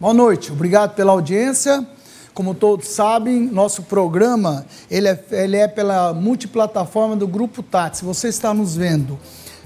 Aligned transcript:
Boa 0.00 0.14
noite, 0.14 0.50
obrigado 0.50 0.94
pela 0.94 1.12
audiência. 1.12 1.86
Como 2.32 2.54
todos 2.54 2.88
sabem, 2.88 3.42
nosso 3.42 3.82
programa 3.82 4.64
ele 4.90 5.06
é, 5.06 5.24
ele 5.30 5.58
é 5.58 5.68
pela 5.68 6.14
multiplataforma 6.14 7.14
do 7.14 7.28
Grupo 7.28 7.62
Tati. 7.62 7.98
Se 7.98 8.04
você 8.06 8.28
está 8.28 8.54
nos 8.54 8.74
vendo 8.74 9.18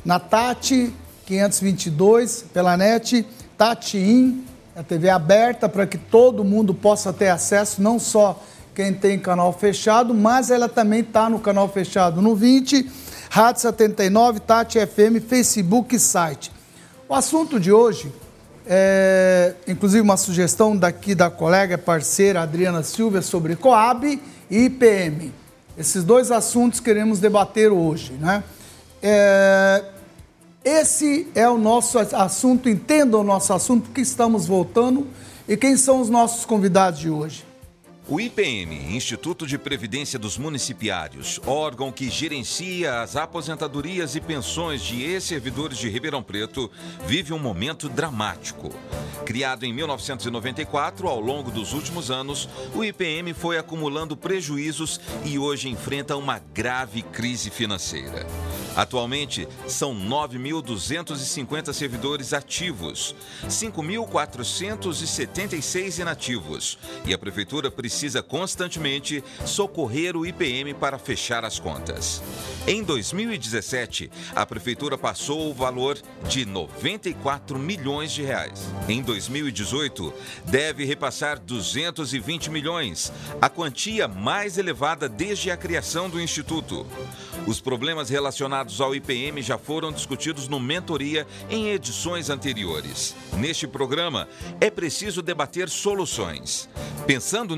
na 0.05 0.19
Tati 0.19 0.93
522, 1.25 2.47
pela 2.53 2.77
net, 2.77 3.25
Tati 3.57 3.97
In, 3.97 4.45
a 4.75 4.83
TV 4.83 5.09
aberta 5.09 5.69
para 5.69 5.87
que 5.87 5.97
todo 5.97 6.43
mundo 6.43 6.75
possa 6.75 7.13
ter 7.13 7.29
acesso, 7.29 7.81
não 7.81 8.01
só 8.01 8.43
quem 8.75 8.93
tem 8.93 9.17
canal 9.21 9.53
fechado, 9.53 10.13
mas 10.13 10.51
ela 10.51 10.69
também 10.69 11.03
está 11.03 11.31
no 11.31 11.39
canal 11.39 11.69
fechado 11.69 12.21
no 12.21 12.35
20, 12.35 12.91
Rádio 13.31 13.63
79, 13.63 14.41
Tati 14.41 14.85
FM, 14.85 15.25
Facebook 15.29 15.95
e 15.95 16.01
site. 16.01 16.51
O 17.09 17.15
assunto 17.15 17.61
de 17.61 17.71
hoje 17.71 18.11
é, 18.67 19.55
inclusive 19.69 20.01
uma 20.01 20.17
sugestão 20.17 20.77
daqui 20.77 21.15
da 21.15 21.31
colega 21.31 21.77
parceira 21.77 22.43
Adriana 22.43 22.83
Silva 22.83 23.21
sobre 23.23 23.57
Coab 23.57 24.21
e 24.51 24.65
IPM. 24.65 25.33
Esses 25.77 26.05
dois 26.05 26.31
assuntos 26.31 26.81
queremos 26.81 27.19
debater 27.19 27.71
hoje, 27.71 28.13
né? 28.13 28.43
É, 29.03 29.85
esse 30.65 31.29
é 31.35 31.49
o 31.49 31.59
nosso 31.59 31.99
assunto, 31.99 32.71
entenda 32.71 33.19
o 33.19 33.23
nosso 33.23 33.53
assunto, 33.53 33.85
porque 33.85 34.01
estamos 34.01 34.47
voltando 34.47 35.07
e 35.47 35.57
quem 35.57 35.77
são 35.77 36.01
os 36.01 36.09
nossos 36.09 36.47
convidados 36.47 37.01
de 37.01 37.11
hoje. 37.11 37.45
O 38.07 38.21
IPM, 38.21 38.95
Instituto 38.95 39.47
de 39.47 39.57
Previdência 39.57 40.19
dos 40.19 40.37
Municipiários, 40.37 41.41
órgão 41.47 41.91
que 41.91 42.11
gerencia 42.11 43.01
as 43.01 43.17
aposentadorias 43.17 44.15
e 44.15 44.21
pensões 44.21 44.83
de 44.83 45.03
ex-servidores 45.03 45.79
de 45.79 45.89
Ribeirão 45.89 46.23
Preto, 46.23 46.71
vive 47.07 47.33
um 47.33 47.39
momento 47.39 47.89
dramático. 47.89 48.71
Criado 49.25 49.65
em 49.65 49.73
1994, 49.73 51.09
ao 51.09 51.19
longo 51.19 51.51
dos 51.51 51.73
últimos 51.73 52.11
anos, 52.11 52.47
o 52.75 52.85
IPM 52.85 53.33
foi 53.33 53.57
acumulando 53.57 54.19
prejuízos 54.19 55.01
e 55.25 55.39
hoje 55.39 55.71
enfrenta 55.71 56.15
uma 56.15 56.39
grave 56.39 57.01
crise 57.01 57.49
financeira. 57.49 58.27
Atualmente, 58.77 59.49
são 59.67 59.95
9.250 59.95 61.73
servidores 61.73 62.35
ativos, 62.35 63.15
5.476 63.49 66.01
inativos, 66.01 66.77
e 67.07 67.15
a 67.15 67.19
Prefeitura 67.19 67.71
precisa 67.71 67.94
constantemente 68.23 69.23
socorrer 69.45 70.17
o 70.17 70.27
IPM 70.27 70.75
para 70.75 70.99
fechar 70.99 71.45
as 71.45 71.59
contas. 71.59 72.23
Em 72.67 72.83
2017, 72.83 74.11
a 74.35 74.47
Prefeitura 74.47 74.97
passou 74.97 75.51
o 75.51 75.55
valor 75.55 75.99
de 76.27 76.47
94 76.47 77.59
milhões 77.59 78.11
de 78.11 78.23
reais. 78.23 78.67
Em 78.89 79.03
2018, 79.03 80.13
deve 80.47 80.85
repassar 80.85 81.39
220 81.39 82.51
milhões, 82.51 83.13
a 83.41 83.51
quantia 83.51 84.09
mais 84.09 84.57
elevada 84.57 85.09
desde 85.09 85.51
a 85.51 85.57
criação 85.57 86.09
do 86.09 86.21
Instituto. 86.21 86.87
Os 87.47 87.61
problemas 87.61 88.09
relacionados 88.09 88.81
ao 88.81 88.95
IPM 88.95 89.43
já 89.43 89.59
foram 89.59 89.93
discutidos 89.93 90.49
no 90.49 90.59
Mentoria 90.59 91.27
em 91.51 91.69
edições 91.69 92.31
anteriores. 92.31 93.15
Neste 93.35 93.67
programa, 93.67 94.27
é 94.61 94.71
preciso 94.71 95.21
debater 95.21 95.69
soluções. 95.69 96.69
Pensando 97.07 97.55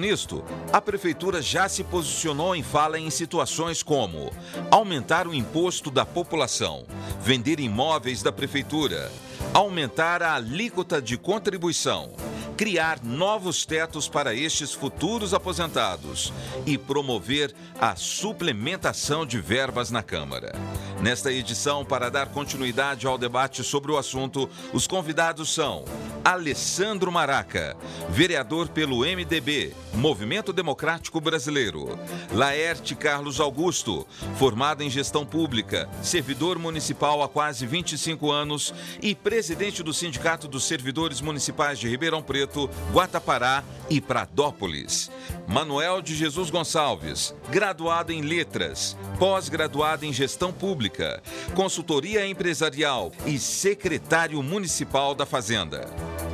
a 0.72 0.80
Prefeitura 0.80 1.40
já 1.40 1.68
se 1.68 1.84
posicionou 1.84 2.54
em 2.56 2.62
fala 2.62 2.98
em 2.98 3.10
situações 3.10 3.82
como 3.82 4.32
aumentar 4.70 5.26
o 5.28 5.34
imposto 5.34 5.90
da 5.90 6.04
população, 6.04 6.84
vender 7.20 7.60
imóveis 7.60 8.22
da 8.22 8.32
Prefeitura, 8.32 9.10
aumentar 9.52 10.22
a 10.22 10.34
alíquota 10.34 11.00
de 11.00 11.16
contribuição 11.16 12.12
criar 12.56 13.04
novos 13.04 13.66
tetos 13.66 14.08
para 14.08 14.34
estes 14.34 14.72
futuros 14.72 15.34
aposentados 15.34 16.32
e 16.64 16.78
promover 16.78 17.54
a 17.78 17.94
suplementação 17.94 19.26
de 19.26 19.38
verbas 19.38 19.90
na 19.90 20.02
Câmara. 20.02 20.54
Nesta 21.02 21.30
edição, 21.30 21.84
para 21.84 22.10
dar 22.10 22.28
continuidade 22.28 23.06
ao 23.06 23.18
debate 23.18 23.62
sobre 23.62 23.92
o 23.92 23.98
assunto, 23.98 24.48
os 24.72 24.86
convidados 24.86 25.52
são 25.52 25.84
Alessandro 26.24 27.12
Maraca, 27.12 27.76
vereador 28.08 28.68
pelo 28.68 29.00
MDB, 29.00 29.74
Movimento 29.92 30.52
Democrático 30.52 31.20
Brasileiro, 31.20 31.98
Laerte 32.32 32.94
Carlos 32.94 33.38
Augusto, 33.38 34.06
formado 34.36 34.82
em 34.82 34.88
gestão 34.88 35.26
pública, 35.26 35.88
servidor 36.02 36.58
municipal 36.58 37.22
há 37.22 37.28
quase 37.28 37.66
25 37.66 38.32
anos 38.32 38.72
e 39.02 39.14
presidente 39.14 39.35
do 39.84 39.92
Sindicato 39.92 40.48
dos 40.48 40.64
Servidores 40.64 41.20
Municipais 41.20 41.78
de 41.78 41.86
Ribeirão 41.86 42.22
Preto, 42.22 42.70
Guatapará 42.90 43.62
e 43.90 44.00
Pradópolis. 44.00 45.10
Manuel 45.46 46.00
de 46.00 46.14
Jesus 46.14 46.48
Gonçalves, 46.48 47.34
graduado 47.50 48.12
em 48.12 48.22
Letras, 48.22 48.96
pós-graduado 49.18 50.06
em 50.06 50.12
Gestão 50.12 50.54
Pública, 50.54 51.22
Consultoria 51.54 52.26
Empresarial 52.26 53.12
e 53.26 53.38
secretário 53.38 54.42
municipal 54.42 55.14
da 55.14 55.26
Fazenda. 55.26 55.86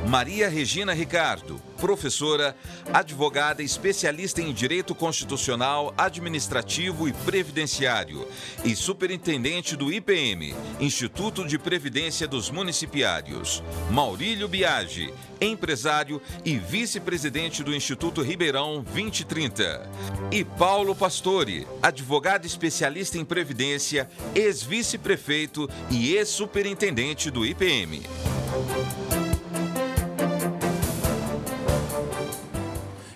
Maria 0.07 0.47
Regina 0.47 0.93
Ricardo, 0.93 1.61
professora, 1.83 2.55
advogada 2.93 3.61
especialista 3.61 4.41
em 4.41 4.53
Direito 4.53 4.95
Constitucional, 4.95 5.93
Administrativo 5.97 7.09
e 7.09 7.11
Previdenciário 7.11 8.25
e 8.63 8.73
superintendente 8.73 9.75
do 9.75 9.91
IPM, 9.91 10.55
Instituto 10.79 11.45
de 11.45 11.59
Previdência 11.59 12.25
dos 12.25 12.49
Municipiários. 12.49 13.61
Maurílio 13.91 14.47
Biagi, 14.47 15.13
empresário 15.41 16.21
e 16.45 16.57
vice-presidente 16.57 17.61
do 17.61 17.75
Instituto 17.75 18.21
Ribeirão 18.21 18.81
2030. 18.81 19.89
E 20.31 20.45
Paulo 20.45 20.95
Pastore, 20.95 21.67
advogado 21.81 22.45
especialista 22.45 23.17
em 23.17 23.25
Previdência, 23.25 24.09
ex-vice-prefeito 24.33 25.69
e 25.91 26.15
ex-superintendente 26.15 27.29
do 27.29 27.45
IPM. 27.45 28.03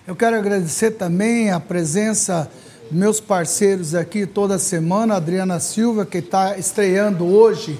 Eu 0.08 0.16
quero 0.16 0.36
agradecer 0.36 0.92
também 0.92 1.50
a 1.50 1.60
presença 1.60 2.50
dos 2.90 2.98
meus 2.98 3.20
parceiros 3.20 3.94
aqui 3.94 4.24
toda 4.24 4.58
semana, 4.58 5.16
Adriana 5.16 5.60
Silva, 5.60 6.06
que 6.06 6.16
está 6.16 6.56
estreando 6.56 7.26
hoje 7.26 7.78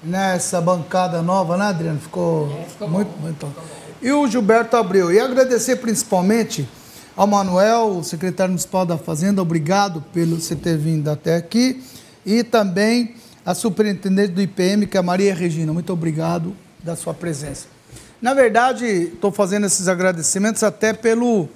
nessa 0.00 0.60
bancada 0.60 1.20
nova, 1.20 1.56
né, 1.56 1.64
Adriana? 1.64 1.98
Ficou, 1.98 2.48
é, 2.48 2.62
ficou 2.62 2.88
muito, 2.88 3.08
bom. 3.08 3.22
muito. 3.22 3.46
Ficou 3.48 3.64
e 4.00 4.12
o 4.12 4.28
Gilberto 4.28 4.76
Abreu. 4.76 5.12
E 5.12 5.18
agradecer 5.18 5.74
principalmente 5.78 6.68
ao 7.16 7.26
Manuel, 7.26 7.98
o 7.98 8.04
secretário 8.04 8.52
municipal 8.52 8.86
da 8.86 8.96
Fazenda, 8.96 9.42
obrigado 9.42 10.00
pelo 10.12 10.40
você 10.40 10.54
ter 10.54 10.78
vindo 10.78 11.10
até 11.10 11.34
aqui. 11.34 11.82
E 12.24 12.44
também 12.44 13.16
a 13.44 13.52
superintendente 13.52 14.30
do 14.30 14.40
IPM, 14.40 14.86
que 14.86 14.96
é 14.96 15.00
a 15.00 15.02
Maria 15.02 15.34
Regina. 15.34 15.72
Muito 15.72 15.92
obrigado 15.92 16.54
da 16.84 16.94
sua 16.94 17.12
presença. 17.12 17.77
Na 18.20 18.34
verdade, 18.34 18.84
estou 18.84 19.30
fazendo 19.30 19.66
esses 19.66 19.86
agradecimentos 19.86 20.62
até 20.64 20.92
pelo, 20.92 21.48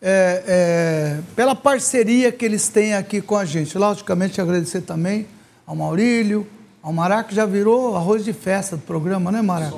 é, 0.00 0.42
é, 0.46 1.20
pela 1.34 1.56
parceria 1.56 2.30
que 2.30 2.44
eles 2.44 2.68
têm 2.68 2.94
aqui 2.94 3.20
com 3.20 3.36
a 3.36 3.44
gente. 3.44 3.76
Logicamente, 3.76 4.40
agradecer 4.40 4.82
também 4.82 5.26
ao 5.66 5.74
Maurílio, 5.74 6.46
ao 6.80 6.92
Maraca, 6.92 7.30
que 7.30 7.34
já 7.34 7.44
virou 7.44 7.96
arroz 7.96 8.24
de 8.24 8.32
festa 8.32 8.76
do 8.76 8.82
programa, 8.82 9.32
né, 9.32 9.42
Maraca? 9.42 9.76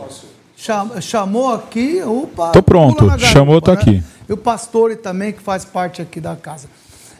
Chamou 1.01 1.53
aqui, 1.53 2.03
opa. 2.03 2.51
Tô 2.51 2.63
pronto, 2.63 3.07
garupa, 3.07 3.27
chamou, 3.27 3.61
tô 3.61 3.73
né? 3.73 3.81
aqui. 3.81 4.03
E 4.29 4.33
o 4.33 4.37
Pastore 4.37 4.97
também, 4.97 5.33
que 5.33 5.41
faz 5.41 5.65
parte 5.65 6.03
aqui 6.03 6.21
da 6.21 6.35
casa. 6.37 6.69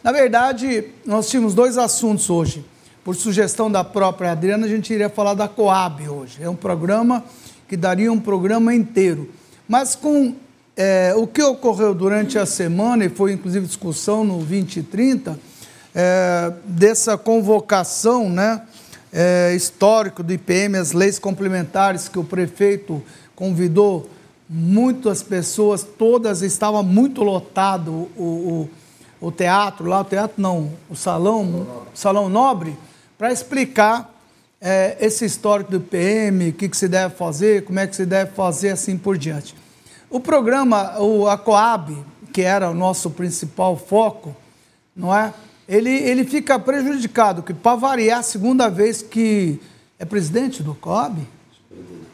Na 0.03 0.13
verdade, 0.13 0.85
nós 1.05 1.29
tínhamos 1.29 1.55
dois 1.55 1.79
assuntos 1.79 2.29
hoje. 2.29 2.65
Por 3.05 3.15
sugestão 3.15 3.71
da 3.71 3.85
própria 3.85 4.33
Adriana, 4.33 4.67
a 4.67 4.69
gente 4.69 4.93
iria 4.93 5.09
falar 5.09 5.35
da 5.35 5.47
Coab 5.47 6.09
hoje. 6.09 6.39
É 6.41 6.51
um 6.51 6.57
programa 6.57 7.25
que 7.69 7.77
daria 7.77 8.13
um 8.13 8.21
programa 8.21 8.75
inteiro. 8.75 9.31
Mas 9.69 9.95
com 9.95 10.35
é, 10.77 11.15
o 11.17 11.27
que 11.27 11.43
ocorreu 11.43 11.95
durante 11.95 12.39
a 12.39 12.47
semana, 12.47 13.05
e 13.05 13.09
foi 13.09 13.33
inclusive 13.33 13.67
discussão 13.67 14.25
no 14.25 14.39
2030, 14.39 15.39
é, 15.95 16.53
dessa 16.65 17.17
convocação 17.17 18.29
né, 18.29 18.63
é, 19.13 19.55
histórico 19.55 20.23
do 20.23 20.33
IPM, 20.33 20.77
as 20.77 20.93
leis 20.93 21.19
complementares 21.19 22.09
que 22.09 22.19
o 22.19 22.25
prefeito 22.25 23.03
convidou 23.35 24.09
muitas 24.49 25.23
pessoas, 25.23 25.83
todas 25.83 26.43
estavam 26.43 26.83
muito 26.83 27.23
lotado 27.23 28.09
o, 28.17 28.69
o, 29.21 29.27
o 29.29 29.33
teatro, 29.33 29.87
lá 29.87 30.01
o 30.01 30.05
teatro 30.05 30.41
não, 30.41 30.71
o 30.89 30.95
salão, 30.95 31.67
o 31.93 31.97
salão 31.97 32.29
nobre, 32.29 32.77
para 33.19 33.33
explicar 33.33 34.15
é, 34.61 34.97
esse 35.01 35.25
histórico 35.25 35.71
do 35.71 35.81
PM, 35.81 36.49
o 36.49 36.53
que, 36.53 36.69
que 36.69 36.77
se 36.77 36.89
deve 36.89 37.15
fazer, 37.15 37.65
como 37.65 37.79
é 37.79 37.87
que 37.87 37.95
se 37.95 38.07
deve 38.07 38.33
fazer, 38.33 38.71
assim 38.71 38.97
por 38.97 39.19
diante. 39.19 39.55
O 40.09 40.21
programa, 40.21 41.01
o, 41.01 41.29
a 41.29 41.37
Coab, 41.37 41.97
que 42.33 42.43
era 42.43 42.71
o 42.71 42.75
nosso 42.75 43.11
principal 43.11 43.77
foco, 43.77 44.35
não 44.95 45.15
é? 45.15 45.33
Ele, 45.69 45.91
ele 45.91 46.25
fica 46.25 46.59
prejudicado, 46.59 47.43
que 47.43 47.53
para 47.53 47.77
variar 47.77 48.21
a 48.21 48.23
segunda 48.23 48.69
vez 48.69 49.03
que 49.03 49.61
é 49.99 50.05
presidente 50.05 50.63
do 50.63 50.75
Coab, 50.75 51.21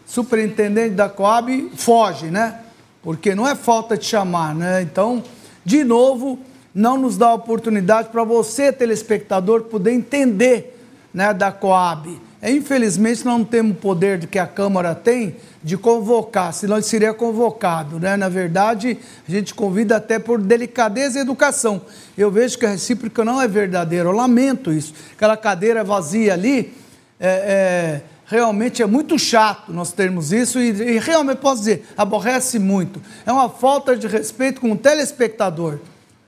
superintendente 0.07 0.95
da 0.95 1.09
Coab, 1.09 1.71
foge, 1.77 2.27
né? 2.27 2.63
porque 3.03 3.35
não 3.35 3.47
é 3.47 3.55
falta 3.55 3.99
de 3.99 4.05
chamar, 4.05 4.55
né? 4.55 4.81
Então, 4.81 5.23
de 5.65 5.83
novo, 5.83 6.39
não 6.75 6.97
nos 6.97 7.19
dá 7.19 7.35
oportunidade 7.35 8.09
para 8.09 8.23
você, 8.23 8.73
telespectador, 8.73 9.65
poder 9.65 9.93
entender 9.93 10.79
né, 11.13 11.35
da 11.35 11.51
Coab. 11.51 12.21
É, 12.45 12.51
infelizmente, 12.51 13.25
não 13.25 13.45
temos 13.45 13.77
o 13.77 13.79
poder 13.79 14.27
que 14.27 14.37
a 14.37 14.49
Câmara 14.49 14.97
tem 14.97 15.37
de 15.63 15.77
convocar, 15.77 16.53
senão 16.53 16.75
ele 16.75 16.83
seria 16.83 17.15
convocado. 17.15 18.01
Né? 18.01 18.17
Na 18.17 18.29
verdade, 18.29 18.99
a 19.29 19.31
gente 19.31 19.55
convida 19.55 19.95
até 19.95 20.19
por 20.19 20.41
delicadeza 20.41 21.21
e 21.21 21.23
educação. 21.23 21.81
Eu 22.19 22.33
vejo 22.33 22.59
que 22.59 22.67
a 22.67 22.71
recíproca 22.71 23.25
não 23.25 23.41
é 23.41 23.47
verdadeira, 23.47 24.09
eu 24.09 24.13
lamento 24.13 24.73
isso. 24.73 24.93
Aquela 25.13 25.37
cadeira 25.37 25.85
vazia 25.85 26.33
ali, 26.33 26.75
é, 27.21 27.29
é, 27.29 28.03
realmente 28.27 28.83
é 28.83 28.87
muito 28.87 29.17
chato 29.21 29.73
nós 29.73 29.93
termos 29.93 30.33
isso 30.33 30.59
e, 30.59 30.71
e 30.71 30.99
realmente 30.99 31.39
posso 31.39 31.61
dizer, 31.61 31.87
aborrece 31.97 32.59
muito. 32.59 33.01
É 33.25 33.31
uma 33.31 33.49
falta 33.49 33.97
de 33.97 34.09
respeito 34.09 34.61
com 34.61 34.73
o 34.73 34.77
telespectador. 34.77 35.79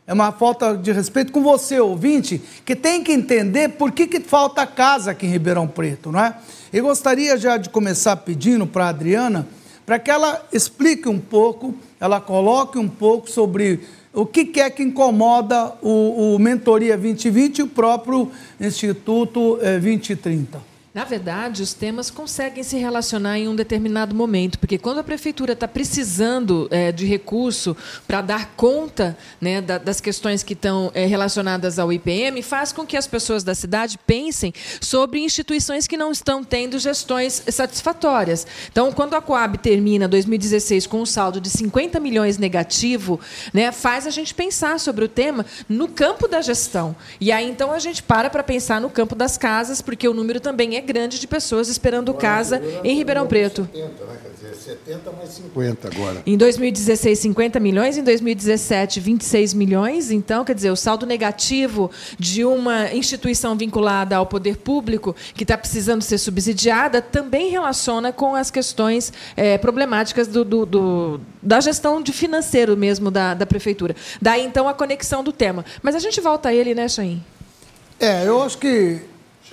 É 0.06 0.12
uma 0.12 0.32
falta 0.32 0.76
de 0.76 0.92
respeito 0.92 1.32
com 1.32 1.42
você, 1.42 1.80
ouvinte, 1.80 2.40
que 2.64 2.76
tem 2.76 3.02
que 3.02 3.10
entender 3.10 3.70
por 3.70 3.90
que, 3.90 4.06
que 4.06 4.20
falta 4.20 4.66
casa 4.66 5.12
aqui 5.12 5.24
em 5.24 5.30
Ribeirão 5.30 5.66
Preto, 5.66 6.12
não 6.12 6.20
é? 6.20 6.36
Eu 6.70 6.84
gostaria 6.84 7.38
já 7.38 7.56
de 7.56 7.70
começar 7.70 8.16
pedindo 8.16 8.66
para 8.66 8.84
a 8.84 8.88
Adriana 8.88 9.48
para 9.86 9.98
que 9.98 10.10
ela 10.10 10.46
explique 10.52 11.08
um 11.08 11.18
pouco, 11.18 11.74
ela 11.98 12.20
coloque 12.20 12.78
um 12.78 12.88
pouco 12.88 13.30
sobre 13.30 13.80
o 14.12 14.26
que, 14.26 14.44
que 14.44 14.60
é 14.60 14.68
que 14.68 14.82
incomoda 14.82 15.72
o, 15.80 16.34
o 16.34 16.38
Mentoria 16.38 16.96
2020 16.98 17.58
e 17.58 17.62
o 17.62 17.66
próprio 17.66 18.30
Instituto 18.60 19.58
eh, 19.62 19.78
2030. 19.78 20.73
Na 20.94 21.02
verdade, 21.02 21.60
os 21.60 21.74
temas 21.74 22.08
conseguem 22.08 22.62
se 22.62 22.76
relacionar 22.76 23.36
em 23.36 23.48
um 23.48 23.56
determinado 23.56 24.14
momento, 24.14 24.60
porque 24.60 24.78
quando 24.78 25.00
a 25.00 25.02
prefeitura 25.02 25.52
está 25.52 25.66
precisando 25.66 26.68
é, 26.70 26.92
de 26.92 27.04
recurso 27.04 27.76
para 28.06 28.20
dar 28.20 28.54
conta 28.54 29.18
né, 29.40 29.60
da, 29.60 29.76
das 29.76 30.00
questões 30.00 30.44
que 30.44 30.52
estão 30.52 30.92
é, 30.94 31.04
relacionadas 31.04 31.80
ao 31.80 31.92
IPM, 31.92 32.40
faz 32.42 32.70
com 32.70 32.86
que 32.86 32.96
as 32.96 33.08
pessoas 33.08 33.42
da 33.42 33.56
cidade 33.56 33.98
pensem 34.06 34.54
sobre 34.80 35.18
instituições 35.18 35.88
que 35.88 35.96
não 35.96 36.12
estão 36.12 36.44
tendo 36.44 36.78
gestões 36.78 37.42
satisfatórias. 37.48 38.46
Então, 38.70 38.92
quando 38.92 39.14
a 39.14 39.20
Coab 39.20 39.58
termina 39.58 40.06
2016 40.06 40.86
com 40.86 41.00
um 41.00 41.06
saldo 41.06 41.40
de 41.40 41.50
50 41.50 41.98
milhões 41.98 42.38
negativo, 42.38 43.18
né, 43.52 43.72
faz 43.72 44.06
a 44.06 44.10
gente 44.10 44.32
pensar 44.32 44.78
sobre 44.78 45.04
o 45.04 45.08
tema 45.08 45.44
no 45.68 45.88
campo 45.88 46.28
da 46.28 46.40
gestão. 46.40 46.94
E 47.20 47.32
aí, 47.32 47.50
então, 47.50 47.72
a 47.72 47.80
gente 47.80 48.00
para 48.00 48.30
para 48.30 48.44
pensar 48.44 48.80
no 48.80 48.88
campo 48.88 49.16
das 49.16 49.36
casas, 49.36 49.82
porque 49.82 50.06
o 50.06 50.14
número 50.14 50.38
também 50.38 50.76
é 50.76 50.83
grande 50.84 51.18
de 51.18 51.26
pessoas 51.26 51.68
esperando 51.68 52.14
casa 52.14 52.62
em 52.84 52.96
Ribeirão 52.96 53.26
Preto. 53.26 53.68
70, 53.72 54.04
né? 54.04 54.18
Quer 54.22 54.30
dizer, 54.30 54.54
70 54.56 55.12
mais 55.12 55.30
50 55.30 55.88
agora. 55.88 56.22
Em 56.26 56.36
2016, 56.36 57.18
50 57.18 57.60
milhões, 57.60 57.96
em 57.96 58.02
2017, 58.02 59.00
26 59.00 59.54
milhões. 59.54 60.10
Então, 60.10 60.44
quer 60.44 60.54
dizer, 60.54 60.70
o 60.70 60.76
saldo 60.76 61.06
negativo 61.06 61.90
de 62.18 62.44
uma 62.44 62.92
instituição 62.92 63.56
vinculada 63.56 64.16
ao 64.16 64.26
poder 64.26 64.58
público 64.58 65.14
que 65.34 65.44
está 65.44 65.56
precisando 65.56 66.02
ser 66.02 66.18
subsidiada 66.18 67.02
também 67.02 67.50
relaciona 67.50 68.12
com 68.12 68.34
as 68.34 68.50
questões 68.50 69.12
é, 69.36 69.58
problemáticas 69.58 70.28
do, 70.28 70.44
do, 70.44 70.66
do, 70.66 71.20
da 71.42 71.60
gestão 71.60 72.02
de 72.02 72.12
financeiro 72.12 72.76
mesmo 72.76 73.10
da, 73.10 73.34
da 73.34 73.46
prefeitura. 73.46 73.96
Daí, 74.20 74.44
então, 74.44 74.68
a 74.68 74.74
conexão 74.74 75.24
do 75.24 75.32
tema. 75.32 75.64
Mas 75.82 75.94
a 75.94 75.98
gente 75.98 76.20
volta 76.20 76.50
a 76.50 76.54
ele, 76.54 76.74
né, 76.74 76.88
Chain? 76.88 77.22
É, 77.98 78.26
eu 78.26 78.42
acho 78.42 78.58
que 78.58 79.00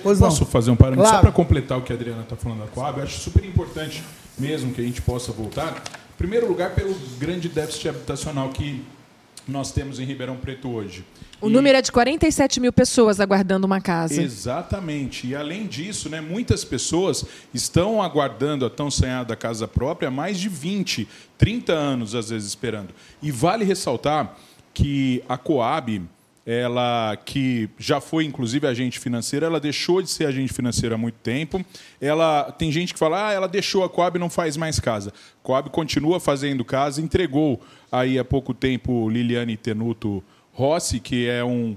Pois 0.02 0.18
Posso 0.18 0.40
não. 0.40 0.50
fazer 0.50 0.70
um 0.70 0.76
parâmetro 0.76 1.02
claro. 1.02 1.16
só 1.16 1.22
para 1.22 1.32
completar 1.32 1.78
o 1.78 1.82
que 1.82 1.92
a 1.92 1.96
Adriana 1.96 2.22
está 2.22 2.36
falando 2.36 2.60
da 2.60 2.66
Coab? 2.66 2.98
Eu 2.98 3.04
acho 3.04 3.18
super 3.18 3.44
importante 3.44 4.02
mesmo 4.38 4.72
que 4.72 4.80
a 4.80 4.84
gente 4.84 5.02
possa 5.02 5.32
voltar. 5.32 5.82
Em 6.14 6.18
primeiro 6.18 6.46
lugar, 6.46 6.74
pelo 6.74 6.94
grande 7.18 7.48
déficit 7.48 7.88
habitacional 7.88 8.50
que 8.50 8.82
nós 9.46 9.72
temos 9.72 9.98
em 9.98 10.04
Ribeirão 10.04 10.36
Preto 10.36 10.70
hoje. 10.70 11.04
O 11.40 11.48
e... 11.48 11.52
número 11.52 11.76
é 11.76 11.82
de 11.82 11.90
47 11.90 12.60
mil 12.60 12.72
pessoas 12.72 13.18
aguardando 13.18 13.66
uma 13.66 13.80
casa. 13.80 14.22
Exatamente. 14.22 15.26
E 15.26 15.34
além 15.34 15.66
disso, 15.66 16.08
né, 16.08 16.20
muitas 16.20 16.64
pessoas 16.64 17.24
estão 17.52 18.00
aguardando 18.00 18.64
a 18.64 18.70
tão 18.70 18.90
sonhada 18.90 19.34
casa 19.34 19.66
própria 19.66 20.08
há 20.08 20.10
mais 20.10 20.38
de 20.38 20.48
20, 20.48 21.08
30 21.36 21.72
anos, 21.72 22.14
às 22.14 22.30
vezes, 22.30 22.48
esperando. 22.48 22.90
E 23.20 23.32
vale 23.32 23.64
ressaltar 23.64 24.36
que 24.72 25.22
a 25.28 25.36
Coab 25.36 26.02
ela 26.46 27.16
que 27.24 27.68
já 27.78 28.00
foi 28.00 28.24
inclusive 28.24 28.66
agente 28.66 28.98
financeira, 28.98 29.46
ela 29.46 29.60
deixou 29.60 30.02
de 30.02 30.10
ser 30.10 30.26
agente 30.26 30.52
financeira 30.52 30.94
há 30.94 30.98
muito 30.98 31.16
tempo. 31.16 31.64
Ela 32.00 32.50
tem 32.52 32.72
gente 32.72 32.92
que 32.92 32.98
fala: 32.98 33.28
"Ah, 33.28 33.32
ela 33.32 33.48
deixou 33.48 33.84
a 33.84 33.88
Coab, 33.88 34.18
não 34.18 34.28
faz 34.30 34.56
mais 34.56 34.80
casa". 34.80 35.12
Coab 35.42 35.70
continua 35.70 36.18
fazendo 36.18 36.64
casa, 36.64 37.00
entregou 37.00 37.60
aí 37.90 38.18
há 38.18 38.24
pouco 38.24 38.52
tempo 38.52 39.08
Liliane 39.08 39.56
Tenuto 39.56 40.22
Rossi, 40.52 41.00
que 41.00 41.28
é 41.28 41.44
um 41.44 41.76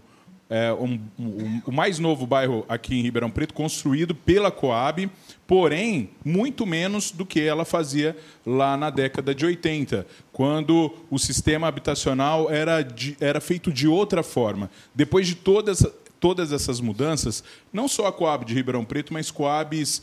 é, 0.56 0.72
um, 0.72 0.98
um, 1.20 1.62
o 1.66 1.72
mais 1.72 2.00
novo 2.00 2.26
bairro 2.26 2.66
aqui 2.70 2.96
em 2.96 3.02
Ribeirão 3.02 3.30
Preto, 3.30 3.54
construído 3.54 4.16
pela 4.16 4.50
Coab, 4.50 5.12
porém, 5.46 6.12
muito 6.24 6.66
menos 6.66 7.12
do 7.12 7.26
que 7.26 7.42
ela 7.42 7.66
fazia 7.66 8.16
lá 8.46 8.78
na 8.78 8.90
década 8.90 9.36
de 9.36 9.46
80, 9.46 10.08
quando 10.32 10.96
o 11.12 11.20
sistema 11.20 11.68
habitacional 11.68 12.50
era, 12.50 12.82
de, 12.82 13.18
era 13.20 13.42
feito 13.42 13.70
de 13.70 13.86
outra 13.86 14.24
forma. 14.24 14.72
Depois 14.94 15.28
de 15.28 15.36
todas, 15.36 15.86
todas 16.22 16.54
essas 16.54 16.80
mudanças, 16.80 17.44
não 17.74 17.90
só 17.90 18.08
a 18.08 18.14
Coab 18.14 18.46
de 18.46 18.54
Ribeirão 18.54 18.86
Preto, 18.86 19.12
mas 19.12 19.30
Coabs 19.30 20.02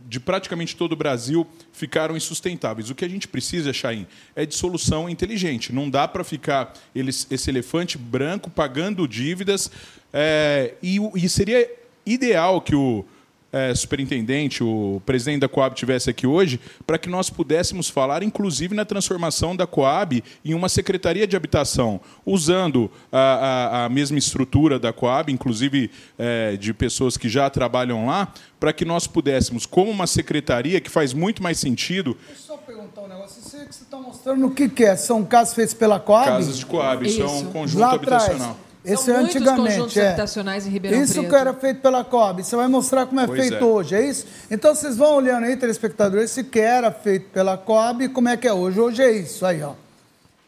de 0.00 0.20
praticamente 0.20 0.76
todo 0.76 0.92
o 0.92 0.96
Brasil 0.96 1.46
ficaram 1.72 2.16
insustentáveis. 2.16 2.90
O 2.90 2.94
que 2.94 3.04
a 3.04 3.08
gente 3.08 3.26
precisa, 3.26 3.72
Chain, 3.72 4.06
é 4.34 4.44
de 4.44 4.54
solução 4.54 5.08
inteligente. 5.08 5.72
Não 5.72 5.88
dá 5.88 6.06
para 6.06 6.24
ficar 6.24 6.74
esse 6.94 7.50
elefante 7.50 7.96
branco 7.96 8.50
pagando 8.50 9.06
dívidas. 9.08 9.70
É, 10.12 10.74
e, 10.82 10.98
e 11.14 11.28
seria 11.28 11.70
ideal 12.06 12.60
que 12.60 12.74
o, 12.74 13.04
é, 13.54 13.72
superintendente, 13.72 14.64
o 14.64 15.00
presidente 15.06 15.40
da 15.40 15.48
Coab 15.48 15.76
tivesse 15.76 16.10
aqui 16.10 16.26
hoje, 16.26 16.60
para 16.84 16.98
que 16.98 17.08
nós 17.08 17.30
pudéssemos 17.30 17.88
falar, 17.88 18.24
inclusive, 18.24 18.74
na 18.74 18.84
transformação 18.84 19.54
da 19.54 19.64
Coab 19.64 20.22
em 20.44 20.54
uma 20.54 20.68
secretaria 20.68 21.24
de 21.24 21.36
habitação, 21.36 22.00
usando 22.26 22.90
a, 23.12 23.18
a, 23.20 23.84
a 23.84 23.88
mesma 23.88 24.18
estrutura 24.18 24.76
da 24.76 24.92
Coab, 24.92 25.32
inclusive 25.32 25.88
é, 26.18 26.56
de 26.56 26.74
pessoas 26.74 27.16
que 27.16 27.28
já 27.28 27.48
trabalham 27.48 28.06
lá, 28.06 28.32
para 28.58 28.72
que 28.72 28.84
nós 28.84 29.06
pudéssemos, 29.06 29.66
como 29.66 29.88
uma 29.90 30.08
secretaria 30.08 30.80
que 30.80 30.90
faz 30.90 31.12
muito 31.12 31.40
mais 31.40 31.58
sentido. 31.58 32.16
Deixa 32.26 32.42
eu 32.42 32.46
só 32.46 32.56
perguntar 32.56 33.02
um 33.02 33.08
negócio. 33.08 33.40
Isso 33.40 33.50
que 33.50 33.74
você 33.74 33.84
está 33.84 33.98
mostrando 33.98 34.46
o 34.46 34.50
que, 34.50 34.68
que 34.68 34.84
é? 34.84 34.96
São 34.96 35.24
casas 35.24 35.54
feitas 35.54 35.74
pela 35.74 36.00
Coab? 36.00 36.26
Casas 36.26 36.58
de 36.58 36.66
Coab, 36.66 37.06
isso, 37.06 37.22
isso. 37.22 37.22
é 37.22 37.30
um 37.30 37.52
conjunto 37.52 37.80
Lá 37.80 37.92
habitacional. 37.92 38.50
Atrás. 38.50 38.63
Esse 38.84 39.04
São 39.04 39.16
é 39.16 39.18
antigamente. 39.20 39.98
É. 39.98 40.08
habitacionais 40.08 40.66
em 40.66 40.70
Ribeirão 40.70 41.02
isso 41.02 41.14
Preto. 41.14 41.28
que 41.30 41.34
era 41.34 41.54
feito 41.54 41.80
pela 41.80 42.04
COB. 42.04 42.44
Você 42.44 42.54
vai 42.54 42.68
mostrar 42.68 43.06
como 43.06 43.20
é 43.20 43.26
pois 43.26 43.40
feito 43.40 43.64
é. 43.64 43.66
hoje, 43.66 43.94
é 43.94 44.06
isso? 44.06 44.26
Então 44.50 44.74
vocês 44.74 44.96
vão 44.96 45.16
olhando 45.16 45.44
aí, 45.44 45.56
telespectadores, 45.56 46.30
esse 46.30 46.44
que 46.44 46.60
era 46.60 46.92
feito 46.92 47.30
pela 47.30 47.56
COB 47.56 48.04
e 48.04 48.08
como 48.08 48.28
é 48.28 48.36
que 48.36 48.46
é 48.46 48.52
hoje. 48.52 48.78
Hoje 48.78 49.02
é 49.02 49.10
isso 49.12 49.44
aí, 49.46 49.62
ó. 49.62 49.72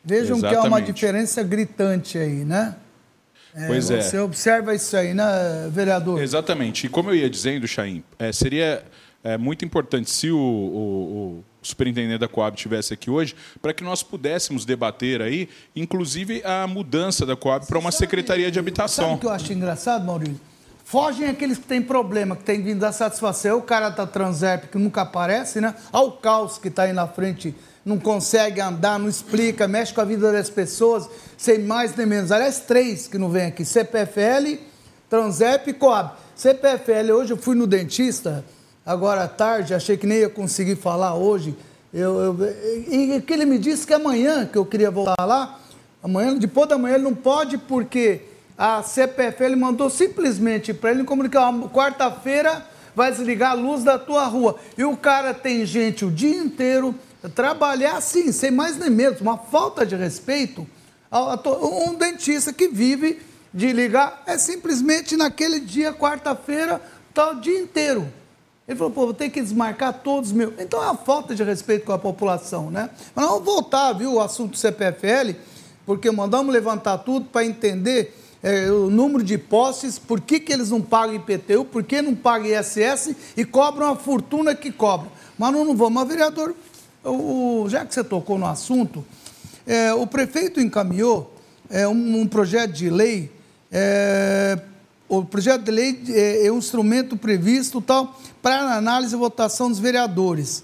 Vejam 0.04 0.36
Exatamente. 0.36 0.60
que 0.60 0.66
há 0.66 0.68
uma 0.68 0.82
diferença 0.82 1.42
gritante 1.42 2.18
aí, 2.18 2.44
né? 2.44 2.76
É, 3.54 3.66
pois 3.66 3.90
é. 3.90 4.02
Você 4.02 4.18
observa 4.18 4.74
isso 4.74 4.94
aí, 4.94 5.14
né, 5.14 5.24
vereador? 5.70 6.22
Exatamente. 6.22 6.86
E 6.86 6.88
como 6.90 7.10
eu 7.10 7.14
ia 7.14 7.30
dizendo, 7.30 7.66
Chaim, 7.66 8.04
é, 8.18 8.30
seria 8.30 8.84
é, 9.24 9.38
muito 9.38 9.64
importante 9.64 10.10
se 10.10 10.30
o, 10.30 10.38
o, 10.38 10.40
o 10.40 11.44
superintendente 11.66 12.18
da 12.18 12.28
Coab 12.28 12.56
estivesse 12.56 12.94
aqui 12.94 13.10
hoje, 13.10 13.34
para 13.60 13.74
que 13.74 13.84
nós 13.84 14.02
pudéssemos 14.02 14.64
debater 14.64 15.20
aí, 15.20 15.48
inclusive, 15.74 16.42
a 16.44 16.66
mudança 16.66 17.26
da 17.26 17.36
Coab 17.36 17.66
para 17.66 17.78
uma 17.78 17.92
secretaria 17.92 18.50
de 18.50 18.58
habitação. 18.58 19.04
Sabe 19.06 19.16
o 19.16 19.20
que 19.20 19.26
eu 19.26 19.30
acho 19.30 19.52
engraçado, 19.52 20.04
Maurício? 20.04 20.40
Fogem 20.84 21.28
aqueles 21.28 21.58
que 21.58 21.66
têm 21.66 21.82
problema, 21.82 22.36
que 22.36 22.44
têm 22.44 22.62
vindo 22.62 22.78
da 22.78 22.92
satisfação. 22.92 23.58
O 23.58 23.62
cara 23.62 23.88
da 23.88 24.06
Transerp, 24.06 24.70
que 24.70 24.78
nunca 24.78 25.02
aparece, 25.02 25.60
né? 25.60 25.74
Olha 25.92 26.06
o 26.06 26.12
caos 26.12 26.58
que 26.58 26.68
está 26.68 26.84
aí 26.84 26.92
na 26.92 27.08
frente, 27.08 27.52
não 27.84 27.98
consegue 27.98 28.60
andar, 28.60 28.96
não 28.96 29.08
explica, 29.08 29.66
mexe 29.66 29.92
com 29.92 30.00
a 30.00 30.04
vida 30.04 30.30
das 30.30 30.48
pessoas, 30.48 31.08
sem 31.36 31.58
mais 31.58 31.96
nem 31.96 32.06
menos. 32.06 32.30
Aliás, 32.30 32.60
três 32.60 33.08
que 33.08 33.18
não 33.18 33.30
vêm 33.30 33.46
aqui: 33.46 33.64
CPFL, 33.64 34.58
Transerp 35.10 35.66
e 35.66 35.72
Coab. 35.72 36.12
CPFL, 36.36 37.12
hoje 37.12 37.32
eu 37.32 37.36
fui 37.36 37.56
no 37.56 37.66
dentista, 37.66 38.44
agora 38.86 39.24
à 39.24 39.28
tarde, 39.28 39.74
achei 39.74 39.96
que 39.96 40.06
nem 40.06 40.18
ia 40.18 40.28
conseguir 40.28 40.76
falar 40.76 41.14
hoje. 41.14 41.56
Eu, 41.92 42.18
eu, 42.20 42.36
e 42.88 43.20
que 43.20 43.32
ele 43.32 43.44
me 43.44 43.58
disse 43.58 43.84
que 43.84 43.92
amanhã, 43.92 44.46
que 44.46 44.56
eu 44.56 44.64
queria 44.64 44.90
voltar 44.90 45.24
lá, 45.24 45.58
amanhã, 46.02 46.36
depois 46.36 46.68
da 46.68 46.78
manhã, 46.78 46.94
ele 46.94 47.04
não 47.04 47.14
pode, 47.14 47.58
porque 47.58 48.20
a 48.56 48.82
CPFL 48.82 49.56
mandou 49.56 49.90
simplesmente 49.90 50.72
para 50.72 50.92
ele 50.92 51.02
comunicar, 51.02 51.52
quarta-feira 51.70 52.64
vai 52.94 53.10
desligar 53.10 53.50
a 53.50 53.54
luz 53.54 53.82
da 53.82 53.98
tua 53.98 54.24
rua. 54.24 54.56
E 54.78 54.84
o 54.84 54.96
cara 54.96 55.34
tem 55.34 55.66
gente 55.66 56.04
o 56.04 56.10
dia 56.10 56.36
inteiro, 56.36 56.94
trabalhar 57.34 57.96
assim, 57.96 58.30
sem 58.30 58.50
mais 58.50 58.78
nem 58.78 58.88
menos, 58.88 59.20
uma 59.20 59.36
falta 59.36 59.84
de 59.84 59.96
respeito. 59.96 60.66
Um 61.60 61.94
dentista 61.94 62.52
que 62.52 62.68
vive 62.68 63.20
de 63.52 63.72
ligar, 63.72 64.22
é 64.26 64.38
simplesmente 64.38 65.16
naquele 65.16 65.60
dia, 65.60 65.92
quarta-feira, 65.92 66.80
tá 67.12 67.30
o 67.30 67.40
dia 67.40 67.58
inteiro. 67.58 68.06
Ele 68.68 68.76
falou, 68.76 68.92
pô, 68.92 69.04
vou 69.04 69.14
ter 69.14 69.30
que 69.30 69.40
desmarcar 69.40 69.92
todos 70.02 70.30
os 70.30 70.36
meus. 70.36 70.52
Então 70.58 70.82
é 70.82 70.86
uma 70.86 70.96
falta 70.96 71.34
de 71.34 71.42
respeito 71.44 71.84
com 71.84 71.92
a 71.92 71.98
população, 71.98 72.68
né? 72.68 72.90
Mas 73.14 73.26
vamos 73.26 73.44
voltar, 73.44 73.92
viu, 73.92 74.14
o 74.14 74.20
assunto 74.20 74.58
CPFL, 74.58 75.38
porque 75.84 76.10
mandamos 76.10 76.52
levantar 76.52 76.98
tudo 76.98 77.26
para 77.26 77.44
entender 77.44 78.12
é, 78.42 78.68
o 78.70 78.90
número 78.90 79.22
de 79.22 79.38
posses, 79.38 80.00
por 80.00 80.20
que, 80.20 80.40
que 80.40 80.52
eles 80.52 80.70
não 80.70 80.82
pagam 80.82 81.14
IPTU, 81.14 81.64
por 81.64 81.84
que 81.84 82.02
não 82.02 82.14
pagam 82.14 82.48
ISS 82.48 83.14
e 83.36 83.44
cobram 83.44 83.88
a 83.88 83.94
fortuna 83.94 84.52
que 84.52 84.72
cobram. 84.72 85.12
Mas 85.38 85.52
não, 85.52 85.64
não 85.64 85.76
vamos. 85.76 85.94
Mas, 85.94 86.08
vereador, 86.08 86.52
o, 87.04 87.66
já 87.68 87.86
que 87.86 87.94
você 87.94 88.02
tocou 88.02 88.36
no 88.36 88.46
assunto, 88.46 89.04
é, 89.64 89.94
o 89.94 90.08
prefeito 90.08 90.60
encaminhou 90.60 91.32
é, 91.70 91.86
um, 91.86 92.20
um 92.20 92.26
projeto 92.26 92.72
de 92.72 92.90
lei 92.90 93.30
é, 93.70 94.58
o 95.08 95.24
projeto 95.24 95.62
de 95.62 95.70
lei 95.70 96.02
é, 96.08 96.46
é 96.46 96.52
um 96.52 96.58
instrumento 96.58 97.16
previsto 97.16 97.80
tal 97.80 98.18
para 98.46 98.76
análise 98.76 99.12
e 99.12 99.18
votação 99.18 99.68
dos 99.68 99.80
vereadores. 99.80 100.62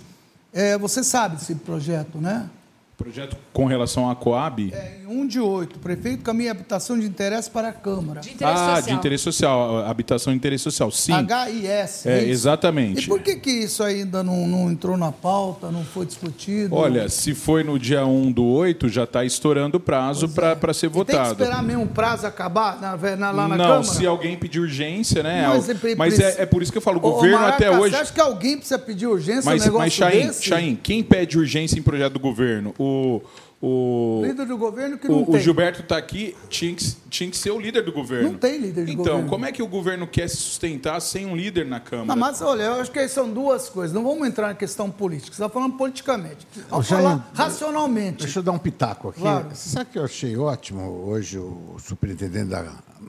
É, 0.53 0.79
você 0.79 1.03
sabe 1.03 1.35
desse 1.35 1.53
projeto, 1.57 2.17
né? 2.17 2.49
Projeto 2.97 3.37
com 3.53 3.67
relação 3.67 4.09
à 4.09 4.15
Coab? 4.15 4.73
É, 4.73 5.01
1 5.13 5.27
de 5.27 5.41
8, 5.41 5.79
prefeito 5.79 6.23
caminha 6.23 6.51
habitação 6.51 6.99
de 6.99 7.07
interesse 7.07 7.51
para 7.51 7.69
a 7.69 7.73
Câmara. 7.73 8.21
De 8.21 8.31
interesse 8.31 8.63
ah, 8.63 8.77
social. 8.77 8.83
de 8.83 8.93
interesse 8.93 9.25
social, 9.25 9.79
habitação 9.87 10.33
de 10.33 10.37
interesse 10.39 10.65
social, 10.65 10.91
sim. 10.91 11.13
HIS. 11.13 12.07
É, 12.07 12.19
é 12.21 12.29
exatamente. 12.29 13.05
E 13.05 13.07
por 13.07 13.21
que, 13.21 13.37
que 13.37 13.51
isso 13.51 13.83
ainda 13.83 14.23
não, 14.23 14.47
não 14.47 14.71
entrou 14.71 14.97
na 14.97 15.13
pauta, 15.13 15.71
não 15.71 15.85
foi 15.85 16.07
discutido? 16.07 16.75
Olha, 16.75 17.09
se 17.09 17.35
foi 17.35 17.63
no 17.63 17.79
dia 17.79 18.07
1 18.07 18.33
do 18.33 18.45
8, 18.45 18.89
já 18.89 19.05
está 19.05 19.25
estourando 19.25 19.77
o 19.77 19.81
prazo 19.81 20.29
para 20.29 20.57
é. 20.61 20.73
ser 20.73 20.89
votado. 20.89 21.19
tem 21.19 21.37
que 21.37 21.43
esperar 21.43 21.63
mesmo 21.63 21.85
o 21.85 21.89
prazo 21.89 22.27
acabar 22.27 22.81
na, 22.81 22.97
na, 23.17 23.31
lá 23.31 23.49
na 23.49 23.57
não, 23.57 23.65
Câmara? 23.65 23.77
Não, 23.77 23.85
se 23.85 24.07
alguém 24.07 24.37
pedir 24.37 24.61
urgência, 24.61 25.23
né? 25.23 25.47
Mas, 25.49 25.69
é, 25.69 25.95
mas 25.97 26.19
é, 26.19 26.43
é, 26.43 26.47
por 26.47 26.63
isso 26.63 26.73
que 26.73 26.79
eu 26.79 26.83
falo, 26.83 26.99
o 26.99 27.01
governo 27.01 27.39
Maraca, 27.39 27.57
até 27.57 27.71
hoje... 27.71 27.95
Você 27.95 28.03
acha 28.03 28.13
que 28.13 28.21
alguém 28.21 28.57
precisa 28.57 28.79
pedir 28.79 29.07
urgência 29.07 29.43
mas, 29.45 29.63
um 29.63 29.65
negócio 29.67 29.79
mas, 29.79 29.93
Chain, 29.93 30.27
desse? 30.27 30.45
Chain, 30.45 30.79
quem 30.83 31.03
pede 31.03 31.39
urgência 31.39 31.79
em 31.79 31.83
projeto 31.83 32.15
do 32.15 32.21
governo? 32.21 32.75
O 32.79 33.21
o 33.65 34.23
líder 34.25 34.45
do 34.45 34.59
governo 34.59 34.99
que 34.99 35.07
não 35.07 35.23
o, 35.23 35.27
tem. 35.27 35.37
O 35.37 35.39
Gilberto 35.39 35.83
está 35.83 35.97
aqui, 35.97 36.37
tinha 36.49 36.75
que, 36.75 36.97
tinha 37.09 37.31
que 37.31 37.37
ser 37.37 37.53
o 37.53 37.61
líder 37.61 37.85
do 37.85 37.93
governo. 37.93 38.33
Não 38.33 38.37
tem 38.37 38.59
líder 38.59 38.85
de 38.85 38.91
então, 38.91 38.97
governo. 38.97 39.19
Então, 39.21 39.31
como 39.31 39.47
é 39.47 39.53
que 39.53 39.63
o 39.63 39.69
governo 39.69 40.05
quer 40.05 40.29
se 40.29 40.39
sustentar 40.39 40.99
sem 40.99 41.27
um 41.27 41.37
líder 41.37 41.65
na 41.65 41.79
Câmara? 41.79 42.09
Não, 42.09 42.17
mas 42.17 42.43
olha, 42.43 42.65
eu 42.65 42.75
acho 42.81 42.91
que 42.91 43.07
são 43.07 43.33
duas 43.33 43.69
coisas. 43.69 43.95
Não 43.95 44.03
vamos 44.03 44.27
entrar 44.27 44.49
na 44.49 44.55
questão 44.55 44.91
política. 44.91 45.37
Você 45.37 45.41
está 45.41 45.49
falando 45.49 45.75
politicamente. 45.77 46.45
Vamos 46.69 46.89
falar 46.89 47.31
racionalmente. 47.33 48.25
Deixa 48.25 48.41
eu 48.41 48.43
dar 48.43 48.51
um 48.51 48.59
pitaco 48.59 49.11
aqui. 49.11 49.21
Claro. 49.21 49.47
Sabe 49.55 49.91
o 49.91 49.93
que 49.93 49.99
eu 50.01 50.05
achei 50.05 50.37
ótimo 50.37 50.83
hoje 51.07 51.39
o 51.39 51.77
superintendente 51.79 52.47
da, 52.47 52.67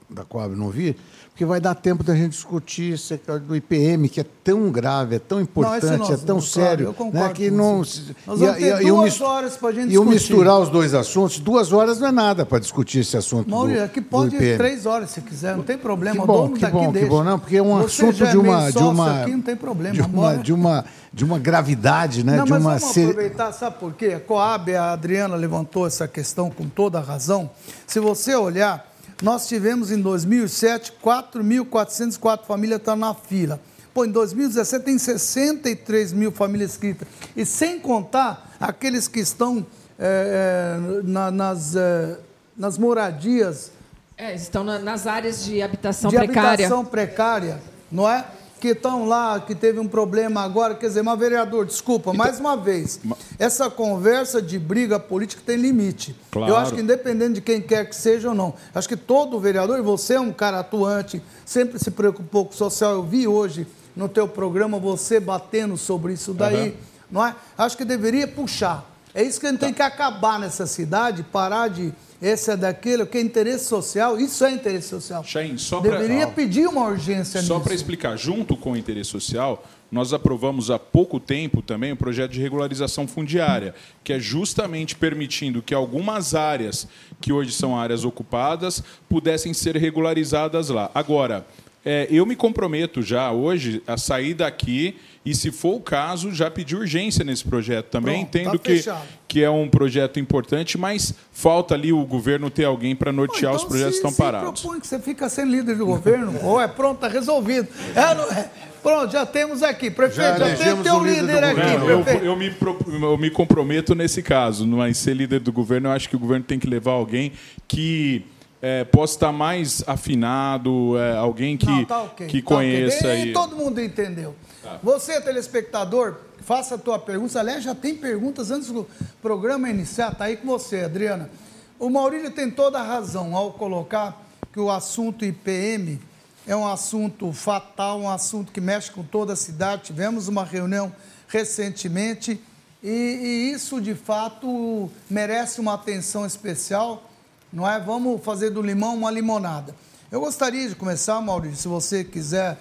da 0.07 0.23
Coab 0.23 0.55
não 0.55 0.69
vir? 0.69 0.95
porque 1.33 1.45
vai 1.45 1.59
dar 1.59 1.73
tempo 1.73 2.03
da 2.03 2.15
gente 2.15 2.29
discutir 2.29 2.93
esse 2.93 3.19
do 3.41 3.55
IPM, 3.55 4.07
que 4.07 4.19
é 4.19 4.25
tão 4.43 4.69
grave, 4.71 5.15
é 5.15 5.19
tão 5.19 5.41
importante, 5.41 5.97
não, 5.97 6.13
é 6.13 6.17
tão 6.17 6.39
sério. 6.39 6.93
Claro, 6.93 7.11
né, 7.11 7.33
que 7.33 7.49
não, 7.49 7.79
Nós 7.79 8.13
vamos 8.27 8.55
ter 8.55 8.81
e, 8.81 8.85
duas 8.85 9.15
e 9.15 9.23
horas 9.23 9.57
para 9.57 9.69
a 9.69 9.71
gente 9.71 9.85
e 9.85 9.87
discutir. 9.87 10.05
E 10.05 10.15
misturar 10.43 10.59
os 10.59 10.69
dois 10.69 10.93
assuntos, 10.93 11.39
duas 11.39 11.71
horas 11.71 11.99
não 11.99 12.07
é 12.09 12.11
nada 12.11 12.45
para 12.45 12.59
discutir 12.59 12.99
esse 12.99 13.15
assunto 13.15 13.49
Maurício, 13.49 13.81
do, 13.81 13.85
aqui 13.85 14.01
pode 14.01 14.35
ir 14.35 14.57
três 14.57 14.85
horas 14.85 15.09
se 15.11 15.21
quiser, 15.21 15.55
não 15.55 15.63
tem 15.63 15.77
problema. 15.77 16.19
Que 16.19 16.27
bom, 16.27 16.49
que 16.51 16.65
bom, 16.67 16.93
que 16.93 17.05
bom, 17.05 17.23
não, 17.23 17.39
porque 17.39 17.57
é 17.57 17.63
um 17.63 17.77
Você 17.77 18.05
assunto 18.05 18.25
é 18.25 18.31
de 18.31 18.37
uma... 18.37 18.71
De 18.71 18.77
uma 18.77 19.21
aqui, 19.21 19.31
não 19.31 19.41
tem 19.41 19.55
problema, 19.55 19.95
de 19.95 20.01
uma, 20.01 20.37
de 20.37 20.53
uma, 20.53 20.85
de 21.13 21.25
uma 21.25 21.39
gravidade, 21.39 22.23
né? 22.23 22.37
Não, 22.37 22.45
de 22.45 22.51
mas 22.51 22.61
uma 22.61 22.77
vamos 22.77 22.93
ser... 22.93 23.09
aproveitar, 23.09 23.51
sabe 23.53 23.77
por 23.79 23.93
quê? 23.93 24.13
A 24.17 24.19
Coab, 24.19 24.75
a 24.75 24.91
Adriana 24.91 25.35
levantou 25.35 25.87
essa 25.87 26.07
questão 26.07 26.49
com 26.49 26.67
toda 26.67 26.99
a 26.99 27.01
razão. 27.01 27.49
Se 27.87 27.99
você 27.99 28.35
olhar 28.35 28.91
nós 29.21 29.47
tivemos 29.47 29.89
em 29.89 30.01
2007 30.01 30.93
4.404 31.01 32.45
famílias 32.45 32.79
estão 32.79 32.95
na 32.95 33.13
fila. 33.13 33.57
Pô, 33.93 34.03
em 34.03 34.11
2017 34.11 34.83
tem 34.83 34.97
63 34.97 36.11
mil 36.11 36.31
famílias 36.31 36.71
inscritas. 36.71 37.07
E 37.35 37.45
sem 37.45 37.79
contar 37.79 38.57
aqueles 38.59 39.07
que 39.07 39.19
estão 39.19 39.65
é, 39.99 40.77
na, 41.03 41.31
nas, 41.31 41.75
é, 41.75 42.17
nas 42.55 42.77
moradias. 42.77 43.71
É, 44.17 44.35
estão 44.35 44.63
na, 44.63 44.79
nas 44.79 45.07
áreas 45.07 45.43
de 45.43 45.61
habitação 45.61 46.09
de 46.09 46.17
precária. 46.17 46.49
habitação 46.49 46.85
precária, 46.85 47.59
não 47.91 48.09
é? 48.09 48.25
que 48.63 48.69
estão 48.69 49.05
lá, 49.05 49.41
que 49.41 49.53
teve 49.53 49.77
um 49.77 49.87
problema 49.89 50.41
agora. 50.41 50.73
Quer 50.73 50.87
dizer, 50.87 51.01
mas 51.01 51.19
vereador, 51.19 51.65
desculpa, 51.65 52.11
então, 52.11 52.25
mais 52.25 52.39
uma 52.39 52.55
vez, 52.55 52.97
essa 53.37 53.69
conversa 53.69 54.41
de 54.41 54.57
briga 54.57 54.97
política 54.97 55.41
tem 55.45 55.57
limite. 55.57 56.15
Claro. 56.31 56.49
Eu 56.49 56.55
acho 56.55 56.73
que 56.73 56.79
independente 56.79 57.33
de 57.33 57.41
quem 57.41 57.59
quer 57.59 57.89
que 57.89 57.93
seja 57.93 58.29
ou 58.29 58.33
não, 58.33 58.53
acho 58.73 58.87
que 58.87 58.95
todo 58.95 59.37
vereador, 59.37 59.77
e 59.77 59.81
você 59.81 60.13
é 60.13 60.19
um 60.19 60.31
cara 60.31 60.59
atuante, 60.59 61.21
sempre 61.45 61.77
se 61.77 61.91
preocupou 61.91 62.45
com 62.45 62.53
o 62.53 62.55
social, 62.55 62.93
eu 62.93 63.03
vi 63.03 63.27
hoje 63.27 63.67
no 63.93 64.07
teu 64.07 64.29
programa 64.29 64.79
você 64.79 65.19
batendo 65.19 65.75
sobre 65.75 66.13
isso 66.13 66.33
daí, 66.33 66.69
uhum. 66.69 66.75
não 67.11 67.25
é? 67.25 67.35
Acho 67.57 67.75
que 67.75 67.83
deveria 67.83 68.29
puxar. 68.29 68.92
É 69.15 69.23
isso 69.23 69.39
que 69.39 69.45
a 69.45 69.51
gente 69.51 69.59
tá. 69.59 69.65
tem 69.67 69.73
que 69.73 69.81
acabar 69.81 70.39
nessa 70.39 70.65
cidade, 70.65 71.23
parar 71.23 71.67
de 71.67 71.93
esse 72.21 72.49
é 72.49 72.55
daquele, 72.55 73.05
que 73.05 73.17
é 73.17 73.21
interesse 73.21 73.65
social, 73.65 74.17
isso 74.17 74.45
é 74.45 74.51
interesse 74.51 74.87
social. 74.87 75.23
Chain, 75.25 75.57
só 75.57 75.81
Deveria 75.81 76.25
pra, 76.25 76.35
pedir 76.35 76.65
uma 76.67 76.87
urgência 76.87 77.41
Só 77.41 77.59
para 77.59 77.73
explicar, 77.73 78.15
junto 78.15 78.55
com 78.55 78.71
o 78.71 78.77
interesse 78.77 79.09
social, 79.09 79.61
nós 79.91 80.13
aprovamos 80.13 80.71
há 80.71 80.79
pouco 80.79 81.19
tempo 81.19 81.61
também 81.61 81.91
o 81.91 81.97
projeto 81.97 82.31
de 82.31 82.41
regularização 82.41 83.07
fundiária, 83.07 83.75
que 84.05 84.13
é 84.13 84.19
justamente 84.19 84.95
permitindo 84.95 85.61
que 85.61 85.73
algumas 85.73 86.33
áreas 86.33 86.87
que 87.19 87.33
hoje 87.33 87.51
são 87.51 87.77
áreas 87.77 88.05
ocupadas 88.05 88.81
pudessem 89.09 89.53
ser 89.53 89.75
regularizadas 89.75 90.69
lá. 90.69 90.89
Agora, 90.95 91.45
é, 91.85 92.07
eu 92.09 92.25
me 92.25 92.37
comprometo 92.37 93.01
já 93.01 93.31
hoje 93.33 93.83
a 93.85 93.97
sair 93.97 94.33
daqui 94.33 94.95
e, 95.25 95.33
se 95.33 95.51
for 95.51 95.75
o 95.75 95.79
caso, 95.79 96.31
já 96.31 96.51
pedir 96.51 96.75
urgência 96.75 97.23
nesse 97.23 97.45
projeto 97.45 97.87
também, 97.87 98.25
Pronto, 98.25 98.37
entendo 98.37 98.59
tá 98.59 98.69
que, 98.69 98.83
que 99.27 99.43
é 99.43 99.49
um 99.49 99.69
projeto 99.69 100.19
importante, 100.19 100.77
mas 100.77 101.13
falta 101.31 101.73
ali 101.73 101.93
o 101.93 102.05
governo 102.05 102.49
ter 102.49 102.65
alguém 102.65 102.93
para 102.93 103.11
nortear 103.13 103.53
então, 103.53 103.55
os 103.55 103.63
projetos 103.63 103.99
que 103.99 104.05
estão 104.05 104.13
parados. 104.13 104.61
propõe 104.61 104.81
que 104.81 104.87
você 104.87 104.99
fica 104.99 105.29
sendo 105.29 105.51
líder 105.51 105.77
do 105.77 105.85
governo, 105.85 106.37
ou 106.43 106.59
é 106.59 106.67
pronto, 106.67 106.95
está 106.95 107.07
resolvido. 107.07 107.69
É, 107.95 108.13
não, 108.15 108.23
é, 108.31 108.49
pronto, 108.81 109.13
já 109.13 109.25
temos 109.25 109.63
aqui. 109.63 109.89
Prefeito, 109.89 110.39
já, 110.39 110.55
já 110.55 110.55
tem 110.57 110.73
o 110.73 110.83
teu 110.83 111.01
líder, 111.01 111.21
líder 111.21 111.43
aqui. 111.45 111.77
Não, 111.77 111.89
eu, 111.89 111.99
eu, 112.01 112.35
me, 112.35 112.53
eu 113.01 113.17
me 113.17 113.29
comprometo 113.29 113.95
nesse 113.95 114.21
caso, 114.21 114.67
mas 114.67 114.97
ser 114.97 115.13
líder 115.13 115.39
do 115.39 115.53
governo, 115.53 115.87
eu 115.87 115.93
acho 115.93 116.09
que 116.09 116.17
o 116.17 116.19
governo 116.19 116.43
tem 116.43 116.59
que 116.59 116.67
levar 116.67 116.91
alguém 116.91 117.31
que 117.65 118.25
é, 118.61 118.83
possa 118.85 119.15
estar 119.15 119.31
mais 119.31 119.83
afinado, 119.85 120.97
é, 120.97 121.17
alguém 121.17 121.57
que, 121.57 121.65
Não, 121.65 121.83
tá 121.83 122.03
okay, 122.03 122.27
que 122.27 122.41
tá 122.41 122.47
conheça. 122.47 123.07
Okay. 123.07 123.23
E, 123.23 123.27
e 123.29 123.33
todo 123.33 123.55
mundo 123.55 123.81
entendeu. 123.81 124.35
Tá. 124.63 124.79
Você, 124.81 125.21
telespectador, 125.21 126.15
faça 126.41 126.75
a 126.75 126.77
tua 126.77 126.97
pergunta. 126.97 127.39
Aliás, 127.39 127.63
já 127.63 127.75
tem 127.75 127.95
perguntas 127.95 128.49
antes 128.49 128.69
do 128.69 128.87
programa 129.21 129.69
iniciar. 129.69 130.13
Está 130.13 130.25
aí 130.25 130.37
com 130.37 130.47
você, 130.47 130.85
Adriana. 130.85 131.29
O 131.77 131.89
Maurílio 131.89 132.31
tem 132.31 132.49
toda 132.49 132.79
a 132.79 132.83
razão 132.83 133.35
ao 133.35 133.53
colocar 133.53 134.19
que 134.51 134.59
o 134.59 134.71
assunto 134.71 135.25
IPM 135.25 135.99
é 136.47 136.55
um 136.55 136.67
assunto 136.67 137.31
fatal, 137.31 137.99
um 137.99 138.09
assunto 138.09 138.51
que 138.51 138.61
mexe 138.61 138.89
com 138.89 139.03
toda 139.03 139.33
a 139.33 139.35
cidade. 139.35 139.83
Tivemos 139.83 140.27
uma 140.27 140.43
reunião 140.43 140.91
recentemente 141.27 142.41
e, 142.81 142.89
e 142.89 143.51
isso, 143.51 143.81
de 143.81 143.93
fato, 143.93 144.89
merece 145.09 145.59
uma 145.59 145.73
atenção 145.73 146.25
especial 146.25 147.09
não 147.53 147.69
é? 147.69 147.79
Vamos 147.79 148.23
fazer 148.23 148.49
do 148.49 148.63
limão 148.63 148.95
uma 148.95 149.11
limonada. 149.11 149.75
Eu 150.11 150.19
gostaria 150.19 150.67
de 150.67 150.73
começar, 150.73 151.21
Maurício, 151.21 151.57
se 151.57 151.67
você 151.67 152.03
quiser 152.03 152.57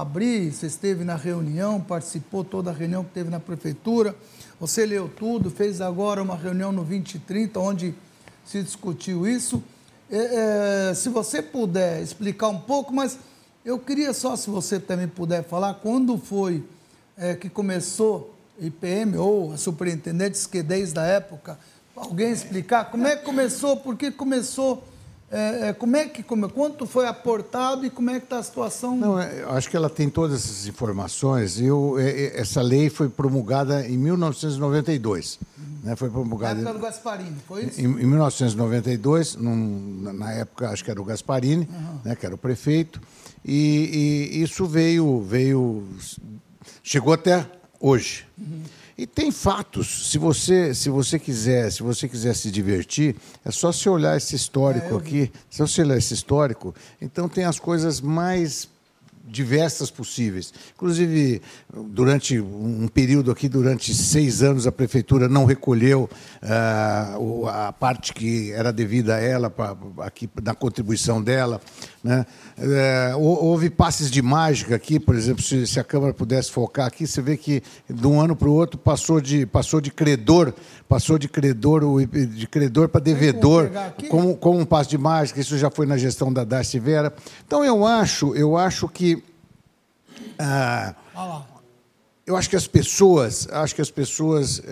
abrir, 0.00 0.52
você 0.52 0.66
esteve 0.66 1.04
na 1.04 1.16
reunião, 1.16 1.80
participou 1.80 2.44
toda 2.44 2.70
a 2.70 2.74
reunião 2.74 3.04
que 3.04 3.10
teve 3.10 3.30
na 3.30 3.40
prefeitura, 3.40 4.14
você 4.58 4.86
leu 4.86 5.08
tudo, 5.08 5.50
fez 5.50 5.80
agora 5.80 6.22
uma 6.22 6.36
reunião 6.36 6.72
no 6.72 6.84
2030, 6.84 7.60
onde 7.60 7.94
se 8.44 8.62
discutiu 8.62 9.26
isso. 9.26 9.62
É, 10.10 10.90
é, 10.90 10.94
se 10.94 11.08
você 11.08 11.42
puder 11.42 12.00
explicar 12.02 12.48
um 12.48 12.58
pouco, 12.58 12.92
mas 12.94 13.18
eu 13.64 13.78
queria 13.78 14.12
só, 14.12 14.36
se 14.36 14.48
você 14.48 14.78
também 14.78 15.08
puder 15.08 15.42
falar, 15.42 15.74
quando 15.74 16.16
foi 16.16 16.62
é, 17.18 17.34
que 17.34 17.48
começou 17.48 18.34
IPM 18.60 19.16
ou 19.16 19.52
a 19.52 19.56
superintendente, 19.56 20.48
que 20.48 20.62
desde 20.62 20.98
a 20.98 21.04
época 21.04 21.58
alguém 21.94 22.30
explicar 22.30 22.90
como 22.90 23.06
é 23.06 23.16
que 23.16 23.24
começou, 23.24 23.76
por 23.76 23.96
que 23.96 24.10
começou, 24.10 24.84
é, 25.30 25.68
é, 25.68 25.72
como 25.72 25.96
é 25.96 26.06
que 26.06 26.22
como, 26.22 26.48
quanto 26.48 26.86
foi 26.86 27.06
aportado 27.06 27.84
e 27.84 27.90
como 27.90 28.10
é 28.10 28.20
que 28.20 28.26
está 28.26 28.38
a 28.38 28.42
situação? 28.42 28.96
Não, 28.96 29.20
é, 29.20 29.44
acho 29.48 29.68
que 29.68 29.76
ela 29.76 29.90
tem 29.90 30.08
todas 30.08 30.44
essas 30.44 30.66
informações. 30.66 31.60
Eu, 31.60 31.96
é, 31.98 32.38
essa 32.40 32.62
lei 32.62 32.88
foi 32.88 33.08
promulgada 33.08 33.86
em 33.86 33.96
1992. 33.98 35.40
Né, 35.82 35.94
foi 35.94 36.10
promulgada 36.10 36.54
na 36.54 36.70
época 36.70 36.78
do 36.78 36.84
Gasparini, 36.84 37.36
foi 37.46 37.64
isso? 37.64 37.80
Em, 37.80 37.84
em 37.84 38.06
1992, 38.06 39.36
num, 39.36 40.12
na 40.12 40.32
época 40.32 40.70
acho 40.70 40.84
que 40.84 40.90
era 40.90 41.00
o 41.00 41.04
Gasparini, 41.04 41.68
uhum. 41.70 42.00
né, 42.04 42.16
que 42.16 42.26
era 42.26 42.34
o 42.34 42.38
prefeito, 42.38 43.00
e, 43.44 44.32
e, 44.32 44.42
isso 44.42 44.66
veio, 44.66 45.22
veio, 45.22 45.86
chegou 46.82 47.12
até 47.12 47.48
hoje. 47.80 48.26
Uhum. 48.36 48.62
E 48.98 49.06
tem 49.06 49.30
fatos. 49.30 50.10
Se 50.10 50.16
você, 50.16 50.74
se 50.74 50.88
você 50.88 51.18
quiser, 51.18 51.70
se 51.70 51.82
você 51.82 52.08
quiser 52.08 52.34
se 52.34 52.50
divertir, 52.50 53.14
é 53.44 53.50
só 53.50 53.70
se 53.70 53.88
olhar 53.88 54.16
esse 54.16 54.34
histórico 54.34 54.94
é, 54.94 54.98
aqui. 54.98 55.32
Se 55.50 55.60
você 55.60 55.82
olhar 55.82 55.98
esse 55.98 56.14
histórico, 56.14 56.74
então 57.00 57.28
tem 57.28 57.44
as 57.44 57.58
coisas 57.58 58.00
mais 58.00 58.68
diversas 59.28 59.90
possíveis. 59.90 60.54
Inclusive, 60.74 61.42
durante 61.88 62.38
um 62.40 62.88
período 62.88 63.30
aqui, 63.30 63.48
durante 63.48 63.92
seis 63.92 64.42
anos, 64.42 64.66
a 64.66 64.72
prefeitura 64.72 65.28
não 65.28 65.44
recolheu 65.44 66.08
uh, 66.42 67.48
a 67.48 67.72
parte 67.72 68.14
que 68.14 68.52
era 68.52 68.72
devida 68.72 69.16
a 69.16 69.20
ela, 69.20 69.50
pra, 69.50 69.76
aqui 69.98 70.30
na 70.42 70.54
contribuição 70.54 71.20
dela. 71.20 71.60
Né? 72.02 72.24
Uh, 72.58 73.18
houve 73.18 73.68
passes 73.68 74.10
de 74.10 74.22
mágica 74.22 74.74
aqui, 74.74 74.98
por 74.98 75.14
exemplo, 75.14 75.42
se, 75.42 75.66
se, 75.66 75.78
a 75.78 75.84
Câmara 75.84 76.14
pudesse 76.14 76.50
focar 76.50 76.86
aqui, 76.86 77.06
você 77.06 77.20
vê 77.20 77.36
que 77.36 77.62
de 77.86 78.06
um 78.06 78.18
ano 78.18 78.34
para 78.34 78.48
o 78.48 78.52
outro 78.54 78.78
passou 78.78 79.20
de, 79.20 79.44
passou 79.44 79.78
de 79.78 79.90
credor, 79.90 80.54
passou 80.88 81.18
de 81.18 81.28
credor, 81.28 81.82
de 82.06 82.46
credor 82.46 82.88
para 82.88 83.02
devedor, 83.02 83.70
como, 84.08 84.34
como 84.38 84.58
um 84.58 84.64
passo 84.64 84.88
de 84.88 84.96
mágica, 84.96 85.38
isso 85.38 85.58
já 85.58 85.70
foi 85.70 85.84
na 85.84 85.98
gestão 85.98 86.32
da 86.32 86.44
Darcy 86.44 86.78
Vera. 86.78 87.12
Então 87.46 87.62
eu 87.62 87.86
acho, 87.86 88.34
eu 88.34 88.56
acho 88.56 88.88
que 88.88 89.22
ah, 90.38 90.94
eu 92.26 92.36
acho 92.36 92.48
que 92.48 92.56
as 92.56 92.66
pessoas, 92.66 93.46
acho 93.52 93.74
que 93.74 93.82
as 93.82 93.90
pessoas 93.90 94.62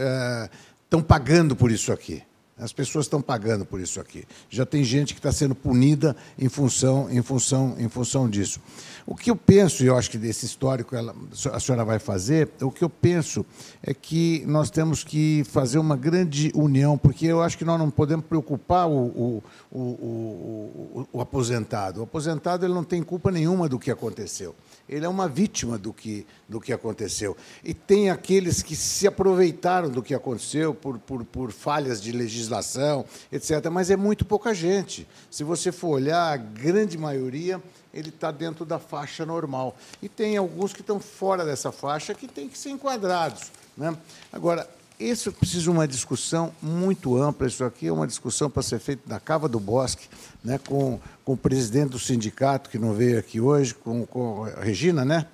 estão 0.84 1.00
ah, 1.00 1.04
pagando 1.06 1.54
por 1.54 1.70
isso 1.70 1.92
aqui. 1.92 2.22
As 2.56 2.72
pessoas 2.72 3.06
estão 3.06 3.20
pagando 3.20 3.64
por 3.64 3.80
isso 3.80 4.00
aqui. 4.00 4.24
Já 4.48 4.64
tem 4.64 4.84
gente 4.84 5.12
que 5.12 5.18
está 5.18 5.32
sendo 5.32 5.56
punida 5.56 6.14
em 6.38 6.48
função, 6.48 7.10
em 7.10 7.20
função, 7.20 7.74
em 7.78 7.88
função 7.88 8.30
disso. 8.30 8.60
O 9.04 9.16
que 9.16 9.28
eu 9.28 9.34
penso, 9.34 9.82
e 9.82 9.86
eu 9.86 9.96
acho 9.96 10.08
que 10.08 10.16
desse 10.16 10.46
histórico 10.46 10.94
ela, 10.94 11.14
a 11.52 11.58
senhora 11.58 11.84
vai 11.84 11.98
fazer, 11.98 12.48
o 12.62 12.70
que 12.70 12.84
eu 12.84 12.88
penso 12.88 13.44
é 13.82 13.92
que 13.92 14.44
nós 14.46 14.70
temos 14.70 15.02
que 15.02 15.44
fazer 15.50 15.78
uma 15.78 15.96
grande 15.96 16.52
união, 16.54 16.96
porque 16.96 17.26
eu 17.26 17.42
acho 17.42 17.58
que 17.58 17.64
nós 17.64 17.78
não 17.78 17.90
podemos 17.90 18.24
preocupar 18.24 18.88
o, 18.88 19.42
o, 19.72 19.76
o, 19.76 21.06
o, 21.12 21.20
aposentado. 21.20 22.00
O 22.00 22.04
aposentado 22.04 22.64
ele 22.64 22.72
não 22.72 22.84
tem 22.84 23.02
culpa 23.02 23.32
nenhuma 23.32 23.68
do 23.68 23.80
que 23.80 23.90
aconteceu 23.90 24.54
ele 24.88 25.04
é 25.04 25.08
uma 25.08 25.28
vítima 25.28 25.78
do 25.78 25.92
que, 25.92 26.26
do 26.48 26.60
que 26.60 26.72
aconteceu. 26.72 27.36
E 27.62 27.72
tem 27.72 28.10
aqueles 28.10 28.62
que 28.62 28.76
se 28.76 29.06
aproveitaram 29.06 29.88
do 29.88 30.02
que 30.02 30.14
aconteceu 30.14 30.74
por, 30.74 30.98
por, 30.98 31.24
por 31.24 31.52
falhas 31.52 32.02
de 32.02 32.12
legislação, 32.12 33.04
etc. 33.32 33.66
Mas 33.70 33.90
é 33.90 33.96
muito 33.96 34.24
pouca 34.24 34.52
gente. 34.54 35.08
Se 35.30 35.42
você 35.42 35.72
for 35.72 35.88
olhar, 35.88 36.32
a 36.32 36.36
grande 36.36 36.98
maioria 36.98 37.62
ele 37.92 38.08
está 38.08 38.30
dentro 38.30 38.64
da 38.64 38.78
faixa 38.78 39.24
normal. 39.24 39.76
E 40.02 40.08
tem 40.08 40.36
alguns 40.36 40.72
que 40.72 40.80
estão 40.80 40.98
fora 40.98 41.44
dessa 41.44 41.70
faixa 41.70 42.12
que 42.12 42.26
têm 42.26 42.48
que 42.48 42.58
ser 42.58 42.70
enquadrados. 42.70 43.52
Né? 43.76 43.96
Agora, 44.32 44.68
isso 44.98 45.32
precisa 45.32 45.62
de 45.62 45.70
uma 45.70 45.88
discussão 45.88 46.52
muito 46.62 47.20
ampla. 47.20 47.46
Isso 47.46 47.64
aqui 47.64 47.88
é 47.88 47.92
uma 47.92 48.06
discussão 48.06 48.48
para 48.48 48.62
ser 48.62 48.78
feita 48.78 49.02
na 49.06 49.18
Cava 49.18 49.48
do 49.48 49.58
Bosque, 49.58 50.08
né, 50.42 50.58
com, 50.58 51.00
com 51.24 51.32
o 51.32 51.36
presidente 51.36 51.90
do 51.90 51.98
sindicato, 51.98 52.70
que 52.70 52.78
não 52.78 52.92
veio 52.92 53.18
aqui 53.18 53.40
hoje, 53.40 53.74
com, 53.74 54.06
com 54.06 54.44
a 54.44 54.60
Regina, 54.60 55.04
né? 55.04 55.26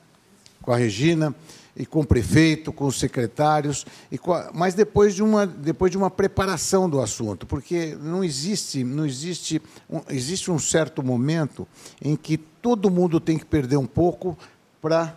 Com 0.63 0.73
a 0.73 0.77
Regina, 0.77 1.35
e 1.77 1.87
com 1.87 2.01
o 2.01 2.07
prefeito, 2.07 2.73
com 2.73 2.87
os 2.87 2.99
secretários, 2.99 3.87
e 4.11 4.17
a, 4.17 4.51
mas 4.53 4.75
depois 4.75 5.15
de, 5.15 5.23
uma, 5.23 5.47
depois 5.47 5.91
de 5.91 5.97
uma 5.97 6.11
preparação 6.11 6.91
do 6.91 7.01
assunto, 7.01 7.47
porque 7.47 7.97
não 8.01 8.23
existe, 8.23 8.85
não 8.85 9.07
existe, 9.07 9.63
um, 9.89 10.01
existe 10.09 10.51
um 10.51 10.59
certo 10.59 11.03
momento 11.03 11.67
em 12.03 12.17
que 12.17 12.37
todo 12.37 12.91
mundo 12.91 13.21
tem 13.21 13.39
que 13.39 13.47
perder 13.47 13.77
um 13.77 13.87
pouco 13.87 14.37
para 14.81 15.17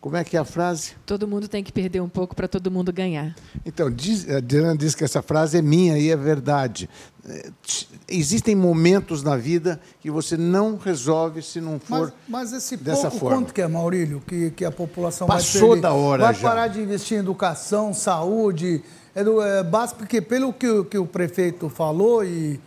como 0.00 0.16
é 0.16 0.22
que 0.22 0.36
é 0.36 0.40
a 0.40 0.44
frase? 0.44 0.92
Todo 1.04 1.26
mundo 1.26 1.48
tem 1.48 1.62
que 1.62 1.72
perder 1.72 2.00
um 2.00 2.08
pouco 2.08 2.34
para 2.34 2.46
todo 2.46 2.70
mundo 2.70 2.92
ganhar. 2.92 3.34
Então, 3.66 3.90
diz, 3.90 4.28
a 4.28 4.38
Diana 4.38 4.76
diz 4.76 4.94
que 4.94 5.02
essa 5.02 5.20
frase 5.22 5.58
é 5.58 5.62
minha 5.62 5.98
e 5.98 6.08
é 6.10 6.16
verdade. 6.16 6.88
É, 7.28 7.50
existem 8.08 8.54
momentos 8.54 9.22
na 9.24 9.36
vida 9.36 9.80
que 10.00 10.10
você 10.10 10.36
não 10.36 10.76
resolve 10.76 11.42
se 11.42 11.60
não 11.60 11.80
for 11.80 12.12
mas, 12.28 12.50
mas 12.50 12.52
esse 12.52 12.76
dessa 12.76 13.02
pouco, 13.10 13.18
forma. 13.18 13.36
quanto 13.38 13.52
que 13.52 13.60
é, 13.60 13.66
Maurílio, 13.66 14.22
que, 14.26 14.50
que 14.52 14.64
a 14.64 14.70
população 14.70 15.26
Passou 15.26 15.70
vai 15.70 15.80
da 15.80 15.92
hora 15.92 16.22
Vai 16.24 16.34
já. 16.34 16.48
parar 16.48 16.68
de 16.68 16.80
investir 16.80 17.16
em 17.18 17.20
educação, 17.20 17.92
saúde, 17.92 18.82
é, 19.14 19.20
é 19.20 19.62
básico, 19.64 19.98
porque 19.98 20.22
pelo 20.22 20.52
que, 20.52 20.84
que 20.84 20.96
o 20.96 21.06
prefeito 21.06 21.68
falou 21.68 22.24
e 22.24 22.60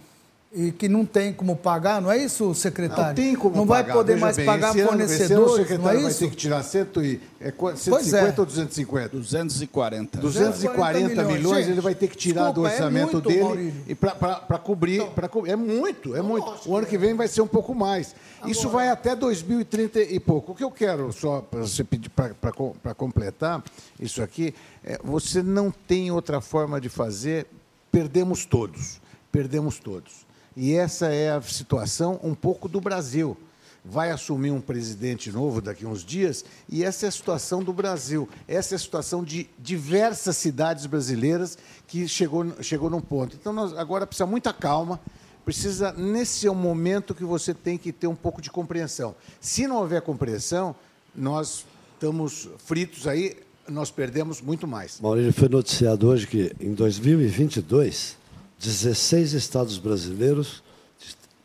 e 0.53 0.69
que 0.71 0.89
não 0.89 1.05
tem 1.05 1.31
como 1.31 1.55
pagar, 1.55 2.01
não 2.01 2.11
é 2.11 2.17
isso, 2.17 2.53
secretário? 2.53 3.05
Não 3.07 3.13
tem 3.15 3.35
como 3.35 3.55
Não 3.55 3.65
pagar. 3.65 3.83
vai 3.83 3.93
poder 3.93 4.13
Veja 4.15 4.25
mais 4.25 4.35
bem, 4.37 4.45
pagar 4.45 4.73
fornecedores, 4.75 5.65
ano, 5.71 5.75
ano 5.75 5.83
não 5.83 5.89
é 5.89 5.93
vai 6.01 6.09
isso? 6.11 6.19
ter 6.19 6.29
que 6.29 6.35
tirar 6.35 6.61
cento 6.63 7.01
e, 7.01 7.21
é, 7.39 7.51
150 7.51 7.89
Pois 7.89 8.13
é. 8.13 8.33
ou 8.37 8.45
250? 8.45 9.09
240. 9.17 10.17
240 10.17 11.09
milhões, 11.23 11.37
milhões. 11.37 11.67
ele 11.69 11.79
vai 11.79 11.95
ter 11.95 12.09
que 12.09 12.17
tirar 12.17 12.47
Desculpa, 12.47 12.59
do 12.61 12.67
é 12.67 12.71
orçamento 12.73 13.13
muito, 13.13 13.27
dele 13.29 13.73
e 13.87 13.95
para 13.95 14.57
cobrir, 14.57 15.05
pra 15.11 15.29
co- 15.29 15.47
é 15.47 15.55
muito, 15.55 16.15
é 16.17 16.21
muito. 16.21 16.51
O 16.65 16.75
ano 16.75 16.85
que 16.85 16.97
vem 16.97 17.13
vai 17.13 17.29
ser 17.29 17.41
um 17.41 17.47
pouco 17.47 17.73
mais. 17.73 18.13
Isso 18.45 18.67
vai 18.67 18.89
até 18.89 19.15
2030 19.15 20.01
e 20.01 20.19
pouco. 20.19 20.51
O 20.51 20.55
que 20.55 20.63
eu 20.65 20.71
quero 20.71 21.13
só 21.13 21.39
para 21.39 21.61
você 21.61 21.83
pedir 21.83 22.09
para 22.09 22.93
completar 22.93 23.63
isso 23.99 24.21
aqui, 24.21 24.53
é, 24.83 24.99
você 25.01 25.41
não 25.41 25.71
tem 25.71 26.11
outra 26.11 26.41
forma 26.41 26.81
de 26.81 26.89
fazer. 26.89 27.47
Perdemos 27.89 28.45
todos, 28.45 28.99
perdemos 29.31 29.77
todos. 29.79 30.29
E 30.55 30.73
essa 30.73 31.07
é 31.07 31.31
a 31.31 31.41
situação 31.41 32.19
um 32.23 32.35
pouco 32.35 32.67
do 32.67 32.81
Brasil. 32.81 33.37
Vai 33.83 34.11
assumir 34.11 34.51
um 34.51 34.61
presidente 34.61 35.31
novo 35.31 35.59
daqui 35.59 35.85
a 35.85 35.87
uns 35.87 36.05
dias, 36.05 36.45
e 36.69 36.83
essa 36.83 37.07
é 37.07 37.09
a 37.09 37.11
situação 37.11 37.63
do 37.63 37.73
Brasil. 37.73 38.29
Essa 38.47 38.75
é 38.75 38.77
a 38.77 38.79
situação 38.79 39.23
de 39.23 39.49
diversas 39.57 40.37
cidades 40.37 40.85
brasileiras 40.85 41.57
que 41.87 42.07
chegou, 42.07 42.45
chegou 42.61 42.89
num 42.89 43.01
ponto. 43.01 43.35
Então, 43.39 43.51
nós, 43.51 43.75
agora 43.75 44.05
precisa 44.05 44.27
muita 44.27 44.53
calma, 44.53 44.99
precisa, 45.43 45.91
nesse 45.93 46.45
é 46.45 46.51
o 46.51 46.55
momento 46.55 47.15
que 47.15 47.23
você 47.23 47.53
tem 47.53 47.77
que 47.77 47.91
ter 47.91 48.07
um 48.07 48.15
pouco 48.15 48.41
de 48.41 48.51
compreensão. 48.51 49.15
Se 49.39 49.65
não 49.65 49.77
houver 49.77 50.01
compreensão, 50.01 50.75
nós 51.15 51.65
estamos 51.95 52.49
fritos 52.65 53.07
aí, 53.07 53.37
nós 53.67 53.89
perdemos 53.89 54.41
muito 54.41 54.67
mais. 54.67 54.99
Maurílio, 54.99 55.33
foi 55.33 55.49
noticiado 55.49 56.07
hoje 56.07 56.27
que 56.27 56.51
em 56.59 56.73
2022, 56.73 58.17
16 58.61 59.33
estados 59.33 59.77
brasileiros 59.77 60.63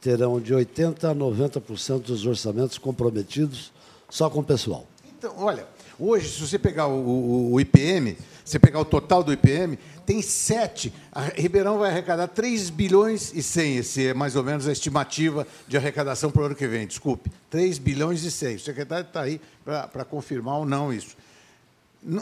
terão 0.01 0.39
de 0.41 0.55
80% 0.55 1.05
a 1.11 1.15
90% 1.15 2.01
dos 2.03 2.27
orçamentos 2.27 2.79
comprometidos 2.79 3.73
só 4.09 4.29
com 4.31 4.41
o 4.41 4.45
pessoal. 4.45 4.87
Então, 5.19 5.35
olha, 5.39 5.67
hoje, 5.99 6.29
se 6.31 6.41
você 6.41 6.59
pegar 6.59 6.87
o, 6.89 6.93
o- 7.01 7.53
o 7.55 7.61
IPM, 7.61 8.17
você 8.45 8.59
pegar 8.59 8.79
o 8.79 8.85
total 8.85 9.25
do 9.25 9.33
IPM, 9.33 9.77
tem 10.05 10.23
sete. 10.23 10.93
A 11.11 11.23
Ribeirão 11.23 11.79
vai 11.79 11.91
arrecadar 11.91 12.29
3 12.29 12.71
bilhões 12.71 13.33
e 13.35 13.43
100, 13.43 13.77
esse 13.79 14.07
é 14.07 14.15
mais 14.15 14.37
ou 14.37 14.45
menos 14.45 14.69
a 14.69 14.73
estimativa 14.73 15.45
de 15.67 15.77
arrecadação 15.77 16.31
para 16.31 16.43
o 16.43 16.45
ano 16.45 16.55
que 16.55 16.69
vem, 16.69 16.87
desculpe. 16.87 17.31
3 17.51 17.79
bilhões 17.79 18.23
e 18.23 18.31
100. 18.31 18.57
O 18.57 18.61
secretário 18.61 19.07
está 19.07 19.23
aí 19.23 19.41
para 19.65 20.05
confirmar 20.05 20.59
ou 20.59 20.67
não 20.67 20.93
isso. 20.93 21.17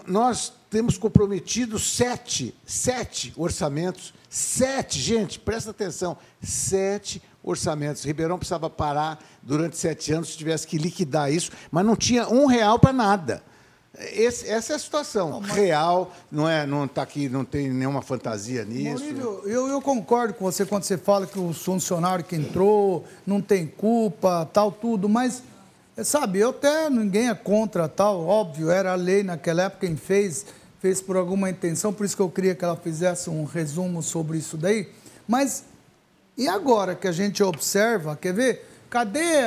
Nós 0.07 0.50
temos 0.70 0.96
comprometido 0.96 1.78
sete, 1.78 2.54
sete 2.64 3.35
orçamentos, 3.37 4.14
sete, 4.37 4.99
gente, 4.99 5.38
presta 5.38 5.70
atenção, 5.70 6.16
sete 6.42 7.23
orçamentos. 7.40 8.03
Ribeirão 8.03 8.37
precisava 8.37 8.68
parar 8.68 9.23
durante 9.40 9.77
sete 9.77 10.12
anos 10.12 10.31
se 10.31 10.37
tivesse 10.37 10.66
que 10.66 10.77
liquidar 10.77 11.33
isso, 11.33 11.53
mas 11.70 11.87
não 11.87 11.94
tinha 11.94 12.29
um 12.29 12.47
real 12.47 12.77
para 12.79 12.92
nada. 12.92 13.42
Esse- 13.97 14.49
essa 14.49 14.73
é 14.73 14.77
a 14.77 14.79
situação 14.81 15.38
real, 15.38 16.12
não 16.33 16.49
é, 16.49 16.66
não 16.66 16.85
está 16.85 17.03
aqui, 17.03 17.29
não 17.29 17.44
tem 17.44 17.70
nenhuma 17.73 18.03
fantasia 18.03 18.64
nisso. 18.64 19.05
Maurílio, 19.05 19.42
eu, 19.44 19.68
eu 19.68 19.81
concordo 19.81 20.35
com 20.35 20.44
você 20.44 20.66
quando 20.66 20.83
você 20.83 20.99
fala 20.99 21.29
que 21.29 21.38
o 21.38 21.53
funcionário 21.53 22.25
que 22.25 22.35
entrou 22.35 23.05
não 23.25 23.40
tem 23.40 23.68
culpa, 23.68 24.51
tal, 24.53 24.73
tudo, 24.73 25.09
mas, 25.09 25.44
sabe, 26.03 26.40
eu 26.40 26.51
até, 26.51 26.90
ninguém 26.90 27.29
é 27.29 27.35
contra, 27.37 27.88
tal, 27.88 28.27
óbvio, 28.27 28.68
era 28.68 28.90
a 28.90 28.97
lei 28.97 29.23
naquela 29.23 29.62
época, 29.62 29.87
quem 29.87 29.94
fez, 29.97 30.44
fez 30.85 31.01
por 31.01 31.16
alguma 31.16 31.49
intenção, 31.49 31.94
por 31.94 32.05
isso 32.05 32.14
que 32.14 32.20
eu 32.20 32.29
queria 32.29 32.55
que 32.55 32.62
ela 32.62 32.77
fizesse 32.77 33.31
um 33.31 33.44
resumo 33.44 34.03
sobre 34.03 34.37
isso 34.37 34.55
daí, 34.59 34.87
mas 35.27 35.64
e 36.37 36.47
agora 36.47 36.94
que 36.94 37.09
a 37.09 37.12
gente 37.12 37.42
observa, 37.42 38.14
quer 38.14 38.35
ver, 38.35 38.68
cadê 38.90 39.38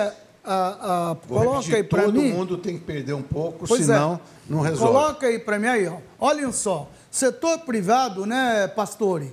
a... 0.43 1.11
a- 1.11 1.17
coloca 1.27 1.75
aí 1.75 1.83
para 1.83 2.05
todo 2.05 2.19
mim... 2.19 2.31
mundo 2.33 2.57
tem 2.57 2.79
que 2.79 2.83
perder 2.83 3.13
um 3.13 3.21
pouco, 3.21 3.67
Pois 3.67 3.81
senão 3.85 4.15
é. 4.15 4.51
não 4.51 4.61
resolve. 4.61 4.91
Coloca 4.91 5.27
aí 5.27 5.37
para 5.37 5.59
mim 5.59 5.67
aí, 5.67 5.87
ó. 5.87 5.97
Olhem 6.19 6.51
só. 6.51 6.89
Setor 7.11 7.59
privado, 7.59 8.25
né, 8.25 8.67
Pastore? 8.69 9.31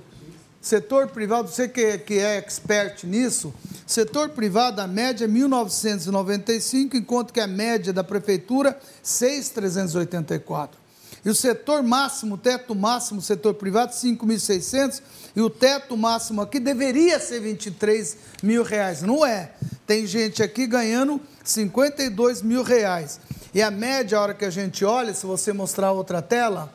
Setor 0.61 1.09
privado, 1.09 1.49
você 1.49 1.67
que, 1.67 1.97
que 1.97 2.19
é 2.19 2.37
expert 2.37 3.05
nisso, 3.05 3.55
setor 3.87 4.29
privado, 4.29 4.83
a 4.83 4.87
média 4.87 5.25
é 5.25 5.29
1.995, 5.29 6.97
enquanto 6.97 7.33
que 7.33 7.41
a 7.41 7.47
média 7.47 7.95
da 7.95 8.05
prefeitura, 8.05 8.79
6.384. 9.03 10.84
E 11.25 11.31
o 11.31 11.35
setor 11.35 11.83
máximo, 11.83 12.35
o 12.35 12.39
teto 12.39 12.75
máximo, 12.75 13.23
setor 13.23 13.55
privado, 13.55 13.93
5.600, 13.93 15.01
e 15.35 15.41
o 15.41 15.49
teto 15.49 15.97
máximo 15.97 16.43
aqui 16.43 16.61
deveria 16.61 17.19
ser 17.19 17.41
23 17.41 18.19
mil 18.43 18.63
reais. 18.63 19.01
Não 19.01 19.25
é. 19.25 19.53
Tem 19.87 20.07
gente 20.07 20.43
aqui 20.43 20.67
ganhando 20.67 21.19
52 21.43 22.43
mil 22.43 22.63
reais. 22.63 23.19
E 23.55 23.63
a 23.63 23.71
média, 23.71 24.19
a 24.19 24.21
hora 24.21 24.35
que 24.35 24.45
a 24.45 24.51
gente 24.51 24.85
olha, 24.85 25.15
se 25.15 25.25
você 25.25 25.51
mostrar 25.53 25.93
outra 25.93 26.21
tela, 26.21 26.71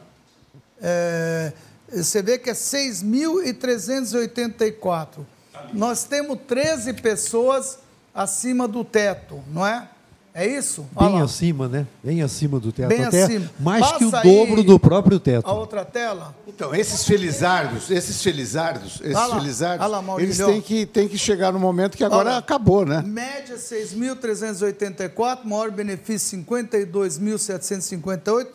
é, 0.81 1.51
você 1.91 2.21
vê 2.21 2.39
que 2.39 2.49
é 2.49 2.53
6.384. 2.53 5.25
Nós 5.73 6.05
temos 6.05 6.39
13 6.47 6.93
pessoas 6.93 7.79
acima 8.13 8.65
do 8.67 8.83
teto, 8.83 9.43
não 9.47 9.67
é? 9.67 9.89
É 10.39 10.47
isso? 10.47 10.83
Bem 10.83 10.89
Olha 11.07 11.15
lá. 11.15 11.23
acima, 11.25 11.67
né? 11.67 11.85
Bem 12.01 12.21
acima 12.21 12.61
do 12.61 12.71
teto. 12.71 12.87
Bem 12.87 13.03
Até 13.03 13.23
acima. 13.23 13.51
mais 13.59 13.81
Passa 13.81 13.97
que 13.97 14.05
o 14.05 14.11
dobro 14.11 14.63
do 14.63 14.79
próprio 14.79 15.19
teto. 15.19 15.45
A 15.45 15.51
outra 15.51 15.83
tela? 15.83 16.33
Então, 16.47 16.73
esses 16.73 17.03
felizardos, 17.03 17.91
esses 17.91 18.23
felizardos, 18.23 19.01
esses 19.01 19.11
lá, 19.13 19.35
felizardos, 19.37 19.85
lá, 19.91 20.01
eles 20.17 20.37
têm 20.37 20.61
que, 20.61 20.85
têm 20.85 21.09
que 21.09 21.17
chegar 21.17 21.51
no 21.51 21.59
momento 21.59 21.97
que 21.97 22.05
agora 22.05 22.29
Olha. 22.29 22.37
acabou, 22.37 22.85
né? 22.85 23.03
Média 23.05 23.57
6.384, 23.57 25.43
maior 25.43 25.71
benefício 25.71 26.39
52.758. 26.39 28.47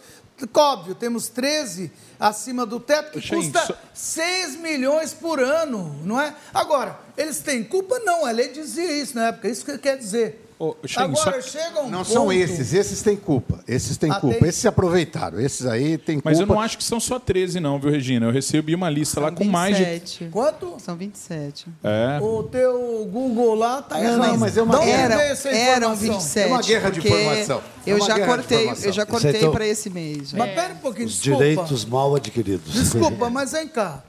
Óbvio, 0.55 0.94
temos 0.94 1.29
13 1.29 1.92
acima 2.18 2.66
do 2.66 2.81
teto, 2.81 3.12
que 3.12 3.20
Gente, 3.20 3.53
custa 3.53 3.66
só- 3.66 3.77
6 3.92 4.59
milhões 4.59 5.12
por 5.12 5.38
ano, 5.38 5.94
não 6.03 6.20
é? 6.20 6.35
Agora, 6.53 6.99
eles 7.16 7.40
têm 7.40 7.62
culpa? 7.62 7.99
Não, 8.01 8.27
a 8.27 8.31
lei 8.31 8.49
dizia 8.49 9.01
isso 9.01 9.14
na 9.14 9.29
época, 9.29 9.49
isso 9.49 9.64
que 9.64 9.79
quer 9.79 9.97
dizer. 9.97 10.44
Ô, 10.59 10.77
Shein, 10.87 11.03
Agora, 11.05 11.43
só- 11.43 11.49
chega 11.49 11.81
um 11.81 11.90
Não 11.90 11.99
ponto... 11.99 12.12
são 12.12 12.33
esses, 12.33 12.73
esses 12.73 13.03
têm 13.03 13.17
culpa. 13.17 13.59
Esses 13.67 13.97
têm 13.97 14.11
Ah, 14.11 14.21
culpa. 14.21 14.38
tem? 14.38 14.49
Esses 14.49 14.61
se 14.61 14.69
aproveitaram. 14.69 15.40
Esses 15.40 15.67
aí 15.67 15.99
têm 15.99 16.17
culpa. 16.17 16.31
Mas 16.31 16.38
eu 16.38 16.47
não 16.47 16.61
acho 16.61 16.79
que 16.79 16.85
são 16.85 17.01
só 17.01 17.19
13, 17.19 17.59
não, 17.59 17.79
viu, 17.81 17.90
Regina? 17.90 18.27
Eu 18.27 18.31
recebi 18.31 18.75
uma 18.75 18.88
lista 18.88 19.21
lá 19.21 19.29
São 19.29 19.37
com 19.37 19.45
mais 19.45 19.77
de. 19.77 19.85
27. 19.85 20.29
Quanto? 20.31 20.77
São 20.79 20.97
27. 20.97 21.67
É. 21.83 22.19
O 22.23 22.45
teu 22.45 23.09
Google 23.12 23.55
lá 23.57 23.83
tá 23.83 23.97
Não, 23.99 24.05
errado. 24.05 24.29
não, 24.29 24.38
mas 24.38 24.57
é 24.57 24.62
uma 24.62 24.77
onde 24.77 24.87
guerra. 24.87 25.23
essa 25.23 25.49
eram 25.49 25.93
informação? 25.95 26.14
27. 26.21 26.38
É 26.49 26.53
uma 26.53 26.62
guerra 26.62 26.90
de 26.90 26.99
informação. 27.01 27.62
É 27.87 27.90
Eu 27.90 27.97
uma 27.97 28.07
já 28.07 28.27
cortei, 28.27 28.69
eu 28.85 28.93
já 28.93 29.07
cortei 29.07 29.31
Aceitou? 29.31 29.53
para 29.53 29.67
esse 29.67 29.90
mês. 29.90 30.33
Mas 30.33 30.55
pera 30.55 30.73
um 30.75 30.77
pouquinho, 30.79 31.07
Os 31.09 31.14
desculpa. 31.21 31.38
direitos 31.45 31.85
mal 31.85 32.14
adquiridos. 32.14 32.73
Desculpa, 32.73 33.29
mas 33.29 33.53
vem 33.53 33.67
cá. 33.69 34.03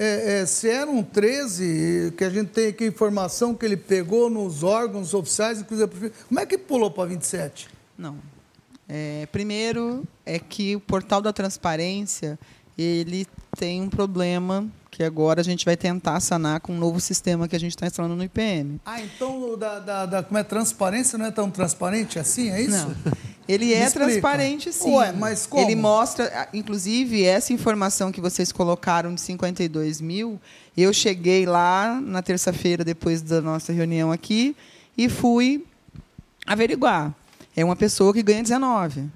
É, 0.00 0.42
é, 0.42 0.46
se 0.46 0.70
eram 0.70 1.02
13, 1.02 2.14
que 2.16 2.22
a 2.22 2.30
gente 2.30 2.50
tem 2.50 2.68
aqui 2.68 2.86
informação 2.86 3.52
que 3.52 3.66
ele 3.66 3.76
pegou 3.76 4.30
nos 4.30 4.62
órgãos 4.62 5.12
oficiais, 5.12 5.60
inclusive 5.60 6.12
como 6.28 6.38
é 6.38 6.46
que 6.46 6.56
pulou 6.56 6.88
para 6.88 7.08
27? 7.08 7.68
Não. 7.98 8.16
É, 8.88 9.26
primeiro 9.32 10.04
é 10.24 10.38
que 10.38 10.76
o 10.76 10.80
portal 10.80 11.20
da 11.20 11.32
transparência 11.32 12.38
ele 12.78 13.26
tem 13.58 13.82
um 13.82 13.90
problema 13.90 14.70
que 14.98 15.04
agora 15.04 15.40
a 15.40 15.44
gente 15.44 15.64
vai 15.64 15.76
tentar 15.76 16.18
sanar 16.18 16.58
com 16.58 16.72
um 16.72 16.76
novo 16.76 16.98
sistema 16.98 17.46
que 17.46 17.54
a 17.54 17.60
gente 17.60 17.70
está 17.70 17.86
instalando 17.86 18.16
no 18.16 18.24
IPM. 18.24 18.80
Ah, 18.84 19.00
então 19.00 19.56
da, 19.56 19.78
da, 19.78 20.06
da- 20.06 20.22
como 20.24 20.36
é 20.36 20.42
transparência 20.42 21.16
não 21.16 21.26
é 21.26 21.30
tão 21.30 21.48
transparente 21.52 22.18
assim, 22.18 22.50
é 22.50 22.60
isso? 22.60 22.76
Não. 22.76 23.12
Ele 23.46 23.72
é 23.72 23.88
transparente, 23.88 24.72
sim. 24.72 24.90
Ué, 24.96 25.12
mas 25.12 25.46
como? 25.46 25.62
Ele 25.62 25.76
mostra, 25.76 26.24
ah, 26.34 26.48
inclusive, 26.52 27.22
essa 27.22 27.52
informação 27.52 28.10
que 28.10 28.20
vocês 28.20 28.50
colocaram 28.50 29.14
de 29.14 29.20
52 29.20 30.00
mil. 30.00 30.40
Eu 30.76 30.92
cheguei 30.92 31.46
lá 31.46 32.00
na 32.02 32.20
terça-feira, 32.20 32.84
depois 32.84 33.22
da 33.22 33.40
nossa 33.40 33.72
reunião 33.72 34.10
aqui, 34.10 34.56
e 34.98 35.08
fui 35.08 35.64
averiguar. 36.44 37.14
É 37.56 37.64
uma 37.64 37.76
pessoa 37.76 38.12
que 38.12 38.20
ganha 38.22 38.42
19. 38.42 39.08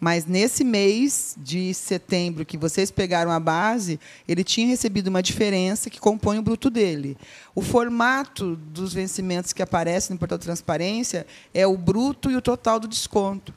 Mas 0.00 0.24
nesse 0.24 0.64
mês 0.64 1.34
de 1.36 1.74
setembro 1.74 2.46
que 2.46 2.56
vocês 2.56 2.90
pegaram 2.90 3.30
a 3.30 3.38
base, 3.38 4.00
ele 4.26 4.42
tinha 4.42 4.66
recebido 4.66 5.08
uma 5.08 5.22
diferença 5.22 5.90
que 5.90 6.00
compõe 6.00 6.38
o 6.38 6.42
bruto 6.42 6.70
dele. 6.70 7.18
O 7.54 7.60
formato 7.60 8.56
dos 8.56 8.94
vencimentos 8.94 9.52
que 9.52 9.62
aparece 9.62 10.10
no 10.10 10.18
portal 10.18 10.38
de 10.38 10.44
transparência 10.44 11.26
é 11.52 11.66
o 11.66 11.76
bruto 11.76 12.30
e 12.30 12.36
o 12.36 12.40
total 12.40 12.80
do 12.80 12.88
desconto. 12.88 13.52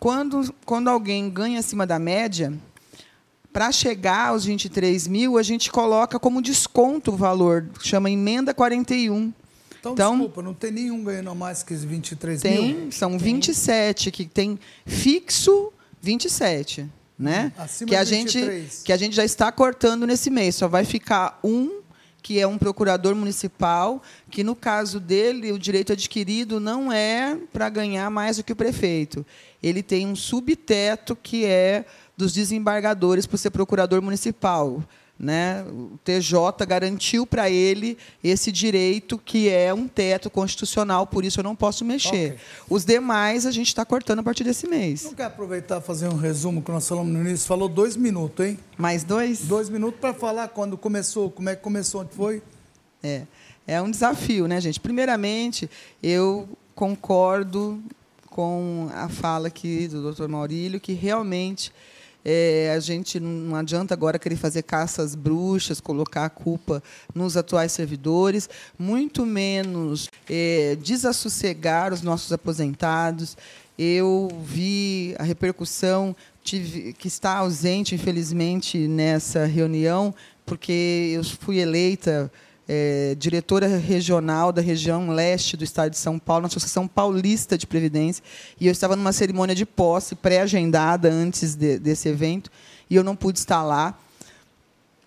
Quando, 0.00 0.54
quando 0.64 0.88
alguém 0.88 1.28
ganha 1.28 1.60
acima 1.60 1.86
da 1.86 1.98
média, 1.98 2.52
para 3.52 3.70
chegar 3.70 4.28
aos 4.30 4.46
23 4.46 5.06
mil, 5.06 5.36
a 5.36 5.42
gente 5.42 5.70
coloca 5.70 6.18
como 6.18 6.40
desconto 6.40 7.12
o 7.12 7.16
valor, 7.16 7.66
chama 7.82 8.10
emenda 8.10 8.54
41. 8.54 9.32
Então, 9.78 9.92
Então- 9.92 10.12
desculpa, 10.16 10.42
não 10.42 10.54
tem 10.54 10.70
nenhum 10.72 11.04
ganhando 11.04 11.28
a 11.28 11.34
mais 11.34 11.62
que 11.62 11.74
23 11.74 12.40
Tem, 12.40 12.74
mil? 12.74 12.90
são 12.92 13.18
27 13.18 14.10
que 14.10 14.24
tem 14.24 14.58
fixo 14.86 15.70
27, 16.04 16.86
né? 17.18 17.52
Acima 17.56 17.88
que 17.88 17.96
a 17.96 18.04
gente 18.04 18.38
23. 18.38 18.82
que 18.84 18.92
a 18.92 18.96
gente 18.96 19.16
já 19.16 19.24
está 19.24 19.50
cortando 19.50 20.06
nesse 20.06 20.30
mês, 20.30 20.54
só 20.54 20.68
vai 20.68 20.84
ficar 20.84 21.40
um 21.42 21.82
que 22.22 22.40
é 22.40 22.46
um 22.46 22.56
procurador 22.56 23.14
municipal, 23.14 24.02
que 24.30 24.42
no 24.42 24.56
caso 24.56 24.98
dele 24.98 25.52
o 25.52 25.58
direito 25.58 25.92
adquirido 25.92 26.58
não 26.58 26.90
é 26.90 27.36
para 27.52 27.68
ganhar 27.68 28.08
mais 28.08 28.38
do 28.38 28.42
que 28.42 28.52
o 28.52 28.56
prefeito. 28.56 29.26
Ele 29.62 29.82
tem 29.82 30.06
um 30.06 30.16
subteto 30.16 31.14
que 31.14 31.44
é 31.44 31.84
dos 32.16 32.32
desembargadores 32.32 33.26
por 33.26 33.36
ser 33.36 33.50
procurador 33.50 34.00
municipal. 34.00 34.82
Né? 35.16 35.62
O 35.62 35.96
TJ 36.04 36.66
garantiu 36.66 37.24
para 37.24 37.48
ele 37.48 37.96
esse 38.22 38.50
direito 38.50 39.16
que 39.16 39.48
é 39.48 39.72
um 39.72 39.86
teto 39.86 40.28
constitucional, 40.28 41.06
por 41.06 41.24
isso 41.24 41.38
eu 41.38 41.44
não 41.44 41.54
posso 41.54 41.84
mexer. 41.84 42.32
Ok. 42.32 42.38
Os 42.68 42.84
demais 42.84 43.46
a 43.46 43.52
gente 43.52 43.68
está 43.68 43.84
cortando 43.84 44.18
a 44.18 44.22
partir 44.24 44.42
desse 44.42 44.66
mês. 44.66 45.04
Não 45.04 45.14
quer 45.14 45.26
aproveitar 45.26 45.78
e 45.78 45.80
fazer 45.80 46.08
um 46.08 46.16
resumo 46.16 46.60
que 46.60 46.70
nós 46.70 46.88
falamos 46.88 47.12
no 47.12 47.20
início? 47.20 47.46
Falou 47.46 47.68
dois 47.68 47.96
minutos, 47.96 48.44
hein? 48.44 48.58
Mais 48.76 49.04
dois? 49.04 49.42
Dois 49.42 49.68
minutos 49.68 50.00
para 50.00 50.12
falar 50.12 50.48
quando 50.48 50.76
começou, 50.76 51.30
como 51.30 51.48
é 51.48 51.54
que 51.54 51.62
começou, 51.62 52.00
onde 52.00 52.12
foi? 52.12 52.42
É, 53.00 53.22
é 53.66 53.80
um 53.80 53.90
desafio, 53.90 54.48
né, 54.48 54.60
gente? 54.60 54.80
Primeiramente, 54.80 55.70
eu 56.02 56.48
concordo 56.74 57.80
com 58.34 58.90
a 58.92 59.08
fala 59.08 59.46
aqui 59.46 59.86
do 59.86 60.12
Dr. 60.12 60.26
Maurílio, 60.26 60.80
que 60.80 60.92
realmente 60.92 61.72
é, 62.24 62.72
a 62.74 62.80
gente 62.80 63.20
não 63.20 63.54
adianta 63.54 63.92
agora 63.92 64.18
querer 64.18 64.36
fazer 64.36 64.62
caças 64.62 65.14
bruxas, 65.14 65.80
colocar 65.80 66.24
a 66.24 66.30
culpa 66.30 66.82
nos 67.14 67.36
atuais 67.36 67.72
servidores, 67.72 68.48
muito 68.78 69.26
menos 69.26 70.08
é, 70.28 70.76
desassossegar 70.76 71.92
os 71.92 72.00
nossos 72.00 72.32
aposentados. 72.32 73.36
Eu 73.78 74.28
vi 74.44 75.14
a 75.18 75.22
repercussão 75.22 76.16
tive, 76.42 76.92
que 76.92 77.08
está 77.08 77.38
ausente, 77.38 77.94
infelizmente, 77.94 78.86
nessa 78.86 79.46
reunião, 79.46 80.14
porque 80.46 81.12
eu 81.14 81.24
fui 81.24 81.58
eleita 81.58 82.30
é, 82.68 83.14
diretora 83.18 83.66
regional 83.66 84.52
da 84.52 84.62
região 84.62 85.10
leste 85.10 85.56
do 85.56 85.64
estado 85.64 85.90
de 85.90 85.98
São 85.98 86.18
Paulo, 86.18 86.42
na 86.42 86.48
Associação 86.48 86.88
Paulista 86.88 87.58
de 87.58 87.66
Previdência, 87.66 88.22
e 88.60 88.66
eu 88.66 88.72
estava 88.72 88.96
numa 88.96 89.12
cerimônia 89.12 89.54
de 89.54 89.66
posse 89.66 90.14
pré-agendada 90.14 91.10
antes 91.10 91.54
de, 91.54 91.78
desse 91.78 92.08
evento, 92.08 92.50
e 92.88 92.96
eu 92.96 93.04
não 93.04 93.16
pude 93.16 93.38
estar 93.38 93.62
lá. 93.62 93.98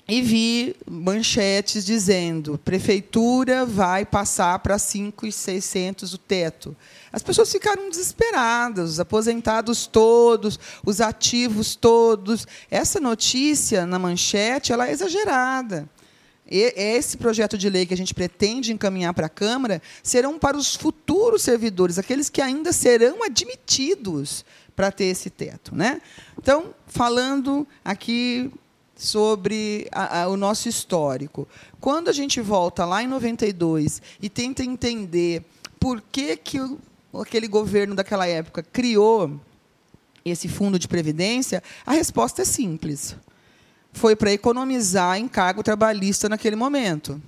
E 0.10 0.22
vi 0.22 0.74
manchetes 0.90 1.86
dizendo: 1.86 2.58
prefeitura 2.64 3.66
vai 3.66 4.06
passar 4.06 4.58
para 4.60 4.80
5,600 4.80 6.14
o 6.14 6.18
teto. 6.18 6.74
As 7.12 7.22
pessoas 7.22 7.52
ficaram 7.52 7.90
desesperadas, 7.90 8.92
os 8.92 9.00
aposentados 9.02 9.86
todos, 9.86 10.58
os 10.86 11.02
ativos 11.02 11.76
todos. 11.76 12.48
Essa 12.72 13.02
notícia 13.02 13.86
na 13.86 14.00
manchete 14.00 14.72
ela 14.72 14.88
é 14.88 14.92
exagerada. 14.92 15.90
Esse 16.50 17.18
projeto 17.18 17.58
de 17.58 17.70
lei 17.70 17.86
que 17.86 17.94
a 17.94 17.98
gente 17.98 18.14
pretende 18.14 18.72
encaminhar 18.72 19.14
para 19.14 19.26
a 19.26 19.30
Câmara 19.30 19.82
serão 20.02 20.40
para 20.40 20.56
os 20.58 20.76
futuros 20.76 21.42
servidores, 21.42 21.98
aqueles 22.00 22.30
que 22.30 22.42
ainda 22.42 22.72
serão 22.72 23.24
admitidos 23.24 24.46
para 24.76 24.92
ter 24.92 25.06
esse 25.06 25.30
teto. 25.30 25.76
Né? 25.76 26.02
Então, 26.38 26.74
falando 26.88 27.68
aqui 27.84 28.52
sobre 28.96 29.88
a- 29.92 30.22
a- 30.24 30.28
o 30.28 30.36
nosso 30.38 30.68
histórico. 30.68 31.48
Quando 31.80 32.08
a 32.10 32.14
gente 32.14 32.42
volta 32.42 32.84
lá 32.86 33.04
em 33.04 33.08
92 33.08 34.02
e 34.22 34.30
tenta 34.30 34.64
entender 34.64 35.44
por 35.80 36.02
que, 36.12 36.36
que 36.38 36.60
o- 36.60 36.80
aquele 37.22 37.48
governo 37.48 37.94
daquela 37.94 38.26
época 38.26 38.64
criou 38.64 39.40
esse 40.26 40.48
fundo 40.48 40.80
de 40.80 40.88
previdência, 40.88 41.62
a 41.86 41.92
resposta 41.94 42.42
é 42.42 42.46
simples. 42.46 43.16
Foi 43.98 44.16
para 44.16 44.32
economizar 44.32 45.18
encargo 45.18 45.64
trabalhista 45.64 46.30
naquele 46.30 46.56
momento. 46.56 47.20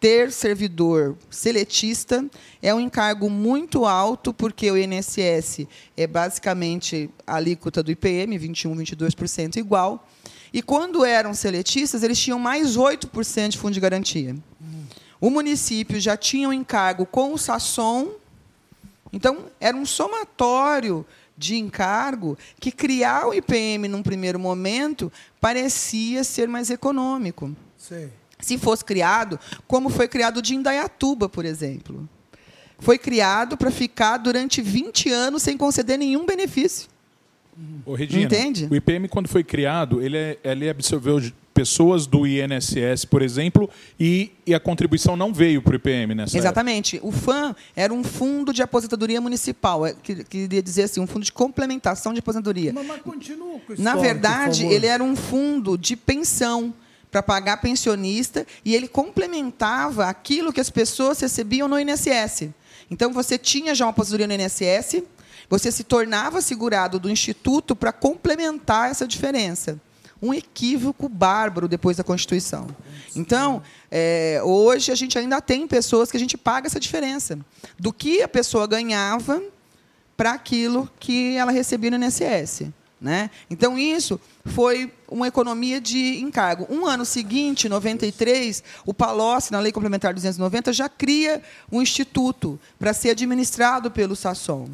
Ter 0.00 0.32
servidor 0.32 1.14
seletista 1.28 2.24
é 2.62 2.74
um 2.74 2.80
encargo 2.80 3.28
muito 3.28 3.84
alto, 3.84 4.32
porque 4.32 4.70
o 4.70 4.78
INSS 4.78 5.66
é 5.94 6.06
basicamente 6.06 7.10
a 7.26 7.34
alíquota 7.34 7.82
do 7.82 7.90
IPM, 7.90 8.38
21%, 8.38 8.96
22% 8.96 9.56
igual. 9.56 10.08
E 10.54 10.62
quando 10.62 11.04
eram 11.04 11.34
seletistas, 11.34 12.02
eles 12.02 12.18
tinham 12.18 12.38
mais 12.38 12.78
8% 12.78 13.48
de 13.48 13.58
fundo 13.58 13.74
de 13.74 13.80
garantia. 13.80 14.34
O 15.20 15.28
município 15.28 16.00
já 16.00 16.16
tinha 16.16 16.48
um 16.48 16.52
encargo 16.54 17.04
com 17.04 17.34
o 17.34 17.38
Sasson, 17.38 18.08
então, 19.12 19.46
era 19.58 19.76
um 19.76 19.84
somatório 19.84 21.04
de 21.40 21.56
encargo 21.56 22.36
que 22.60 22.70
criar 22.70 23.26
o 23.26 23.32
IPM 23.32 23.88
num 23.88 24.02
primeiro 24.02 24.38
momento 24.38 25.10
parecia 25.40 26.22
ser 26.22 26.46
mais 26.46 26.68
econômico. 26.68 27.56
Sei. 27.78 28.10
Se 28.38 28.58
fosse 28.58 28.84
criado, 28.84 29.40
como 29.66 29.88
foi 29.88 30.06
criado 30.06 30.36
o 30.36 30.42
de 30.42 30.54
Indaiatuba, 30.54 31.28
por 31.30 31.46
exemplo. 31.46 32.06
Foi 32.78 32.98
criado 32.98 33.56
para 33.56 33.70
ficar 33.70 34.18
durante 34.18 34.60
20 34.60 35.10
anos 35.10 35.42
sem 35.42 35.56
conceder 35.56 35.98
nenhum 35.98 36.26
benefício. 36.26 36.88
Ô, 37.84 37.94
Regina, 37.94 38.24
Entende? 38.24 38.68
o 38.70 38.74
IPM, 38.76 39.08
quando 39.08 39.28
foi 39.28 39.42
criado, 39.44 40.00
ele, 40.02 40.16
é- 40.16 40.38
ele 40.44 40.68
absorveu 40.68 41.20
pessoas 41.60 42.06
do 42.06 42.26
INSS, 42.26 43.04
por 43.04 43.20
exemplo, 43.20 43.68
e, 43.98 44.32
e 44.46 44.54
a 44.54 44.58
contribuição 44.58 45.14
não 45.14 45.30
veio 45.30 45.60
para 45.60 45.72
o 45.72 45.76
IPM 45.76 46.14
nessa 46.14 46.38
Exatamente. 46.38 46.96
Época. 46.96 47.08
O 47.08 47.12
FAM 47.12 47.54
era 47.76 47.92
um 47.92 48.02
fundo 48.02 48.50
de 48.50 48.62
aposentadoria 48.62 49.20
municipal, 49.20 49.84
é, 49.84 49.94
que, 50.02 50.24
queria 50.24 50.62
dizer 50.62 50.84
assim, 50.84 51.00
um 51.00 51.06
fundo 51.06 51.22
de 51.22 51.32
complementação 51.32 52.14
de 52.14 52.20
aposentadoria. 52.20 52.72
Mas, 52.72 52.86
mas 52.86 53.02
continua 53.02 53.60
com 53.60 53.74
isso. 53.74 53.82
Na 53.82 53.94
verdade, 53.94 54.64
ele 54.64 54.86
era 54.86 55.04
um 55.04 55.14
fundo 55.14 55.76
de 55.76 55.96
pensão 55.96 56.72
para 57.10 57.22
pagar 57.22 57.58
pensionista 57.58 58.46
e 58.64 58.74
ele 58.74 58.88
complementava 58.88 60.06
aquilo 60.06 60.54
que 60.54 60.62
as 60.62 60.70
pessoas 60.70 61.20
recebiam 61.20 61.68
no 61.68 61.78
INSS. 61.78 62.48
Então, 62.90 63.12
você 63.12 63.36
tinha 63.36 63.74
já 63.74 63.84
uma 63.84 63.90
aposentadoria 63.90 64.26
no 64.26 64.42
INSS, 64.42 65.02
você 65.50 65.70
se 65.70 65.84
tornava 65.84 66.40
segurado 66.40 66.98
do 66.98 67.10
Instituto 67.10 67.76
para 67.76 67.92
complementar 67.92 68.90
essa 68.90 69.06
diferença. 69.06 69.78
Um 70.22 70.34
equívoco 70.34 71.08
bárbaro 71.08 71.66
depois 71.66 71.96
da 71.96 72.04
Constituição. 72.04 72.68
Então, 73.16 73.62
é, 73.90 74.40
hoje 74.44 74.92
a 74.92 74.94
gente 74.94 75.18
ainda 75.18 75.40
tem 75.40 75.66
pessoas 75.66 76.10
que 76.10 76.16
a 76.16 76.20
gente 76.20 76.36
paga 76.36 76.66
essa 76.66 76.78
diferença 76.78 77.38
do 77.78 77.92
que 77.92 78.22
a 78.22 78.28
pessoa 78.28 78.66
ganhava 78.66 79.42
para 80.16 80.32
aquilo 80.32 80.88
que 81.00 81.36
ela 81.36 81.50
recebia 81.50 81.90
no 81.90 82.04
INSS. 82.04 82.70
Né? 83.00 83.30
Então, 83.48 83.78
isso 83.78 84.20
foi 84.44 84.92
uma 85.08 85.26
economia 85.26 85.80
de 85.80 86.20
encargo. 86.20 86.66
Um 86.68 86.84
ano 86.84 87.06
seguinte, 87.06 87.66
93, 87.66 88.62
o 88.84 88.92
Palocci, 88.92 89.50
na 89.50 89.58
Lei 89.58 89.72
Complementar 89.72 90.12
290, 90.12 90.72
já 90.74 90.88
cria 90.88 91.42
um 91.72 91.80
instituto 91.80 92.60
para 92.78 92.92
ser 92.92 93.10
administrado 93.10 93.90
pelo 93.90 94.14
Sasson. 94.14 94.68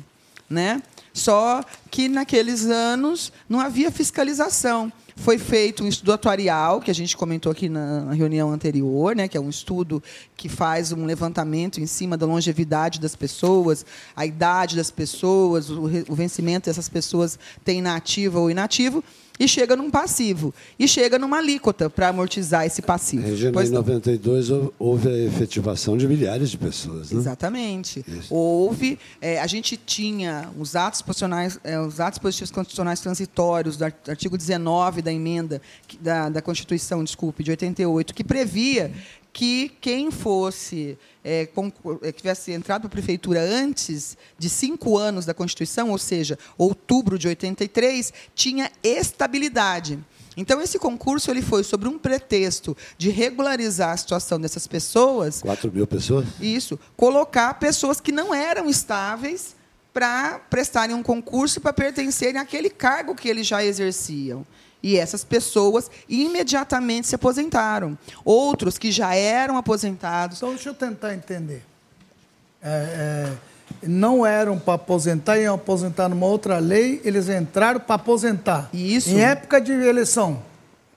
Né? 0.51 0.83
Só 1.13 1.65
que, 1.89 2.09
naqueles 2.09 2.67
anos, 2.67 3.33
não 3.49 3.61
havia 3.61 3.93
fiscalização 3.93 4.93
foi 5.17 5.39
feito 5.39 5.83
um 5.83 5.89
estudo 5.89 6.13
atuarial, 6.13 6.81
que 6.81 6.91
a 6.91 6.95
gente 6.95 7.17
comentou 7.17 7.51
aqui 7.51 7.69
na 7.71 8.13
reunião 8.13 8.53
anterior, 8.53 9.17
né, 9.17 9.27
que 9.27 9.37
é 9.37 9.41
um 9.41 9.49
estudo 9.49 10.03
que 10.37 10.49
faz 10.49 10.93
um 10.93 11.07
levantamento 11.07 11.81
em 11.81 11.87
cima 11.87 12.17
da 12.17 12.27
longevidade 12.27 13.01
das 13.01 13.17
pessoas, 13.17 13.85
a 14.15 14.27
idade 14.27 14.77
das 14.77 14.91
pessoas, 14.91 15.71
o, 15.71 16.15
vencimento 16.15 16.67
dessas 16.67 16.89
pessoas 16.89 17.39
tem 17.65 17.79
inativo 17.79 18.41
ou 18.41 18.51
inativo 18.51 19.03
e 19.39 19.47
chega 19.47 19.77
num 19.77 19.91
passivo. 19.91 20.55
E 20.79 20.89
chega 20.89 21.19
numa 21.19 21.39
alíquota 21.39 21.89
para 21.91 22.09
amortizar 22.09 22.65
esse 22.67 22.83
passivo. 22.83 23.27
Regina, 23.27 23.53
pois 23.53 23.71
em 23.71 23.73
92 23.73 24.49
houve 24.79 25.09
a 25.09 25.19
efetivação 25.19 25.97
de 25.97 26.07
milhares 26.07 26.51
de 26.51 26.59
pessoas. 26.59 27.11
Né? 27.11 27.19
Exatamente. 27.19 28.05
Isso. 28.07 28.35
Houve. 28.35 28.99
É, 29.21 29.41
a 29.41 29.47
gente 29.47 29.77
tinha 29.77 30.51
os 30.59 30.75
atos, 30.77 31.03
posicionais, 31.03 31.59
é, 31.63 31.79
os 31.81 32.01
atos 32.01 32.19
positivos 32.19 32.51
constitucionais 32.51 33.01
transitórios 33.01 33.77
do 33.77 33.85
artigo 33.85 34.37
19 34.37 35.03
da 35.03 35.13
emenda 35.13 35.61
da, 36.01 36.29
da 36.29 36.43
Constituição, 36.43 37.05
desculpe, 37.05 37.43
de 37.43 37.51
88, 37.51 38.15
que 38.15 38.25
previa 38.25 38.93
que 39.37 39.71
quem 39.83 40.11
fosse 40.11 40.97
é, 41.23 41.47
é, 42.03 42.11
tivesse 42.11 42.53
entrado 42.53 42.81
para 42.81 42.89
a 42.89 42.91
prefeitura 42.91 43.39
antes 43.39 44.17
de 44.39 44.49
cinco 44.49 44.97
anos 44.97 45.27
da 45.27 45.35
Constituição, 45.35 45.91
ou 45.91 45.99
seja, 45.99 46.39
outubro 46.57 47.19
de 47.19 47.29
83, 47.29 48.15
tinha 48.35 48.73
estabilidade. 48.83 49.99
Então, 50.39 50.59
esse 50.63 50.79
concurso 50.79 51.31
ele 51.31 51.43
foi 51.43 51.63
sobre 51.65 51.87
um 51.87 51.99
pretexto 51.99 52.75
de 52.97 53.11
regularizar 53.11 53.91
a 53.91 53.97
situação 53.99 54.41
dessas 54.41 54.67
pessoas. 54.67 55.43
4 55.43 55.71
mil 55.71 55.87
pessoas? 55.87 56.27
Isso. 56.41 56.81
Colocar 56.97 57.53
pessoas 57.59 58.01
que 58.01 58.11
não 58.11 58.35
eram 58.35 58.71
estáveis 58.71 59.55
para 59.93 60.39
prestarem 60.49 60.97
um 60.97 61.03
concurso 61.03 61.61
para 61.61 61.75
pertencerem 61.75 62.41
àquele 62.41 62.71
cargo 62.71 63.15
que 63.15 63.29
eles 63.29 63.47
já 63.47 63.63
exerciam. 63.63 64.47
E 64.83 64.97
essas 64.97 65.25
pessoas 65.25 65.91
imediatamente 66.09 67.07
se 67.07 67.15
aposentaram. 67.15 67.99
Outros 68.25 68.79
que 68.79 68.93
já 68.93 69.15
eram 69.15 69.57
aposentados. 69.57 70.39
Então, 70.39 70.51
deixa 70.51 70.69
eu 70.69 70.75
tentar 70.75 71.15
entender. 71.15 71.63
É, 72.63 72.69
é, 72.69 73.33
não 73.87 74.25
eram 74.25 74.59
para 74.59 74.75
aposentar, 74.75 75.39
iam 75.39 75.55
aposentar 75.55 76.09
numa 76.09 76.27
outra 76.27 76.59
lei, 76.59 77.01
eles 77.05 77.29
entraram 77.29 77.81
para 77.81 77.97
aposentar. 77.97 78.69
Isso. 78.73 79.11
Em 79.11 79.21
época 79.21 79.61
de 79.61 79.73
eleição. 79.73 80.43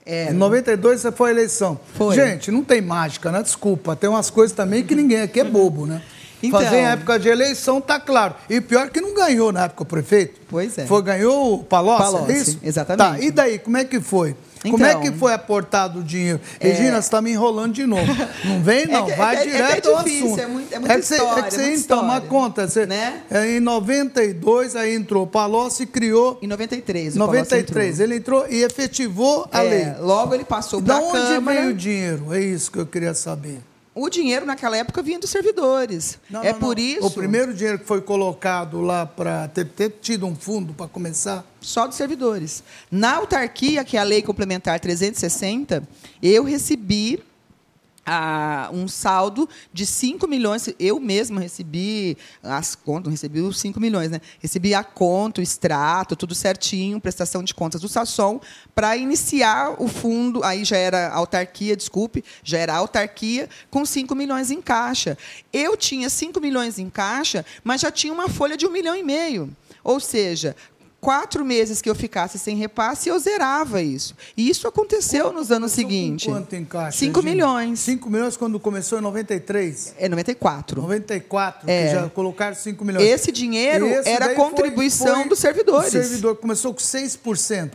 É. 0.04 0.30
Em 0.30 0.34
92 0.34 1.02
foi 1.14 1.30
a 1.30 1.32
eleição. 1.32 1.78
Foi. 1.94 2.14
Gente, 2.14 2.50
não 2.50 2.64
tem 2.64 2.80
mágica, 2.80 3.30
né? 3.30 3.42
Desculpa. 3.42 3.94
Tem 3.94 4.08
umas 4.08 4.30
coisas 4.30 4.56
também 4.56 4.84
que 4.84 4.94
ninguém 4.94 5.20
aqui 5.20 5.40
é 5.40 5.44
bobo, 5.44 5.86
né? 5.86 6.02
Então, 6.42 6.60
Fazer 6.60 6.76
em 6.76 6.86
época 6.86 7.18
de 7.18 7.28
eleição, 7.28 7.80
tá 7.80 8.00
claro. 8.00 8.34
E 8.48 8.60
pior 8.60 8.88
que 8.90 9.00
não 9.00 9.14
ganhou 9.14 9.52
na 9.52 9.64
época 9.64 9.82
o 9.82 9.86
prefeito. 9.86 10.40
Pois 10.48 10.76
é. 10.78 10.86
Foi, 10.86 11.02
ganhou 11.02 11.54
o 11.54 11.64
Palocci, 11.64 12.02
Palocci 12.02 12.32
é 12.32 12.36
isso? 12.36 12.58
Exatamente. 12.62 13.18
Tá, 13.18 13.24
e 13.24 13.30
daí, 13.30 13.58
como 13.58 13.76
é 13.76 13.84
que 13.84 14.00
foi? 14.00 14.34
Então, 14.62 14.72
Como 14.72 14.84
é 14.84 14.94
que 14.94 15.10
foi 15.12 15.32
aportado 15.32 16.00
o 16.00 16.02
dinheiro? 16.02 16.38
É... 16.58 16.68
Regina, 16.68 16.92
você 16.92 16.98
está 16.98 17.22
me 17.22 17.30
enrolando 17.30 17.72
de 17.72 17.86
novo. 17.86 18.12
Não 18.44 18.62
vem, 18.62 18.86
não. 18.86 19.00
É 19.10 19.12
que, 19.12 19.16
Vai 19.16 19.36
é, 19.36 19.42
direto 19.42 19.88
é, 19.88 19.92
é 19.92 19.96
difícil, 20.02 20.26
ao 20.26 20.34
assunto. 20.34 20.40
É, 20.40 20.46
muito, 20.46 20.74
é 20.74 20.78
muita 20.78 20.94
é 20.94 20.96
que 20.96 21.02
história. 21.02 21.34
Você, 21.34 21.40
é 21.40 21.70
que 21.70 21.78
você 21.78 21.84
é 21.84 21.88
toma 21.88 22.20
conta. 22.20 22.68
Você, 22.68 22.86
né? 22.86 23.22
É, 23.30 23.56
em 23.56 23.60
92, 23.60 24.76
aí 24.76 24.94
entrou. 24.94 25.24
O 25.24 25.26
Palocci 25.26 25.86
criou... 25.86 26.38
Em 26.42 26.46
93. 26.46 27.16
93. 27.16 27.88
Entrou. 27.88 28.04
Ele 28.04 28.16
entrou 28.16 28.46
e 28.50 28.62
efetivou 28.62 29.48
a 29.50 29.62
lei. 29.62 29.94
Logo 29.98 30.34
ele 30.34 30.44
passou 30.44 30.82
para 30.82 30.96
a 30.96 31.00
Câmara. 31.00 31.26
De 31.26 31.32
onde 31.32 31.44
veio 31.44 31.70
o 31.70 31.74
dinheiro? 31.74 32.34
É 32.34 32.40
isso 32.40 32.70
que 32.70 32.78
eu 32.78 32.86
queria 32.86 33.14
saber. 33.14 33.60
O 33.94 34.08
dinheiro 34.08 34.46
naquela 34.46 34.76
época 34.76 35.02
vinha 35.02 35.18
dos 35.18 35.30
servidores. 35.30 36.18
Não, 36.30 36.42
é 36.42 36.52
não, 36.52 36.60
por 36.60 36.76
não. 36.76 36.82
isso. 36.82 37.06
O 37.06 37.10
primeiro 37.10 37.52
dinheiro 37.52 37.78
que 37.78 37.84
foi 37.84 38.00
colocado 38.00 38.80
lá 38.80 39.04
para 39.04 39.48
ter, 39.48 39.66
ter, 39.66 39.90
tido 40.00 40.26
um 40.26 40.36
fundo 40.36 40.72
para 40.72 40.86
começar? 40.86 41.44
Só 41.60 41.86
dos 41.86 41.96
servidores. 41.96 42.62
Na 42.90 43.16
autarquia, 43.16 43.84
que 43.84 43.96
é 43.96 44.00
a 44.00 44.04
Lei 44.04 44.22
Complementar 44.22 44.78
360, 44.78 45.82
eu 46.22 46.44
recebi 46.44 47.20
a, 48.12 48.68
um 48.72 48.88
saldo 48.88 49.48
de 49.72 49.86
5 49.86 50.26
milhões. 50.26 50.68
Eu 50.80 50.98
mesma 50.98 51.40
recebi 51.40 52.18
as 52.42 52.74
contas, 52.74 53.12
recebi 53.12 53.40
os 53.40 53.60
5 53.60 53.78
milhões, 53.78 54.10
né? 54.10 54.20
Recebi 54.40 54.74
a 54.74 54.82
conta, 54.82 55.40
o 55.40 55.44
extrato, 55.44 56.16
tudo 56.16 56.34
certinho, 56.34 57.00
prestação 57.00 57.44
de 57.44 57.54
contas 57.54 57.80
do 57.80 57.88
Sasson, 57.88 58.40
para 58.74 58.96
iniciar 58.96 59.80
o 59.80 59.86
fundo, 59.86 60.42
aí 60.42 60.64
já 60.64 60.76
era 60.76 61.10
autarquia, 61.10 61.76
desculpe, 61.76 62.24
já 62.42 62.58
era 62.58 62.74
autarquia, 62.74 63.48
com 63.70 63.86
5 63.86 64.12
milhões 64.16 64.50
em 64.50 64.60
caixa. 64.60 65.16
Eu 65.52 65.76
tinha 65.76 66.10
5 66.10 66.40
milhões 66.40 66.80
em 66.80 66.90
caixa, 66.90 67.46
mas 67.62 67.80
já 67.80 67.92
tinha 67.92 68.12
uma 68.12 68.28
folha 68.28 68.56
de 68.56 68.66
um 68.66 68.70
milhão 68.72 68.96
e 68.96 69.04
meio. 69.04 69.54
Ou 69.84 70.00
seja, 70.00 70.56
quatro 71.00 71.44
meses 71.44 71.80
que 71.80 71.88
eu 71.88 71.94
ficasse 71.94 72.38
sem 72.38 72.56
repasse, 72.56 73.08
eu 73.08 73.18
zerava 73.18 73.80
isso. 73.80 74.14
E 74.36 74.48
isso 74.48 74.68
aconteceu 74.68 75.24
quanto, 75.24 75.36
nos 75.36 75.50
anos 75.50 75.72
seguintes. 75.72 76.26
Quanto 76.26 76.54
em 76.54 76.64
caixa? 76.64 76.98
5 76.98 77.22
milhões. 77.22 77.80
5 77.80 78.10
milhões 78.10 78.36
quando 78.36 78.60
começou 78.60 78.98
em 78.98 79.02
93? 79.02 79.94
É 79.98 80.08
94. 80.08 80.80
94, 80.80 81.70
é. 81.70 81.86
que 81.86 81.94
já 81.94 82.08
colocaram 82.10 82.54
5 82.54 82.84
milhões. 82.84 83.04
Esse 83.04 83.32
dinheiro 83.32 83.86
Esse 83.86 84.08
era 84.08 84.32
a 84.32 84.34
contribuição 84.34 85.06
foi, 85.06 85.16
foi 85.16 85.28
dos 85.28 85.38
servidores. 85.38 85.88
O 85.88 85.90
servidor 85.90 86.36
começou 86.36 86.74
com 86.74 86.80
6%. 86.80 87.72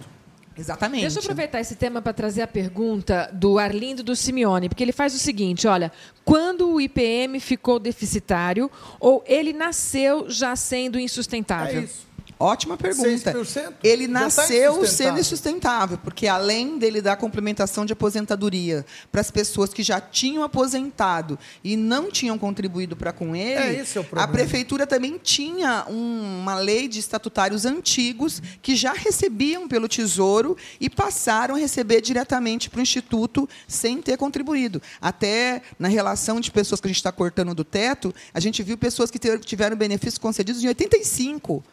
Exatamente. 0.57 1.01
Deixa 1.01 1.19
eu 1.19 1.21
aproveitar 1.21 1.59
esse 1.59 1.75
tema 1.75 2.01
para 2.01 2.13
trazer 2.13 2.41
a 2.41 2.47
pergunta 2.47 3.29
do 3.33 3.59
Arlindo 3.59 4.01
do 4.01 4.15
Simeone, 4.15 4.69
porque 4.69 4.83
ele 4.83 4.93
faz 4.93 5.13
o 5.13 5.19
seguinte: 5.19 5.67
olha, 5.67 5.91
quando 6.23 6.69
o 6.69 6.79
IPM 6.79 7.39
ficou 7.41 7.77
deficitário 7.77 8.71
ou 8.97 9.21
ele 9.27 9.51
nasceu 9.51 10.29
já 10.29 10.55
sendo 10.55 10.97
insustentável? 10.97 11.81
É 11.81 11.83
isso. 11.83 12.05
Ótima 12.39 12.75
pergunta. 12.75 13.33
6%? 13.33 13.73
Ele 13.83 14.07
tá 14.07 14.13
nasceu 14.13 14.79
tá 14.79 14.87
sendo 14.87 15.19
insustentável, 15.19 15.97
porque 15.97 16.27
além 16.27 16.77
dele 16.77 17.01
dar 17.01 17.15
complementação 17.15 17.85
de 17.85 17.93
aposentadoria 17.93 18.85
para 19.11 19.21
as 19.21 19.31
pessoas 19.31 19.73
que 19.73 19.81
já 19.81 20.01
tinham 20.01 20.43
aposentado 20.43 21.39
e 21.63 21.77
não 21.77 22.11
tinham 22.11 22.37
contribuído 22.37 22.95
para 22.95 23.13
com 23.13 23.35
ele, 23.35 23.77
é, 23.77 23.81
é 23.81 23.85
a 24.15 24.27
prefeitura 24.27 24.85
também 24.85 25.19
tinha 25.21 25.85
um, 25.89 26.41
uma 26.41 26.55
lei 26.55 26.87
de 26.87 26.99
estatutários 26.99 27.65
antigos 27.65 28.41
que 28.61 28.75
já 28.75 28.93
recebiam 28.93 29.67
pelo 29.67 29.87
Tesouro 29.87 30.57
e 30.79 30.89
passaram 30.89 31.55
a 31.55 31.57
receber 31.57 32.01
diretamente 32.01 32.69
para 32.69 32.79
o 32.79 32.81
Instituto 32.81 33.47
sem 33.67 34.01
ter 34.01 34.17
contribuído. 34.17 34.81
Até 34.99 35.61
na 35.79 35.87
relação 35.87 36.39
de 36.41 36.51
pessoas 36.51 36.81
que 36.81 36.87
a 36.87 36.89
gente 36.89 36.97
está 36.97 37.11
cortando 37.11 37.55
do 37.55 37.63
teto, 37.63 38.13
a 38.33 38.39
gente 38.39 38.61
viu 38.61 38.77
pessoas 38.77 39.09
que 39.09 39.19
tiveram 39.39 39.77
benefícios 39.77 40.17
concedidos 40.17 40.63
em 40.63 40.67
85 40.67 41.63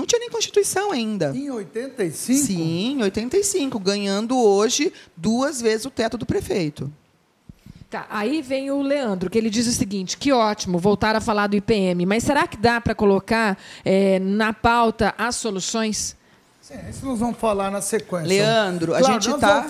não 0.00 0.06
tinha 0.06 0.18
nem 0.18 0.30
Constituição 0.30 0.90
ainda. 0.90 1.32
Em 1.36 1.50
85? 1.50 2.46
Sim, 2.46 2.92
em 2.92 3.02
85, 3.02 3.78
ganhando 3.78 4.38
hoje 4.38 4.92
duas 5.16 5.60
vezes 5.60 5.84
o 5.86 5.90
teto 5.90 6.16
do 6.16 6.24
prefeito. 6.24 6.90
Tá, 7.90 8.06
aí 8.08 8.40
vem 8.40 8.70
o 8.70 8.80
Leandro, 8.80 9.28
que 9.28 9.36
ele 9.36 9.50
diz 9.50 9.66
o 9.66 9.72
seguinte: 9.72 10.16
que 10.16 10.32
ótimo 10.32 10.78
voltar 10.78 11.16
a 11.16 11.20
falar 11.20 11.48
do 11.48 11.56
IPM, 11.56 12.06
mas 12.06 12.22
será 12.22 12.46
que 12.46 12.56
dá 12.56 12.80
para 12.80 12.94
colocar 12.94 13.58
é, 13.84 14.18
na 14.20 14.52
pauta 14.52 15.12
as 15.18 15.36
soluções? 15.36 16.16
Sim, 16.62 16.74
isso 16.88 17.04
nós 17.04 17.18
vamos 17.18 17.36
falar 17.38 17.68
na 17.70 17.82
sequência. 17.82 18.28
Leandro, 18.28 18.92
claro, 18.92 19.06
a 19.06 19.12
gente 19.12 19.30
está. 19.30 19.66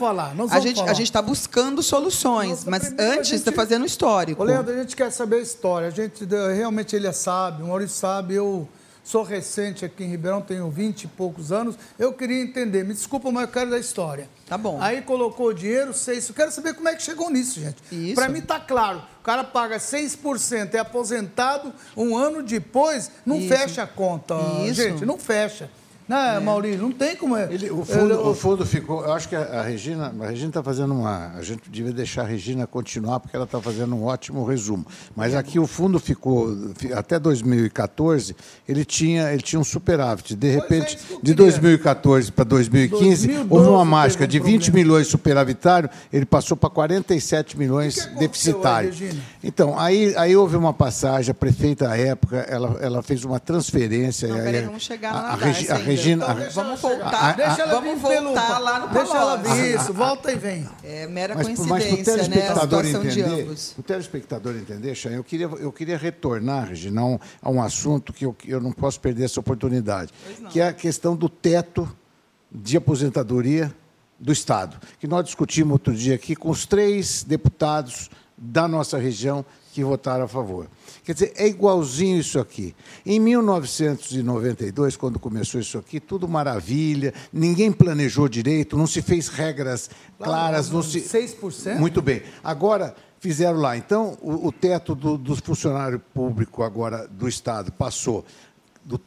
A 0.51 0.61
gente 0.61 0.83
a 0.83 1.03
está 1.03 1.23
buscando 1.23 1.83
soluções, 1.83 2.64
Nossa, 2.64 2.71
mas 2.71 2.95
antes 2.99 3.33
está 3.33 3.51
fazendo 3.51 3.87
histórico. 3.87 4.43
Ô, 4.43 4.45
Leandro, 4.45 4.75
a 4.75 4.79
gente 4.83 4.95
quer 4.95 5.11
saber 5.11 5.37
a 5.37 5.40
história. 5.40 5.88
A 5.88 5.90
gente 5.90 6.27
realmente 6.55 6.95
ele 6.95 7.07
é 7.07 7.12
sábio, 7.12 7.64
o 7.64 7.69
Maurício 7.69 7.97
sabe, 7.97 8.35
eu 8.35 8.69
sou 9.11 9.25
recente 9.25 9.85
aqui 9.85 10.05
em 10.05 10.07
Ribeirão, 10.07 10.40
tenho 10.40 10.70
20 10.70 11.03
e 11.03 11.09
poucos 11.09 11.51
anos. 11.51 11.77
Eu 11.99 12.12
queria 12.12 12.40
entender, 12.40 12.85
me 12.85 12.94
desculpa, 12.94 13.29
mas 13.33 13.42
eu 13.42 13.49
quero 13.49 13.70
da 13.70 13.79
história. 13.79 14.29
Tá 14.46 14.57
bom. 14.57 14.79
Aí 14.81 15.03
colocou 15.03 15.49
o 15.49 15.53
dinheiro, 15.53 15.92
6. 15.92 16.29
Eu 16.29 16.35
quero 16.35 16.53
saber 16.53 16.75
como 16.75 16.88
é 16.88 16.94
que 16.94 17.03
chegou 17.03 17.29
nisso, 17.29 17.59
gente. 17.59 17.83
Isso. 17.90 18.14
Para 18.14 18.29
mim 18.29 18.40
tá 18.40 18.61
claro. 18.61 19.03
O 19.20 19.25
cara 19.25 19.42
paga 19.42 19.79
6%, 19.79 20.75
é 20.75 20.79
aposentado, 20.79 21.75
um 21.96 22.16
ano 22.16 22.40
depois, 22.40 23.11
não 23.27 23.38
Isso. 23.38 23.49
fecha 23.49 23.83
a 23.83 23.87
conta. 23.87 24.37
Isso. 24.64 24.81
Gente, 24.81 25.05
não 25.05 25.18
fecha. 25.18 25.68
Né, 26.11 26.40
Maurício? 26.40 26.83
Não 26.83 26.90
tem 26.90 27.14
como. 27.14 27.37
é- 27.37 27.49
Ele- 27.53 27.70
o, 27.70 27.85
fundo, 27.85 28.05
Ele- 28.14 28.29
o 28.29 28.35
fundo 28.35 28.66
ficou. 28.66 29.05
Eu 29.05 29.12
acho 29.12 29.29
que 29.29 29.37
a, 29.37 29.42
a 29.61 29.62
Regina. 29.62 30.12
A 30.20 30.27
Regina 30.27 30.49
está 30.49 30.61
fazendo 30.62 30.92
uma. 30.92 31.33
A 31.37 31.42
gente 31.42 31.62
devia 31.70 31.92
deixar 31.92 32.23
a 32.23 32.25
Regina 32.27 32.66
continuar, 32.66 33.20
porque 33.20 33.37
ela 33.37 33.44
está 33.44 33.61
fazendo 33.61 33.94
um 33.94 34.03
ótimo 34.05 34.44
resumo. 34.44 34.85
Mas 35.14 35.37
aqui 35.37 35.61
o 35.61 35.68
fundo 35.68 36.01
ficou. 36.01 36.57
fi- 36.75 36.92
Até 36.92 37.16
2014, 37.20 38.35
ele 38.68 38.85
tinha, 38.85 39.33
ele 39.33 39.40
tinha 39.42 39.61
um 39.61 39.64
superávit. 39.64 40.35
De 40.35 40.51
repente, 40.51 40.96
é 40.96 40.99
que 40.99 41.12
eu 41.12 41.16
de 41.18 41.35
queria. 41.35 41.35
2014 41.37 42.33
para 42.33 42.44
2015, 42.44 43.27
2012 43.29 43.46
houve 43.51 43.68
uma 43.68 43.85
mágica 43.85 44.27
de 44.27 44.40
20 44.40 44.64
problema. 44.64 44.85
milhões 44.88 45.07
superavitário, 45.07 45.88
ele 46.12 46.27
passou 46.27 46.57
para 46.57 46.70
47 46.70 47.57
milhões 47.57 48.03
que 48.05 48.09
que 48.14 48.18
deficitário. 48.18 48.92
aí? 49.01 49.20
Então, 49.44 49.79
aí, 49.79 50.12
aí 50.16 50.37
houve 50.37 50.57
uma 50.57 50.73
passagem, 50.73 51.31
a 51.31 51.35
prefeita 51.35 51.88
à 51.88 51.96
época, 51.96 52.38
ela, 52.49 52.77
ela 52.81 53.03
fez 53.03 53.25
uma 53.25 53.38
transferência. 53.38 54.27
Não, 54.29 54.37
aí 54.37 54.42
peraí, 54.42 54.62
a- 54.62 54.66
vamos 54.66 54.83
chegar 54.83 55.11
a, 55.11 55.14
lá 55.14 55.20
a, 55.31 55.37
Regi- 55.37 55.68
a 55.70 55.75
Darcy 55.75 55.87
Regina. 56.01 56.25
Então, 56.25 56.35
vamos 56.37 56.81
Deixa 56.81 56.89
ela 56.89 57.03
voltar. 57.03 57.37
Deixa 57.37 57.63
ela 57.63 57.73
vamos 57.81 58.03
vir 58.03 58.09
pelo- 58.09 58.25
voltar 58.27 58.59
lá 58.59 58.79
no 58.81 58.89
Deixa 58.89 59.17
ela 59.17 59.37
vir, 59.37 59.75
isso, 59.77 59.93
volta 59.93 60.33
e 60.33 60.37
vem. 60.37 60.69
É 60.83 61.07
mera 61.07 61.35
Mas, 61.35 61.47
mas 61.47 61.59
coincidência, 61.69 62.17
né? 62.17 62.23
A 62.23 62.27
telespectador 62.29 62.85
situação 62.85 63.03
de 63.11 63.21
entender, 63.21 63.43
ambos. 63.43 63.75
o 63.79 63.83
telespectador 63.83 64.57
entender, 64.57 64.95
Chay, 64.95 65.17
eu 65.17 65.25
queria, 65.25 65.47
eu 65.47 65.73
queria 65.73 65.97
retornar, 65.99 66.69
Regina, 66.69 67.01
a 67.01 67.05
um, 67.05 67.19
a 67.43 67.51
um 67.51 67.63
assunto 67.63 68.13
que 68.13 68.25
eu, 68.27 68.33
que 68.33 68.51
eu 68.51 68.61
não 68.61 68.73
posso 68.73 69.01
perder 69.01 69.25
essa 69.25 69.41
oportunidade, 69.41 70.13
que 70.51 70.61
é 70.61 70.69
a 70.69 70.73
questão 70.73 71.15
do 71.17 71.29
teto 71.29 71.91
de 72.51 72.77
aposentadoria 72.77 73.73
do 74.19 74.33
Estado, 74.33 74.77
que 74.99 75.07
nós 75.07 75.25
discutimos 75.25 75.73
outro 75.73 75.95
dia 75.95 76.15
aqui 76.15 76.37
com 76.37 76.51
os 76.51 76.67
três 76.67 77.23
deputados 77.23 78.11
da 78.37 78.67
nossa 78.69 78.99
região 78.99 79.45
que 79.72 79.85
votaram 79.85 80.24
a 80.24 80.28
favor. 80.28 80.66
Quer 81.04 81.14
dizer, 81.14 81.33
é 81.37 81.46
igualzinho 81.46 82.18
isso 82.18 82.38
aqui. 82.38 82.74
Em 83.06 83.20
1992, 83.20 84.96
quando 84.96 85.18
começou 85.18 85.61
isso 85.61 85.78
aqui, 85.78 86.00
tudo 86.00 86.28
maravilha, 86.28 87.14
ninguém 87.33 87.70
planejou 87.70 88.28
direito, 88.28 88.76
não 88.76 88.87
se 88.87 89.00
fez 89.00 89.28
regras 89.28 89.88
claras, 90.18 90.70
não 90.70 90.83
se 90.83 91.00
6%? 91.00 91.78
muito 91.78 92.02
bem. 92.02 92.22
Agora, 92.42 92.94
fizeram 93.20 93.59
lá. 93.59 93.76
Então, 93.76 94.18
o, 94.20 94.48
o 94.48 94.52
teto 94.52 94.94
do, 94.94 95.16
do 95.16 95.37
funcionário 95.37 96.00
público 96.12 96.62
agora 96.62 97.06
do 97.06 97.28
Estado 97.28 97.70
passou. 97.70 98.24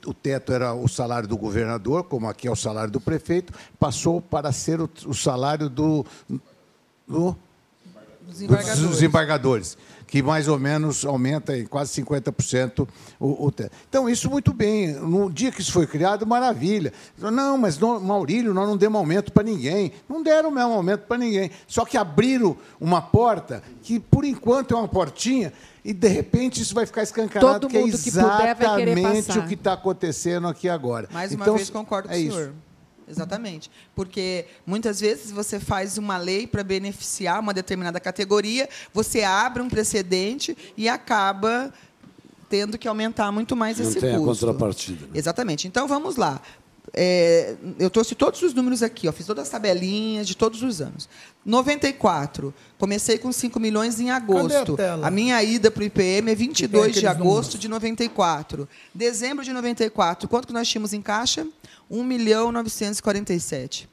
o 0.06 0.13
teto 0.13 0.54
era 0.54 0.73
o 0.73 0.88
salário 0.88 1.28
do 1.28 1.36
governador, 1.36 2.06
como 2.06 2.30
aqui 2.30 2.47
é 2.47 2.52
o 2.52 2.56
salário 2.56 2.91
do 2.91 3.02
prefeito, 3.02 3.54
passou 3.78 4.21
para 4.21 4.52
ser 4.52 4.80
o, 4.80 4.89
o 5.06 5.13
salário 5.13 5.69
do, 5.69 6.06
do 7.06 7.36
Dos 8.26 8.39
dos 8.80 9.02
embargadores. 9.02 9.78
Que 10.08 10.22
mais 10.22 10.48
ou 10.48 10.60
menos 10.60 11.06
aumenta 11.06 11.58
em 11.58 11.66
quase 11.66 12.02
50% 12.02 12.88
o, 13.20 13.46
o 13.46 13.52
teto. 13.52 13.72
Então, 13.89 14.10
isso 14.10 14.30
muito 14.30 14.54
bem. 14.54 14.94
No 14.94 15.32
dia 15.32 15.52
que 15.52 15.62
isso 15.62 15.72
foi 15.72 15.88
criado, 15.88 16.26
maravilha. 16.26 16.94
Não, 17.18 17.58
mas, 17.58 17.78
não, 17.78 18.00
Maurílio, 18.00 18.54
nós 18.54 18.68
não 18.68 18.78
demos 18.78 19.00
aumento 19.00 19.32
para 19.32 19.44
ninguém. 19.44 19.92
Não 20.08 20.22
deram 20.22 20.52
mesmo 20.52 20.74
aumento 20.74 21.02
para 21.08 21.18
ninguém. 21.18 21.50
Só 21.68 21.86
que 21.86 21.98
abriram 21.98 22.56
uma 22.80 23.02
porta 23.02 23.63
que, 23.82 24.00
por 24.00 24.24
enquanto, 24.26 24.74
é 24.74 24.78
uma 24.78 24.88
portinha, 24.88 25.52
e, 25.84 25.92
de 25.94 26.08
repente, 26.08 26.62
isso 26.62 26.74
vai 26.74 26.86
ficar 26.86 27.04
escancarado, 27.04 27.60
Todo 27.60 27.70
que 27.70 27.78
é 27.78 27.82
mundo 27.82 27.98
que 27.98 28.10
puder 28.12 28.56
vai 28.56 28.56
querer 28.56 28.98
exatamente 28.98 29.28
passar. 29.28 29.39
o 29.39 29.48
que 29.48 29.54
está 29.54 29.74
acontecendo 29.74 30.48
aqui 30.48 30.70
agora. 30.70 31.10
Mais 31.12 31.32
uma 31.34 31.44
Então, 31.44 31.56
vez 31.56 31.70
concordo 31.70 32.08
com 32.08 32.13
é 32.13 32.18
o 32.18 32.22
isso. 32.22 32.54
Exatamente. 33.08 33.70
Porque 33.96 34.46
muitas 34.66 35.00
vezes 35.00 35.32
você 35.32 35.60
faz 35.60 35.98
uma 35.98 36.18
lei 36.18 36.48
para 36.48 36.63
beneficiar 36.63 37.39
uma 37.39 37.54
determinada 37.54 38.00
categoria, 38.00 38.68
você 38.94 39.24
abre 39.24 39.62
um 39.62 39.70
precedente 39.70 40.58
e 40.78 40.88
acaba 40.89 41.74
tendo 42.50 42.78
que 42.78 42.88
aumentar 42.88 43.32
muito 43.32 43.56
mais 43.56 43.80
Não 43.80 43.88
esse 43.88 44.00
tem 44.00 44.16
a 44.16 44.20
custo. 44.20 44.46
contrapartida. 44.46 45.06
né? 45.08 45.12
Exatamente. 45.16 45.68
Então 45.68 45.88
vamos 45.88 46.16
lá. 46.18 46.42
É, 46.93 47.56
eu 47.80 47.89
trouxe 47.89 48.13
todos 48.13 48.41
os 48.41 48.54
números 48.54 48.84
aqui, 48.84 49.08
ó, 49.08 49.12
fiz 49.12 49.26
todas 49.26 49.43
as 49.43 49.50
tabelinhas 49.50 50.28
de 50.28 50.36
todos 50.36 50.62
os 50.62 50.82
anos. 50.82 51.08
94, 51.46 52.54
comecei 52.78 53.17
com 53.17 53.32
5 53.32 53.60
milhões 53.60 54.00
em 54.00 54.12
agosto. 54.12 54.76
tela? 54.76 55.08
A 55.08 55.12
minha 55.12 55.41
ida 55.43 55.72
para 55.72 55.82
o 55.82 55.86
IPM 55.86 56.32
é 56.32 56.36
22 56.36 56.96
de 56.96 57.08
agosto 57.08 57.54
números. 57.54 57.60
de 57.60 57.67
94. 57.67 58.67
Dezembro 58.93 59.43
de 59.43 59.54
94, 59.54 60.28
quanto 60.28 60.48
que 60.48 60.54
nós 60.54 60.67
tínhamos 60.67 60.93
em 60.93 61.02
caixa? 61.02 61.48
1 61.89 62.04
milhão 62.04 62.52
947. 62.52 63.89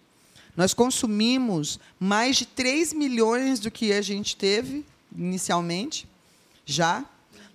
Nós 0.56 0.74
consumimos 0.74 1.78
mais 1.98 2.36
de 2.36 2.46
3 2.46 2.92
milhões 2.92 3.60
do 3.60 3.70
que 3.70 3.92
a 3.92 4.02
gente 4.02 4.36
teve 4.36 4.84
inicialmente, 5.16 6.08
já. 6.64 7.04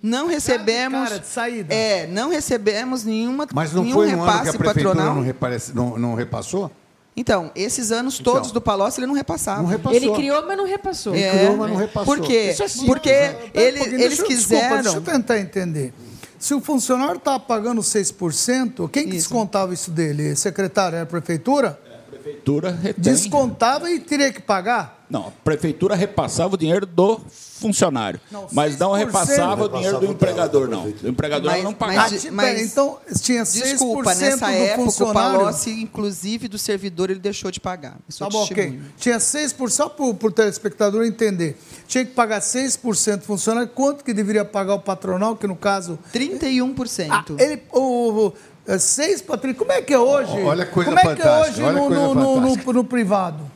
Não 0.05 0.27
recebemos. 0.27 1.09
cara 1.09 1.19
de 1.19 1.27
saída. 1.27 1.73
É, 1.73 2.05
não 2.07 2.29
recebemos 2.29 3.03
nenhuma, 3.03 3.47
Mas 3.53 3.73
não 3.73 3.83
nenhum 3.83 3.95
foi 3.95 4.11
no 4.11 4.21
ano 4.21 4.23
que 4.23 4.29
a 4.29 4.35
repasse 4.37 4.57
prefeitura 4.57 4.95
patronal. 4.95 5.15
não, 5.15 5.21
reparece- 5.23 5.73
não- 5.73 5.97
não 5.97 6.13
repassou? 6.15 6.71
Então, 7.17 7.49
esses 7.55 7.91
anos 7.91 8.19
todos 8.19 8.49
Então. 8.49 8.53
do 8.53 8.61
Palocci 8.61 8.99
ele 8.99 9.07
não 9.07 9.13
repassava. 9.15 9.61
Não 9.61 9.69
repassou. 9.69 9.95
Ele 9.95 10.11
criou, 10.11 10.45
mas 10.45 10.57
não 10.57 10.65
repassou. 10.67 11.15
Ele 11.15 11.23
É. 11.23 11.31
criou, 11.39 11.57
mas 11.57 11.69
não 11.71 11.77
repassou. 11.77 12.15
Por 12.15 12.25
quê? 12.27 12.51
Isso 12.51 12.61
é 12.63 12.67
simples, 12.67 12.87
Porque 12.87 13.11
né? 13.11 13.29
Um 13.29 13.59
ele- 13.59 13.77
pouquinho, 13.77 13.95
eles 14.01 14.07
deixa 14.09 14.21
eu- 14.21 14.25
quiseram. 14.27 14.61
Desculpa, 14.81 14.83
deixa 14.83 14.97
eu 14.97 15.01
tentar 15.01 15.39
entender. 15.39 15.93
Se 16.37 16.53
o 16.53 16.59
funcionário 16.61 17.15
está 17.17 17.39
pagando 17.39 17.81
6%, 17.81 18.87
quem 18.89 19.03
que 19.03 19.09
Isso. 19.11 19.29
descontava 19.29 19.73
isso 19.73 19.89
dele? 19.89 20.35
Secretário? 20.35 20.97
Era 20.97 21.03
a 21.03 21.07
prefeitura? 21.07 21.79
prefeitura 22.09 22.71
retém. 22.71 23.01
Descontava 23.03 23.89
e 23.89 23.99
teria 23.99 24.31
que 24.31 24.41
pagar? 24.41 24.94
Não, 25.09 25.27
a 25.27 25.31
prefeitura 25.43 25.95
repassava 25.95 26.55
o 26.55 26.57
dinheiro 26.57 26.85
do 26.85 27.21
funcionário, 27.29 28.19
Não, 28.31 28.47
mas 28.51 28.77
não 28.77 28.91
6% 28.91 28.97
repassava 28.97 29.65
o 29.65 29.69
dinheiro 29.69 29.99
do 29.99 30.05
empregador, 30.07 30.67
não. 30.67 30.85
O 30.85 31.07
empregador 31.07 31.51
Mas- 31.51 31.63
não 31.63 31.71
Ah, 31.71 31.75
pagava. 31.75 32.09
mas- 32.11 32.21
ti- 32.21 32.31
pera, 32.31 32.61
então 32.61 32.97
tinha 33.21 33.45
6% 33.45 33.63
Desculpa, 33.71 34.15
nessa 34.15 34.45
do 34.47 34.51
época 34.51 34.81
o 34.81 34.85
funcionário. 34.85 35.39
Palocci, 35.39 35.69
inclusive 35.81 36.47
do 36.47 36.57
servidor, 36.57 37.09
ele 37.09 37.19
deixou 37.19 37.51
de 37.51 37.59
pagar. 37.59 37.97
Isso 38.09 38.19
Tá 38.19 38.29
bom, 38.29 38.43
ok. 38.43 38.79
Tinha 38.97 39.19
6%, 39.19 39.69
só 39.71 39.89
para 39.89 40.05
o 40.05 40.31
telespectador 40.31 41.05
entender. 41.05 41.57
Tinha 41.87 42.03
que 42.03 42.11
pagar 42.11 42.41
6% 42.41 43.19
do 43.19 43.25
funcionário. 43.25 43.69
Quanto 43.69 44.03
que 44.03 44.13
deveria 44.13 44.43
pagar 44.43 44.73
o 44.73 44.79
patronal, 44.79 45.35
que 45.35 45.45
no 45.47 45.55
caso 45.55 45.99
31%. 46.11 47.11
Ah, 47.11 47.23
ele, 47.37 47.61
o, 47.71 47.79
o, 48.27 48.33
é, 48.67 48.77
seis 48.79 49.21
patrícios. 49.21 49.59
Como 49.59 49.71
é 49.71 49.81
que 49.81 49.93
é 49.93 49.99
hoje? 49.99 50.41
Olha 50.41 50.63
a 50.63 50.67
coisa 50.67 50.89
Como 50.89 50.99
é 50.99 51.15
que 51.15 51.21
é 51.21 51.41
hoje 51.41 51.61
no, 51.61 51.89
no, 51.89 52.15
no, 52.15 52.73
no 52.73 52.83
privado? 52.83 53.54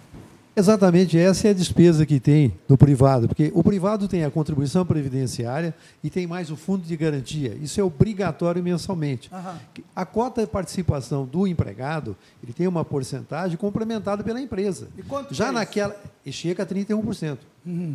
Exatamente, 0.59 1.17
essa 1.17 1.47
é 1.47 1.51
a 1.51 1.53
despesa 1.53 2.05
que 2.05 2.19
tem 2.19 2.53
no 2.67 2.77
privado, 2.77 3.29
porque 3.29 3.49
o 3.55 3.63
privado 3.63 4.09
tem 4.09 4.25
a 4.25 4.29
contribuição 4.29 4.85
previdenciária 4.85 5.73
e 6.03 6.09
tem 6.09 6.27
mais 6.27 6.51
o 6.51 6.57
fundo 6.57 6.85
de 6.85 6.97
garantia. 6.97 7.57
Isso 7.61 7.79
é 7.79 7.83
obrigatório 7.83 8.61
mensalmente. 8.61 9.31
A 9.95 10.05
cota 10.05 10.41
de 10.41 10.47
participação 10.47 11.25
do 11.25 11.47
empregado, 11.47 12.13
ele 12.43 12.51
tem 12.51 12.67
uma 12.67 12.83
porcentagem 12.83 13.55
complementada 13.57 14.21
pela 14.21 14.41
empresa. 14.41 14.89
E 14.97 15.01
quanto 15.01 15.33
Já 15.33 15.47
é 15.47 15.51
naquela, 15.51 15.95
e 16.25 16.31
chega 16.31 16.63
a 16.63 16.65
31%. 16.65 17.37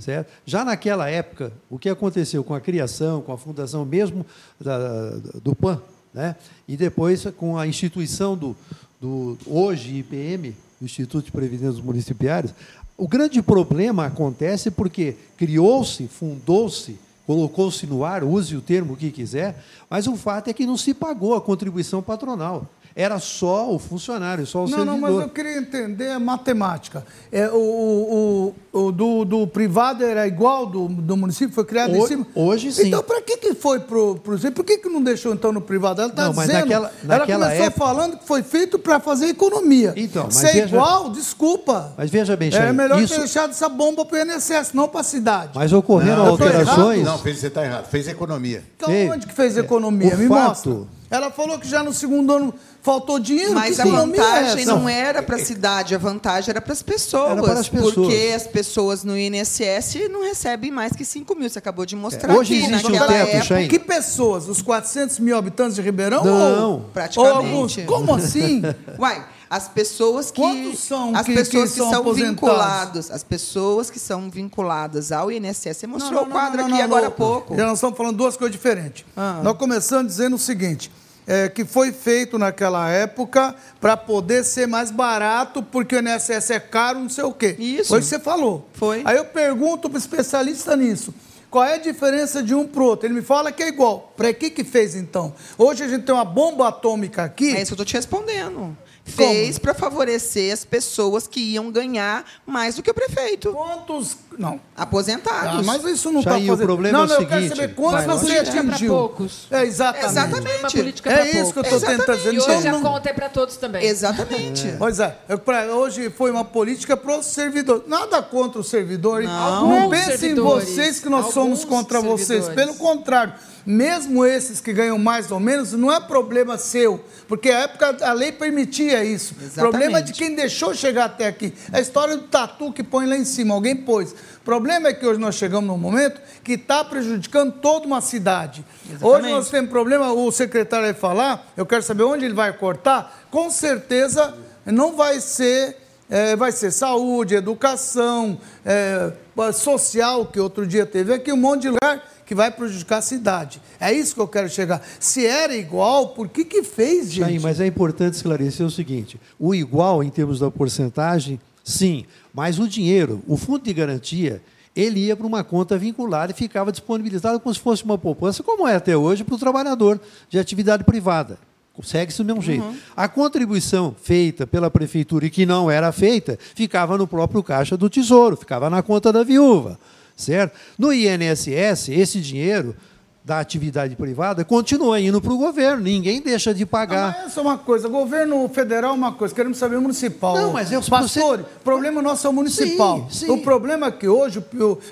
Certo? 0.00 0.30
Já 0.46 0.64
naquela 0.64 1.08
época, 1.10 1.52
o 1.68 1.78
que 1.78 1.90
aconteceu 1.90 2.42
com 2.42 2.54
a 2.54 2.60
criação, 2.60 3.20
com 3.20 3.32
a 3.32 3.36
fundação 3.38 3.84
mesmo 3.84 4.24
da- 4.58 5.10
do 5.42 5.54
PAN, 5.54 5.82
né? 6.14 6.34
e 6.66 6.76
depois 6.78 7.26
com 7.36 7.58
a 7.58 7.66
instituição 7.66 8.36
do, 8.38 8.56
do 9.00 9.36
hoje 9.46 9.96
IPM, 9.98 10.50
do 10.50 10.54
Instituto 10.84 11.26
de 11.26 11.32
Previdência 11.32 11.82
Municipários, 11.82 12.54
o 12.96 13.08
grande 13.08 13.42
problema 13.42 14.06
acontece 14.06 14.70
porque 14.70 15.16
criou-se, 15.36 16.06
fundou-se, 16.06 16.96
colocou-se 17.26 17.86
no 17.86 18.04
ar, 18.04 18.22
use 18.22 18.56
o 18.56 18.60
termo 18.60 18.96
que 18.96 19.10
quiser, 19.10 19.62
mas 19.90 20.06
o 20.06 20.16
fato 20.16 20.48
é 20.48 20.52
que 20.52 20.66
não 20.66 20.76
se 20.76 20.94
pagou 20.94 21.34
a 21.34 21.40
contribuição 21.40 22.02
patronal. 22.02 22.66
Era 22.96 23.18
só 23.18 23.72
o 23.74 23.78
funcionário, 23.78 24.46
só 24.46 24.60
o 24.60 24.62
Não, 24.62 24.68
servidor. 24.68 24.92
não, 24.94 25.00
mas 25.00 25.14
eu 25.20 25.28
queria 25.28 25.58
entender 25.58 26.10
a 26.10 26.20
matemática. 26.20 27.04
É, 27.32 27.48
o 27.50 27.56
o, 27.56 28.54
o, 28.72 28.78
o 28.86 28.92
do, 28.92 29.24
do 29.24 29.46
privado 29.48 30.04
era 30.04 30.26
igual 30.28 30.64
do, 30.66 30.86
do 30.86 31.16
município? 31.16 31.52
Foi 31.52 31.64
criado 31.64 31.94
em 31.94 32.00
Ho- 32.00 32.06
cima? 32.06 32.24
hoje, 32.36 32.70
sim. 32.72 32.86
Então, 32.88 33.02
para 33.02 33.20
que, 33.20 33.36
que 33.36 33.52
foi 33.54 33.80
para 33.80 33.98
o 33.98 34.14
Por 34.16 34.38
que, 34.64 34.78
que 34.78 34.88
não 34.88 35.02
deixou 35.02 35.32
então 35.34 35.50
no 35.52 35.60
privado? 35.60 36.00
Ela 36.02 36.10
está 36.10 36.26
Não, 36.26 36.34
mas 36.34 36.46
dizendo. 36.46 36.60
naquela- 36.66 36.92
ela 37.02 37.18
naquela 37.18 37.44
começou 37.46 37.66
época- 37.66 37.84
falando 37.86 38.16
que 38.18 38.26
foi 38.28 38.42
feito 38.44 38.78
para 38.78 39.00
fazer 39.00 39.26
economia. 39.26 39.92
Então, 39.96 40.24
mas 40.26 40.34
Se 40.36 40.46
é 40.46 40.52
veja- 40.52 40.66
igual, 40.76 41.10
desculpa. 41.10 41.92
Mas 41.98 42.10
veja 42.10 42.36
bem, 42.36 42.48
É 42.48 42.52
Chay, 42.52 42.72
melhor 42.72 43.02
isso- 43.02 43.14
ter 43.14 43.18
deixado 43.20 43.50
essa 43.50 43.68
bomba 43.68 44.04
para 44.04 44.18
o 44.18 44.20
INSS, 44.22 44.72
não 44.72 44.86
para 44.88 45.00
a 45.00 45.04
cidade. 45.04 45.50
Mas 45.56 45.72
ocorreram 45.72 46.18
Não, 46.24 46.26
alterações. 46.30 47.04
Não, 47.04 47.18
fez, 47.18 47.38
você 47.40 47.48
está 47.48 47.64
errado. 47.64 47.86
Fez 47.88 48.06
economia. 48.06 48.62
Então, 48.76 48.88
Ei, 48.88 49.10
onde 49.10 49.26
que 49.26 49.34
fez 49.34 49.56
economia? 49.56 50.14
o 50.14 50.18
Me 50.18 50.28
fato- 50.28 50.48
mostra. 50.70 50.93
Ela 51.14 51.30
falou 51.30 51.58
que 51.58 51.68
já 51.68 51.82
no 51.82 51.92
segundo 51.92 52.32
ano 52.32 52.54
faltou 52.82 53.18
dinheiro. 53.18 53.54
Mas 53.54 53.76
que 53.76 53.82
a 53.82 53.86
é 53.86 53.90
vantagem 53.90 54.62
essa? 54.62 54.74
não 54.74 54.88
era 54.88 55.22
para 55.22 55.36
a 55.36 55.38
cidade, 55.38 55.94
a 55.94 55.98
vantagem 55.98 56.50
era 56.50 56.60
para 56.60 56.72
as 56.72 56.82
pessoas. 56.82 57.30
Era 57.30 57.42
para 57.42 57.60
as 57.60 57.68
pessoas. 57.68 57.94
Porque 57.94 58.32
as 58.34 58.46
pessoas 58.46 59.04
no 59.04 59.16
INSS 59.16 60.08
não 60.10 60.22
recebem 60.22 60.70
mais 60.70 60.92
que 60.92 61.04
5 61.04 61.34
mil. 61.36 61.48
Você 61.48 61.58
acabou 61.58 61.86
de 61.86 61.96
mostrar 61.96 62.34
Hoje 62.34 62.54
aqui. 62.54 62.64
existe 62.64 62.86
um 62.86 62.90
Naquela 62.90 63.06
teto, 63.12 63.28
época, 63.28 63.44
Chain. 63.44 63.68
Que 63.68 63.78
pessoas? 63.78 64.48
Os 64.48 64.60
400 64.60 65.18
mil 65.20 65.36
habitantes 65.36 65.76
de 65.76 65.82
Ribeirão? 65.82 66.24
Não, 66.24 66.70
ou, 66.72 66.80
praticamente. 66.92 67.30
Ou 67.30 67.46
alguns? 67.46 67.76
Como 67.86 68.14
assim? 68.14 68.62
Uai, 68.98 69.24
as 69.48 69.68
pessoas 69.68 70.30
que 70.30 70.40
Quantos 70.40 70.80
são 70.80 71.14
as 71.14 71.24
que- 71.26 71.34
pessoas 71.34 71.70
que 71.70 71.74
que, 71.74 71.78
são 71.78 71.90
são, 71.92 72.12
vinculadas, 72.12 73.10
as 73.10 73.22
pessoas 73.22 73.88
que 73.88 74.00
são 74.00 74.28
vinculadas 74.28 75.12
ao 75.12 75.30
INSS. 75.30 75.76
Você 75.76 75.86
mostrou 75.86 76.24
o 76.24 76.26
quadro 76.26 76.58
não, 76.58 76.64
aqui 76.64 76.76
não, 76.78 76.84
agora 76.84 77.02
não. 77.02 77.08
há 77.08 77.12
pouco. 77.12 77.54
Já 77.56 77.66
nós 77.66 77.74
estamos 77.78 77.96
falando 77.96 78.16
duas 78.16 78.36
coisas 78.36 78.52
diferentes. 78.52 79.04
Ah. 79.16 79.40
Nós 79.42 79.56
começamos 79.56 80.08
dizendo 80.08 80.36
o 80.36 80.38
seguinte. 80.38 80.90
É, 81.26 81.48
que 81.48 81.64
foi 81.64 81.92
feito 81.92 82.38
naquela 82.38 82.88
época 82.90 83.54
para 83.80 83.96
poder 83.96 84.44
ser 84.44 84.66
mais 84.66 84.90
barato, 84.90 85.62
porque 85.62 85.96
o 85.96 85.98
INSS 85.98 86.50
é 86.50 86.60
caro, 86.60 87.00
não 87.00 87.08
sei 87.08 87.24
o 87.24 87.32
quê. 87.32 87.56
Isso. 87.58 87.88
Foi 87.88 87.98
o 87.98 88.02
que 88.02 88.08
você 88.08 88.18
falou. 88.18 88.68
Foi. 88.74 89.02
Aí 89.04 89.16
eu 89.16 89.24
pergunto 89.24 89.88
para 89.88 89.96
o 89.96 89.98
especialista 89.98 90.76
nisso. 90.76 91.14
Qual 91.50 91.64
é 91.64 91.74
a 91.74 91.78
diferença 91.78 92.42
de 92.42 92.52
um 92.52 92.66
para 92.66 92.82
o 92.82 92.86
outro? 92.86 93.06
Ele 93.06 93.14
me 93.14 93.22
fala 93.22 93.52
que 93.52 93.62
é 93.62 93.68
igual. 93.68 94.12
Para 94.16 94.32
que 94.34 94.50
que 94.50 94.64
fez 94.64 94.96
então? 94.96 95.32
Hoje 95.56 95.84
a 95.84 95.88
gente 95.88 96.02
tem 96.02 96.12
uma 96.12 96.24
bomba 96.24 96.66
atômica 96.66 97.22
aqui. 97.22 97.54
É 97.54 97.62
isso 97.62 97.66
que 97.66 97.80
eu 97.80 97.84
estou 97.84 97.86
te 97.86 97.94
respondendo. 97.94 98.76
Fez 99.04 99.58
para 99.58 99.74
favorecer 99.74 100.52
as 100.52 100.64
pessoas 100.64 101.28
que 101.28 101.38
iam 101.38 101.70
ganhar 101.70 102.24
mais 102.46 102.74
do 102.74 102.82
que 102.82 102.90
o 102.90 102.94
prefeito. 102.94 103.52
Quantos. 103.52 104.16
Não. 104.38 104.60
Aposentados. 104.76 105.60
Ah, 105.60 105.62
mas 105.64 105.84
isso 105.84 106.10
não 106.10 106.20
está 106.20 106.36
o 106.36 106.56
problema 106.58 106.98
não, 106.98 107.04
é 107.04 107.06
o 107.06 107.08
não, 107.08 107.20
eu 107.22 107.26
quero 107.28 107.40
seguinte, 107.42 107.56
saber 107.60 107.74
quantos 107.74 108.04
você 108.06 108.42
pra 108.42 108.60
atingiu. 108.60 108.92
poucos. 108.92 109.46
É, 109.50 109.64
exatamente. 109.64 110.06
Exatamente. 110.06 110.78
É 111.08 111.12
pra 111.14 111.26
isso 111.28 111.52
que 111.52 111.58
eu 111.58 111.62
poucos. 111.64 111.72
estou 111.72 111.80
tentando 111.96 112.16
dizer. 112.18 112.34
E 112.34 112.38
hoje 112.38 112.48
Não, 112.48 112.56
a 112.56 112.72
não- 112.72 112.82
conta 112.82 113.10
é 113.10 113.12
para 113.12 113.28
todos 113.28 113.56
também. 113.56 113.84
Exatamente. 113.86 114.74
Pois 114.78 115.00
é, 115.00 115.16
eu- 115.28 115.38
pra- 115.38 115.66
hoje 115.66 116.10
foi 116.10 116.30
uma 116.30 116.44
política 116.44 116.96
para 116.96 117.16
o 117.16 117.22
servidor. 117.22 117.84
Nada 117.86 118.22
contra 118.22 118.60
o 118.60 118.64
servidor. 118.64 119.22
Não. 119.22 119.68
não 119.68 119.90
pensem 119.90 120.32
em 120.32 120.34
vocês 120.34 121.00
que 121.00 121.08
nós 121.08 121.32
somos 121.32 121.64
contra 121.64 122.00
vocês. 122.00 122.44
servidores. 122.44 122.54
Pelo 122.54 122.74
contrário, 122.74 123.32
mesmo 123.66 124.24
esses 124.26 124.60
que 124.60 124.72
ganham 124.72 124.98
mais 124.98 125.30
ou 125.30 125.40
menos, 125.40 125.72
não 125.72 125.90
é 125.92 125.98
problema 126.00 126.58
seu. 126.58 127.02
Porque 127.26 127.50
a 127.50 127.60
época 127.60 127.96
a 128.02 128.12
lei 128.12 128.30
permitia 128.32 129.02
isso. 129.04 129.34
O 129.34 129.42
Exatamente. 129.44 129.70
problema 129.70 129.98
é 129.98 130.02
de 130.02 130.12
quem 130.12 130.34
deixou 130.34 130.74
chegar 130.74 131.06
até 131.06 131.26
aqui. 131.26 131.54
É 131.72 131.78
a 131.78 131.80
história 131.80 132.16
do 132.16 132.24
tatu 132.24 132.72
que 132.72 132.82
põe 132.82 133.06
lá 133.06 133.16
em 133.16 133.24
cima, 133.24 133.54
alguém 133.54 133.74
pôs. 133.74 134.14
O 134.44 134.52
problema 134.54 134.88
é 134.88 134.92
que 134.92 135.06
hoje 135.06 135.18
nós 135.18 135.36
chegamos 135.36 135.66
num 135.66 135.78
momento 135.78 136.20
que 136.42 136.52
está 136.52 136.84
prejudicando 136.84 137.50
toda 137.50 137.86
uma 137.86 138.02
cidade. 138.02 138.62
Hoje 139.00 139.30
nós 139.30 139.48
temos 139.48 139.70
problema, 139.70 140.12
o 140.12 140.30
secretário 140.30 140.84
vai 140.84 140.92
falar, 140.92 141.50
eu 141.56 141.64
quero 141.64 141.82
saber 141.82 142.02
onde 142.02 142.26
ele 142.26 142.34
vai 142.34 142.52
cortar. 142.52 143.24
Com 143.30 143.48
certeza 143.48 144.34
não 144.66 144.94
vai 144.94 145.18
ser, 145.18 145.78
eh, 146.10 146.36
vai 146.36 146.52
ser 146.52 146.70
saúde, 146.72 147.34
educação, 147.34 148.38
eh, 148.66 149.14
social, 149.54 150.26
que 150.26 150.38
outro 150.38 150.66
dia 150.66 150.84
teve 150.84 151.14
aqui, 151.14 151.32
um 151.32 151.38
monte 151.38 151.62
de 151.62 151.70
lugar 151.70 152.06
que 152.26 152.34
vai 152.34 152.50
prejudicar 152.50 152.98
a 152.98 153.02
cidade. 153.02 153.62
É 153.80 153.94
isso 153.94 154.14
que 154.14 154.20
eu 154.20 154.28
quero 154.28 154.50
chegar. 154.50 154.82
Se 155.00 155.24
era 155.24 155.56
igual, 155.56 156.08
por 156.08 156.28
que 156.28 156.44
que 156.44 156.62
fez, 156.62 157.10
gente? 157.10 157.28
Chain, 157.28 157.38
mas 157.38 157.60
é 157.60 157.66
importante 157.66 158.12
esclarecer 158.12 158.66
o 158.66 158.70
seguinte: 158.70 159.18
o 159.38 159.54
igual 159.54 160.04
em 160.04 160.10
termos 160.10 160.40
da 160.40 160.50
porcentagem, 160.50 161.40
sim, 161.64 162.04
mas 162.32 162.58
o 162.60 162.68
dinheiro, 162.68 163.22
o 163.26 163.36
fundo 163.36 163.64
de 163.64 163.72
garantia, 163.72 164.40
ele 164.76 165.00
ia 165.00 165.16
para 165.16 165.26
uma 165.26 165.42
conta 165.42 165.76
vinculada 165.78 166.32
e 166.32 166.34
ficava 166.34 166.70
disponibilizado 166.70 167.40
como 167.40 167.54
se 167.54 167.60
fosse 167.60 167.84
uma 167.84 167.96
poupança, 167.96 168.42
como 168.42 168.68
é 168.68 168.76
até 168.76 168.96
hoje 168.96 169.24
para 169.24 169.34
o 169.34 169.38
trabalhador 169.38 170.00
de 170.28 170.38
atividade 170.38 170.84
privada. 170.84 171.38
Segue-se 171.82 172.18
do 172.18 172.24
mesmo 172.24 172.40
jeito. 172.40 172.62
A 172.96 173.08
contribuição 173.08 173.94
feita 174.00 174.46
pela 174.46 174.70
prefeitura 174.70 175.26
e 175.26 175.30
que 175.30 175.44
não 175.44 175.68
era 175.68 175.90
feita, 175.90 176.38
ficava 176.54 176.96
no 176.96 177.06
próprio 177.06 177.42
caixa 177.42 177.76
do 177.76 177.90
tesouro, 177.90 178.36
ficava 178.36 178.70
na 178.70 178.82
conta 178.82 179.12
da 179.12 179.24
viúva. 179.24 179.78
Certo? 180.16 180.56
No 180.78 180.92
INSS, 180.92 181.88
esse 181.88 182.20
dinheiro 182.20 182.76
da 183.24 183.40
atividade 183.40 183.96
privada 183.96 184.44
continua 184.44 185.00
indo 185.00 185.18
para 185.18 185.32
o 185.32 185.38
governo, 185.38 185.82
ninguém 185.82 186.20
deixa 186.20 186.52
de 186.52 186.66
pagar. 186.66 187.16
Não, 187.20 187.24
essa 187.26 187.40
é 187.40 187.42
uma 187.42 187.56
coisa. 187.56 187.88
Governo 187.88 188.46
federal 188.50 188.90
é 188.90 188.94
uma 188.94 189.12
coisa. 189.12 189.34
Queremos 189.34 189.56
saber 189.56 189.76
o 189.76 189.80
municipal. 189.80 190.36
Não, 190.36 190.52
mas 190.52 190.70
eu- 190.70 190.82
Pastor, 190.82 191.38
você- 191.38 191.42
o 191.42 191.60
problema 191.64 192.02
nosso 192.02 192.26
é 192.26 192.30
o 192.30 192.32
municipal. 192.34 193.08
Sim, 193.10 193.26
sim. 193.26 193.30
O 193.32 193.40
problema 193.40 193.86
é 193.86 193.90
que 193.90 194.06
hoje 194.06 194.44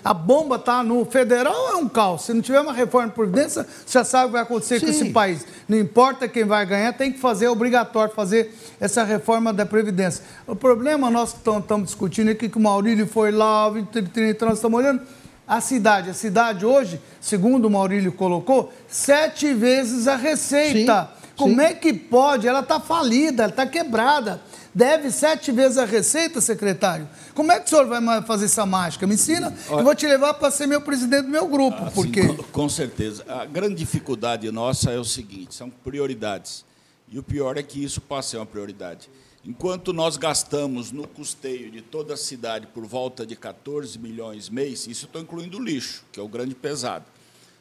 a 0.02 0.14
bomba 0.14 0.56
está 0.56 0.82
no 0.82 1.04
federal, 1.04 1.72
é 1.72 1.76
um 1.76 1.86
caos. 1.86 2.22
Se 2.24 2.32
não 2.32 2.40
tiver 2.40 2.60
uma 2.60 2.72
reforma 2.72 3.08
de 3.08 3.14
previdência, 3.14 3.66
você 3.84 3.98
já 3.98 4.02
sabe 4.04 4.24
o 4.24 4.28
que 4.28 4.32
vai 4.32 4.42
acontecer 4.42 4.80
com 4.80 4.86
Sim. 4.86 4.92
esse 4.92 5.10
país. 5.10 5.44
Não 5.68 5.76
importa 5.78 6.26
quem 6.26 6.44
vai 6.44 6.64
ganhar, 6.64 6.94
tem 6.94 7.12
que 7.12 7.18
fazer, 7.18 7.44
é 7.44 7.50
obrigatório 7.50 8.14
fazer 8.14 8.54
essa 8.80 9.04
reforma 9.04 9.52
da 9.52 9.66
Previdência. 9.66 10.24
O 10.46 10.56
problema 10.56 11.10
nosso 11.10 11.34
que 11.36 11.50
estamos 11.50 11.84
discutindo 11.88 12.30
aqui, 12.30 12.48
que 12.48 12.56
o 12.56 12.60
Maurílio 12.60 13.06
foi 13.06 13.30
lá, 13.30 13.68
o 13.68 13.84
30 13.84 14.46
nós 14.46 14.54
estamos 14.54 14.78
olhando, 14.78 15.02
a 15.46 15.60
cidade. 15.60 16.10
A 16.10 16.14
cidade 16.14 16.64
hoje, 16.64 17.00
segundo 17.20 17.66
o 17.66 17.70
Maurílio 17.70 18.12
colocou, 18.12 18.72
sete 18.88 19.52
vezes 19.52 20.06
a 20.08 20.16
receita. 20.16 21.10
Sim, 21.20 21.28
Como 21.36 21.54
sim. 21.56 21.66
é 21.66 21.74
que 21.74 21.92
pode? 21.92 22.46
Ela 22.46 22.60
está 22.60 22.78
falida, 22.80 23.44
ela 23.44 23.50
está 23.52 23.66
quebrada. 23.66 24.40
Deve 24.74 25.10
sete 25.10 25.52
vezes 25.52 25.76
a 25.76 25.84
receita, 25.84 26.40
secretário. 26.40 27.06
Como 27.34 27.52
é 27.52 27.60
que 27.60 27.66
o 27.66 27.68
senhor 27.68 27.86
vai 27.86 28.22
fazer 28.22 28.46
essa 28.46 28.64
mágica? 28.64 29.06
Me 29.06 29.14
ensina. 29.14 29.52
Eu 29.68 29.84
vou 29.84 29.94
te 29.94 30.06
levar 30.06 30.32
para 30.34 30.50
ser 30.50 30.66
meu 30.66 30.80
presidente 30.80 31.24
do 31.24 31.28
meu 31.28 31.46
grupo. 31.46 31.82
Assim, 31.84 31.94
Por 31.94 32.06
quê? 32.06 32.26
com, 32.26 32.42
com 32.44 32.68
certeza. 32.70 33.22
A 33.28 33.44
grande 33.44 33.74
dificuldade 33.74 34.50
nossa 34.50 34.90
é 34.90 34.98
o 34.98 35.04
seguinte: 35.04 35.54
são 35.54 35.68
prioridades. 35.68 36.64
E 37.10 37.18
o 37.18 37.22
pior 37.22 37.58
é 37.58 37.62
que 37.62 37.84
isso 37.84 38.00
passa 38.00 38.28
a 38.28 38.30
ser 38.30 38.36
uma 38.38 38.46
prioridade. 38.46 39.10
Enquanto 39.44 39.92
nós 39.92 40.16
gastamos 40.16 40.92
no 40.92 41.06
custeio 41.06 41.68
de 41.68 41.82
toda 41.82 42.14
a 42.14 42.16
cidade 42.16 42.68
por 42.68 42.86
volta 42.86 43.26
de 43.26 43.34
14 43.34 43.98
milhões 43.98 44.48
mês, 44.48 44.86
isso 44.86 45.06
estou 45.06 45.20
incluindo 45.20 45.58
o 45.58 45.62
lixo, 45.62 46.04
que 46.12 46.20
é 46.20 46.22
o 46.22 46.28
grande 46.28 46.54
pesado. 46.54 47.04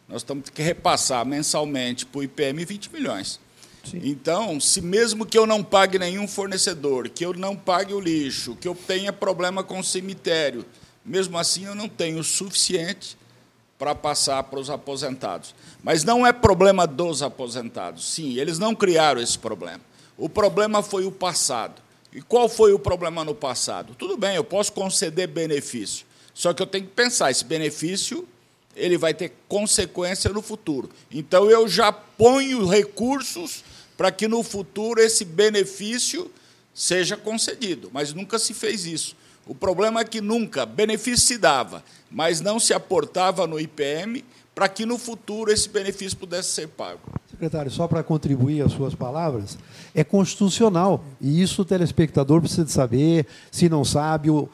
Nós 0.08 0.22
temos 0.22 0.50
que 0.50 0.62
repassar 0.62 1.26
mensalmente 1.26 2.06
para 2.06 2.20
o 2.20 2.24
IPM 2.24 2.64
20 2.66 2.94
milhões. 2.94 3.40
Então, 3.96 4.60
se 4.60 4.80
mesmo 4.80 5.26
que 5.26 5.36
eu 5.36 5.48
não 5.48 5.64
pague 5.64 5.98
nenhum 5.98 6.28
fornecedor, 6.28 7.10
que 7.10 7.26
eu 7.26 7.34
não 7.34 7.56
pague 7.56 7.96
o 7.96 8.00
lixo, 8.00 8.56
que 8.56 8.68
eu 8.68 8.76
tenha 8.76 9.12
problema 9.12 9.64
com 9.64 9.80
o 9.80 9.84
cemitério, 9.84 10.64
mesmo 11.04 11.36
assim 11.36 11.66
eu 11.66 11.74
não 11.74 11.90
tenho 11.90 12.20
o 12.20 12.24
suficiente 12.24 13.18
para 13.80 13.96
passar 13.96 14.44
para 14.44 14.60
os 14.60 14.70
aposentados. 14.70 15.56
Mas 15.84 16.04
não 16.04 16.28
é 16.28 16.32
problema 16.32 16.86
dos 16.86 17.24
aposentados. 17.24 18.06
Sim, 18.06 18.38
eles 18.38 18.60
não 18.60 18.76
criaram 18.76 19.20
esse 19.20 19.40
problema. 19.40 19.82
O 20.22 20.30
problema 20.30 20.84
foi 20.84 21.04
o 21.04 21.12
passado. 21.12 21.82
E 22.14 22.22
qual 22.22 22.48
foi 22.48 22.74
o 22.74 22.78
problema 22.78 23.26
no 23.26 23.34
passado? 23.34 23.96
Tudo 23.96 24.16
bem, 24.16 24.36
eu 24.36 24.44
posso 24.44 24.72
conceder 24.72 25.28
benefício. 25.28 26.06
Só 26.32 26.54
que 26.54 26.62
eu 26.62 26.68
tenho 26.68 26.86
que 26.86 26.92
pensar, 26.92 27.32
esse 27.32 27.44
benefício 27.44 28.28
ele 28.76 29.00
vai 29.00 29.16
ter 29.16 29.34
consequência 29.48 30.30
no 30.30 30.44
futuro. 30.44 30.92
Então 31.10 31.50
eu 31.50 31.68
já 31.68 31.92
ponho 31.92 32.68
recursos 32.68 33.64
para 33.98 34.12
que 34.12 34.28
no 34.28 34.44
futuro 34.44 35.02
esse 35.02 35.26
benefício 35.26 36.32
seja 36.72 37.18
concedido, 37.18 37.90
mas 37.92 38.14
nunca 38.14 38.38
se 38.38 38.54
fez 38.54 38.86
isso. 38.86 39.18
O 39.48 39.56
problema 39.56 40.02
é 40.02 40.06
que 40.06 40.22
nunca 40.22 40.68
benefício 40.68 41.26
se 41.26 41.38
dava, 41.40 41.84
mas 42.12 42.42
não 42.42 42.60
se 42.60 42.76
aportava 42.76 43.48
no 43.48 43.60
IPM 43.60 44.24
para 44.54 44.70
que 44.70 44.86
no 44.86 45.00
futuro 45.00 45.52
esse 45.52 45.68
benefício 45.68 46.16
pudesse 46.16 46.50
ser 46.50 46.68
pago. 46.68 47.02
Secretário, 47.42 47.72
só 47.72 47.88
para 47.88 48.04
contribuir 48.04 48.62
às 48.62 48.72
suas 48.72 48.94
palavras, 48.94 49.58
é 49.96 50.04
constitucional. 50.04 51.04
E 51.20 51.42
isso 51.42 51.64
o 51.64 51.66
telespectador 51.66 52.40
precisa 52.40 52.64
de 52.64 52.72
saber, 52.72 53.26
se 53.52 53.68
não 53.68 53.84
sabe. 53.84 54.30
O, 54.30 54.48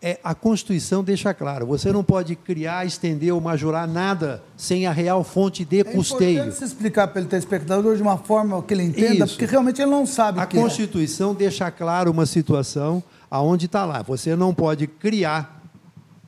é, 0.00 0.20
a 0.22 0.32
Constituição 0.32 1.02
deixa 1.02 1.34
claro: 1.34 1.66
você 1.66 1.90
não 1.92 2.04
pode 2.04 2.36
criar, 2.36 2.86
estender 2.86 3.34
ou 3.34 3.40
majorar 3.40 3.88
nada 3.88 4.40
sem 4.56 4.86
a 4.86 4.92
real 4.92 5.24
fonte 5.24 5.64
de 5.64 5.80
É 5.80 5.84
custeio. 5.84 6.30
importante 6.34 6.54
você 6.58 6.64
explicar 6.64 7.08
para 7.08 7.20
ele 7.20 7.28
telespectador 7.28 7.96
de 7.96 8.02
uma 8.02 8.16
forma 8.16 8.62
que 8.62 8.72
ele 8.72 8.84
entenda, 8.84 9.24
Isso. 9.24 9.34
porque 9.34 9.46
realmente 9.46 9.82
ele 9.82 9.90
não 9.90 10.06
sabe 10.06 10.38
A 10.38 10.42
o 10.42 10.44
é. 10.44 10.46
Constituição 10.46 11.34
deixa 11.34 11.68
claro 11.72 12.08
uma 12.08 12.24
situação 12.24 13.02
aonde 13.28 13.66
está 13.66 13.84
lá. 13.84 14.00
Você 14.02 14.36
não 14.36 14.54
pode 14.54 14.86
criar, 14.86 15.61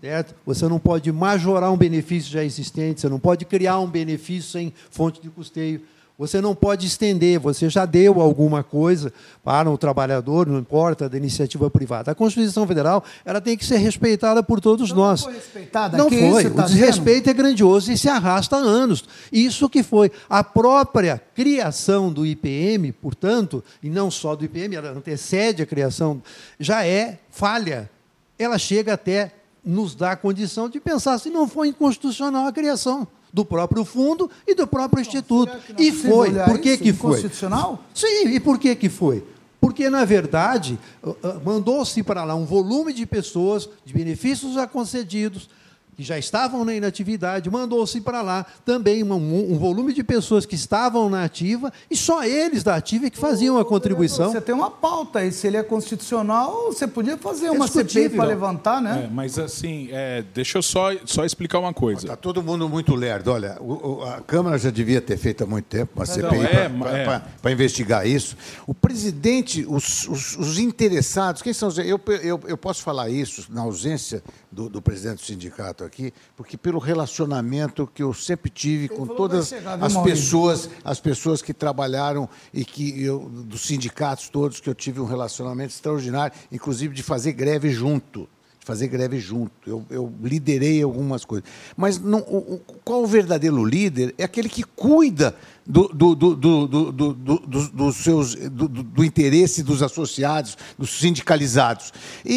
certo? 0.05 0.35
Você 0.45 0.69
não 0.69 0.79
pode 0.79 1.11
majorar 1.11 1.73
um 1.73 1.79
benefício 1.79 2.31
já 2.31 2.45
existente, 2.45 3.01
você 3.01 3.09
não 3.09 3.19
pode 3.19 3.47
criar 3.47 3.79
um 3.79 3.87
benefício 3.87 4.51
sem 4.51 4.73
fonte 4.91 5.19
de 5.21 5.31
custeio. 5.31 5.81
Você 6.17 6.41
não 6.41 6.55
pode 6.55 6.87
estender, 6.87 7.41
você 7.41 7.69
já 7.69 7.85
deu 7.85 8.21
alguma 8.21 8.63
coisa 8.63 9.13
para 9.43 9.69
o 9.69 9.77
trabalhador, 9.77 10.47
não 10.47 10.61
importa, 10.61 11.09
da 11.09 11.17
iniciativa 11.17 11.69
privada. 11.69 12.13
A 12.13 12.15
Constituição 12.15 12.67
Federal 12.69 13.03
ela 13.25 13.41
tem 13.41 13.57
que 13.57 13.65
ser 13.65 13.79
respeitada 13.79 14.41
por 14.41 14.61
todos 14.61 14.91
Então 14.91 14.97
não 15.03 15.09
nós. 15.09 15.23
foi 15.23 15.33
respeitada 15.33 15.97
Não 15.99 16.07
aqui, 16.07 16.31
foi. 16.31 16.47
O 16.47 16.55
tá 16.55 16.67
desrespeito 16.67 17.31
é 17.31 17.33
grandioso 17.33 17.91
e 17.91 17.99
se 17.99 18.09
arrasta 18.09 18.55
há 18.57 18.61
anos. 18.61 19.05
Isso 19.33 19.69
que 19.69 19.83
foi 19.83 20.13
a 20.31 20.45
própria 20.45 21.21
criação 21.35 22.13
do 22.13 22.25
IPM, 22.25 22.93
portanto, 22.93 23.65
e 23.83 23.91
não 23.91 24.09
só 24.09 24.37
do 24.37 24.45
IPM, 24.45 24.77
ela 24.77 24.91
antecede 24.91 25.63
a 25.63 25.67
criação, 25.67 26.23
já 26.61 26.87
é 26.87 27.19
falha. 27.29 27.91
Ela 28.39 28.57
chega 28.57 28.93
até 28.93 29.33
nos 29.65 29.95
dar 29.95 30.13
a 30.13 30.17
condição 30.17 30.69
de 30.69 30.79
pensar 30.79 31.19
se 31.19 31.31
não 31.31 31.49
foi 31.49 31.69
inconstitucional 31.69 32.47
a 32.47 32.53
criação 32.53 33.07
do 33.33 33.45
próprio 33.45 33.85
fundo 33.85 34.31
e 34.47 34.55
do 34.55 34.67
próprio 34.67 35.01
instituto. 35.01 35.51
E 35.79 35.91
foi. 35.91 36.33
Por 36.33 36.59
que, 36.59 36.77
que 36.77 36.93
foi? 36.93 37.13
Constitucional? 37.13 37.83
Sim, 37.95 38.29
e 38.29 38.39
por 38.39 38.59
que, 38.59 38.75
que 38.77 38.89
foi? 38.89 39.25
Porque, 39.61 39.89
na 39.89 40.05
verdade, 40.05 40.79
ah, 41.03 41.15
ah, 41.23 41.41
mandou-se 41.45 42.03
para 42.03 42.23
lá 42.23 42.35
um 42.35 42.45
volume 42.45 42.93
de 42.93 43.07
pessoas, 43.07 43.69
de 43.85 43.95
benefícios 43.95 44.53
já 44.55 44.67
concedidos, 44.67 45.49
que 45.95 46.03
já 46.03 46.19
estavam 46.19 46.65
na 46.65 46.75
inatividade, 46.75 47.51
mandou-se 47.51 48.01
para 48.01 48.23
lá 48.23 48.45
também 48.65 49.03
um, 49.03 49.13
um, 49.13 49.59
volume 49.59 49.93
de 49.93 50.03
pessoas 50.03 50.45
que 50.45 50.55
estavam 50.55 51.09
na 51.09 51.25
ativa 51.25 51.73
e 51.91 51.97
só 51.97 52.25
eles 52.25 52.63
da 52.63 52.75
ativa 52.75 53.07
é 53.07 53.11
que 53.11 53.19
faziam 53.19 53.59
a 53.59 53.65
contribuição. 53.65 54.33
Você 54.33 54.41
tem 54.41 54.55
uma 54.55 54.71
pauta 54.71 55.21
aí, 55.21 55.33
se 55.33 55.47
ele 55.47 55.57
é 55.57 55.63
constitucional, 55.63 56.67
você 56.67 56.87
podia 56.87 57.17
fazer 57.17 57.51
uma 57.51 57.69
CPI 57.69 58.11
para 58.11 58.25
levantar, 58.25 58.81
né? 58.81 59.05
É, 59.05 59.13
mas 59.13 59.39
assim, 59.39 59.89
é, 59.91 60.25
deixa 60.35 60.59
eu 60.59 60.63
só, 60.63 60.91
só 61.05 61.25
explicar 61.25 61.59
uma 61.59 61.73
coisa. 61.73 62.03
Está 62.03 62.17
todo 62.17 62.43
mundo 62.43 62.69
muito 62.69 62.95
lerdo. 62.95 63.33
Olha, 63.33 63.57
o, 63.61 64.03
a 64.03 64.21
Câmara 64.21 64.59
já 64.59 64.71
devia 64.71 65.01
ter 65.01 65.17
feito 65.17 65.45
há 65.45 65.47
muito 65.47 65.67
tempo 65.67 65.93
uma 65.97 66.07
CPI 66.07 66.47
é, 66.47 66.69
para 66.69 67.51
é. 67.51 67.53
investigar 67.53 68.07
isso. 68.07 68.37
O 68.67 68.75
presidente, 68.75 69.65
os, 69.69 70.09
os, 70.09 70.37
os 70.37 70.59
interessados, 70.59 71.43
quem 71.43 71.53
são 71.53 71.69
os. 71.69 71.79
Eu, 71.79 72.01
eu, 72.23 72.41
eu 72.47 72.57
posso 72.57 72.83
falar 72.83 73.09
isso 73.09 73.47
na 73.51 73.63
ausência 73.63 74.23
do, 74.51 74.69
do, 74.69 74.81
presidente 74.81 75.17
do 75.17 75.27
sindicato 75.27 75.84
aqui, 75.85 76.13
porque 76.37 76.57
pelo 76.57 76.79
relacionamento 76.79 77.87
que 77.87 78.03
eu 78.03 78.13
sempre 78.13 78.51
tive 78.51 78.89
com 78.89 79.07
todas 79.07 79.49
chegar, 79.49 79.83
as 79.83 79.97
pessoas, 79.97 80.71
as 80.85 81.01
pessoas 81.01 81.43
que 81.43 81.53
trabalharam 81.53 82.29
e 82.53 82.65
que 82.65 83.03
eu, 83.03 83.29
dos 83.29 83.63
sindicatos 83.63 84.29
todos 84.29 84.61
que 84.61 84.69
eu 84.69 84.75
tive 84.75 85.01
um 85.01 85.07
relacionamento 85.07 85.73
extraordinário, 85.73 86.35
inclusive 86.51 86.95
de 86.95 87.03
fazer 87.03 87.33
greve 87.33 87.71
junto 87.71 88.29
fazer 88.65 88.89
greve 88.89 89.21
junto. 89.21 89.53
Eu, 89.67 89.85
eu 89.91 90.13
liderei 90.23 90.83
algumas 90.83 91.25
coisas. 91.25 91.49
Mas 91.77 91.99
não, 91.99 92.21
o, 92.21 92.61
qual 92.83 93.03
o 93.03 93.07
verdadeiro 93.07 93.63
líder? 93.63 94.15
É 94.17 94.25
aquele 94.25 94.49
que 94.49 94.65
cuida 94.65 95.37
do, 95.67 95.89
do, 95.89 96.15
do, 96.15 96.37
do, 96.37 96.67
do, 96.67 96.93
do, 96.93 97.69
do 97.71 97.93
seus, 97.93 98.35
do, 98.35 99.05
interesse 99.05 99.63
dos 99.63 99.83
associados, 99.83 100.57
dos 100.79 100.99
sindicalizados. 100.99 101.93
E, 102.25 102.35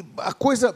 e, 0.00 0.04
a 0.18 0.32
coisa, 0.32 0.74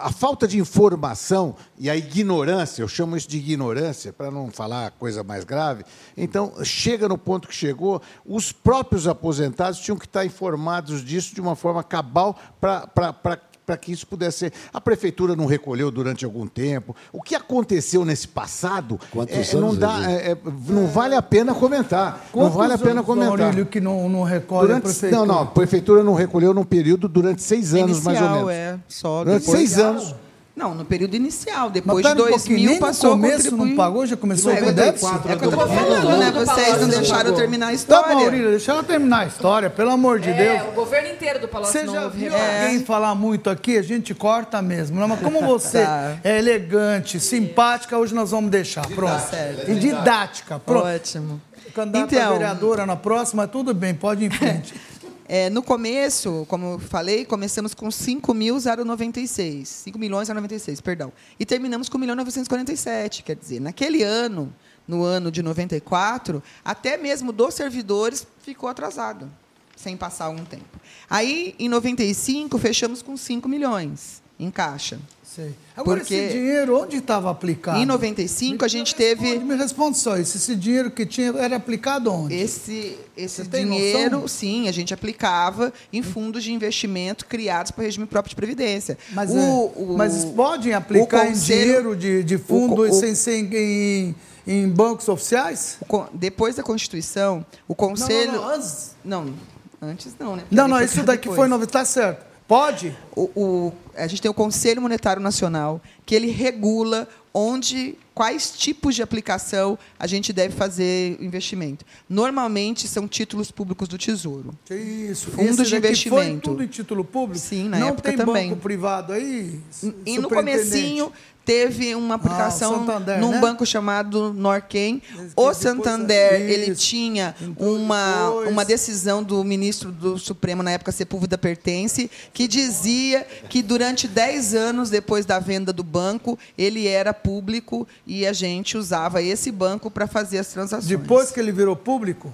a 0.00 0.10
falta 0.10 0.48
de 0.48 0.58
informação 0.58 1.54
e 1.78 1.88
a 1.88 1.96
ignorância, 1.96 2.82
eu 2.82 2.88
chamo 2.88 3.16
isso 3.16 3.28
de 3.28 3.38
ignorância, 3.38 4.12
para 4.12 4.30
não 4.30 4.50
falar 4.50 4.90
coisa 4.92 5.22
mais 5.22 5.44
grave, 5.44 5.84
então, 6.16 6.52
chega 6.64 7.08
no 7.08 7.18
ponto 7.18 7.48
que 7.48 7.54
chegou, 7.54 8.02
os 8.24 8.50
próprios 8.50 9.06
aposentados 9.06 9.78
tinham 9.78 9.96
que 9.96 10.06
estar 10.06 10.24
informados 10.24 11.04
disso 11.04 11.34
de 11.34 11.40
uma 11.40 11.54
forma 11.54 11.84
cabal 11.84 12.36
para 12.60 13.40
para 13.66 13.76
que 13.76 13.90
isso 13.90 14.06
pudesse 14.06 14.38
ser. 14.38 14.52
A 14.72 14.80
prefeitura 14.80 15.34
não 15.34 15.44
recolheu 15.44 15.90
durante 15.90 16.24
algum 16.24 16.46
tempo. 16.46 16.94
O 17.12 17.20
que 17.20 17.34
aconteceu 17.34 18.04
nesse 18.04 18.28
passado 18.28 18.98
Quantos 19.10 19.52
é, 19.52 19.56
não, 19.56 19.74
dá, 19.74 20.10
é, 20.10 20.30
é, 20.30 20.38
não 20.68 20.86
vale 20.86 21.16
a 21.16 21.22
pena 21.22 21.52
comentar. 21.52 22.28
Quantos 22.30 22.52
não 22.52 22.58
vale 22.58 22.72
a 22.74 22.78
pena 22.78 23.02
comentar. 23.02 23.38
Maurílio 23.38 23.66
que 23.66 23.80
não, 23.80 24.08
não 24.08 24.22
recolhe 24.22 24.68
durante, 24.68 24.84
a 24.84 24.84
prefeitura? 24.84 25.20
Não, 25.20 25.26
não, 25.26 25.42
a 25.42 25.46
prefeitura 25.46 26.04
não 26.04 26.14
recolheu 26.14 26.54
num 26.54 26.64
período 26.64 27.08
durante 27.08 27.42
seis 27.42 27.74
anos, 27.74 27.98
Inicial, 27.98 28.14
mais 28.14 28.22
ou 28.22 28.46
menos. 28.46 28.50
É, 28.50 28.78
só 28.88 29.24
durante 29.24 29.44
seis 29.44 29.78
anos. 29.78 30.14
Não, 30.56 30.74
no 30.74 30.86
período 30.86 31.14
inicial. 31.14 31.68
Depois 31.68 32.04
de 32.04 32.14
2000 32.14 32.72
um 32.72 32.78
passou 32.78 33.10
no 33.14 33.22
começo, 33.22 33.34
a 33.34 33.50
contribuir. 33.50 33.68
não 33.68 33.76
pagou, 33.76 34.06
já 34.06 34.16
começou 34.16 34.50
a 34.50 34.54
déficit? 34.72 35.14
É 35.28 35.36
que 35.36 35.44
eu 35.44 35.50
estou 35.50 35.68
falando, 35.68 36.16
né? 36.16 36.30
Vocês 36.30 36.80
não 36.80 36.88
deixaram 36.88 37.30
eu 37.30 37.36
terminar 37.36 37.66
a 37.66 37.72
história. 37.74 38.08
Tá, 38.08 38.14
Maurílio, 38.14 38.50
deixa 38.50 38.72
ela 38.72 38.82
terminar 38.82 39.18
a 39.18 39.26
história, 39.26 39.68
pelo 39.68 39.90
amor 39.90 40.18
de 40.18 40.30
é, 40.30 40.32
Deus. 40.32 40.62
É, 40.62 40.68
o 40.70 40.72
governo 40.72 41.10
inteiro 41.10 41.38
do 41.40 41.46
Palácio 41.46 41.78
Você 41.78 41.86
já 41.86 42.08
viu 42.08 42.32
alguém 42.34 42.82
falar 42.86 43.14
muito 43.14 43.50
aqui? 43.50 43.76
A 43.76 43.82
gente 43.82 44.14
corta 44.14 44.62
mesmo. 44.62 44.98
Não, 44.98 45.06
mas 45.06 45.20
como 45.20 45.42
você 45.42 45.84
Tá. 45.84 46.16
é 46.24 46.38
elegante, 46.38 47.20
simpática, 47.20 47.98
hoje 47.98 48.14
nós 48.14 48.30
vamos 48.30 48.50
deixar. 48.50 48.86
Pronto. 48.88 49.28
certo. 49.28 49.70
E 49.70 49.74
didática. 49.74 50.58
Pronto. 50.58 50.86
Ótimo. 50.86 51.38
Candidato 51.74 52.14
a 52.14 52.16
Então- 52.16 52.32
vereadora 52.32 52.86
na 52.86 52.96
próxima, 52.96 53.46
tudo 53.46 53.74
bem, 53.74 53.92
pode 53.94 54.24
ir 54.24 54.28
em 54.28 54.30
frente. 54.30 54.74
É, 55.28 55.50
no 55.50 55.62
começo, 55.62 56.46
como 56.48 56.74
eu 56.74 56.78
falei, 56.78 57.24
começamos 57.24 57.74
com 57.74 57.88
5.096. 57.88 59.64
5 59.64 59.98
milhões 59.98 60.28
096, 60.28 60.80
perdão. 60.80 61.12
E 61.38 61.44
terminamos 61.44 61.88
com 61.88 61.98
1.947. 61.98 63.22
Quer 63.24 63.34
dizer, 63.34 63.60
naquele 63.60 64.02
ano, 64.02 64.54
no 64.86 65.02
ano 65.02 65.30
de 65.30 65.42
94, 65.42 66.42
até 66.64 66.96
mesmo 66.96 67.32
dos 67.32 67.54
servidores 67.54 68.26
ficou 68.40 68.68
atrasado, 68.68 69.28
sem 69.74 69.96
passar 69.96 70.26
algum 70.26 70.44
tempo. 70.44 70.78
Aí, 71.10 71.54
em 71.58 71.68
95, 71.68 72.56
fechamos 72.58 73.02
com 73.02 73.16
5 73.16 73.48
milhões 73.48 74.22
em 74.38 74.50
caixa. 74.50 75.00
Sei. 75.36 75.54
Agora, 75.76 76.00
Porque- 76.00 76.14
esse 76.14 76.32
dinheiro, 76.32 76.80
onde 76.82 76.96
estava 76.96 77.30
aplicado? 77.30 77.78
Em 77.78 77.84
95, 77.84 78.64
a 78.64 78.68
gente 78.68 78.96
Responde, 78.96 79.30
teve 79.32 79.44
Me 79.44 79.54
responde 79.54 79.98
só 79.98 80.16
isso. 80.16 80.38
Esse 80.38 80.56
dinheiro 80.56 80.90
que 80.90 81.04
tinha 81.04 81.28
era 81.36 81.56
aplicado 81.56 82.10
onde? 82.10 82.34
esse, 82.34 82.96
esse 83.14 83.44
Você 83.44 83.48
dinheiro, 83.64 84.26
sim, 84.28 84.66
a 84.66 84.72
gente 84.72 84.94
aplicava 84.94 85.70
em 85.92 86.02
fundos 86.02 86.42
de 86.42 86.54
investimento 86.54 87.26
criados 87.26 87.70
para 87.70 87.82
o 87.82 87.84
regime 87.84 88.06
próprio 88.06 88.30
de 88.30 88.36
previdência. 88.36 88.96
Mas, 89.12 89.30
O- 89.30 89.36
é, 89.36 89.40
o- 89.76 89.94
mas 89.98 90.24
podem 90.24 90.72
aplicar 90.72 91.26
o 91.26 91.28
em 91.28 91.32
conselho- 91.32 91.62
dinheiro 91.64 91.96
de, 91.96 92.24
de 92.24 92.38
fundo 92.38 92.80
o- 92.82 92.92
sem 92.94 93.14
ser 93.14 93.36
em, 93.54 94.14
em 94.46 94.66
bancos 94.70 95.06
oficiais? 95.06 95.76
depois 96.14 96.56
da 96.56 96.62
Constituição, 96.62 97.44
o 97.68 97.74
Conselho. 97.74 98.32
Não, 98.32 98.40
não, 98.40 98.44
não, 98.48 98.54
antes. 98.54 98.96
Não, 99.04 99.34
antes 99.82 100.14
não, 100.18 100.34
né? 100.36 100.42
Porque 100.44 100.54
Não, 100.54 100.66
não, 100.66 100.80
isso 100.80 101.02
daqui 101.02 101.24
depois. 101.28 101.36
foi 101.36 101.46
novo. 101.48 101.66
Tá 101.66 101.84
certo. 101.84 102.24
Pode? 102.46 102.96
O, 103.14 103.22
o- 103.34 103.72
a 103.96 104.06
gente 104.06 104.22
tem 104.22 104.30
o 104.30 104.34
Conselho 104.34 104.80
Monetário 104.80 105.20
Nacional, 105.20 105.80
que 106.04 106.14
ele 106.14 106.30
regula 106.30 107.08
onde, 107.34 107.96
quais 108.16 108.50
tipos 108.56 108.94
de 108.94 109.02
aplicação 109.02 109.78
a 109.98 110.06
gente 110.06 110.32
deve 110.32 110.56
fazer 110.56 111.18
investimento. 111.20 111.84
Normalmente 112.08 112.88
são 112.88 113.06
títulos 113.06 113.50
públicos 113.50 113.86
do 113.88 113.98
Tesouro. 113.98 114.54
Isso. 114.70 115.30
Fundo 115.32 115.60
Esse 115.62 115.70
de 115.70 115.76
investimento. 115.76 116.16
Foi 116.16 116.40
tudo 116.40 116.62
em 116.64 116.66
título 116.66 117.04
público? 117.04 117.44
Sim, 117.44 117.68
na 117.68 117.78
Não 117.78 117.88
época 117.88 118.08
tem 118.08 118.16
também. 118.16 118.48
banco 118.48 118.60
privado 118.62 119.12
aí? 119.12 119.60
E 120.06 120.16
no 120.18 120.30
comecinho 120.30 121.12
teve 121.44 121.94
uma 121.94 122.16
aplicação 122.16 122.84
Ah, 122.88 123.18
num 123.20 123.30
né? 123.30 123.40
banco 123.40 123.64
chamado 123.64 124.32
Norquem. 124.32 124.98
Que 124.98 125.14
O 125.16 125.22
depois- 125.28 125.56
Santander, 125.58 126.40
ele 126.40 126.74
tinha 126.74 127.36
Entrou 127.40 127.76
uma, 127.76 128.24
depois. 128.30 128.48
uma 128.50 128.64
decisão 128.64 129.22
do 129.22 129.44
ministro 129.44 129.92
do 129.92 130.18
Supremo, 130.18 130.60
na 130.64 130.72
época 130.72 130.90
Sepúlveda 130.90 131.38
Pertence, 131.38 132.10
que 132.32 132.48
dizia 132.48 133.24
que 133.48 133.62
durante 133.62 134.08
10 134.08 134.54
anos 134.56 134.90
depois 134.90 135.24
da 135.24 135.38
venda 135.38 135.72
do 135.72 135.84
banco, 135.84 136.36
ele 136.58 136.88
era 136.88 137.14
público 137.14 137.86
e 138.06 138.26
a 138.26 138.32
gente 138.32 138.76
usava 138.78 139.20
esse 139.20 139.50
banco 139.50 139.90
para 139.90 140.06
fazer 140.06 140.38
as 140.38 140.48
transações. 140.48 140.86
Depois 140.86 141.30
que 141.30 141.40
ele 141.40 141.50
virou 141.52 141.74
público? 141.74 142.32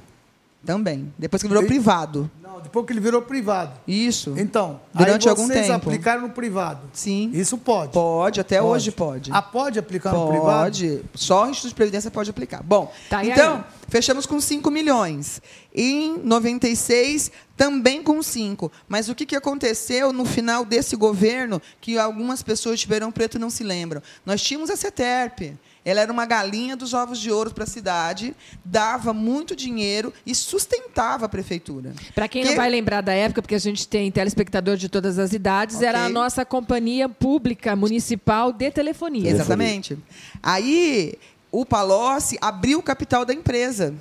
Também. 0.64 1.12
Depois 1.18 1.42
que 1.42 1.48
virou 1.48 1.62
E- 1.64 1.66
privado. 1.66 2.30
Depois 2.62 2.86
que 2.86 2.92
ele 2.92 3.00
virou 3.00 3.22
privado. 3.22 3.72
Isso. 3.86 4.34
Então, 4.36 4.80
Durante 4.94 5.26
aí 5.26 5.30
algum 5.30 5.46
vocês 5.46 5.66
tempo. 5.66 5.76
aplicaram 5.88 6.22
no 6.22 6.30
privado. 6.30 6.80
Sim. 6.92 7.30
Isso 7.34 7.56
pode. 7.58 7.92
Pode, 7.92 8.40
até 8.40 8.62
hoje 8.62 8.90
pode. 8.90 9.30
Ah, 9.32 9.42
pode 9.42 9.78
aplicar 9.78 10.12
no 10.12 10.28
privado? 10.28 10.62
Pode. 10.64 11.02
Só 11.14 11.46
o 11.46 11.50
Instituto 11.50 11.70
de 11.70 11.74
Previdência 11.74 12.10
pode 12.10 12.30
aplicar. 12.30 12.62
Bom, 12.62 12.92
Tá, 13.08 13.24
então, 13.24 13.56
aí? 13.56 13.64
fechamos 13.88 14.26
com 14.26 14.40
5 14.40 14.70
milhões. 14.70 15.40
Em 15.74 16.18
96, 16.18 17.30
também 17.56 18.02
com 18.02 18.22
5. 18.22 18.70
Mas 18.88 19.08
o 19.08 19.14
que, 19.14 19.24
que 19.26 19.36
aconteceu 19.36 20.12
no 20.12 20.24
final 20.24 20.64
desse 20.64 20.96
governo 20.96 21.60
que 21.80 21.98
algumas 21.98 22.42
pessoas 22.42 22.78
de 22.80 22.86
Ribeirão 22.86 23.10
Preto 23.10 23.38
não 23.38 23.50
se 23.50 23.62
lembram? 23.64 24.02
Nós 24.24 24.42
tínhamos 24.42 24.70
a 24.70 24.76
CETERP. 24.76 25.54
Ela 25.84 26.00
era 26.02 26.12
uma 26.12 26.24
galinha 26.24 26.76
dos 26.76 26.94
ovos 26.94 27.18
de 27.18 27.30
ouro 27.32 27.52
para 27.52 27.64
a 27.64 27.66
cidade, 27.66 28.36
dava 28.64 29.12
muito 29.12 29.56
dinheiro 29.56 30.12
e 30.24 30.32
sustentava 30.34 31.26
a 31.26 31.28
prefeitura. 31.28 31.92
Para 32.14 32.28
quem 32.28 32.44
não 32.44 32.52
Que- 32.52 32.56
vai 32.56 32.70
lembrar 32.70 33.00
da 33.00 33.12
época, 33.12 33.42
porque 33.42 33.56
a 33.56 33.58
gente 33.58 33.88
tem 33.88 34.10
telespectador 34.12 34.76
de 34.76 34.88
todas 34.88 35.18
as 35.18 35.32
idades, 35.32 35.76
Ok. 35.76 35.88
era 35.88 36.04
a 36.04 36.08
nossa 36.08 36.44
companhia 36.44 37.08
pública 37.08 37.74
municipal 37.74 38.52
de 38.52 38.70
telefonia. 38.70 39.28
Exatamente. 39.30 39.98
Aí, 40.42 41.14
o 41.50 41.66
Palocci 41.66 42.38
abriu 42.40 42.78
o 42.78 42.82
capital 42.82 43.24
da 43.24 43.34
empresa. 43.34 43.92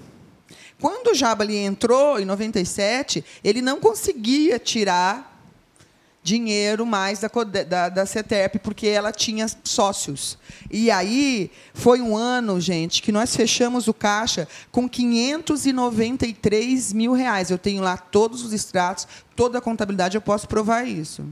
Quando 0.80 1.12
o 1.12 1.14
Jabali 1.16 1.58
entrou, 1.58 2.20
em 2.20 2.26
97, 2.26 3.24
ele 3.44 3.62
não 3.62 3.80
conseguia 3.80 4.58
tirar 4.58 5.31
dinheiro 6.24 6.86
mais 6.86 7.20
da, 7.20 7.28
da, 7.68 7.90
da 7.90 8.06
CETERP, 8.06 8.60
porque 8.60 8.88
ela 8.88 9.12
tinha 9.12 9.48
sócios. 9.64 10.38
E 10.70 10.92
aí, 10.92 11.50
foi 11.74 12.00
um 12.00 12.16
ano, 12.16 12.60
gente, 12.60 13.02
que 13.02 13.12
nós 13.12 13.36
fechamos 13.36 13.88
o 13.88 13.94
caixa 13.94 14.48
com 14.72 14.88
593 14.88 16.94
mil 16.94 17.14
reais. 17.14 17.50
Eu 17.50 17.58
tenho 17.58 17.82
lá 17.82 17.98
todos 17.98 18.44
os 18.44 18.54
extratos, 18.54 19.08
toda 19.36 19.58
a 19.58 19.62
contabilidade, 19.62 20.16
eu 20.16 20.22
posso 20.22 20.48
provar 20.48 20.88
isso. 20.88 21.26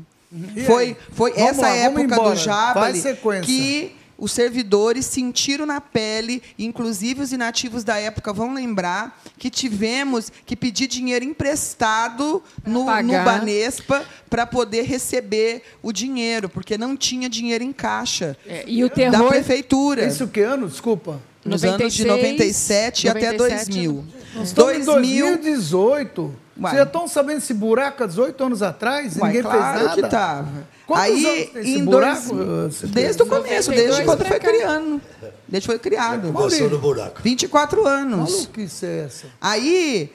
E 0.55 0.63
Foi, 0.63 0.97
foi 1.11 1.33
essa 1.35 1.61
lá, 1.61 1.75
época 1.75 2.15
do 2.15 2.35
Jabali 2.35 3.01
que 3.43 3.95
os 4.19 4.31
servidores 4.31 5.05
sentiram 5.05 5.65
na 5.65 5.79
pele, 5.79 6.43
inclusive 6.57 7.21
os 7.21 7.31
inativos 7.31 7.83
da 7.83 7.97
época 7.97 8.33
vão 8.33 8.53
lembrar, 8.53 9.21
que 9.37 9.49
tivemos 9.49 10.31
que 10.45 10.55
pedir 10.55 10.87
dinheiro 10.87 11.23
emprestado 11.25 12.43
no, 12.65 12.85
no. 13.01 13.13
Banespa 13.23 14.03
para 14.29 14.45
poder 14.45 14.83
receber 14.83 15.63
o 15.81 15.91
dinheiro, 15.91 16.49
porque 16.49 16.77
não 16.77 16.95
tinha 16.95 17.29
dinheiro 17.29 17.63
em 17.63 17.73
caixa 17.73 18.37
É, 18.45 18.63
e 18.67 18.83
o 18.83 18.89
da 18.89 18.95
terror 18.95 19.29
prefeitura. 19.29 20.05
Isso 20.05 20.27
que 20.27 20.41
ano? 20.41 20.67
Desculpa. 20.67 21.21
nos 21.43 21.63
anos 21.63 21.93
de 21.93 22.05
96, 22.05 22.07
97 22.07 23.07
até 23.09 23.31
97. 23.31 23.65
2000. 23.65 24.05
Nós 24.35 24.47
estamos 24.49 24.75
em 24.75 24.83
2000 24.85 25.25
2018. 25.37 26.35
Uai. 26.59 26.71
Vocês 26.71 26.77
já 26.77 26.83
estão 26.83 27.07
sabendo 27.07 27.37
esse 27.37 27.53
buraco 27.53 28.03
há 28.03 28.07
18 28.07 28.43
anos 28.43 28.61
atrás? 28.61 29.15
Uai, 29.17 29.27
ninguém 29.27 29.41
claro 29.43 29.61
fez 29.61 29.83
nada? 29.83 29.93
que 29.93 30.05
estava. 30.05 30.47
Quantos 30.85 31.03
Aí, 31.05 31.25
anos 31.25 31.49
tem 31.51 31.61
esse 31.61 31.79
em 31.79 31.85
buraco, 31.85 32.35
dois, 32.35 32.81
desde 32.81 33.21
o 33.21 33.25
começo, 33.27 33.69
92 33.69 33.75
desde 33.75 34.03
quando 34.05 34.25
foi 34.25 34.39
cá. 34.39 34.47
criando. 34.47 35.01
Desde 35.47 35.67
que 35.67 35.73
foi 35.73 35.79
criado. 35.79 36.33
Passou 36.33 36.69
no 36.69 36.79
buraco. 36.79 37.21
24 37.21 37.87
anos. 37.87 38.31
Maluquice 38.31 38.85
é 38.85 39.03
essa? 39.05 39.27
Aí, 39.39 40.11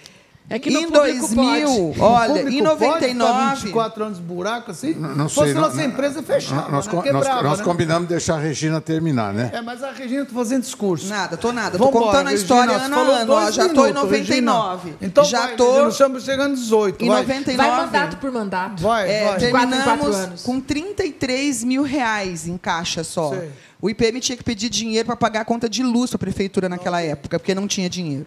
É 0.51 0.59
que 0.59 0.69
no 0.69 0.81
em 0.81 0.91
público 0.91 1.21
2000, 1.35 1.67
pode. 1.97 2.01
olha, 2.03 2.33
em 2.33 2.45
público 2.45 2.77
pode 2.77 2.79
ficar 2.79 3.15
99, 3.15 3.55
24 3.63 4.05
anos 4.05 4.19
de 4.19 4.25
buraco 4.25 4.71
assim? 4.73 4.93
Não 4.93 5.27
Se 5.27 5.35
fosse 5.37 5.53
sei. 5.53 5.61
nossa 5.61 5.77
não- 5.77 5.85
empresa, 5.85 6.23
fechava, 6.23 6.71
Nós, 6.71 6.87
né? 6.87 6.93
nós- 6.93 7.03
Quebrava, 7.03 7.43
nós 7.43 7.59
né? 7.61 7.65
combinamos 7.65 8.09
deixar 8.11 8.35
a 8.35 8.39
Regina 8.41 8.79
terminar, 8.79 9.33
né? 9.33 9.51
É, 9.55 9.63
mas 9.63 9.83
a 9.83 9.91
Regina 9.91 10.23
está 10.23 10.35
fazendo 10.35 10.61
discurso. 10.61 11.07
nada, 11.09 11.39
tô 11.39 11.51
nada, 11.51 11.79
tô 11.79 11.87
Vambora, 11.87 12.05
contando 12.07 12.29
a 12.29 12.35
história 12.35 12.75
ano 12.77 12.95
a 12.95 13.01
ano, 13.01 13.33
ó, 13.33 13.51
já 13.51 13.69
tô 13.71 13.87
em 13.87 13.89
minutos, 13.89 14.03
99. 14.03 14.83
Regina. 14.91 14.97
Então 15.01 15.25
já 15.25 15.41
vai, 15.47 15.57
tô 15.57 15.71
Regina, 15.73 15.89
estamos 15.89 16.25
chegando 16.25 16.53
em 16.53 16.57
18. 16.57 17.03
em 17.05 17.09
vai. 17.09 17.23
99. 17.23 17.71
Vai 17.71 17.81
mandato 17.87 18.17
por 18.19 18.31
mandato. 18.31 18.83
Vai, 18.83 19.11
É, 19.11 19.25
vai. 19.25 19.39
Terminamos 19.39 20.15
anos. 20.15 20.43
com 20.43 20.61
33 20.61 21.65
mil 21.65 21.83
reais 21.83 22.47
em 22.47 22.59
caixa 22.59 23.03
só. 23.03 23.31
Sei. 23.31 23.51
O 23.85 23.91
IPM 23.91 24.18
tinha 24.18 24.35
que 24.35 24.43
pedir 24.43 24.70
dinheiro 24.70 25.05
para 25.05 25.14
pagar 25.14 25.43
a 25.43 25.45
conta 25.45 25.68
de 25.68 25.82
luz 25.82 26.09
para 26.09 26.16
a 26.16 26.18
prefeitura 26.18 26.70
naquela 26.70 27.03
época, 27.03 27.39
porque 27.39 27.55
não 27.55 27.68
tinha 27.68 27.87
dinheiro. 27.87 28.24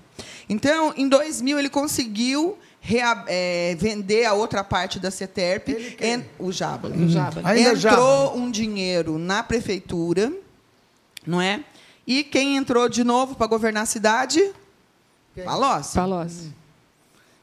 Então, 0.48 0.94
em 0.96 1.10
2000, 1.10 1.58
ele 1.58 1.68
conseguiu 1.68 2.56
é, 3.28 3.76
vender 3.80 4.26
a 4.26 4.34
outra 4.34 4.64
parte 4.64 5.00
da 5.00 5.10
CETERP, 5.10 5.70
en- 6.00 6.24
o 6.38 6.52
Jabal. 6.52 6.92
O 6.92 7.10
Jabal. 7.10 7.42
Ainda 7.44 7.72
entrou 7.72 8.38
um 8.38 8.52
dinheiro 8.52 9.18
na 9.18 9.42
prefeitura, 9.42 10.32
não 11.26 11.42
é? 11.42 11.64
E 12.06 12.24
quem 12.24 12.56
entrou 12.56 12.88
de 12.88 13.04
novo 13.04 13.34
para 13.34 13.48
governar 13.48 13.82
a 13.82 13.88
cidade? 13.88 14.52
Palocci. 15.44 15.96
Palocci. 15.96 16.52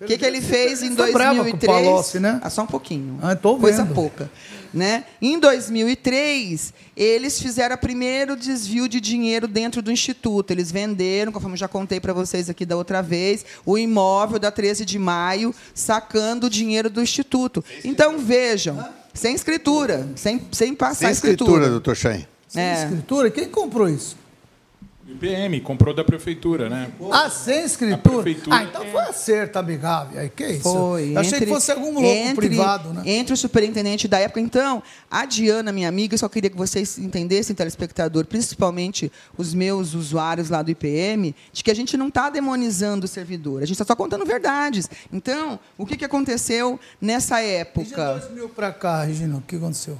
O 0.00 0.06
que, 0.06 0.18
que 0.18 0.24
ele 0.24 0.40
fez 0.40 0.82
em 0.82 0.90
Você 0.90 1.12
tá 1.12 1.18
2003? 1.18 1.72
Palocci, 1.86 2.20
né? 2.20 2.40
Ah, 2.44 2.50
só 2.50 2.62
um 2.62 2.66
pouquinho. 2.66 3.18
Ah, 3.22 3.34
tô 3.34 3.56
Coisa 3.58 3.84
pouca. 3.86 4.30
Né? 4.74 5.04
Em 5.22 5.38
2003, 5.38 6.74
eles 6.96 7.40
fizeram 7.40 7.76
o 7.76 7.78
primeiro 7.78 8.36
desvio 8.36 8.88
de 8.88 9.00
dinheiro 9.00 9.46
dentro 9.46 9.80
do 9.80 9.92
Instituto. 9.92 10.50
Eles 10.50 10.72
venderam, 10.72 11.30
conforme 11.30 11.54
eu 11.54 11.58
já 11.60 11.68
contei 11.68 12.00
para 12.00 12.12
vocês 12.12 12.50
aqui 12.50 12.66
da 12.66 12.76
outra 12.76 13.00
vez, 13.00 13.46
o 13.64 13.78
imóvel 13.78 14.40
da 14.40 14.50
13 14.50 14.84
de 14.84 14.98
maio, 14.98 15.54
sacando 15.72 16.48
o 16.48 16.50
dinheiro 16.50 16.90
do 16.90 17.00
Instituto. 17.00 17.64
Então, 17.84 18.18
vejam, 18.18 18.84
sem 19.12 19.34
escritura, 19.34 20.08
sem, 20.16 20.42
sem 20.50 20.74
passar 20.74 21.06
Sem 21.06 21.10
escritura, 21.10 21.68
doutor 21.70 21.94
Chain. 21.94 22.26
Sem 22.48 22.62
É. 22.62 22.82
escritura? 22.82 23.30
Quem 23.30 23.48
comprou 23.48 23.88
isso? 23.88 24.16
IPM 25.06 25.60
comprou 25.60 25.94
da 25.94 26.02
prefeitura, 26.02 26.68
né? 26.70 26.90
Ah, 27.12 27.28
sem 27.28 27.64
escritura? 27.64 27.96
A 28.18 28.22
prefeitura. 28.22 28.56
Ah, 28.56 28.62
então 28.64 28.84
foi 28.86 29.00
acerto, 29.02 29.58
amigável. 29.58 30.18
Aí, 30.18 30.30
que 30.30 30.46
isso? 30.46 30.62
Foi. 30.62 31.12
Eu 31.14 31.18
achei 31.20 31.38
que 31.40 31.46
fosse 31.46 31.70
algum 31.70 31.92
louco 31.92 32.06
entre- 32.06 32.48
privado, 32.48 32.92
né? 32.94 33.02
Entre 33.04 33.34
o 33.34 33.36
superintendente 33.36 34.08
da 34.08 34.18
época. 34.18 34.40
Então, 34.40 34.82
a 35.10 35.26
Diana, 35.26 35.72
minha 35.72 35.88
amiga, 35.88 36.14
eu 36.14 36.18
só 36.18 36.28
queria 36.28 36.48
que 36.48 36.56
vocês 36.56 36.98
entendessem, 36.98 37.54
telespectador, 37.54 38.24
principalmente 38.24 39.12
os 39.36 39.52
meus 39.52 39.92
usuários 39.94 40.48
lá 40.48 40.62
do 40.62 40.70
IPM, 40.70 41.34
de 41.52 41.62
que 41.62 41.70
a 41.70 41.74
gente 41.76 41.96
não 41.98 42.08
está 42.08 42.30
demonizando 42.30 43.04
o 43.04 43.08
servidor, 43.08 43.62
a 43.62 43.66
gente 43.66 43.74
está 43.74 43.84
só 43.84 43.94
contando 43.94 44.24
verdades. 44.24 44.88
Então, 45.12 45.60
o 45.76 45.84
que, 45.84 45.98
que 45.98 46.04
aconteceu 46.04 46.80
nessa 47.00 47.42
E 47.42 47.46
de 47.46 47.52
época? 47.56 48.14
2000 48.20 48.48
para 48.48 48.72
cá, 48.72 49.02
Regina, 49.04 49.36
o 49.36 49.42
que 49.42 49.56
aconteceu? 49.56 49.98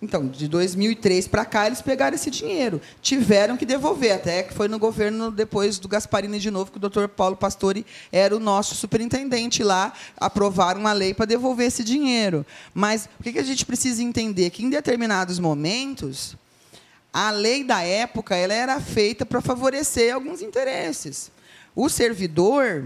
Então, 0.00 0.28
de 0.28 0.46
2003 0.46 1.26
para 1.26 1.44
cá, 1.44 1.66
eles 1.66 1.82
pegaram 1.82 2.14
esse 2.14 2.30
dinheiro. 2.30 2.80
Tiveram 3.02 3.56
que 3.56 3.66
devolver, 3.66 4.14
até 4.14 4.44
que 4.44 4.54
foi 4.54 4.68
no 4.68 4.78
governo 4.78 5.30
depois 5.32 5.78
do 5.78 5.88
Gasparini 5.88 6.38
de 6.38 6.52
novo, 6.52 6.70
que 6.70 6.76
o 6.76 6.80
doutor 6.80 7.08
Paulo 7.08 7.36
Pastore 7.36 7.84
era 8.12 8.36
o 8.36 8.38
nosso 8.38 8.76
superintendente 8.76 9.64
lá, 9.64 9.92
aprovaram 10.16 10.80
uma 10.80 10.92
lei 10.92 11.12
para 11.12 11.26
devolver 11.26 11.66
esse 11.66 11.82
dinheiro. 11.82 12.46
Mas 12.72 13.08
o 13.18 13.22
que 13.24 13.38
a 13.38 13.42
gente 13.42 13.66
precisa 13.66 14.00
entender? 14.00 14.50
Que 14.50 14.64
em 14.64 14.70
determinados 14.70 15.40
momentos, 15.40 16.36
a 17.12 17.32
lei 17.32 17.64
da 17.64 17.82
época 17.82 18.36
ela 18.36 18.54
era 18.54 18.80
feita 18.80 19.26
para 19.26 19.40
favorecer 19.40 20.14
alguns 20.14 20.42
interesses. 20.42 21.32
O 21.74 21.88
servidor, 21.88 22.84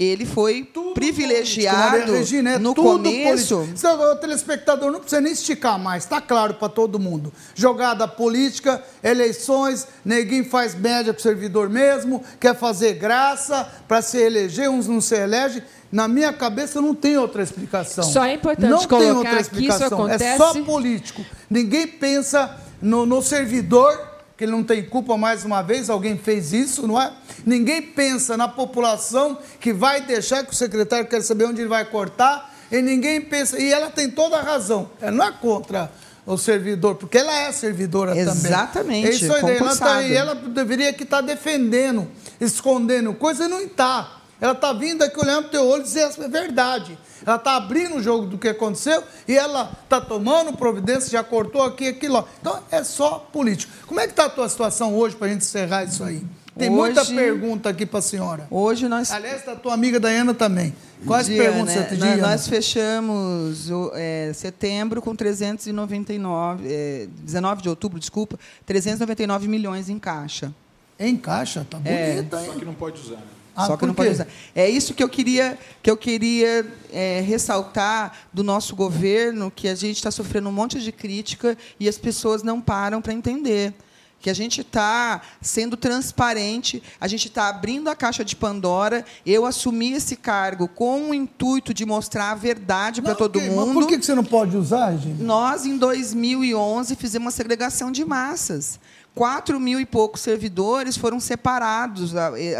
ele 0.00 0.24
foi 0.24 0.66
privilegiado 0.94 1.98
Maria 1.98 2.14
Regina, 2.14 2.52
é 2.52 2.58
no 2.58 2.72
tudo 2.74 3.04
começo. 3.04 3.56
político. 3.56 3.78
Então, 3.78 4.12
O 4.12 4.16
telespectador 4.16 4.90
não 4.90 4.98
precisa 4.98 5.20
nem 5.20 5.32
esticar 5.32 5.78
mais, 5.78 6.04
está 6.04 6.22
claro 6.22 6.54
para 6.54 6.70
todo 6.70 6.98
mundo. 6.98 7.30
Jogada 7.54 8.08
política, 8.08 8.82
eleições, 9.02 9.86
neguinho 10.02 10.46
faz 10.46 10.74
média 10.74 11.12
para 11.12 11.20
o 11.20 11.22
servidor 11.22 11.68
mesmo, 11.68 12.24
quer 12.40 12.56
fazer 12.56 12.94
graça 12.94 13.70
para 13.86 14.00
se 14.00 14.16
eleger, 14.16 14.70
uns 14.70 14.88
não 14.88 15.02
se 15.02 15.14
elegem. 15.14 15.62
Na 15.92 16.08
minha 16.08 16.32
cabeça 16.32 16.80
não 16.80 16.94
tem 16.94 17.18
outra 17.18 17.42
explicação. 17.42 18.04
Só 18.04 18.24
é 18.24 18.34
importante 18.34 18.70
não 18.70 18.78
tem 18.78 18.88
colocar 18.88 19.14
outra 19.16 19.30
que 19.30 19.36
isso 19.36 19.42
explicação. 19.74 20.08
É 20.08 20.36
só 20.38 20.54
político. 20.64 21.22
Ninguém 21.50 21.86
pensa 21.86 22.56
no, 22.80 23.04
no 23.04 23.20
servidor, 23.20 24.09
que 24.40 24.44
ele 24.46 24.52
não 24.52 24.64
tem 24.64 24.82
culpa 24.82 25.18
mais 25.18 25.44
uma 25.44 25.60
vez, 25.60 25.90
alguém 25.90 26.16
fez 26.16 26.54
isso, 26.54 26.86
não 26.86 26.98
é? 26.98 27.12
Ninguém 27.44 27.82
pensa 27.82 28.38
na 28.38 28.48
população 28.48 29.36
que 29.60 29.70
vai 29.70 30.00
deixar 30.00 30.42
que 30.46 30.52
o 30.54 30.56
secretário 30.56 31.06
quer 31.06 31.20
saber 31.20 31.44
onde 31.44 31.60
ele 31.60 31.68
vai 31.68 31.84
cortar, 31.84 32.50
e 32.72 32.80
ninguém 32.80 33.20
pensa, 33.20 33.60
e 33.60 33.70
ela 33.70 33.90
tem 33.90 34.10
toda 34.10 34.38
a 34.38 34.42
razão. 34.42 34.92
Ela 34.98 35.10
não 35.10 35.26
é 35.26 35.30
contra 35.30 35.92
o 36.24 36.38
servidor, 36.38 36.94
porque 36.94 37.18
ela 37.18 37.30
é 37.30 37.52
servidora 37.52 38.12
também. 38.12 38.46
Exatamente, 38.46 39.08
É 39.08 39.10
isso 39.10 39.30
aí, 39.30 39.56
ela, 39.58 39.76
tá, 39.76 40.02
ela 40.02 40.34
deveria 40.34 40.90
que 40.94 41.02
estar 41.02 41.20
defendendo, 41.20 42.08
escondendo 42.40 43.12
coisa, 43.12 43.44
e 43.44 43.48
não 43.48 43.60
está. 43.60 44.19
Ela 44.40 44.52
está 44.52 44.72
vindo 44.72 45.02
aqui 45.02 45.18
olhando 45.20 45.42
para 45.42 45.48
o 45.48 45.50
teu 45.50 45.66
olho 45.68 45.80
e 45.82 45.84
dizer 45.84 46.04
a 46.04 46.28
verdade. 46.28 46.98
Ela 47.26 47.36
está 47.36 47.56
abrindo 47.56 47.96
o 47.96 48.02
jogo 48.02 48.26
do 48.26 48.38
que 48.38 48.48
aconteceu 48.48 49.02
e 49.28 49.36
ela 49.36 49.70
está 49.84 50.00
tomando 50.00 50.56
providência, 50.56 51.10
já 51.10 51.22
cortou 51.22 51.62
aqui 51.62 51.88
aquilo. 51.88 52.16
ó. 52.16 52.24
Então 52.40 52.58
é 52.70 52.82
só 52.82 53.18
político. 53.32 53.70
Como 53.86 54.00
é 54.00 54.04
que 54.06 54.12
está 54.12 54.24
a 54.24 54.30
tua 54.30 54.48
situação 54.48 54.94
hoje 54.96 55.14
para 55.16 55.26
a 55.26 55.30
gente 55.30 55.42
encerrar 55.42 55.84
isso 55.84 56.02
aí? 56.02 56.24
Tem 56.58 56.68
muita 56.68 57.02
Hoje- 57.02 57.14
pergunta 57.14 57.68
aqui 57.70 57.86
para 57.86 58.00
a 58.00 58.02
senhora. 58.02 58.46
Hoje 58.50 58.88
nós 58.88 59.10
Aliás, 59.12 59.44
da 59.46 59.54
tua 59.54 59.72
amiga 59.72 60.00
Daiana 60.00 60.34
também. 60.34 60.74
Quais 61.06 61.26
Dia, 61.26 61.42
perguntas 61.44 61.74
né? 61.74 61.82
você 61.82 61.88
tem? 61.88 61.98
Nós- 61.98 62.08
Diana? 62.14 62.28
Nós 62.28 62.48
fechamos 62.48 63.70
é, 63.94 64.32
setembro 64.34 65.00
com 65.00 65.14
399, 65.14 66.64
é, 66.68 67.06
19 67.22 67.62
de 67.62 67.68
outubro, 67.68 67.98
desculpa, 67.98 68.38
399 68.66 69.48
milhões 69.48 69.88
em 69.88 69.98
caixa. 69.98 70.52
Em 70.98 71.16
caixa, 71.16 71.66
tá 71.68 71.78
É. 71.84 72.16
bonita, 72.16 72.38
Só 72.44 72.52
hein? 72.52 72.58
que 72.58 72.64
não 72.64 72.74
pode 72.74 73.00
usar. 73.00 73.16
né? 73.16 73.22
Ah, 73.60 73.66
Só 73.66 73.76
que 73.76 73.86
não 73.86 73.94
pode 73.94 74.10
usar. 74.10 74.26
É 74.54 74.68
isso 74.68 74.94
que 74.94 75.02
eu 75.02 75.08
queria, 75.08 75.58
que 75.82 75.90
eu 75.90 75.96
queria 75.96 76.66
é, 76.92 77.20
ressaltar 77.20 78.12
do 78.32 78.42
nosso 78.42 78.74
governo, 78.74 79.50
que 79.50 79.68
a 79.68 79.74
gente 79.74 79.96
está 79.96 80.10
sofrendo 80.10 80.48
um 80.48 80.52
monte 80.52 80.80
de 80.80 80.92
crítica 80.92 81.56
e 81.78 81.88
as 81.88 81.98
pessoas 81.98 82.42
não 82.42 82.60
param 82.60 83.02
para 83.02 83.12
entender. 83.12 83.74
Que 84.20 84.28
a 84.28 84.34
gente 84.34 84.60
está 84.60 85.22
sendo 85.40 85.78
transparente, 85.78 86.82
a 87.00 87.08
gente 87.08 87.28
está 87.28 87.48
abrindo 87.48 87.88
a 87.88 87.96
caixa 87.96 88.22
de 88.22 88.36
Pandora. 88.36 89.02
Eu 89.24 89.46
assumi 89.46 89.92
esse 89.92 90.14
cargo 90.14 90.68
com 90.68 91.08
o 91.08 91.14
intuito 91.14 91.72
de 91.72 91.86
mostrar 91.86 92.32
a 92.32 92.34
verdade 92.34 93.00
para 93.00 93.14
todo 93.14 93.36
ok, 93.36 93.48
mas 93.48 93.58
mundo. 93.58 93.72
por 93.72 93.86
que 93.86 93.98
que 93.98 94.04
você 94.04 94.14
não 94.14 94.24
pode 94.24 94.58
usar, 94.58 94.94
gente? 94.96 95.22
Nós, 95.22 95.64
em 95.64 95.78
2011, 95.78 96.96
fizemos 96.96 97.24
uma 97.26 97.30
segregação 97.30 97.90
de 97.90 98.04
massas. 98.04 98.78
Quatro 99.14 99.58
mil 99.58 99.80
e 99.80 99.84
poucos 99.84 100.20
servidores 100.20 100.96
foram 100.96 101.18
separados, 101.18 102.12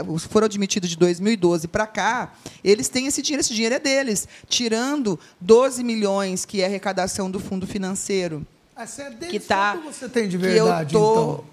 os 0.09 0.25
foram 0.25 0.47
admitidos 0.47 0.91
de 0.91 0.97
2012 0.97 1.69
para 1.69 1.87
cá. 1.87 2.33
Eles 2.63 2.89
têm 2.89 3.07
esse 3.07 3.23
dinheiro, 3.23 3.41
esse 3.41 3.55
dinheiro 3.55 3.77
é 3.77 3.79
deles, 3.79 4.27
tirando 4.49 5.19
12 5.41 5.83
milhões, 5.85 6.45
que 6.45 6.61
é 6.61 6.65
a 6.65 6.67
arrecadação 6.69 7.31
do 7.31 7.39
fundo 7.39 7.67
financeiro. 7.67 8.45
Você 8.77 9.03
é 9.03 9.11
deles, 9.11 9.29
Que 9.31 9.39
tá- 9.41 9.79
quanto 9.81 9.95
você 9.95 10.09
tem 10.09 10.29
de 10.29 10.37
que 10.39 10.45
eu 10.45 10.65
verdade, 10.65 10.93
tô- 10.93 11.13
então? 11.13 11.45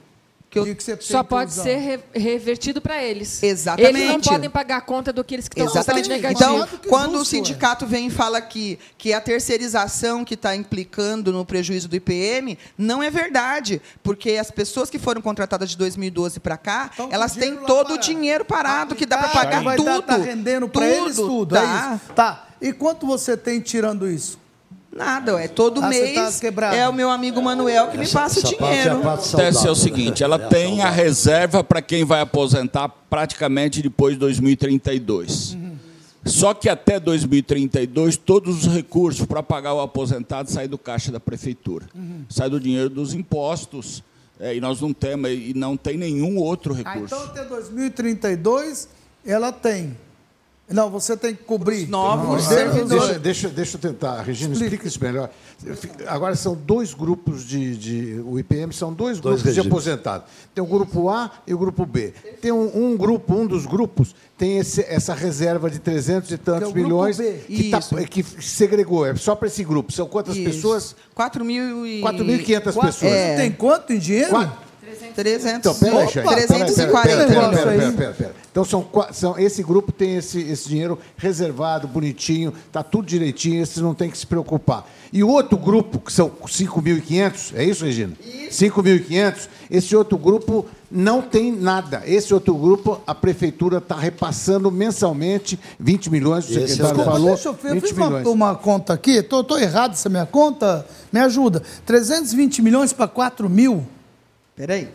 Que 0.49 0.57
eu- 0.59 0.75
que 0.75 0.81
você 0.83 0.97
Só 1.01 1.23
que 1.23 1.29
pode 1.29 1.51
usar? 1.51 1.63
ser 1.63 1.75
re- 1.77 1.99
revertido 2.13 2.79
para 2.81 3.03
eles. 3.03 3.43
Exatamente. 3.43 3.95
Eles 3.97 4.09
não 4.09 4.21
podem 4.21 4.49
pagar 4.49 4.77
a 4.77 4.81
conta 4.81 5.11
daqueles 5.11 5.47
que 5.47 5.59
estão 5.59 5.71
com 5.73 5.77
Exatamente. 5.77 6.07
saldo 6.07 6.25
Então, 6.25 6.31
negativo. 6.31 6.59
Negativo. 6.71 6.89
quando 6.89 7.17
o 7.17 7.21
é. 7.21 7.25
sindicato 7.25 7.85
vem 7.85 8.07
e 8.07 8.09
fala 8.09 8.39
que, 8.39 8.79
que 8.97 9.11
a 9.13 9.19
terceirização 9.19 10.23
que 10.23 10.35
está 10.35 10.55
implicando 10.55 11.31
no 11.33 11.45
prejuízo 11.45 11.87
do 11.87 11.95
IPM, 11.95 12.57
não 12.77 13.03
é 13.03 13.09
verdade. 13.09 13.81
Porque 14.01 14.31
as 14.31 14.49
pessoas 14.49 14.89
que 14.89 14.97
foram 14.97 15.21
contratadas 15.21 15.69
de 15.69 15.77
2012 15.77 16.39
para 16.39 16.57
cá, 16.57 16.89
Então, 16.93 17.09
elas 17.11 17.33
têm 17.33 17.55
todo 17.57 17.95
o 17.95 17.97
dinheiro 17.97 18.45
parado 18.45 18.95
que 18.95 19.05
dá 19.05 19.17
para 19.17 19.29
pagar 19.29 19.63
vai 19.63 19.75
tudo. 19.75 20.01
Tá, 20.01 20.17
tá 20.17 20.23
rendendo 20.23 20.69
para 20.69 20.87
eles 20.87 21.15
tudo, 21.17 21.55
tá. 21.55 21.61
é 21.61 21.95
isso? 21.95 22.13
Tá. 22.13 22.47
E 22.61 22.71
quanto 22.73 23.05
você 23.05 23.35
tem 23.35 23.59
tirando 23.59 24.09
isso? 24.09 24.39
Nada, 24.97 25.39
é 25.41 25.47
todo 25.47 25.77
Ah, 25.79 25.83
tá 25.83 25.89
mês. 25.89 26.39
quebrado. 26.39 26.75
É 26.75 26.89
o 26.89 26.93
meu 26.93 27.09
amigo 27.09 27.41
Manuel 27.41 27.87
que 27.89 27.97
me 27.97 28.07
passa 28.07 28.39
o 28.39 28.43
essa 28.43 28.55
é 28.55 28.57
dinheiro. 28.57 29.07
a 29.07 29.13
Acontece 29.13 29.35
é 29.41 29.51
saudável, 29.51 29.71
o 29.71 29.75
seguinte, 29.75 30.19
né? 30.21 30.25
ela 30.25 30.35
É 30.35 30.47
tem 30.47 30.73
a 30.73 30.75
saudável. 30.85 31.03
reserva 31.03 31.63
para 31.63 31.81
quem 31.81 32.03
vai 32.03 32.19
aposentar 32.21 32.89
praticamente 33.09 33.81
depois 33.81 34.15
de 34.15 34.19
2032. 34.19 35.55
Só 36.25 36.53
que 36.53 36.67
até 36.67 36.99
2032, 36.99 38.17
todos 38.17 38.65
os 38.65 38.73
recursos 38.73 39.25
para 39.25 39.41
pagar 39.41 39.73
o 39.75 39.79
aposentado 39.79 40.51
saem 40.51 40.67
do 40.67 40.77
caixa 40.77 41.09
da 41.11 41.19
prefeitura. 41.21 41.85
Sai 42.27 42.49
do 42.49 42.59
dinheiro 42.59 42.89
dos 42.89 43.13
impostos. 43.13 44.03
é, 44.39 44.55
e 44.55 44.61
nós 44.61 44.79
não 44.81 44.93
temos, 44.93 45.31
e 45.31 45.53
não 45.55 45.75
tem 45.77 45.97
nenhum 45.97 46.37
outro 46.37 46.73
Ah, 46.85 46.91
recurso. 46.93 47.15
então 47.15 47.25
até 47.27 47.43
2032 47.45 48.87
ela 49.25 49.51
tem. 49.51 49.97
Não, 50.69 50.89
você 50.89 51.15
tem 51.15 51.33
que 51.33 51.43
cobrir. 51.45 51.87
novos 51.87 52.43
Não, 52.43 52.49
servidores. 52.49 52.89
Deixa, 53.05 53.19
deixa, 53.19 53.47
deixa 53.49 53.77
eu 53.77 53.81
tentar. 53.81 54.21
Regina, 54.21 54.53
explica 54.53 54.85
isso 54.85 55.01
melhor. 55.01 55.29
Agora 56.07 56.35
são 56.35 56.55
dois 56.55 56.93
grupos 56.93 57.45
de, 57.45 57.77
de- 57.77 58.21
O 58.25 58.37
IPM 58.37 58.73
são 58.73 58.91
dois, 58.93 59.19
Dois 59.19 59.41
grupos 59.41 59.41
de 59.43 59.47
regimes. 59.47 59.67
aposentados. 59.67 60.27
Tem 60.53 60.61
o 60.61 60.67
grupo 60.67 61.09
A 61.09 61.31
e 61.47 61.53
o 61.53 61.57
grupo 61.57 61.85
B. 61.85 62.13
Tem 62.41 62.51
um, 62.51 62.91
um 62.91 62.97
grupo, 62.97 63.33
um 63.33 63.47
dos 63.47 63.65
grupos, 63.65 64.13
tem 64.37 64.57
esse- 64.57 64.85
essa 64.89 65.13
reserva 65.13 65.69
de 65.69 65.79
300 65.79 66.29
e 66.31 66.37
tantos 66.37 66.59
Que 66.59 66.65
é 66.65 66.67
o 66.67 66.73
grupo 66.73 66.87
milhões 66.89 67.17
B. 67.17 67.31
que, 67.47 67.69
tá- 67.69 67.79
que 68.09 68.23
segregou. 68.41 69.05
É 69.05 69.15
só 69.15 69.35
para 69.35 69.47
esse 69.47 69.63
grupo. 69.63 69.91
São 69.93 70.05
quantas 70.05 70.35
Isso. 70.35 70.45
pessoas? 70.51 70.95
4 71.15 71.45
mil 71.45 71.87
e... 71.87 72.01
4.500 72.01 72.73
Quatro- 72.73 72.81
pessoas. 72.91 73.11
É. 73.13 73.37
Tem 73.37 73.51
quanto 73.51 73.93
em 73.93 73.99
dinheiro? 73.99 74.29
Quatro. 74.31 74.66
300. 75.11 75.57
Então, 75.57 75.75
peraí, 75.75 76.03
Opa, 76.03 76.11
Xain. 76.11 76.25
340 76.25 77.07
Pera, 77.07 77.27
pera, 77.27 77.49
pera, 77.49 77.77
pera, 77.77 77.91
pera, 77.93 78.13
pera. 78.13 78.35
Então, 78.51 78.65
são, 78.65 78.87
são, 79.11 79.37
esse 79.37 79.61
grupo 79.61 79.91
tem 79.91 80.15
esse, 80.15 80.39
esse 80.41 80.67
dinheiro 80.67 80.97
reservado, 81.15 81.87
bonitinho, 81.87 82.53
está 82.65 82.81
tudo 82.81 83.05
direitinho, 83.05 83.61
esse 83.61 83.79
não 83.81 83.93
tem 83.93 84.09
que 84.09 84.17
se 84.17 84.25
preocupar. 84.25 84.87
E 85.13 85.23
o 85.23 85.29
outro 85.29 85.57
grupo, 85.57 85.99
que 85.99 86.11
são 86.11 86.29
5.500, 86.29 87.55
é 87.55 87.63
isso, 87.63 87.85
Regina? 87.85 88.13
5.500, 88.49 89.47
esse 89.69 89.95
outro 89.95 90.17
grupo 90.17 90.65
não 90.89 91.21
tem 91.21 91.51
nada. 91.51 92.01
Esse 92.05 92.33
outro 92.33 92.55
grupo, 92.55 92.99
a 93.05 93.13
prefeitura 93.13 93.77
está 93.77 93.95
repassando 93.95 94.71
mensalmente 94.71 95.59
20 95.79 96.09
milhões, 96.09 96.45
o 96.45 96.51
é 96.51 96.53
secretário 96.67 96.95
Desculpa, 96.95 97.11
falou, 97.11 97.29
Deixa 97.35 97.49
eu 97.49 97.53
ver, 97.53 97.69
eu 97.69 97.73
20 97.75 97.81
fiz 97.83 97.91
uma, 97.91 98.07
milhões. 98.07 98.27
uma 98.27 98.55
conta 98.55 98.93
aqui, 98.93 99.11
estou 99.11 99.59
errado 99.59 99.91
essa 99.91 100.09
minha 100.09 100.25
conta, 100.25 100.85
me 101.11 101.19
ajuda. 101.19 101.61
320 101.85 102.61
milhões 102.61 102.91
para 102.93 103.07
4 103.07 103.49
mil, 103.49 103.85
Peraí. 104.57 104.89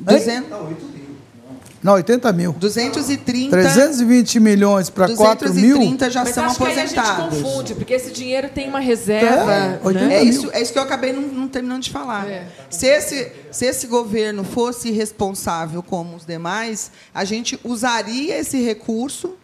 200, 0.00 0.48
Não, 1.82 1.92
80 1.94 2.32
mil. 2.32 2.52
230, 2.52 3.50
320 3.50 4.40
milhões 4.40 4.90
para 4.90 5.14
4 5.14 5.54
mil? 5.54 5.76
230 5.76 6.10
já 6.10 6.24
Mas 6.24 6.34
são 6.34 6.44
acho 6.44 6.56
que 6.56 6.64
aí 6.64 6.72
a 6.72 6.86
gente 6.86 6.98
aposentados. 6.98 7.42
confunde, 7.42 7.74
porque 7.74 7.94
esse 7.94 8.10
dinheiro 8.10 8.48
tem 8.48 8.68
uma 8.68 8.80
reserva. 8.80 9.52
É, 9.52 9.80
80 9.82 10.06
né? 10.06 10.14
É 10.16 10.22
isso, 10.22 10.50
é 10.52 10.60
isso 10.60 10.72
que 10.72 10.78
eu 10.78 10.82
acabei 10.82 11.12
não, 11.12 11.22
não 11.22 11.48
terminando 11.48 11.82
de 11.82 11.90
falar. 11.90 12.28
É. 12.28 12.46
Se, 12.68 12.86
esse, 12.86 13.32
se 13.50 13.66
esse 13.66 13.86
governo 13.86 14.44
fosse 14.44 14.90
responsável 14.90 15.82
como 15.82 16.16
os 16.16 16.24
demais, 16.24 16.90
a 17.14 17.24
gente 17.24 17.58
usaria 17.62 18.38
esse 18.38 18.60
recurso, 18.62 19.36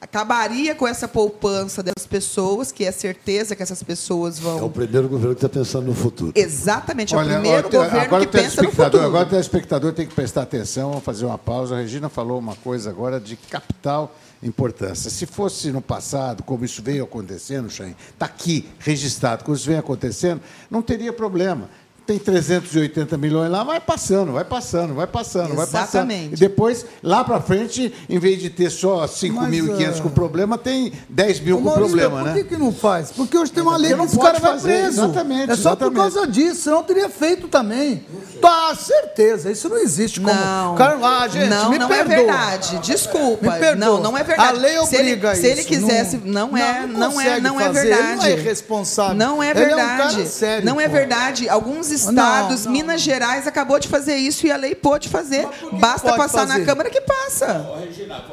acabaria 0.00 0.74
com 0.74 0.86
essa 0.86 1.08
poupança 1.08 1.82
das 1.82 2.06
pessoas, 2.06 2.70
que 2.70 2.84
é 2.84 2.92
certeza 2.92 3.56
que 3.56 3.62
essas 3.62 3.82
pessoas 3.82 4.38
É 4.38 4.42
vão. 4.42 4.66
o 4.66 4.70
primeiro 4.70 5.08
governo 5.08 5.34
que 5.34 5.44
está 5.44 5.48
pensando 5.60 5.86
no 5.86 5.94
futuro. 5.94 6.32
Exatamente, 6.34 7.14
é 7.14 7.18
o 7.18 7.24
primeiro 7.24 7.68
te- 7.68 7.76
governo 7.76 8.00
agora 8.00 8.22
que 8.22 8.28
o 8.28 8.30
pensa 8.32 8.44
no 8.48 8.50
telespectador, 8.56 8.84
futuro. 8.90 9.04
agora 9.06 9.26
o 9.26 9.30
telespectador 9.30 9.92
tem 9.92 10.06
que 10.06 10.14
prestar 10.14 10.42
atenção, 10.42 10.90
vamos 10.90 11.04
fazer 11.04 11.24
uma 11.24 11.38
pausa. 11.38 11.74
A 11.76 11.78
Regina 11.78 12.08
falou 12.08 12.38
uma 12.38 12.54
coisa 12.56 12.90
agora 12.90 13.18
de 13.18 13.36
capital 13.36 14.14
importância. 14.42 15.10
Se 15.10 15.24
fosse 15.24 15.72
no 15.72 15.80
passado, 15.80 16.42
como 16.42 16.64
isso 16.64 16.82
veio 16.82 17.04
acontecendo, 17.04 17.70
Chain, 17.70 17.96
está 18.12 18.26
aqui 18.26 18.68
registrado, 18.78 19.44
como 19.44 19.56
isso 19.56 19.66
vem 19.66 19.78
acontecendo, 19.78 20.40
não 20.70 20.82
teria 20.82 21.12
problema. 21.12 21.68
Tem 22.06 22.18
380 22.18 23.18
milhões 23.18 23.50
lá, 23.50 23.64
vai 23.64 23.80
passando, 23.80 24.32
vai 24.32 24.44
passando, 24.44 24.94
vai 24.94 25.06
passando, 25.06 25.54
vai 25.54 25.66
passando. 25.66 26.10
Exatamente. 26.10 26.34
E 26.34 26.36
depois, 26.36 26.86
lá 27.02 27.24
para 27.24 27.40
frente, 27.40 27.92
em 28.08 28.18
vez 28.18 28.40
de 28.40 28.48
ter 28.48 28.70
só 28.70 29.06
5.500 29.06 29.86
Mas, 29.86 30.00
com 30.00 30.08
ah, 30.08 30.12
problema, 30.12 30.56
tem 30.56 30.92
10 31.08 31.40
mil 31.40 31.60
com 31.60 31.72
problema, 31.72 32.18
por 32.18 32.24
né? 32.26 32.34
que, 32.34 32.44
que 32.44 32.56
não 32.56 32.72
faz? 32.72 33.10
Porque 33.10 33.36
hoje 33.36 33.50
tem 33.50 33.62
uma 33.62 33.76
lei 33.76 33.90
que 33.90 33.96
Porque 33.96 34.06
esse 34.08 34.16
não 34.16 34.22
cara 34.22 34.40
pode 34.40 34.44
vai 34.44 34.52
fazer, 34.54 34.82
preso. 34.82 35.04
exatamente, 35.04 35.50
é 35.50 35.56
só 35.56 35.74
por 35.74 35.86
exatamente. 35.86 35.96
causa 36.14 36.26
disso, 36.26 36.62
senão 36.62 36.82
teria 36.84 37.08
feito 37.08 37.48
também. 37.48 38.04
Tá, 38.40 38.74
certeza, 38.74 39.50
isso 39.50 39.68
não 39.68 39.78
existe. 39.78 40.20
Como... 40.20 40.32
Não. 40.32 40.74
Cara, 40.76 40.98
ah, 41.02 41.26
gente, 41.26 41.48
não, 41.48 41.70
me 41.70 41.78
não 41.78 41.88
perdoa. 41.88 42.14
é 42.14 42.16
verdade. 42.16 42.78
Desculpa. 42.78 43.50
Me 43.50 43.58
perdoa. 43.58 43.76
Não, 43.76 44.00
não 44.02 44.18
é 44.18 44.22
verdade. 44.22 44.48
A 44.48 44.52
lei 44.52 44.86
se 44.86 44.96
ele, 44.96 45.12
obriga 45.14 45.34
se 45.34 45.46
ele 45.46 45.60
isso. 45.60 45.68
quisesse, 45.68 46.20
não, 46.24 46.56
é, 46.56 46.80
Não, 46.82 46.88
não, 46.88 46.98
não 46.98 47.20
é, 47.20 47.24
consegue 47.24 47.40
não 47.40 47.60
é 47.60 47.68
verdade. 47.72 48.02
Ele 48.02 48.16
não 48.16 48.24
é 48.24 48.30
irresponsável. 48.32 49.14
Não 49.16 49.42
é 49.42 49.50
Ele 49.50 49.58
é 49.58 49.62
um 49.62 49.76
verdade. 49.76 50.14
cara 50.14 50.26
sério, 50.26 50.66
não 50.66 50.80
é 50.80 50.88
verdade. 50.88 51.48
Alguns 51.48 51.90
estados, 52.02 52.64
não, 52.64 52.72
Minas 52.72 53.00
Gerais 53.00 53.46
acabou 53.46 53.78
de 53.78 53.88
fazer 53.88 54.16
isso 54.16 54.46
e 54.46 54.50
a 54.50 54.56
lei 54.56 54.74
pôde 54.74 55.08
fazer. 55.08 55.46
Basta 55.80 56.08
pode 56.08 56.16
passar 56.18 56.46
na 56.46 56.54
fazer? 56.54 56.66
Câmara 56.66 56.90
que 56.90 57.00
passa. 57.00 57.76
Regina, 57.80 58.24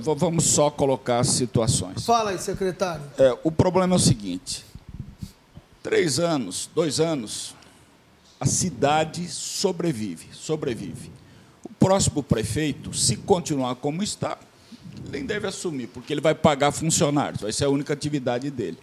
vamos- 0.00 0.44
só 0.44 0.70
colocar 0.70 1.20
as 1.20 1.28
situações. 1.28 2.04
Fala 2.04 2.30
aí, 2.30 2.38
secretário. 2.38 3.02
É, 3.18 3.36
o 3.42 3.50
problema 3.50 3.94
é 3.94 3.96
o 3.96 4.00
seguinte: 4.00 4.64
três 5.82 6.18
anos, 6.18 6.68
dois 6.74 7.00
anos, 7.00 7.54
a 8.38 8.46
cidade 8.46 9.28
sobrevive, 9.28 10.28
sobrevive. 10.32 11.10
O 11.64 11.68
próximo 11.68 12.22
prefeito, 12.22 12.92
se 12.94 13.16
continuar 13.16 13.74
como 13.76 14.02
está, 14.02 14.36
nem 15.10 15.24
deve 15.24 15.46
assumir, 15.46 15.86
porque 15.88 16.12
ele 16.12 16.20
vai 16.20 16.34
pagar 16.34 16.72
funcionários, 16.72 17.40
vai 17.42 17.52
ser 17.52 17.64
a 17.64 17.70
única 17.70 17.92
atividade 17.92 18.50
dele. 18.50 18.78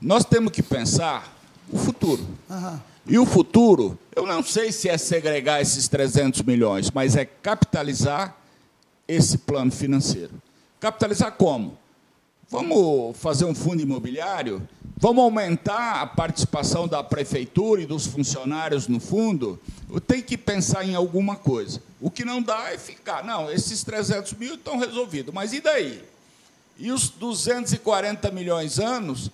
Nós 0.00 0.24
temos 0.24 0.52
que 0.52 0.62
pensar 0.62 1.36
o 1.70 1.76
futuro. 1.78 2.26
E 3.08 3.18
o 3.18 3.24
futuro, 3.24 3.98
eu 4.14 4.26
não 4.26 4.42
sei 4.42 4.70
se 4.70 4.86
é 4.86 4.98
segregar 4.98 5.62
esses 5.62 5.88
300 5.88 6.42
milhões, 6.42 6.90
mas 6.90 7.16
é 7.16 7.24
capitalizar 7.24 8.36
esse 9.08 9.38
plano 9.38 9.72
financeiro. 9.72 10.32
Capitalizar 10.78 11.32
como? 11.32 11.78
Vamos 12.50 13.16
fazer 13.16 13.46
um 13.46 13.54
fundo 13.54 13.80
imobiliário? 13.80 14.66
Vamos 14.98 15.24
aumentar 15.24 16.02
a 16.02 16.06
participação 16.06 16.86
da 16.86 17.02
prefeitura 17.02 17.80
e 17.80 17.86
dos 17.86 18.06
funcionários 18.06 18.88
no 18.88 19.00
fundo? 19.00 19.58
Tem 20.06 20.20
que 20.20 20.36
pensar 20.36 20.84
em 20.84 20.94
alguma 20.94 21.34
coisa. 21.34 21.82
O 21.98 22.10
que 22.10 22.26
não 22.26 22.42
dá 22.42 22.72
é 22.72 22.76
ficar. 22.76 23.24
Não, 23.24 23.50
esses 23.50 23.82
300 23.84 24.34
mil 24.34 24.56
estão 24.56 24.78
resolvidos, 24.78 25.32
mas 25.32 25.54
e 25.54 25.62
daí? 25.62 26.04
E 26.78 26.92
os 26.92 27.08
240 27.08 28.30
milhões 28.32 28.78
anos 28.78 29.30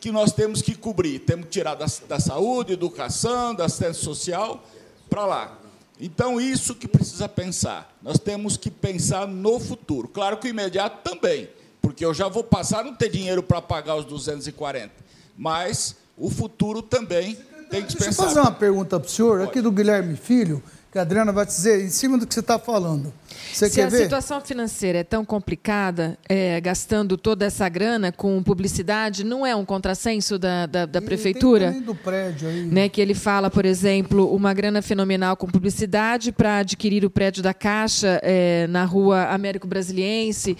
que 0.00 0.10
nós 0.10 0.32
temos 0.32 0.62
que 0.62 0.74
cobrir? 0.74 1.18
Temos 1.20 1.46
que 1.46 1.50
tirar 1.52 1.74
da, 1.74 1.86
da 2.08 2.18
saúde, 2.18 2.72
educação, 2.72 3.54
da 3.54 3.66
assistência 3.66 4.02
social, 4.02 4.64
para 5.08 5.26
lá. 5.26 5.58
Então, 6.00 6.40
isso 6.40 6.74
que 6.74 6.88
precisa 6.88 7.28
pensar. 7.28 7.94
Nós 8.02 8.18
temos 8.18 8.56
que 8.56 8.70
pensar 8.70 9.26
no 9.26 9.60
futuro. 9.60 10.08
Claro 10.08 10.38
que 10.38 10.48
o 10.48 10.50
imediato 10.50 11.02
também, 11.08 11.48
porque 11.82 12.04
eu 12.04 12.14
já 12.14 12.26
vou 12.26 12.42
passar 12.42 12.80
a 12.80 12.84
não 12.84 12.94
ter 12.94 13.10
dinheiro 13.10 13.42
para 13.42 13.60
pagar 13.60 13.96
os 13.96 14.06
240. 14.06 14.90
Mas 15.36 15.96
o 16.16 16.30
futuro 16.30 16.80
também 16.80 17.36
tem 17.70 17.82
que 17.84 17.92
Deixa 17.92 17.98
eu 17.98 18.06
pensar. 18.06 18.24
fazer 18.24 18.40
uma 18.40 18.52
pergunta 18.52 18.98
para 18.98 19.06
o 19.06 19.10
senhor, 19.10 19.42
aqui 19.42 19.60
do 19.60 19.70
Guilherme 19.70 20.16
Filho, 20.16 20.62
que 20.90 20.98
a 20.98 21.02
Adriana 21.02 21.32
vai 21.32 21.44
dizer, 21.44 21.84
em 21.84 21.90
cima 21.90 22.16
do 22.16 22.26
que 22.26 22.32
você 22.32 22.40
está 22.40 22.58
falando. 22.58 23.12
Você 23.52 23.68
Se 23.68 23.74
quer 23.76 23.86
a 23.86 23.88
ver? 23.88 24.02
situação 24.02 24.40
financeira 24.40 24.98
é 24.98 25.04
tão 25.04 25.24
complicada, 25.24 26.18
é, 26.28 26.60
gastando 26.60 27.16
toda 27.16 27.44
essa 27.44 27.68
grana 27.68 28.12
com 28.12 28.42
publicidade, 28.42 29.24
não 29.24 29.46
é 29.46 29.54
um 29.54 29.64
contrassenso 29.64 30.38
da, 30.38 30.66
da, 30.66 30.86
da 30.86 31.02
prefeitura? 31.02 31.72
Tem 31.72 31.80
do 31.80 31.94
prédio 31.94 32.48
aí. 32.48 32.62
né, 32.64 32.88
que 32.88 33.00
ele 33.00 33.14
fala, 33.14 33.50
por 33.50 33.64
exemplo, 33.64 34.32
uma 34.34 34.52
grana 34.54 34.82
fenomenal 34.82 35.36
com 35.36 35.46
publicidade 35.46 36.32
para 36.32 36.58
adquirir 36.58 37.04
o 37.04 37.10
prédio 37.10 37.42
da 37.42 37.52
Caixa 37.52 38.20
é, 38.22 38.66
na 38.68 38.84
rua 38.84 39.26
Américo 39.26 39.66
Brasiliense. 39.66 40.56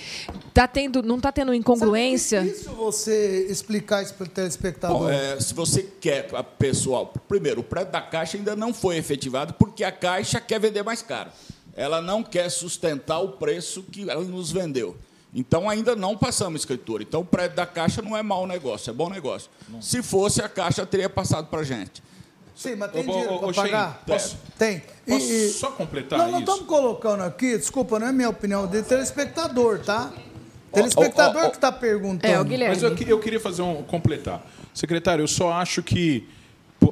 Tá 0.52 0.66
tendo, 0.66 1.02
não 1.02 1.16
está 1.16 1.30
tendo 1.32 1.54
incongruência? 1.54 2.38
Sabe 2.40 2.50
é 2.50 2.52
difícil 2.52 2.74
você 2.74 3.46
explicar 3.48 4.02
isso 4.02 4.14
para 4.14 4.26
o 4.26 4.28
telespectador. 4.28 4.98
Bom, 4.98 5.10
é, 5.10 5.40
se 5.40 5.54
você 5.54 5.82
quer, 5.82 6.28
a 6.32 6.42
pessoal, 6.42 7.12
primeiro, 7.28 7.60
o 7.60 7.64
prédio 7.64 7.92
da 7.92 8.00
Caixa 8.00 8.36
ainda 8.36 8.56
não 8.56 8.74
foi 8.74 8.96
efetivado 8.96 9.54
porque 9.54 9.84
a 9.84 9.92
Caixa 9.92 10.40
quer 10.40 10.58
vender 10.60 10.82
mais 10.82 11.02
caro. 11.02 11.30
Ela 11.76 12.00
não 12.02 12.22
quer 12.22 12.48
sustentar 12.50 13.20
o 13.20 13.28
preço 13.32 13.82
que 13.84 14.08
ela 14.08 14.22
nos 14.24 14.50
vendeu. 14.50 14.96
Então 15.32 15.68
ainda 15.70 15.94
não 15.94 16.16
passamos 16.16 16.62
escritura. 16.62 17.02
Então 17.02 17.20
o 17.20 17.24
prédio 17.24 17.56
da 17.56 17.64
Caixa 17.66 18.02
não 18.02 18.16
é 18.16 18.22
mau 18.22 18.46
negócio, 18.46 18.90
é 18.90 18.92
bom 18.92 19.08
negócio. 19.08 19.48
Se 19.80 20.02
fosse, 20.02 20.42
a 20.42 20.48
Caixa 20.48 20.84
teria 20.84 21.08
passado 21.08 21.46
para 21.46 21.60
a 21.60 21.64
gente. 21.64 22.02
Sim, 22.54 22.74
mas 22.74 22.90
tem 22.90 23.02
Ô, 23.02 23.04
dinheiro 23.12 23.38
para 23.38 23.52
pagar? 23.54 24.02
posso- 24.06 24.36
Tem. 24.58 24.82
posso 25.08 25.48
só 25.58 25.70
completar 25.70 26.18
Não, 26.18 26.26
nós 26.32 26.42
isso? 26.42 26.50
estamos 26.50 26.66
colocando 26.68 27.22
aqui, 27.22 27.56
desculpa, 27.56 27.98
não 27.98 28.08
é 28.08 28.12
minha 28.12 28.28
opinião, 28.28 28.66
de 28.66 28.82
telespectador, 28.82 29.78
tá? 29.78 30.12
Telespectador 30.72 31.40
Ó, 31.42 31.44
ó, 31.44 31.46
ó, 31.46 31.50
que 31.50 31.56
está 31.56 31.72
perguntando. 31.72 32.32
É, 32.34 32.38
o 32.40 32.44
Guilherme. 32.44 32.74
Mas 32.74 32.82
eu, 32.82 32.94
eu 33.08 33.18
queria 33.18 33.40
fazer 33.40 33.62
um 33.62 33.82
completar. 33.82 34.44
Secretário, 34.74 35.22
eu 35.22 35.28
só 35.28 35.52
acho 35.52 35.82
que 35.82 36.28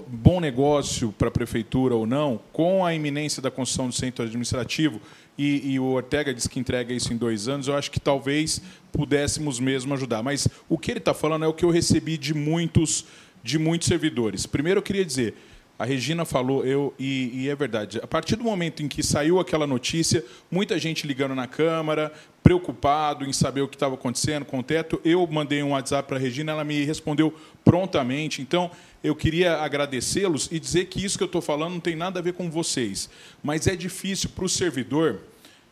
bom 0.09 0.41
negócio 0.41 1.13
para 1.13 1.29
a 1.29 1.31
prefeitura 1.31 1.95
ou 1.95 2.07
não, 2.07 2.41
com 2.53 2.85
a 2.85 2.95
iminência 2.95 3.43
da 3.43 3.51
construção 3.51 3.89
do 3.89 3.95
centro 3.95 4.25
administrativo, 4.25 5.01
e, 5.37 5.75
e 5.75 5.79
o 5.79 5.85
Ortega 5.85 6.35
disse 6.35 6.49
que 6.49 6.59
entrega 6.59 6.93
isso 6.93 7.13
em 7.13 7.17
dois 7.17 7.47
anos, 7.47 7.69
eu 7.69 7.77
acho 7.77 7.91
que 7.91 8.01
talvez 8.01 8.61
pudéssemos 8.91 9.61
mesmo 9.61 9.95
ajudar. 9.95 10.23
Mas 10.23 10.49
o 10.69 10.77
que 10.77 10.91
ele 10.91 10.99
está 10.99 11.15
falando 11.15 11.45
é 11.45 11.49
o 11.49 11.55
que 11.55 11.65
eu 11.65 11.71
recebi 11.71 12.19
de 12.19 12.35
muitos, 12.35 13.05
de 13.43 13.59
muitos 13.59 13.87
servidores. 13.87 14.47
Primeiro, 14.47 14.79
eu 14.79 14.83
queria 14.83 15.05
dizer, 15.05 15.35
a 15.79 15.85
Regina 15.85 16.25
falou, 16.25 16.65
eu 16.67 16.93
e, 16.99 17.31
e 17.33 17.49
é 17.49 17.55
verdade. 17.55 18.01
A 18.03 18.07
partir 18.07 18.35
do 18.35 18.43
momento 18.43 18.83
em 18.83 18.89
que 18.89 19.01
saiu 19.01 19.39
aquela 19.39 19.65
notícia, 19.65 20.25
muita 20.51 20.77
gente 20.77 21.07
ligando 21.07 21.37
na 21.37 21.47
Câmara, 21.47 22.13
preocupado 22.43 23.25
em 23.25 23.33
saber 23.33 23.61
o 23.61 23.69
que 23.69 23.77
estava 23.77 23.95
acontecendo 23.95 24.45
com 24.45 24.59
o 24.59 24.63
teto. 24.63 25.01
Eu 25.05 25.25
mandei 25.29 25.63
um 25.63 25.71
WhatsApp 25.71 26.09
para 26.09 26.17
a 26.17 26.21
Regina, 26.21 26.51
ela 26.51 26.65
me 26.65 26.85
respondeu 26.85 27.33
prontamente. 27.65 28.43
Então, 28.43 28.73
eu 29.05 29.15
queria 29.15 29.59
agradecê-los 29.59 30.49
e 30.51 30.59
dizer 30.59 30.87
que 30.87 31.05
isso 31.05 31.17
que 31.17 31.23
eu 31.23 31.27
estou 31.27 31.41
falando 31.41 31.75
não 31.75 31.81
tem 31.81 31.95
nada 31.95 32.19
a 32.19 32.23
ver 32.23 32.33
com 32.33 32.51
vocês. 32.51 33.09
Mas 33.41 33.69
é 33.69 33.77
difícil 33.77 34.31
para 34.31 34.45
o 34.45 34.49
servidor 34.49 35.21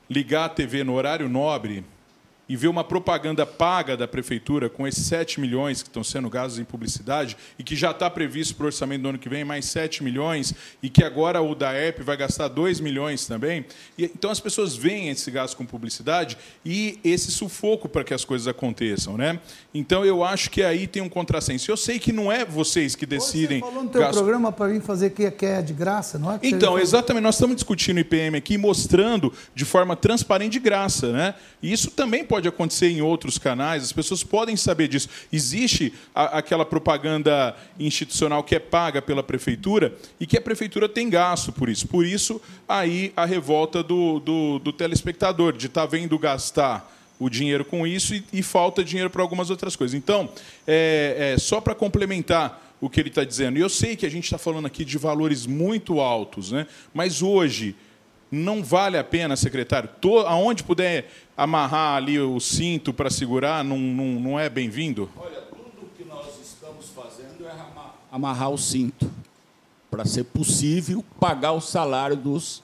ligar 0.09 0.45
a 0.45 0.49
TV 0.49 0.85
no 0.85 0.95
horário 0.95 1.29
nobre 1.29 1.85
e 2.49 2.57
ver 2.57 2.69
uma 2.69 2.85
propaganda 2.85 3.45
paga 3.45 3.97
da 3.97 4.07
prefeitura 4.09 4.71
com 4.71 4.87
esses 4.87 5.05
7 5.07 5.41
milhões 5.41 5.83
que 5.83 5.89
estão 5.89 6.05
sendo 6.05 6.31
gastos 6.31 6.59
em 6.59 6.65
publicidade 6.65 7.37
e 7.59 7.63
que 7.65 7.75
já 7.75 7.91
está 7.91 8.09
previsto 8.09 8.55
para 8.55 8.65
o 8.65 8.67
orçamento 8.67 9.03
do 9.03 9.09
ano 9.11 9.19
que 9.19 9.29
vem 9.29 9.45
mais 9.45 9.67
7 9.67 10.03
milhões 10.03 10.55
e 10.83 10.89
que 10.89 11.03
agora 11.05 11.43
o 11.43 11.55
da 11.55 11.75
EP 11.79 12.01
vai 12.03 12.17
gastar 12.17 12.49
2 12.49 12.81
milhões 12.81 13.27
também. 13.27 13.65
E, 13.99 14.05
então 14.05 14.31
as 14.31 14.41
pessoas 14.41 14.75
veem 14.77 15.09
esse 15.09 15.31
gasto 15.31 15.57
com 15.57 15.67
publicidade 15.67 16.39
e 16.65 16.99
esse 17.03 17.31
sufoco 17.31 17.89
para 17.89 18.05
que 18.05 18.15
as 18.15 18.25
coisas 18.25 18.47
aconteçam. 18.47 19.17
Né? 19.17 19.41
Então 19.75 20.05
eu 20.05 20.23
acho 20.25 20.51
que 20.51 20.63
aí 20.63 20.87
tem 20.87 21.03
um 21.03 21.09
contrassenso. 21.09 21.71
Eu 21.71 21.77
sei 21.77 21.99
que 21.99 22.13
não 22.13 22.31
é 22.31 22.45
vocês 22.45 22.95
que 22.95 23.05
decidem. 23.07 23.61
Você 23.61 23.67
falou 23.67 23.85
no 23.85 23.91
teu 23.91 24.01
gasto- 24.01 24.15
programa 24.15 24.53
para 24.53 24.73
vir 24.73 24.81
fazer 24.81 25.11
que 25.11 25.31
que 25.31 25.47
é 25.47 25.61
de 25.61 25.73
graça, 25.73 26.19
não 26.19 26.33
é? 26.33 26.39
Que 26.39 26.47
então, 26.49 26.79
exatamente, 26.79 27.23
nós 27.23 27.35
estamos 27.35 27.57
discutindo 27.57 27.97
o 27.97 28.01
IPM 28.01 28.37
aqui, 28.37 28.57
mostrando 28.57 29.33
de 29.55 29.65
forma 29.65 29.97
transparente 29.97 30.53
de 30.53 30.61
graça, 30.61 31.13
né? 31.13 31.35
E 31.63 31.73
isso 31.73 31.91
também 31.91 32.25
pode 32.25 32.36
acontecer 32.49 32.89
em 32.91 33.01
outros 33.01 33.39
canais, 33.39 33.83
as 33.83 33.93
pessoas 33.93 34.23
podem 34.23 34.57
saber 34.57 34.89
disso. 34.89 35.09
Existe 35.33 35.93
a- 36.15 36.39
aquela 36.39 36.65
propaganda 36.65 37.57
institucional 37.79 38.43
que 38.43 38.55
é 38.55 38.59
paga 38.59 39.01
pela 39.01 39.23
prefeitura 39.23 39.95
e 40.21 40.27
que 40.27 40.37
a 40.37 40.41
prefeitura 40.41 40.89
tem 40.89 41.09
gasto 41.09 41.53
por 41.53 41.69
isso. 41.69 41.87
Por 41.89 42.05
isso, 42.05 42.41
aí 42.69 43.13
a 43.17 43.25
revolta 43.25 43.83
do, 43.83 44.21
do, 44.21 44.59
do 44.59 44.73
telespectador, 44.73 45.53
de 45.53 45.67
estar 45.67 45.87
vendo 45.87 46.19
gastar 46.19 46.93
o 47.19 47.31
dinheiro 47.31 47.65
com 47.65 47.87
isso 47.87 48.15
e, 48.15 48.23
e 48.33 48.43
falta 48.43 48.85
dinheiro 48.85 49.09
para 49.09 49.23
algumas 49.23 49.49
outras 49.49 49.75
coisas. 49.75 49.95
Então, 49.95 50.29
é, 50.67 51.35
é, 51.35 51.39
só 51.39 51.61
para 51.61 51.75
complementar 51.75 52.63
o 52.79 52.91
que 52.91 53.01
ele 53.01 53.09
está 53.09 53.25
dizendo, 53.25 53.57
e 53.57 53.63
eu 53.63 53.71
sei 53.71 53.97
que 53.97 54.05
a 54.05 54.11
gente 54.11 54.25
está 54.25 54.37
falando 54.37 54.67
aqui 54.67 54.85
de 54.85 54.99
valores 54.99 55.47
muito 55.47 55.99
altos, 55.99 56.53
né? 56.53 56.67
mas 56.93 57.23
hoje 57.23 57.75
não 58.37 58.63
vale 58.63 58.97
a 58.99 59.05
pena, 59.05 59.35
secretário, 59.37 59.89
to, 60.01 60.19
aonde 60.21 60.63
puder 60.63 61.11
amarrar 61.37 61.97
ali 61.97 62.21
o 62.21 62.39
cinto 62.39 62.93
para 62.93 63.11
segurar, 63.11 63.65
não, 63.65 63.79
não, 63.79 64.05
não 64.21 64.41
é 64.41 64.49
bem-vindo? 64.49 65.09
Olha, 65.17 65.41
tudo 65.43 65.89
que 65.97 66.05
nós 66.05 66.27
estamos 66.43 66.89
fazendo 66.91 67.47
é 67.47 67.51
ama- 67.53 67.95
amarrar 68.13 68.51
o 68.51 68.59
cinto 68.59 69.11
para 69.91 70.05
ser 70.05 70.25
possível 70.25 71.05
pagar 71.19 71.53
o 71.53 71.61
salário 71.61 72.17
dos 72.17 72.63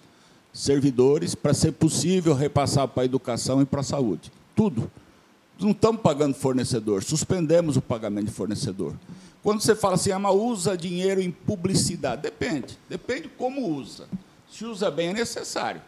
servidores, 0.52 1.34
para 1.34 1.54
ser 1.54 1.72
possível 1.72 2.34
repassar 2.34 2.86
para 2.86 3.02
a 3.02 3.06
educação 3.06 3.62
e 3.62 3.64
para 3.64 3.80
a 3.80 3.84
saúde. 3.84 4.30
Tudo. 4.54 4.90
Não 5.58 5.70
estamos 5.70 6.00
pagando 6.02 6.34
fornecedor, 6.34 7.02
suspendemos 7.02 7.76
o 7.76 7.80
pagamento 7.80 8.26
de 8.26 8.32
fornecedor. 8.32 8.94
Quando 9.42 9.60
você 9.60 9.74
fala 9.74 9.94
assim, 9.94 10.10
ah, 10.10 10.18
mas 10.18 10.34
usa 10.34 10.76
dinheiro 10.76 11.20
em 11.20 11.30
publicidade, 11.30 12.22
depende, 12.22 12.76
depende 12.88 13.28
como 13.28 13.68
usa. 13.68 14.08
Se 14.53 14.66
usa 14.66 14.90
bem 14.90 15.09
é 15.09 15.12
necessário. 15.14 15.80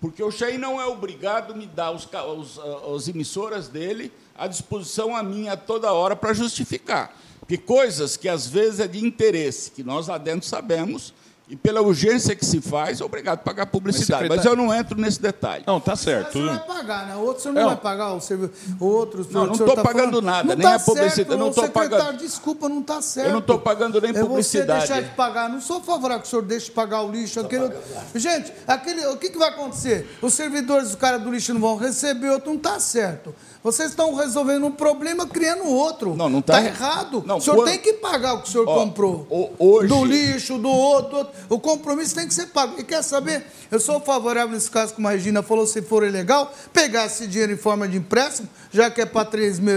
Porque 0.00 0.22
o 0.22 0.30
Xai 0.30 0.58
não 0.58 0.80
é 0.80 0.86
obrigado 0.86 1.52
a 1.52 1.56
me 1.56 1.66
dar 1.66 1.92
os, 1.92 2.04
os, 2.04 2.58
ah, 2.58 2.94
as 2.94 3.08
emissoras 3.08 3.68
dele 3.68 4.12
à 4.36 4.46
disposição 4.46 5.16
a 5.16 5.22
minha 5.22 5.56
toda 5.56 5.92
hora 5.92 6.16
para 6.16 6.32
justificar. 6.32 7.16
Porque 7.38 7.56
coisas 7.56 8.16
que 8.16 8.28
às 8.28 8.46
vezes 8.46 8.80
é 8.80 8.88
de 8.88 9.04
interesse, 9.04 9.70
que 9.70 9.82
nós 9.82 10.08
lá 10.08 10.18
dentro 10.18 10.48
sabemos, 10.48 11.14
e 11.50 11.56
pela 11.56 11.80
urgência 11.80 12.36
que 12.36 12.44
se 12.44 12.60
faz, 12.60 13.00
é 13.00 13.04
obrigado 13.04 13.38
a 13.38 13.42
pagar 13.42 13.66
publicidade. 13.66 14.28
Mas, 14.28 14.40
secretário- 14.42 14.60
eu 14.60 14.66
não 14.66 14.74
entro 14.74 15.00
nesse 15.00 15.20
detalhe. 15.20 15.64
Não, 15.66 15.80
tá 15.80 15.92
Mas 15.92 16.00
certo. 16.00 16.26
Você 16.26 16.32
tudo- 16.32 16.46
vai 16.48 16.58
pagar, 16.58 17.06
né? 17.06 17.16
Outro 17.16 17.42
você 17.42 17.48
não, 17.50 17.60
Não. 17.62 17.68
vai 17.68 17.76
pagar, 17.78 18.12
o 18.12 18.20
servi- 18.20 18.50
outros. 18.78 19.30
Não, 19.30 19.46
não 19.46 19.56
tô 19.56 19.64
tá 19.74 19.82
pagando 19.82 19.94
falando- 20.10 20.22
nada, 20.22 20.48
não 20.48 20.54
nem 20.56 20.62
tá 20.68 20.74
a 20.74 20.78
publicidade, 20.78 21.14
certo, 21.14 21.36
não 21.38 21.52
tô 21.52 21.60
secretário, 21.62 21.90
pagando. 21.90 22.18
Desculpa, 22.18 22.68
não 22.68 22.80
está 22.80 23.00
certo. 23.00 23.26
Eu 23.28 23.32
não 23.32 23.38
estou 23.40 23.58
pagando 23.58 24.00
nem 24.00 24.10
É 24.10 24.14
você 24.14 24.20
publicidade. 24.24 24.86
deixar 24.86 25.02
de 25.02 25.08
pagar. 25.14 25.48
Não 25.48 25.60
sou 25.60 25.80
favorável 25.80 26.20
que 26.22 26.26
o 26.28 26.30
senhor 26.30 26.42
deixe 26.42 26.66
de 26.66 26.72
pagar 26.72 27.02
o 27.02 27.10
lixo. 27.10 27.40
Aquele... 27.40 27.70
Gente, 28.14 28.52
aquele... 28.66 29.06
o 29.06 29.16
que, 29.16 29.30
que 29.30 29.38
vai 29.38 29.48
acontecer? 29.48 30.18
Os 30.20 30.34
servidores, 30.34 30.90
os 30.90 30.94
caras 30.96 31.22
do 31.22 31.30
lixo 31.30 31.54
não 31.54 31.60
vão 31.60 31.76
receber, 31.76 32.28
outro 32.30 32.50
não 32.50 32.56
está 32.56 32.78
certo. 32.78 33.34
Vocês 33.62 33.90
estão 33.90 34.14
resolvendo 34.14 34.64
um 34.66 34.70
problema, 34.70 35.26
criando 35.26 35.64
outro. 35.66 36.14
Não, 36.14 36.28
não 36.28 36.40
tá- 36.40 36.60
Está 36.62 36.68
errado. 36.70 37.24
Não, 37.26 37.38
o 37.38 37.40
senhor 37.40 37.56
quando- 37.56 37.68
tem 37.68 37.78
que 37.78 37.94
pagar 37.94 38.34
o 38.34 38.42
que 38.42 38.48
o 38.48 38.52
senhor 38.52 38.68
Ó, 38.68 38.74
comprou. 38.84 39.26
o- 39.28 39.50
hoje- 39.58 39.88
Do 39.88 40.04
lixo, 40.04 40.58
do 40.58 40.68
outro, 40.68 41.10
do 41.10 41.16
outro. 41.18 41.32
O 41.48 41.58
compromisso 41.58 42.14
tem 42.14 42.26
que 42.28 42.32
ser 42.34 42.46
pago. 42.46 42.74
E 42.78 42.84
quer 42.84 43.02
saber? 43.02 43.44
Eu 43.70 43.80
sou 43.80 44.00
favorável 44.00 44.54
nesse 44.54 44.70
caso, 44.70 44.94
como 44.94 45.08
a 45.08 45.10
Regina 45.10 45.42
falou, 45.42 45.66
se 45.66 45.82
for 45.82 46.04
ilegal, 46.04 46.52
pegar 46.72 47.06
esse 47.06 47.26
dinheiro 47.26 47.52
em 47.52 47.56
forma 47.56 47.88
de 47.88 47.96
empréstimo, 47.98 48.48
já 48.72 48.90
que 48.90 49.00
é 49.00 49.06
para 49.06 49.28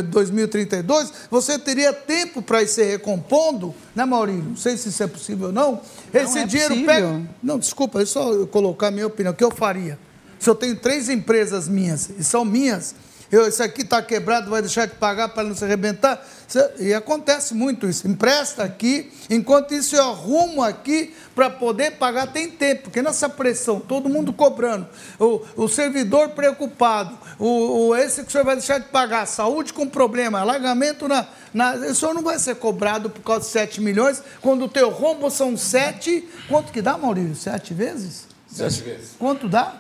2032, 0.04 1.12
você 1.30 1.58
teria 1.60 1.92
tempo 1.92 2.42
para 2.42 2.62
ir 2.62 2.68
se 2.68 2.84
recompondo, 2.84 3.74
né, 3.96 4.06
Maurinho? 4.06 4.44
Não 4.50 4.56
sei 4.58 4.78
se 4.78 4.90
isso 4.90 5.04
é 5.04 5.08
possível 5.08 5.48
ou 5.48 5.54
não. 5.54 5.82
Esse 6.14 6.40
é 6.40 6.46
dinheiro 6.46 6.74
possível. 6.76 6.94
pega. 6.94 7.22
Não, 7.42 7.58
desculpa, 7.60 8.02
é 8.02 8.06
só 8.06 8.32
eu 8.32 8.48
colocar 8.48 8.88
a 8.88 8.92
minha 8.92 9.08
opinião. 9.08 9.34
O 9.34 9.36
que 9.36 9.44
eu 9.44 9.52
faria? 9.52 9.98
Se 10.40 10.50
eu 10.50 10.56
tenho 10.56 10.76
três 10.76 11.10
empresas 11.10 11.68
minhas 11.68 12.10
e 12.18 12.24
são 12.24 12.44
minhas, 12.44 12.96
eu, 13.32 13.48
esse 13.48 13.64
aqui 13.64 13.82
está 13.82 14.02
quebrado, 14.02 14.50
vai 14.50 14.62
deixar 14.62 14.86
de 14.88 14.96
pagar 14.96 15.30
para 15.30 15.44
não 15.44 15.56
se 15.56 15.64
arrebentar. 15.64 16.22
Cê- 16.48 16.70
E 16.80 16.94
acontece 16.94 17.54
muito 17.54 17.88
isso. 17.88 18.08
Empresta 18.08 18.64
aqui, 18.64 19.10
enquanto 19.30 19.74
isso 19.74 19.96
eu 19.96 20.04
arrumo 20.04 20.62
aqui 20.62 21.14
para 21.34 21.50
poder 21.50 21.92
pagar. 21.92 22.28
Tem 22.34 22.50
tempo, 22.50 22.84
porque 22.84 23.02
nessa 23.02 23.30
pressão, 23.30 23.80
todo 23.80 24.10
mundo 24.10 24.34
cobrando, 24.34 24.88
o, 25.18 25.42
o 25.56 25.68
servidor 25.70 26.30
preocupado, 26.30 27.18
o, 27.40 27.88
o- 27.90 27.96
esse 27.96 28.22
que 28.24 28.28
o 28.28 28.32
senhor 28.32 28.44
vai 28.44 28.56
deixar 28.58 28.80
de 28.80 28.88
pagar, 28.90 29.26
saúde 29.26 29.72
com 29.74 29.88
problema, 29.88 30.40
alargamento 30.40 31.08
na, 31.08 31.26
na. 31.54 31.74
O 31.76 31.96
senhor 31.96 32.14
não 32.14 32.22
vai 32.24 32.38
ser 32.38 32.56
cobrado 32.56 33.10
por 33.10 33.22
causa 33.22 33.46
de 33.46 33.52
7 33.52 33.80
milhões, 33.82 34.22
quando 34.42 34.66
o 34.66 34.70
teu 34.70 34.90
rombo 34.90 35.30
são 35.30 35.56
7. 35.56 36.28
Quanto 36.50 36.72
que 36.72 36.82
dá, 36.82 36.98
Maurício? 36.98 37.36
7 37.36 37.74
vezes? 37.74 38.28
Sete 38.48 38.82
vezes. 38.82 39.12
Quanto 39.18 39.48
dá? 39.48 39.76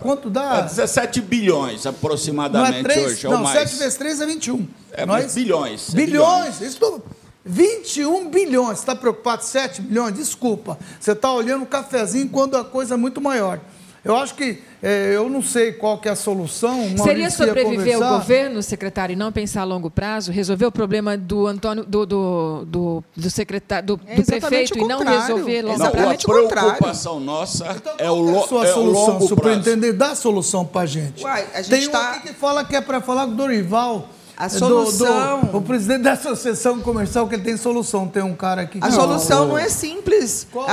Quanto 0.00 0.28
É 0.28 0.30
dá? 0.30 0.60
17 0.62 1.20
bilhões 1.20 1.84
Não 1.84 1.92
é 1.92 1.94
aproximadamente 1.94 2.82
3? 2.82 3.06
hoje, 3.06 3.28
Não, 3.28 3.42
mais. 3.42 3.58
7 3.70 3.78
vezes 3.78 3.96
3 3.96 4.20
é 4.20 4.26
21. 4.26 4.68
É, 4.92 5.06
mas 5.06 5.26
isso? 5.26 5.34
bilhões, 5.36 5.92
é 5.92 5.96
Bilhões. 5.96 6.60
Isso 6.60 6.78
tô- 6.78 7.00
21 7.44 8.28
bilhões. 8.28 8.78
Você 8.78 8.82
está 8.82 8.94
preocupado? 8.96 9.44
7 9.44 9.80
bilhões? 9.82 10.14
Desculpa. 10.14 10.78
Você 10.98 11.12
está 11.12 11.32
olhando 11.32 11.62
o 11.62 11.66
cafezinho 11.66 12.28
quando 12.28 12.56
a 12.56 12.64
coisa 12.64 12.94
é 12.94 12.96
muito 12.96 13.20
maior. 13.20 13.60
Eu 14.04 14.16
acho 14.16 14.34
que, 14.34 14.62
eh, 14.82 15.12
eu 15.14 15.30
não 15.30 15.40
sei 15.40 15.72
qual 15.72 15.96
que 15.96 16.08
é 16.08 16.12
a 16.12 16.16
solução. 16.16 16.74
Seria 16.82 16.96
Maurício 16.98 17.20
ia 17.22 17.30
sobreviver 17.30 18.02
ao 18.02 18.18
governo, 18.18 18.62
secretário, 18.62 19.14
e 19.14 19.16
não 19.16 19.32
pensar 19.32 19.62
a 19.62 19.64
longo 19.64 19.90
prazo? 19.90 20.30
Resolver 20.30 20.66
o 20.66 20.70
problema 20.72 21.16
do 21.16 21.46
Antônio, 21.46 21.84
do, 21.84 22.04
do, 22.04 22.64
do, 22.66 23.04
do 23.16 23.30
secretário, 23.30 23.86
do, 23.86 24.00
É 24.06 24.16
do 24.16 24.24
prefeito 24.26 24.78
e 24.78 24.84
não 24.84 25.02
resolver 25.02 25.62
longo 25.62 25.78
Não, 25.78 25.86
a 25.86 25.90
prazo? 25.90 26.04
Exatamente 26.10 26.26
o 26.26 26.28
contrário. 26.42 26.68
preocupação 26.70 27.18
nossa 27.20 27.72
Então, 27.76 27.94
é 27.96 28.10
o, 28.10 28.14
que 28.16 28.30
lo, 28.30 28.44
a 28.44 28.46
sua 28.48 28.66
é 28.66 28.70
o 28.70 28.74
solução, 28.74 29.00
longo 29.06 29.10
prazo. 29.18 29.28
superintendente? 29.28 29.92
Dá 29.96 30.10
a 30.10 30.14
solução 30.14 30.66
para 30.66 30.86
gente. 30.86 31.24
Uai, 31.24 31.46
a 31.54 31.62
gente 31.62 31.70
Tem 31.78 31.88
um 31.88 31.90
tá- 31.90 32.10
aqui 32.10 32.28
que 32.28 32.34
fala 32.34 32.62
que 32.64 32.76
é 32.76 32.80
para 32.82 33.00
falar 33.00 33.24
com 33.24 33.32
o 33.32 33.36
Dorival. 33.36 34.10
A 34.36 34.46
é, 34.46 34.48
do- 34.48 34.58
solução- 34.58 35.40
do- 35.44 35.56
o 35.58 35.62
presidente 35.62 36.02
da 36.02 36.12
associação 36.12 36.78
comercial, 36.80 37.26
que 37.26 37.36
ele 37.36 37.42
tem 37.44 37.56
solução. 37.56 38.06
Tem 38.06 38.22
um 38.22 38.34
cara 38.34 38.62
aqui 38.62 38.80
que 38.80 38.84
A 38.84 38.90
Não, 38.90 39.00
solução 39.00 39.46
não 39.48 39.56
é 39.56 39.68
simples. 39.70 40.46
Qual 40.52 40.68
é? 40.68 40.72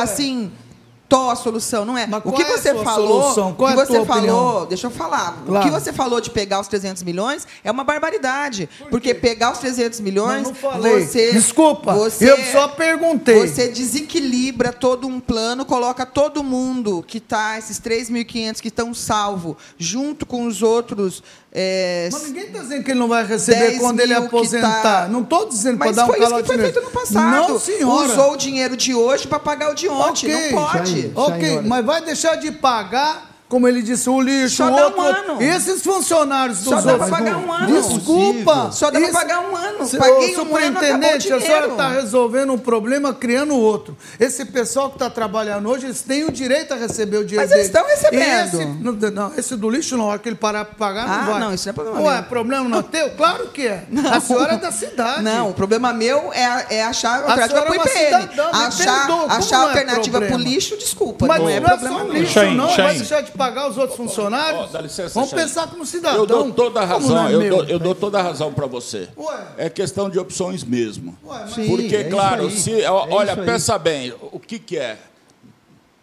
Tó 1.12 1.30
a 1.30 1.36
solução, 1.36 1.84
não 1.84 1.98
é? 1.98 2.08
Mas 2.08 2.20
o 2.20 2.24
qual 2.24 2.36
que 2.36 2.42
é 2.42 2.46
a 2.46 2.58
você 2.58 2.72
sua 2.72 2.84
falou, 2.86 3.22
solução? 3.22 3.54
Qual 3.54 3.70
o 3.70 3.74
é 3.74 3.76
que 3.76 3.82
a 3.82 3.86
você 3.86 4.06
falou, 4.06 4.40
opinião? 4.50 4.66
deixa 4.68 4.88
eu 4.88 4.92
falar. 4.92 5.44
Claro. 5.46 5.60
O 5.60 5.62
que 5.62 5.70
você 5.70 5.92
falou 5.92 6.22
de 6.22 6.30
pegar 6.30 6.62
os 6.62 6.70
300 6.70 7.04
milhões 7.04 7.46
é 7.66 7.70
uma 7.70 7.84
barbaridade, 7.84 8.70
porque 8.90 9.14
pegar 9.14 9.52
os 9.52 9.58
300 9.60 10.00
milhões, 10.00 10.44
Não, 10.44 10.52
não 10.52 10.56
falei. 10.56 11.06
você 11.06 11.34
Desculpa, 11.34 11.94
você, 11.94 12.32
eu 12.32 12.38
só 12.54 12.70
perguntei. 12.70 13.46
Você 13.46 13.68
desequilibra 13.68 14.72
todo 14.72 15.06
um 15.06 15.20
plano, 15.20 15.66
coloca 15.66 16.06
todo 16.06 16.42
mundo 16.42 17.04
que 17.06 17.20
tá 17.20 17.58
esses 17.58 17.78
3.500 17.78 18.62
que 18.62 18.70
estão 18.70 18.94
salvo 18.94 19.58
junto 19.78 20.26
com 20.26 20.48
os 20.48 20.64
outros 20.64 21.22
é, 21.54 22.08
Mas 22.12 22.24
ninguém 22.24 22.46
está 22.46 22.60
dizendo 22.60 22.84
que 22.84 22.92
ele 22.92 23.00
não 23.00 23.08
vai 23.10 23.26
receber 23.26 23.60
10 23.72 23.80
quando 23.80 24.00
ele 24.00 24.14
aposentar. 24.14 24.82
tá- 24.82 25.08
Não 25.10 25.22
estou 25.22 25.50
dizendo 25.50 25.78
para 25.78 25.88
Mas 25.88 25.96
dar 25.96 26.04
um 26.04 26.08
foi 26.08 26.18
isso 26.20 26.30
calote 26.30 26.44
que 26.50 26.54
foi 26.56 26.64
feito 26.64 26.82
no 26.82 26.92
passado. 26.92 27.32
Não, 27.50 27.60
senhora. 27.60 28.08
Usou 28.12 28.34
o 28.34 28.38
dinheiro 28.38 28.78
de 28.78 28.94
hoje 28.96 29.28
para 29.28 29.40
pagar 29.40 29.72
o 29.72 29.74
de 29.76 29.90
ontem. 29.90 30.34
Ok, 30.34 30.52
não 30.52 30.64
pode. 30.66 31.12
Ok, 31.16 31.62
mas 31.66 31.86
vai 31.86 32.02
deixar 32.02 32.36
de 32.36 32.52
pagar 32.52 33.31
como 33.52 33.68
ele 33.68 33.82
disse, 33.82 34.10
o 34.10 34.22
lixo, 34.22 34.56
Só 34.56 34.68
o 34.72 34.76
dá 34.78 34.88
um 34.88 34.98
outro. 34.98 35.02
ano. 35.34 35.42
E 35.42 35.46
esses 35.46 35.82
funcionários 35.84 36.60
dos 36.60 36.70
Só 36.70 36.80
dá 36.80 36.98
pra 36.98 37.08
pagar 37.08 37.36
um 37.36 37.52
ano. 37.52 37.82
Desculpa. 37.82 38.72
Só 38.72 38.86
dá 38.90 38.98
pra 38.98 39.10
Isso- 39.10 39.12
pagar 39.20 39.40
um 39.42 39.54
ano. 39.58 39.86
Se- 39.86 39.98
Paguei 39.98 40.14
um 40.14 40.18
ano, 40.18 40.24
acabou 40.24 40.30
o 40.30 40.36
superintendente, 40.48 41.18
a 41.34 41.42
senhora 41.42 41.42
dinheiro. 41.42 41.72
está 41.72 41.90
resolvendo 41.90 42.54
um 42.54 42.58
problema, 42.58 43.14
criando 43.14 43.54
outro. 43.58 43.98
Esse 44.18 44.46
pessoal 44.46 44.88
que 44.90 44.96
está 44.96 45.10
trabalhando 45.10 45.68
hoje, 45.70 45.86
eles 45.88 46.02
têm 46.02 46.24
o 46.24 46.32
direito 46.32 46.74
a 46.74 46.78
receber 46.78 47.18
o 47.18 47.26
dinheiro 47.26 47.50
Mas 47.50 47.52
eles 47.60 47.70
deles. 47.70 47.90
estão 47.92 48.12
recebendo. 48.12 48.22
E 48.22 48.64
Esse, 48.64 48.66
não, 49.12 49.12
não, 49.12 49.34
esse 49.38 49.56
do 49.58 49.70
lixo, 49.70 49.98
não, 49.98 50.06
a 50.06 50.12
hora 50.12 50.20
que 50.20 50.30
ele 50.30 50.38
parar 50.38 50.64
para 50.64 50.76
pagar, 50.76 51.04
Ah, 51.10 51.18
não 51.18 51.32
vai. 51.34 51.40
não, 51.42 51.54
isso 51.54 51.66
não 51.68 51.72
é 51.72 51.74
problema 51.74 52.02
Ué, 52.02 52.14
meu. 52.16 52.24
problema 52.24 52.70
não 52.70 52.80
é 52.80 52.84
teu? 52.84 53.10
Claro 53.18 53.48
que 53.50 53.68
é. 53.68 53.84
A 54.10 54.22
senhora 54.22 54.54
é 54.54 54.58
da 54.58 54.72
cidade. 54.72 55.24
Não, 55.24 55.50
o 55.50 55.54
problema 55.54 55.92
meu 55.92 56.32
é, 56.34 56.78
é 56.78 56.84
achar 56.84 57.20
a 57.20 57.32
alternativa 57.32 57.48
senhora 57.50 57.66
é 57.66 57.66
para 57.66 57.72
o 57.72 57.76
uma 57.76 57.86
IPM. 57.86 58.22
cidadã, 58.22 58.44
me 58.58 58.66
Achar, 58.66 59.08
perdoa, 59.08 59.18
como 59.24 59.34
achar 59.34 59.58
não 59.58 59.64
é 59.66 59.68
alternativa 59.68 60.18
para 60.20 60.26
o 60.26 60.30
problema? 60.30 60.50
lixo, 60.56 60.78
desculpa. 60.78 61.26
Mas 61.28 61.38
não 61.38 61.46
não 61.46 61.52
é 61.52 61.58
é 61.58 61.62
problema 61.62 61.98
só 62.00 62.06
meu. 62.06 62.14
lixo, 62.14 62.34
Chain, 62.34 62.56
não. 62.56 62.68
Vai 62.68 62.76
Chain. 62.76 62.98
deixar 63.00 63.22
de 63.22 63.32
pagar 63.42 63.70
os 63.70 63.78
outros 63.78 63.98
funcionários? 63.98 64.72
Dá 64.72 64.82
licença, 64.82 65.14
Vamos 65.14 65.34
pensar 65.34 65.68
como 65.68 65.86
cidadão. 65.86 66.20
Eu 66.20 66.26
dou 66.26 66.52
toda 66.52 66.82
a 66.82 66.86
razão, 66.86 67.16
não 67.16 67.28
é 67.28 67.34
eu, 67.34 67.50
dou, 67.50 67.64
eu 67.66 67.80
dou 67.80 67.96
toda 67.96 68.20
a 68.20 68.22
razão 68.22 68.54
para 68.54 68.68
você. 68.68 69.10
Ué. 69.18 69.48
É 69.58 69.70
questão 69.70 70.10
de 70.10 70.20
opções 70.20 70.64
mesmo. 70.64 71.18
Ué, 71.26 71.48
Sim, 71.48 71.68
Porque, 71.68 71.96
é 71.96 72.04
claro, 72.06 72.50
se. 72.52 72.82
É 72.82 72.92
olha, 72.92 73.36
pensa 73.38 73.78
bem, 73.78 74.14
o 74.32 74.40
que, 74.40 74.60
que 74.60 74.78
é? 74.78 74.98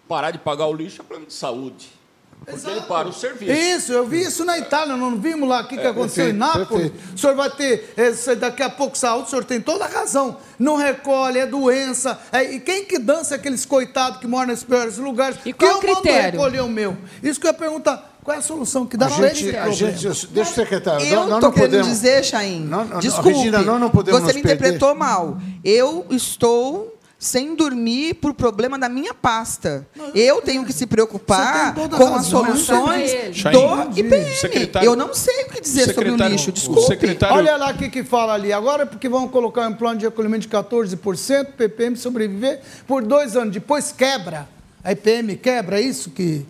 Parar 0.09 0.31
de 0.31 0.39
pagar 0.39 0.67
o 0.67 0.73
lixo 0.73 1.01
é 1.01 1.05
problema 1.05 1.27
de 1.29 1.35
saúde. 1.35 1.98
Porque 2.45 2.71
ele 2.71 2.81
para 2.83 3.09
o 3.09 3.13
serviço. 3.13 3.53
Isso, 3.53 3.93
eu 3.93 4.07
vi 4.07 4.23
isso 4.23 4.45
na 4.45 4.57
Itália, 4.59 4.97
não 4.97 5.17
vimos 5.19 5.47
lá 5.49 5.61
o 5.61 5.69
que, 5.69 5.77
que 5.77 5.87
aconteceu 5.87 6.29
em 6.31 6.39
perfeito, 6.39 6.59
Nápoles. 6.59 6.91
perfeito. 6.91 7.15
O 7.15 7.19
senhor 7.19 7.37
vai 7.37 7.51
ter 7.51 7.93
esse, 7.97 8.35
daqui 8.37 8.63
a 8.63 8.71
pouco 8.71 8.97
saúde, 8.97 9.27
o 9.27 9.31
senhor 9.31 9.45
tem 9.45 9.61
toda 9.61 9.85
a 9.85 9.89
razão. 9.89 10.39
Não 10.59 10.77
recolhe, 10.77 11.39
é 11.39 11.47
doença. 11.47 12.19
É, 12.33 12.43
e 12.55 12.61
quem 12.61 12.85
que 12.87 12.99
dança 12.99 13.35
aqueles 13.35 13.67
coitados 13.67 14.19
que 14.21 14.27
moram 14.27 14.47
nesses 14.49 14.65
piores 14.65 14.97
lugares? 14.97 15.37
E 15.45 15.53
que 15.53 15.59
qual 15.59 15.73
eu 15.73 15.77
o 15.77 15.81
critério? 15.81 16.41
mando 16.41 16.55
recolher 16.57 16.61
o 16.63 16.69
meu. 16.69 16.97
Isso 17.23 17.39
que 17.39 17.47
eu 17.47 17.51
ia 17.51 17.55
perguntar. 17.55 18.15
Qual 18.25 18.35
é 18.35 18.41
a 18.41 18.43
solução 18.43 18.85
que 18.87 18.97
dá 18.97 19.07
A 19.07 19.11
para 19.11 19.29
gente, 19.33 19.57
a 19.57 19.71
gente, 19.71 20.27
deixa 20.29 20.51
o 20.51 20.55
secretário. 20.55 21.07
Eu 21.07 21.25
nós 21.27 21.35
estou 21.37 21.51
querendo 21.53 21.71
podemos- 21.71 21.87
dizer, 21.89 22.23
Chain, 22.25 22.61
Não, 22.61 22.85
não, 22.85 22.99
desculpe, 22.99 23.31
Regina, 23.33 23.63
nós 23.63 23.81
não 23.81 23.89
podemos 23.91 24.21
você 24.21 24.27
nos 24.27 24.37
me 24.37 24.43
perder. 24.43 24.55
interpretou 24.69 24.95
mal. 24.95 25.39
Eu 25.65 26.05
estou 26.11 26.98
sem 27.19 27.57
dormir 27.57 28.15
por 28.15 28.33
problema 28.33 28.79
da 28.79 28.89
minha 28.89 29.13
pasta. 29.13 29.85
Eu 30.15 30.41
tenho 30.41 30.65
que 30.65 30.73
se 30.73 30.87
preocupar 30.87 31.75
com 31.75 32.15
a 32.15 32.19
as 32.21 32.27
soluções 32.27 33.11
do 33.53 33.99
IPM. 33.99 34.35
secretário- 34.37 34.87
Eu 34.87 34.95
não 34.95 35.13
sei 35.13 35.43
o 35.45 35.49
que 35.51 35.61
dizer 35.61 35.93
sobre 35.93 36.11
o 36.11 36.17
lixo, 36.17 36.51
o 36.51 36.53
desculpe. 36.53 36.87
secretário- 36.87 37.37
Olha 37.37 37.57
lá 37.57 37.71
o 37.73 37.75
que, 37.77 37.89
que 37.89 38.05
fala 38.05 38.35
ali. 38.35 38.53
Agora 38.53 38.85
é 38.85 38.87
porque 38.87 39.09
vão 39.09 39.27
colocar 39.27 39.67
um 39.69 39.75
plano 39.75 39.99
de 39.99 40.05
recolhimento 40.05 40.43
de 40.43 40.49
14%, 40.49 41.53
PPM 41.57 41.97
sobreviver 41.97 42.61
por 42.87 43.03
dois 43.03 43.37
anos. 43.37 43.53
Depois 43.53 43.91
quebra. 43.91 44.49
A 44.85 44.93
IPM 44.93 45.37
quebra, 45.37 45.81
é 45.81 45.83
isso 45.83 46.11
que. 46.11 46.47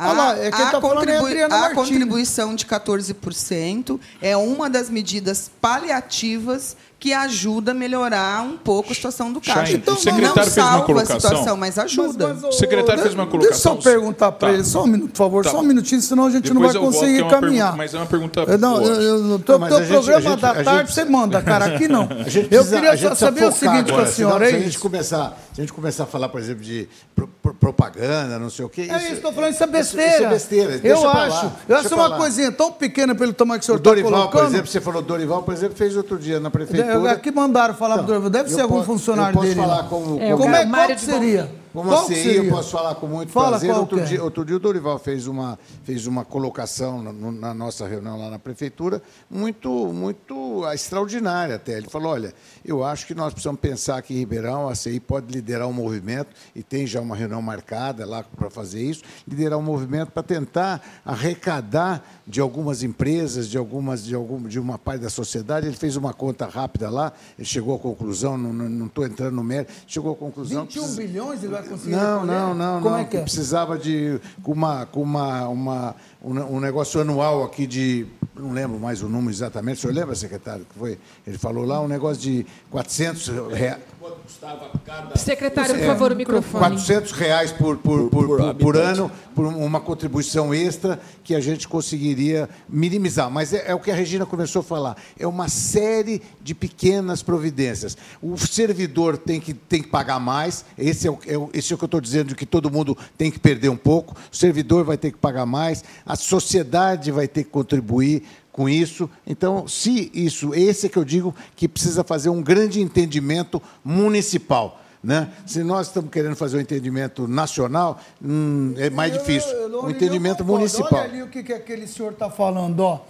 Olha 0.00 0.12
lá, 0.12 0.38
é 0.38 0.48
está 0.48 0.80
falando 0.80 1.08
é 1.08 1.16
a 1.16 1.20
a 1.66 1.74
contribuição 1.74 2.54
de 2.54 2.64
14% 2.64 3.98
é 4.22 4.36
uma 4.36 4.70
das 4.70 4.88
medidas 4.88 5.50
paliativas 5.60 6.76
que 7.00 7.12
ajuda 7.12 7.70
a 7.70 7.74
melhorar 7.74 8.42
um 8.42 8.56
pouco 8.56 8.90
a 8.90 8.94
situação 8.94 9.32
do 9.32 9.40
caixa. 9.40 9.66
Chain, 9.66 9.74
o 9.74 9.78
Então, 9.78 9.94
secretário 9.96 10.26
não 10.26 10.34
fez 10.34 10.56
uma 10.56 10.64
salva 10.64 10.82
a 10.82 10.86
colocação. 10.86 11.20
situação, 11.20 11.56
mas 11.56 11.78
ajuda. 11.78 12.26
Mas, 12.28 12.42
mas, 12.42 12.54
O 12.54 12.58
secretário 12.58 12.98
ô, 13.00 13.02
fez 13.04 13.14
uma 13.14 13.24
Deixa 13.24 13.36
eu 13.36 13.40
colocação. 13.40 13.76
só 13.76 13.90
perguntar 13.90 14.32
para 14.32 14.48
Tá. 14.48 14.54
ele, 14.54 14.64
só 14.64 14.82
um 14.82 14.86
minuto, 14.88 15.10
por 15.12 15.16
favor, 15.18 15.44
Tá. 15.44 15.50
só 15.52 15.60
um 15.60 15.62
minutinho, 15.62 16.00
senão 16.02 16.26
a 16.26 16.30
gente 16.30 16.52
não 16.52 16.60
Depois 16.60 16.72
vai 16.72 16.76
eu 16.76 16.82
volto, 16.90 16.94
conseguir 17.00 17.20
é 17.20 17.22
uma 17.22 17.30
caminhar. 17.30 17.76
mas 17.76 17.94
é 17.94 17.98
uma 17.98 18.06
pergunta 18.06 18.58
não, 18.58 18.82
eu, 18.82 18.94
eu, 19.00 19.18
Não, 19.20 19.38
teu, 19.38 19.58
mas 19.60 19.68
teu 19.68 19.78
gente- 19.84 19.92
programa 19.92 20.20
gente- 20.30 20.40
da 20.40 20.54
tarde 20.54 20.70
gente- 20.80 20.92
você 20.92 21.04
manda, 21.04 21.40
cara, 21.42 21.64
aqui 21.66 21.86
não. 21.86 22.02
A 22.02 22.28
gente 22.28 22.38
eu 22.38 22.48
precisa- 22.48 22.74
queria 22.76 22.90
só 22.90 22.96
precisa 23.08 23.14
saber 23.14 23.44
o 23.44 23.52
seguinte 23.52 23.92
com 23.92 23.98
a 24.00 24.06
senhora, 24.06 24.44
senão, 24.46 24.46
é 24.46 24.50
se 24.50 24.56
a 24.56 24.58
gente 24.60 24.78
começar, 24.80 25.38
se 25.58 25.62
a 25.62 25.64
gente 25.64 25.72
começar 25.72 26.04
a 26.04 26.06
falar, 26.06 26.28
por 26.28 26.40
exemplo, 26.40 26.62
de 26.62 26.88
pro- 27.16 27.26
pro- 27.42 27.52
propaganda, 27.54 28.38
não 28.38 28.48
sei 28.48 28.64
o 28.64 28.68
quê. 28.68 28.82
É 28.88 28.96
isso, 28.98 29.14
estou 29.14 29.32
falando, 29.32 29.52
isso 29.54 29.64
é 29.64 29.66
besteira. 29.66 30.12
Isso 30.14 30.22
é 30.22 30.28
besteira. 30.28 30.72
Eu 30.74 30.78
Deixa 30.80 31.00
pra 31.00 31.12
lá, 31.12 31.26
acho. 31.26 31.44
Eu 31.46 31.50
deixa 31.66 31.80
acho 31.80 31.88
pra 31.88 31.96
uma 31.98 32.08
lá. 32.08 32.16
coisinha 32.16 32.52
tão 32.52 32.70
pequena 32.70 33.12
pelo 33.12 33.32
tamanho 33.32 33.58
que 33.58 33.64
o 33.64 33.66
senhor 33.66 33.76
O 33.76 33.80
está 33.80 33.90
Dorival, 33.90 34.12
colocando. 34.12 34.40
por 34.40 34.46
exemplo, 34.46 34.66
você 34.68 34.80
falou 34.80 35.02
Dorival, 35.02 35.42
por 35.42 35.52
exemplo, 35.52 35.76
fez 35.76 35.96
outro 35.96 36.16
dia 36.16 36.38
na 36.38 36.48
prefeitura. 36.48 37.10
Aqui 37.10 37.32
mandaram 37.32 37.74
falar 37.74 37.94
Então, 37.94 38.04
do 38.04 38.08
Dorival. 38.12 38.30
Deve 38.30 38.50
ser 38.50 38.60
algum 38.60 38.74
posso- 38.76 38.86
funcionário 38.86 39.30
eu 39.30 39.34
posso 39.34 39.46
dele. 39.48 39.60
falar 39.60 39.76
lá. 39.78 39.82
como- 39.88 40.22
É, 40.22 40.32
o 40.34 40.38
como 40.38 40.54
é 40.54 40.64
qual 40.64 40.98
seria? 40.98 41.50
Como 41.72 41.90
Qual 41.90 42.04
a 42.04 42.06
que 42.08 42.14
CI, 42.14 42.22
seria? 42.22 42.42
eu 42.44 42.50
posso 42.50 42.70
falar 42.70 42.94
com 42.94 43.06
muito 43.06 43.30
Fala 43.30 43.50
prazer. 43.50 43.74
Outro 43.74 44.00
é. 44.00 44.04
dia, 44.04 44.22
outro 44.24 44.44
dia 44.44 44.56
o 44.56 44.58
Dorival 44.58 44.98
fez 44.98 45.26
uma, 45.26 45.58
fez 45.84 46.06
uma 46.06 46.24
colocação 46.24 47.02
no- 47.02 47.32
na 47.32 47.52
nossa 47.52 47.86
reunião 47.86 48.18
lá 48.18 48.30
na 48.30 48.38
prefeitura 48.38 49.02
muito, 49.30 49.68
muito 49.92 50.66
extraordinária 50.72 51.56
até. 51.56 51.76
Ele 51.76 51.88
falou, 51.88 52.12
olha, 52.12 52.32
eu 52.64 52.82
acho 52.84 53.06
que 53.06 53.14
nós 53.14 53.32
precisamos 53.32 53.60
pensar 53.60 54.00
que 54.02 54.14
em 54.14 54.18
Ribeirão 54.18 54.68
a 54.68 54.74
CI 54.74 54.98
pode 55.00 55.32
liderar 55.32 55.68
um 55.68 55.72
movimento, 55.72 56.30
e 56.54 56.62
tem 56.62 56.86
já 56.86 57.00
uma 57.00 57.14
reunião 57.14 57.40
marcada 57.42 58.06
lá 58.06 58.22
para 58.22 58.48
fazer 58.50 58.82
isso, 58.82 59.02
liderar 59.26 59.58
um 59.58 59.62
movimento 59.62 60.10
para 60.10 60.22
tentar 60.22 60.82
arrecadar 61.04 62.02
de 62.26 62.40
algumas 62.40 62.82
empresas, 62.82 63.48
de 63.48 63.58
algumas 63.58 64.04
de 64.04 64.14
algum 64.14 64.42
de 64.42 64.58
uma 64.58 64.78
parte 64.78 65.02
da 65.02 65.10
sociedade. 65.10 65.66
Ele 65.66 65.76
fez 65.76 65.96
uma 65.96 66.12
conta 66.12 66.46
rápida 66.46 66.88
lá, 66.90 67.12
ele 67.38 67.46
chegou 67.46 67.74
à 67.76 67.78
conclusão, 67.78 68.36
não 68.38 68.86
estou 68.86 69.04
entrando 69.04 69.34
no 69.34 69.44
mérito, 69.44 69.72
chegou 69.86 70.12
à 70.12 70.16
conclusão. 70.16 70.62
21 70.62 70.82
precisa- 70.82 71.02
bilhões 71.02 71.42
ele 71.44 71.56
vai 71.60 71.68
conseguir 71.68 71.96
não, 71.96 72.24
não, 72.24 72.54
não, 72.54 72.80
Como 72.82 72.94
não. 72.94 72.98
é 72.98 73.04
que 73.04 73.16
é? 73.16 73.22
Precisava 73.22 73.78
de 73.78 74.20
com 74.42 74.52
uma, 74.52 74.86
uma, 74.92 75.48
uma, 75.48 75.96
um, 76.22 76.56
um 76.56 76.60
negócio 76.60 77.00
anual 77.00 77.44
aqui 77.44 77.66
de. 77.66 78.06
Não 78.36 78.52
lembro 78.52 78.78
mais 78.78 79.02
o 79.02 79.08
número 79.08 79.30
exatamente. 79.32 79.78
O 79.78 79.80
senhor 79.80 79.94
lembra, 79.94 80.14
secretário? 80.14 80.64
Que 80.72 80.78
foi? 80.78 80.96
Ele 81.26 81.36
falou 81.36 81.64
lá 81.64 81.80
um 81.80 81.88
negócio 81.88 82.22
de 82.22 82.46
400 82.70 83.26
reais. 83.52 83.80
Quanto 84.00 84.16
custava 84.20 84.70
cada. 84.86 85.16
Secretário, 85.18 85.74
por 85.74 85.82
É, 85.82 85.86
favor, 85.86 86.12
o 86.12 86.16
microfone. 86.16 86.60
400 86.64 87.10
reais 87.12 87.50
por, 87.50 87.78
por, 87.78 88.08
por, 88.08 88.26
Por 88.28 88.54
por- 88.56 88.76
ano, 88.76 89.10
por 89.34 89.44
uma 89.44 89.80
contribuição 89.80 90.54
extra 90.54 91.00
que 91.24 91.34
a 91.34 91.40
gente 91.40 91.66
conseguiria 91.66 92.48
minimizar. 92.68 93.28
Mas 93.28 93.52
é, 93.52 93.64
é 93.70 93.74
o 93.74 93.80
que 93.80 93.90
a 93.90 93.94
Regina 93.94 94.24
começou 94.24 94.60
a 94.60 94.62
falar. 94.62 94.96
É 95.18 95.26
uma 95.26 95.48
série 95.48 96.22
de 96.40 96.54
pequenas 96.54 97.24
providências. 97.24 97.96
O 98.22 98.36
servidor 98.38 99.18
tem 99.18 99.40
que, 99.40 99.52
tem 99.52 99.82
que 99.82 99.88
pagar 99.88 100.20
mais. 100.20 100.64
Esse 100.78 101.08
é, 101.08 101.10
o, 101.10 101.18
é 101.26 101.36
o- 101.36 101.50
esse 101.52 101.72
é 101.72 101.74
o 101.74 101.78
que 101.78 101.82
eu 101.84 101.86
estou 101.88 102.00
dizendo, 102.00 102.36
que 102.36 102.46
todo 102.46 102.70
mundo 102.70 102.96
tem 103.16 103.32
que 103.32 103.38
perder 103.40 103.68
um 103.68 103.76
pouco. 103.76 104.14
O 104.32 104.36
servidor 104.36 104.84
vai 104.84 104.96
ter 104.96 105.10
que 105.10 105.18
pagar 105.18 105.44
mais. 105.44 105.82
A 106.08 106.16
sociedade 106.16 107.12
vai 107.12 107.28
ter 107.28 107.44
que 107.44 107.50
contribuir 107.50 108.22
com 108.50 108.68
isso. 108.68 109.08
Então, 109.26 109.68
se 109.68 110.10
isso, 110.14 110.54
esse 110.54 110.86
é 110.86 110.88
que 110.88 110.96
eu 110.96 111.04
digo 111.04 111.34
que 111.54 111.68
precisa 111.68 112.02
fazer 112.02 112.30
um 112.30 112.42
grande 112.42 112.80
entendimento 112.80 113.62
municipal. 113.84 114.80
Né? 115.04 115.30
Se 115.46 115.62
nós 115.62 115.86
estamos 115.86 116.10
querendo 116.10 116.34
fazer 116.34 116.56
um 116.56 116.60
entendimento 116.60 117.28
nacional, 117.28 118.00
hum, 118.20 118.74
é 118.76 118.90
mais 118.90 119.12
Eu- 119.14 119.20
difícil. 119.20 119.50
eu- 119.52 119.70
eu- 119.70 119.84
um 119.84 119.90
entendimento 119.90 120.44
municipal. 120.44 120.88
Olha 121.00 121.02
ali 121.08 121.22
o 121.22 121.28
que, 121.28 121.42
que 121.44 121.52
aquele 121.52 121.86
senhor 121.86 122.12
está 122.12 122.28
falando, 122.28 122.80
ó. 122.80 123.00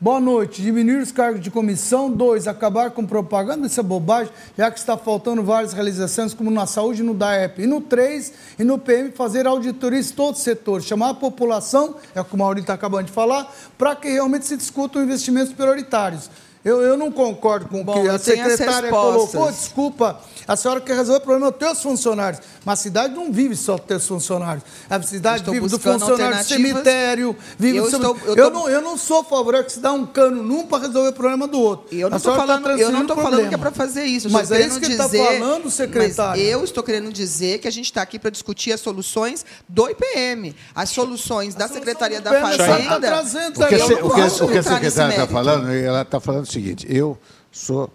Boa 0.00 0.20
noite. 0.20 0.62
Diminuir 0.62 0.98
os 0.98 1.10
cargos 1.10 1.40
de 1.40 1.50
comissão. 1.50 2.08
Dois, 2.08 2.46
acabar 2.46 2.92
com 2.92 3.04
propaganda. 3.04 3.66
Isso 3.66 3.80
é 3.80 3.82
bobagem, 3.82 4.32
já 4.56 4.70
que 4.70 4.78
está 4.78 4.96
faltando 4.96 5.42
várias 5.42 5.72
realizações, 5.72 6.32
como 6.32 6.52
na 6.52 6.66
saúde 6.66 7.02
e 7.02 7.04
no 7.04 7.12
DAEP. 7.12 7.62
E 7.62 7.66
no 7.66 7.80
três, 7.80 8.32
e 8.56 8.62
no 8.62 8.78
PM, 8.78 9.10
fazer 9.10 9.44
auditorias 9.44 10.12
em 10.12 10.14
todos 10.14 10.38
os 10.38 10.44
setores. 10.44 10.86
Chamar 10.86 11.10
a 11.10 11.14
população, 11.14 11.96
é 12.14 12.20
o 12.20 12.24
que 12.24 12.32
o 12.32 12.38
Maurício 12.38 12.62
está 12.62 12.74
acabando 12.74 13.06
de 13.06 13.12
falar, 13.12 13.52
para 13.76 13.96
que 13.96 14.08
realmente 14.08 14.46
se 14.46 14.56
discutam 14.56 15.02
investimentos 15.02 15.52
prioritários. 15.52 16.30
Eu, 16.64 16.82
eu 16.82 16.96
não 16.96 17.10
concordo 17.10 17.66
com 17.68 17.80
o 17.82 17.84
que 18.02 18.08
a 18.08 18.18
secretária 18.18 18.90
colocou. 18.90 19.50
Desculpa, 19.50 20.20
a 20.46 20.56
senhora 20.56 20.80
quer 20.80 20.96
resolver 20.96 21.18
o 21.18 21.24
problema 21.24 21.50
dos 21.50 21.58
teus 21.58 21.82
funcionários. 21.82 22.40
Mas 22.64 22.80
a 22.80 22.82
cidade 22.82 23.14
não 23.14 23.32
vive 23.32 23.54
só 23.56 23.76
dos 23.76 23.86
teus 23.86 24.06
funcionários. 24.06 24.64
A 24.90 25.00
cidade 25.02 25.38
Estou 25.38 25.54
vive 25.54 25.68
do 25.68 25.78
funcionário 25.78 26.36
do 26.38 26.44
cemitério, 26.44 27.36
vive 27.58 27.78
Eu 27.78 27.84
do 27.84 27.90
cemitério. 27.90 28.16
estou- 28.16 28.34
eu 28.34 28.36
eu, 28.36 28.46
estou- 28.48 28.62
não, 28.62 28.68
eu 28.68 28.82
não 28.82 28.98
sou 28.98 29.22
favorável 29.24 29.64
que 29.66 29.72
se 29.72 29.80
dá 29.80 29.92
um 29.92 30.04
cano 30.04 30.42
num 30.42 30.66
para 30.66 30.86
resolver 30.86 31.08
o 31.08 31.12
problema 31.12 31.46
do 31.46 31.60
outro. 31.60 31.86
E 31.94 32.00
Eu 32.00 32.10
não 32.10 32.16
estou 32.16 32.32
senhora 32.34 32.52
tá 32.52 32.60
falando, 32.60 32.66
eu 32.66 32.68
não 32.70 32.76
transferindo 32.76 33.02
estou 33.12 33.16
o 33.16 33.22
falando 33.22 33.48
que 33.48 33.54
é 33.54 33.58
para 33.58 33.70
fazer 33.70 34.04
isso. 34.04 34.30
Mas 34.30 34.50
é 34.50 34.66
isso 34.66 34.80
que 34.80 34.86
está 34.86 35.08
falando, 35.08 35.70
secretário. 35.70 36.42
Eu 36.42 36.64
estou 36.64 36.82
querendo 36.82 37.12
dizer 37.12 37.58
que 37.60 37.68
a 37.68 37.72
gente 37.72 37.86
está 37.86 38.02
aqui 38.02 38.18
para 38.18 38.30
discutir 38.30 38.72
as 38.72 38.80
soluções 38.80 39.44
do 39.68 39.88
IPM, 39.88 40.54
as 40.74 40.90
soluções 40.90 41.54
da 41.54 41.68
Secretaria 41.68 42.20
da 42.20 42.30
só 42.30 42.40
tá 42.40 42.64
Fazenda. 42.66 43.00
trazendo 43.00 43.62
O 43.62 43.66
que, 43.66 43.78
se- 43.78 43.94
não 43.94 44.06
o 44.06 44.10
que 44.10 44.20
o 44.44 44.48
que 44.48 44.58
a 44.58 44.62
secretária 44.62 45.10
está 45.12 45.26
falando, 45.26 45.70
ela 45.72 46.02
está 46.02 46.18
falando 46.20 46.47
seguinte: 46.52 46.86
eu 46.88 47.18
sou 47.50 47.92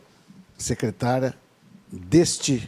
secretária 0.58 1.36
deste 1.92 2.68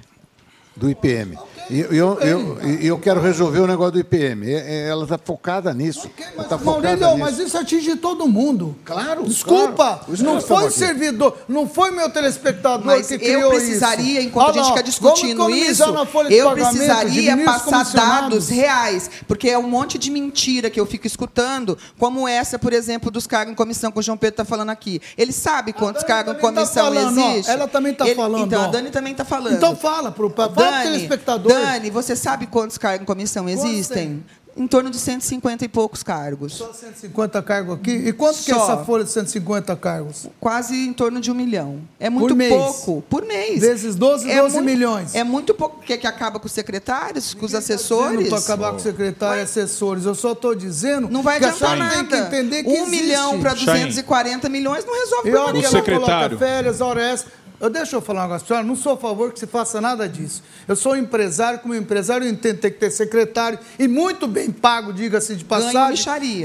do 0.75 0.89
IPM. 0.89 1.37
E 1.69 1.79
eu, 1.79 2.19
eu, 2.19 2.57
eu 2.81 2.99
quero 2.99 3.19
resolver 3.19 3.59
o 3.59 3.67
negócio 3.67 3.93
do 3.93 3.99
IPM. 3.99 4.51
Ela 4.53 5.03
está 5.03 5.17
focada 5.17 5.73
nisso. 5.73 6.09
Ela 6.17 6.31
Mas, 6.37 6.45
está 6.45 6.57
focada 6.57 6.81
Maurílio, 6.97 7.07
nisso. 7.07 7.17
mas 7.19 7.39
isso 7.39 7.57
atinge 7.57 7.95
todo 7.95 8.27
mundo. 8.27 8.75
Claro, 8.85 9.23
Desculpa, 9.23 10.01
claro. 10.05 10.23
Não 10.23 10.39
foi 10.41 10.69
servidor, 10.69 11.37
não 11.47 11.67
foi 11.67 11.91
meu 11.91 12.09
telespectador 12.09 12.85
Mas 12.85 13.07
que 13.07 13.15
eu 13.15 13.19
criou 13.19 13.49
precisaria, 13.51 14.19
isso. 14.19 14.27
enquanto 14.29 14.47
Ah, 14.47 14.51
a 14.51 14.53
gente 14.53 14.67
fica 14.67 14.83
discutindo 14.83 15.49
isso, 15.49 15.83
eu 16.29 16.51
precisaria 16.51 17.37
passar 17.43 17.83
dados 17.93 18.49
reais, 18.49 19.09
porque 19.27 19.49
é 19.49 19.57
um 19.57 19.67
monte 19.67 19.97
de 19.97 20.11
mentira 20.11 20.69
que 20.69 20.79
eu 20.79 20.85
fico 20.85 21.07
escutando, 21.07 21.77
como 21.97 22.27
essa, 22.27 22.59
por 22.59 22.73
exemplo, 22.73 23.09
dos 23.09 23.25
cargos 23.25 23.51
em 23.53 23.55
comissão 23.55 23.91
que 23.91 23.99
o 23.99 24.01
João 24.01 24.17
Pedro 24.17 24.33
está 24.33 24.45
falando 24.45 24.69
aqui. 24.69 25.01
Ele 25.17 25.31
sabe 25.31 25.73
quantos 25.73 26.03
cargos 26.03 26.33
em 26.33 26.35
tá 26.35 26.41
comissão 26.41 26.91
ó, 26.91 27.09
existem? 27.09 27.53
ela 27.53 27.67
também 27.67 27.93
tá 27.93 28.05
Ele- 28.05 28.15
falando, 28.15 28.45
Então, 28.45 28.61
ó. 28.61 28.65
a 28.65 28.67
Dani 28.67 28.89
também 28.91 29.11
está 29.11 29.25
falando. 29.25 29.53
Então 29.55 29.75
fala 29.75 30.11
pro 30.11 30.29
Dani, 30.29 30.83
telespectador. 30.83 31.51
Dani, 31.61 31.89
você 31.89 32.15
sabe 32.15 32.47
quantos 32.47 32.77
cargos 32.77 33.01
em 33.01 33.05
comissão 33.05 33.47
existem? 33.49 34.23
Em 34.57 34.67
torno 34.67 34.89
de 34.89 34.97
150 34.97 35.65
e 35.65 35.67
poucos 35.67 36.01
cargos. 36.01 36.53
Só 36.53 36.71
150 36.71 37.43
cargos 37.43 37.75
aqui? 37.75 37.91
E 37.91 38.13
quanto 38.13 38.41
que 38.41 38.49
é 38.53 38.55
Só. 38.55 38.63
essa 38.63 38.85
folha 38.85 39.03
de 39.03 39.11
150 39.11 39.75
cargos? 39.75 40.27
Quase 40.39 40.73
em 40.73 40.93
torno 40.93 41.19
de 41.19 41.29
um 41.29 41.33
milhão. 41.35 41.81
É 41.99 42.09
muito 42.09 42.33
mês? 42.33 42.53
pouco. 42.53 43.01
Por 43.09 43.25
mês. 43.25 43.59
Vezes 43.59 43.95
12, 43.95 44.31
É 44.31 44.39
12 44.39 44.55
muito- 44.55 44.65
milhões. 44.65 45.13
É 45.13 45.25
muito 45.25 45.53
pouco. 45.53 45.81
Quer 45.81 45.97
que 45.97 46.07
acaba 46.07 46.39
com 46.39 46.45
os 46.45 46.53
secretários, 46.53 47.33
com 47.33 47.45
os 47.45 47.51
Eu 47.51 47.59
assessores? 47.59 48.13
não 48.13 48.21
estou 48.21 48.37
acabar 48.37 48.69
com 48.71 48.77
o 48.77 48.79
secretário 48.79 49.41
e 49.41 49.43
assessores. 49.43 50.05
Eu 50.05 50.15
só 50.15 50.31
estou 50.31 50.55
dizendo 50.55 51.09
Não 51.09 51.21
vai 51.21 51.37
que 51.37 51.43
a 51.43 51.49
adiantar 51.49 51.77
nada. 51.77 51.93
tem 51.95 52.05
que 52.07 52.15
entender 52.15 52.63
que 52.63 52.69
um 52.69 52.83
existe. 52.87 53.03
milhão 53.03 53.39
para 53.41 53.55
Chain. 53.57 53.65
240 53.65 54.47
milhões 54.47 54.85
não 54.85 54.93
resolve 54.93 55.29
o 55.31 55.33
problema. 55.33 55.59
que 55.59 55.65
ela 55.65 55.69
secretário. 55.75 56.37
coloca 56.37 56.37
férias, 56.37 56.79
hora 56.79 57.01
extra. 57.11 57.29
Eu, 57.59 57.69
deixa 57.69 57.95
eu 57.95 58.01
falar 58.01 58.21
um 58.21 58.23
negócio, 58.23 58.47
senhora, 58.47 58.65
não 58.65 58.75
sou 58.75 58.93
a 58.93 58.97
favor 58.97 59.31
que 59.31 59.39
se 59.39 59.47
faça 59.47 59.79
nada 59.79 60.09
disso. 60.09 60.43
Eu 60.67 60.75
sou 60.75 60.95
empresário, 60.95 61.59
como 61.59 61.73
empresário 61.73 62.25
eu 62.27 62.31
entendo 62.31 62.59
tem 62.59 62.69
que 62.71 62.77
ter 62.77 62.91
secretário 62.91 63.57
e 63.79 63.87
muito 63.87 64.27
bem 64.27 64.51
pago, 64.51 64.91
diga-se 64.91 65.35
de 65.35 65.45
passagem. 65.45 65.73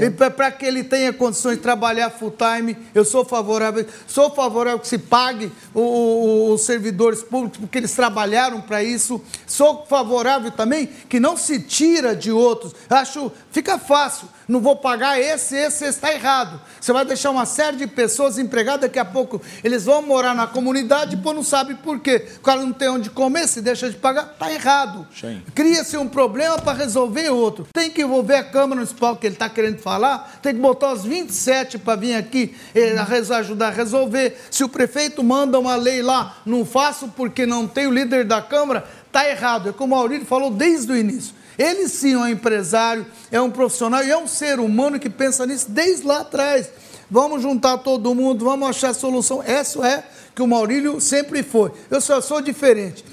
E 0.01 0.09
para 0.09 0.51
que 0.51 0.65
ele 0.65 0.83
tenha 0.85 1.11
condições 1.11 1.57
de 1.57 1.61
trabalhar 1.61 2.09
full 2.11 2.31
time, 2.31 2.77
eu 2.95 3.03
sou 3.03 3.25
favorável. 3.25 3.85
Sou 4.07 4.31
favorável 4.33 4.79
que 4.79 4.87
se 4.87 4.97
pague 4.97 5.51
o- 5.73 5.79
o- 5.81 6.53
os 6.53 6.61
servidores 6.61 7.21
públicos, 7.21 7.59
porque 7.59 7.77
eles 7.77 7.91
trabalharam 7.93 8.61
para 8.61 8.81
isso. 8.81 9.21
Sou 9.45 9.85
favorável 9.89 10.49
também 10.51 10.87
que 11.09 11.19
não 11.19 11.35
se 11.35 11.59
tira 11.59 12.15
de 12.15 12.31
outros. 12.31 12.73
Acho, 12.89 13.31
fica 13.51 13.77
fácil. 13.77 14.27
Não 14.51 14.59
vou 14.59 14.75
pagar 14.75 15.17
esse, 15.17 15.55
esse, 15.55 15.85
esse 15.85 15.85
está 15.85 16.11
errado. 16.13 16.59
Você 16.77 16.91
vai 16.91 17.05
deixar 17.05 17.29
uma 17.29 17.45
série 17.45 17.77
de 17.77 17.87
pessoas 17.87 18.37
empregadas, 18.37 18.81
daqui 18.81 18.99
a 18.99 19.05
pouco 19.05 19.41
eles 19.63 19.85
vão 19.85 20.01
morar 20.01 20.35
na 20.35 20.45
comunidade 20.45 21.15
e 21.15 21.17
pô, 21.17 21.31
não 21.31 21.41
sabe 21.41 21.75
por 21.75 22.01
quê. 22.01 22.27
O 22.35 22.41
cara 22.41 22.61
não 22.61 22.73
tem 22.73 22.89
onde 22.89 23.09
comer, 23.09 23.47
se 23.47 23.61
deixa 23.61 23.89
de 23.89 23.95
pagar, 23.95 24.31
está 24.33 24.51
errado. 24.51 25.07
Cria-se 25.55 25.95
um 25.95 26.05
problema 26.05 26.59
para 26.59 26.77
resolver 26.77 27.29
outro. 27.29 27.65
Tem 27.71 27.89
que 27.89 28.01
envolver 28.01 28.35
a 28.35 28.43
Câmara 28.43 28.75
Municipal 28.75 29.15
que 29.15 29.25
ele 29.25 29.35
está 29.35 29.47
querendo 29.47 29.79
falar, 29.79 30.39
tem 30.41 30.53
que 30.53 30.59
botar 30.59 30.91
os 30.91 31.05
27 31.05 31.77
para 31.77 31.95
vir 31.95 32.15
aqui 32.15 32.53
eh, 32.75 32.93
ajudar 33.37 33.67
a 33.67 33.71
resolver. 33.71 34.37
Se 34.51 34.65
o 34.65 34.69
prefeito 34.69 35.23
manda 35.23 35.57
uma 35.57 35.77
lei 35.77 36.01
lá, 36.01 36.35
não 36.45 36.65
faço 36.65 37.07
porque 37.15 37.45
não 37.45 37.69
tem 37.69 37.87
o 37.87 37.91
líder 37.91 38.25
da 38.25 38.41
Câmara, 38.41 38.83
está 39.07 39.29
errado. 39.29 39.69
É 39.69 39.71
como 39.71 39.95
o 39.95 39.97
Maurílio 39.97 40.25
falou 40.25 40.51
desde 40.51 40.91
o 40.91 40.97
início. 40.97 41.39
Ele 41.61 41.87
sim 41.87 42.13
é 42.13 42.17
um 42.17 42.27
empresário, 42.27 43.05
é 43.31 43.39
um 43.39 43.51
profissional 43.51 44.03
e 44.03 44.09
é 44.09 44.17
um 44.17 44.27
ser 44.27 44.59
humano 44.59 44.99
que 44.99 45.09
pensa 45.09 45.45
nisso 45.45 45.69
desde 45.69 46.07
lá 46.07 46.21
atrás. 46.21 46.69
Vamos 47.09 47.43
juntar 47.43 47.77
todo 47.79 48.15
mundo, 48.15 48.45
vamos 48.45 48.67
achar 48.67 48.95
solução. 48.95 49.43
Isso 49.45 49.83
é 49.83 50.03
que 50.33 50.41
o 50.41 50.47
Maurílio 50.47 50.99
sempre 50.99 51.43
foi. 51.43 51.71
Eu 51.89 52.01
só 52.01 52.19
sou 52.19 52.41
diferente. 52.41 53.05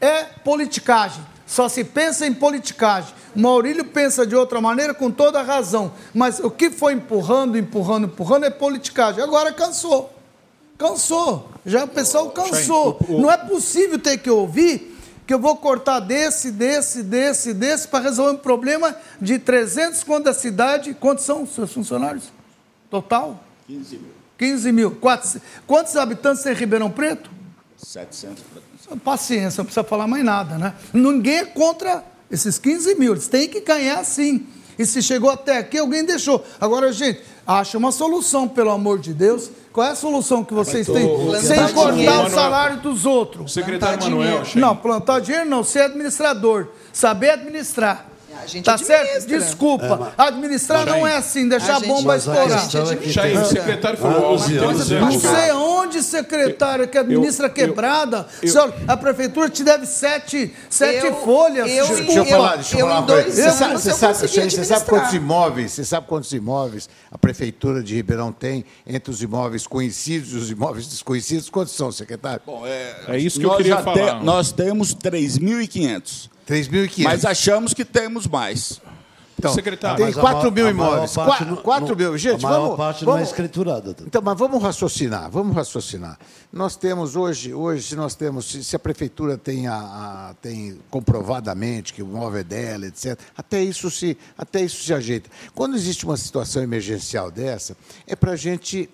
É 0.00 0.22
politicagem. 0.22 1.24
Só 1.46 1.68
se 1.68 1.82
pensa 1.82 2.26
em 2.26 2.34
politicagem. 2.34 3.12
O 3.34 3.40
Maurílio 3.40 3.84
pensa 3.84 4.26
de 4.26 4.36
outra 4.36 4.60
maneira 4.60 4.94
com 4.94 5.10
toda 5.10 5.40
a 5.40 5.42
razão. 5.42 5.92
Mas 6.14 6.38
o 6.38 6.50
que 6.50 6.70
foi 6.70 6.92
empurrando, 6.92 7.58
empurrando, 7.58 8.06
empurrando 8.06 8.44
é 8.44 8.50
politicagem. 8.50 9.22
Agora 9.22 9.52
cansou. 9.52 10.12
Cansou. 10.78 11.48
Já 11.64 11.84
o 11.84 11.88
pessoal 11.88 12.30
cansou. 12.30 12.98
Não 13.08 13.30
é 13.30 13.36
possível 13.36 13.98
ter 13.98 14.18
que 14.18 14.30
ouvir 14.30 14.95
que 15.26 15.34
eu 15.34 15.38
vou 15.40 15.56
cortar 15.56 16.00
desse, 16.00 16.50
desse, 16.52 17.02
desse, 17.02 17.52
desse 17.52 17.88
para 17.88 18.04
resolver 18.04 18.32
um 18.32 18.38
problema 18.38 18.94
de 19.20 19.38
300 19.38 20.02
quanto 20.04 20.24
da 20.26 20.34
cidade. 20.34 20.94
Quantos 20.94 21.24
são 21.24 21.42
os 21.42 21.50
seus 21.54 21.72
funcionários? 21.72 22.24
Total? 22.90 23.42
15 23.66 23.96
mil. 23.98 24.10
15 24.38 24.72
mil. 24.72 24.90
Quatro- 24.92 25.40
Quantos 25.66 25.96
habitantes 25.96 26.42
tem 26.44 26.52
Ribeirão 26.54 26.90
Preto? 26.90 27.30
700 27.76 28.42
para 28.42 28.96
Paciência, 28.98 29.58
não 29.58 29.64
precisa 29.64 29.82
falar 29.82 30.06
mais 30.06 30.24
nada, 30.24 30.56
né? 30.56 30.72
Ninguém 30.92 31.38
é 31.38 31.44
contra 31.44 32.04
esses 32.30 32.56
15 32.56 32.94
mil, 32.94 33.12
eles 33.14 33.26
têm 33.26 33.48
que 33.48 33.60
ganhar 33.60 34.04
sim. 34.04 34.46
E 34.78 34.86
se 34.86 35.02
chegou 35.02 35.28
até 35.28 35.58
aqui, 35.58 35.76
alguém 35.78 36.04
deixou. 36.04 36.44
Agora, 36.60 36.92
gente, 36.92 37.20
acha 37.46 37.78
uma 37.78 37.92
solução, 37.92 38.48
pelo 38.48 38.70
amor 38.70 38.98
de 38.98 39.14
Deus. 39.14 39.50
Qual 39.72 39.86
é 39.86 39.90
a 39.90 39.94
solução 39.94 40.42
que 40.42 40.52
vocês 40.52 40.86
têm? 40.86 41.08
Sem 41.40 41.72
cortar 41.72 42.26
o 42.26 42.30
salário 42.30 42.80
dos 42.80 43.04
O 43.04 43.10
outros. 43.10 43.52
secretário 43.52 43.98
Plantar 43.98 44.10
Manuel. 44.10 44.42
Não, 44.56 44.74
plantar 44.74 45.20
dinheiro 45.20 45.48
não, 45.48 45.62
ser 45.62 45.80
administrador. 45.80 46.68
Saber 46.92 47.30
administrar. 47.30 48.06
A 48.42 48.46
gente 48.46 48.64
tá 48.64 48.74
administra. 48.74 49.04
certo? 49.06 49.26
Desculpa. 49.26 50.12
Administrar 50.16 50.86
não 50.86 51.06
é 51.06 51.16
assim, 51.16 51.48
deixar 51.48 51.76
a 51.76 51.78
gente- 51.78 51.88
bomba 51.88 52.02
mas 52.08 52.28
a 52.28 52.32
estourar. 52.44 52.64
é 52.66 53.12
Chain, 53.12 53.32
tem- 53.34 53.38
o 53.42 53.44
secretário 53.46 53.98
falou 53.98 54.16
algo 54.18 54.34
11 54.34 54.56
anos 54.58 54.86
interessante. 54.90 55.12
Não 55.12 55.20
sei 55.36 55.52
onde, 55.52 56.02
secretário, 56.02 56.88
que 56.88 56.98
administra 56.98 57.46
eu- 57.46 57.52
quebrada. 57.52 58.26
eu- 58.42 58.48
Senhor, 58.48 58.74
a 58.86 58.96
prefeitura 58.96 59.48
te 59.48 59.64
deve 59.64 59.86
sete, 59.86 60.54
sete 60.70 61.06
Eu- 61.06 61.16
folhas. 61.16 61.68
eu- 61.70 61.86
Desculpa. 61.86 62.04
Deixa 62.04 62.18
eu 62.20 62.24
falar, 62.26 62.54
deixa 62.56 62.74
eu, 62.76 62.80
eu 62.80 62.86
falar 62.86 62.94
em 62.94 63.00
uma 63.00 63.06
coisa. 63.06 63.22
dois 63.22 63.34
Você 63.34 63.42
anos 63.42 63.54
sabe, 63.58 63.72
eu 63.74 63.78
você 63.78 63.92
sabe, 63.92 64.50
você 64.50 64.64
sabe 64.64 64.84
quantos 64.86 65.14
imóveis, 65.14 65.72
você 65.72 65.84
sabe 65.84 66.06
quantos 66.06 66.32
imóveis 66.32 66.88
a 67.10 67.18
prefeitura 67.18 67.82
de 67.82 67.94
Ribeirão 67.94 68.32
tem 68.32 68.64
entre 68.86 69.10
os 69.10 69.22
imóveis 69.22 69.66
conhecidos 69.66 70.32
e 70.32 70.36
os 70.36 70.50
imóveis 70.50 70.86
desconhecidos? 70.86 71.48
Quantos 71.50 71.74
são, 71.74 71.90
secretário? 71.90 72.40
Bom, 72.46 72.62
é, 72.66 72.96
É 73.08 73.18
isso 73.18 73.38
que 73.40 73.46
eu 73.46 73.56
queria 73.56 73.78
falar. 73.78 74.22
nós 74.22 74.52
temos 74.52 74.92
3.500, 74.94 76.30
3.500. 76.46 77.02
mas 77.04 77.24
achamos 77.24 77.74
que 77.74 77.84
temos 77.84 78.26
mais. 78.26 78.80
Então, 79.38 79.52
Secretário, 79.52 79.98
tem 79.98 80.06
Mas 80.06 80.16
a 80.16 80.20
4 80.22 80.44
ma- 80.44 80.50
mil 80.50 80.70
imóveis. 80.70 81.12
parte 81.12 81.28
4, 81.28 81.46
não- 81.46 81.56
4 81.56 81.88
não- 81.90 81.94
mil. 81.96 82.16
Gente, 82.16 82.42
a 82.42 82.48
maior 82.48 82.60
vamos. 82.62 82.76
parte 82.78 83.04
não 83.04 83.12
é 83.12 83.14
vamos 83.16 83.28
escriturada. 83.28 83.94
Então, 84.06 84.22
mas 84.24 84.38
vamos 84.38 84.62
raciocinar, 84.62 85.30
vamos 85.30 85.54
raciocinar. 85.54 86.18
Nós 86.50 86.74
temos 86.74 87.16
hoje, 87.16 87.52
hoje 87.52 87.82
se 87.88 87.96
nós 87.96 88.14
temos, 88.14 88.46
se, 88.46 88.64
se 88.64 88.74
a 88.74 88.78
prefeitura 88.78 89.36
tem, 89.36 89.66
a, 89.66 89.74
a- 89.74 90.34
tem 90.40 90.78
comprovadamente 90.88 91.92
que 91.92 92.02
o 92.02 92.06
imóvel 92.06 92.40
é 92.40 92.44
dela, 92.44 92.86
etc., 92.86 93.18
até 93.36 93.62
isso 93.62 93.90
se, 93.90 94.16
até 94.38 94.62
isso 94.62 94.82
se 94.82 94.94
ajeita. 94.94 95.28
Quando 95.54 95.76
existe 95.76 96.06
uma 96.06 96.16
situação 96.16 96.62
emergencial 96.62 97.30
dessa, 97.30 97.76
é 98.06 98.16
para 98.16 98.32
a 98.32 98.36
gente 98.36 98.88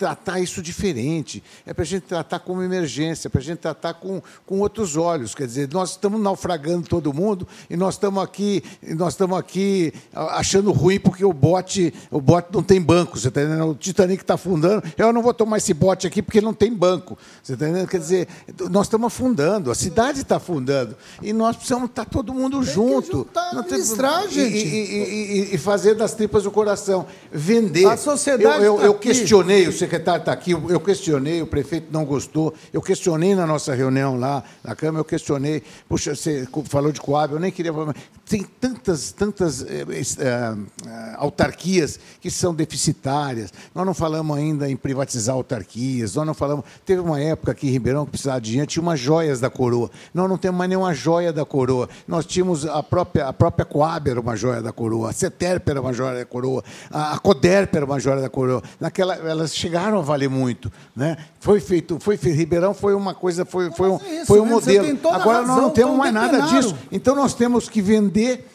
tratar 0.00 0.40
isso 0.40 0.62
diferente, 0.62 1.44
é 1.66 1.74
para 1.74 1.82
a 1.82 1.86
gente 1.86 2.04
tratar 2.04 2.38
como 2.38 2.62
emergência, 2.62 3.28
para 3.28 3.38
a 3.38 3.44
gente 3.44 3.58
tratar 3.58 3.92
com, 3.92 4.22
com 4.46 4.60
outros 4.60 4.96
olhos. 4.96 5.34
Quer 5.34 5.46
dizer, 5.46 5.68
nós 5.70 5.90
estamos 5.90 6.18
naufragando 6.18 6.88
todo 6.88 7.12
mundo 7.12 7.46
e 7.68 7.76
nós 7.76 7.96
estamos 7.96 8.24
aqui, 8.24 8.64
nós 8.96 9.12
estamos 9.12 9.38
aqui 9.38 9.92
achando 10.14 10.72
ruim 10.72 10.98
porque 10.98 11.22
o 11.22 11.34
bote, 11.34 11.92
o 12.10 12.18
bote 12.18 12.48
não 12.50 12.62
tem 12.62 12.80
banco. 12.80 13.18
Você 13.20 13.28
está 13.28 13.42
entendendo? 13.42 13.72
O 13.72 13.74
Titanic 13.74 14.22
está 14.22 14.34
afundando. 14.34 14.82
Eu 14.96 15.12
não 15.12 15.20
vou 15.20 15.34
tomar 15.34 15.58
esse 15.58 15.74
bote 15.74 16.06
aqui 16.06 16.22
porque 16.22 16.40
não 16.40 16.54
tem 16.54 16.72
banco. 16.72 17.18
Você 17.42 17.52
está 17.52 17.68
entendendo? 17.68 17.86
Quer 17.86 17.98
dizer, 17.98 18.26
nós 18.70 18.86
estamos 18.86 19.06
afundando, 19.08 19.70
a 19.70 19.74
cidade 19.74 20.22
está 20.22 20.36
afundando 20.36 20.96
e 21.20 21.30
nós 21.34 21.56
precisamos 21.56 21.90
estar 21.90 22.06
todo 22.06 22.32
mundo 22.32 22.62
junto. 22.62 23.18
juntar, 23.18 23.50
administrar, 23.58 24.24
e- 24.24 24.30
gente. 24.30 24.56
E, 24.56 25.50
e- 25.50 25.54
e- 25.56 25.58
fazer 25.58 25.94
das 25.94 26.14
tripas 26.14 26.44
do 26.44 26.50
coração. 26.50 27.04
Vender. 27.30 27.84
A 27.84 27.98
sociedade 27.98 28.64
Eu, 28.64 28.76
eu, 28.76 28.78
tá 28.78 28.84
eu 28.86 28.94
questionei, 28.94 29.68
o 29.68 29.72
secretário 29.72 29.89
está 29.96 30.32
aqui, 30.32 30.52
eu 30.52 30.80
questionei, 30.80 31.42
o 31.42 31.46
prefeito 31.46 31.88
não 31.92 32.04
gostou, 32.04 32.54
eu 32.72 32.80
questionei 32.80 33.34
na 33.34 33.46
nossa 33.46 33.74
reunião 33.74 34.18
lá 34.18 34.42
na 34.62 34.74
Câmara, 34.74 35.00
eu 35.00 35.04
questionei, 35.04 35.62
puxa, 35.88 36.14
você 36.14 36.46
falou 36.64 36.92
de 36.92 37.00
Coab, 37.00 37.34
eu 37.34 37.40
nem 37.40 37.50
queria 37.50 37.72
falar, 37.72 37.94
tem 38.26 38.46
tantas, 38.60 39.12
tantas 39.12 39.62
eh, 39.62 39.84
eh, 39.88 40.04
eh, 40.20 41.14
autarquias 41.16 41.98
que 42.20 42.30
são 42.30 42.54
deficitárias, 42.54 43.52
nós 43.74 43.84
não 43.84 43.94
falamos 43.94 44.36
ainda 44.36 44.70
em 44.70 44.76
privatizar 44.76 45.34
autarquias, 45.34 46.14
nós 46.14 46.26
não 46.26 46.34
falamos, 46.34 46.64
teve 46.84 47.00
uma 47.00 47.20
época 47.20 47.52
aqui 47.52 47.68
em 47.68 47.70
Ribeirão 47.70 48.04
que 48.04 48.12
precisava 48.12 48.40
de 48.40 48.50
dinheiro, 48.50 48.70
tinha 48.70 48.82
umas 48.82 49.00
joias 49.00 49.40
da 49.40 49.50
coroa, 49.50 49.90
nós 50.14 50.28
não 50.28 50.38
temos 50.38 50.58
mais 50.58 50.68
nenhuma 50.68 50.94
joia 50.94 51.32
da 51.32 51.44
coroa, 51.44 51.88
nós 52.06 52.26
tínhamos 52.26 52.66
a 52.66 52.82
própria, 52.82 53.26
a 53.26 53.32
própria 53.32 53.64
Coab 53.64 54.10
era 54.10 54.20
uma 54.20 54.36
joia 54.36 54.62
da 54.62 54.72
coroa, 54.72 55.10
a 55.10 55.12
CETERP 55.12 55.68
era 55.68 55.80
uma 55.80 55.92
joia 55.92 56.18
da 56.18 56.24
coroa, 56.24 56.62
a 56.90 57.18
CODERP 57.18 57.76
era 57.76 57.84
uma 57.84 57.98
joia 57.98 58.20
da 58.20 58.28
coroa, 58.28 58.62
naquela, 58.78 59.14
elas 59.16 59.54
chegaram 59.54 59.79
a 59.86 60.02
valer 60.02 60.28
muito, 60.28 60.70
né? 60.94 61.16
Foi 61.40 61.60
feito, 61.60 61.98
foi 62.00 62.16
feito, 62.16 62.36
Ribeirão 62.36 62.74
foi 62.74 62.94
uma 62.94 63.14
coisa, 63.14 63.44
foi, 63.44 63.70
foi 63.70 63.90
um, 63.90 64.00
é 64.04 64.14
isso, 64.16 64.26
foi 64.26 64.40
um 64.40 64.44
né? 64.44 64.50
Modelo. 64.50 64.98
Agora 65.10 65.42
nós 65.46 65.56
não 65.56 65.70
temos 65.70 65.96
mais 65.96 66.12
nada 66.12 66.40
disso, 66.42 66.76
então 66.92 67.14
nós 67.14 67.34
temos 67.34 67.68
que 67.68 67.80
vender 67.80 68.46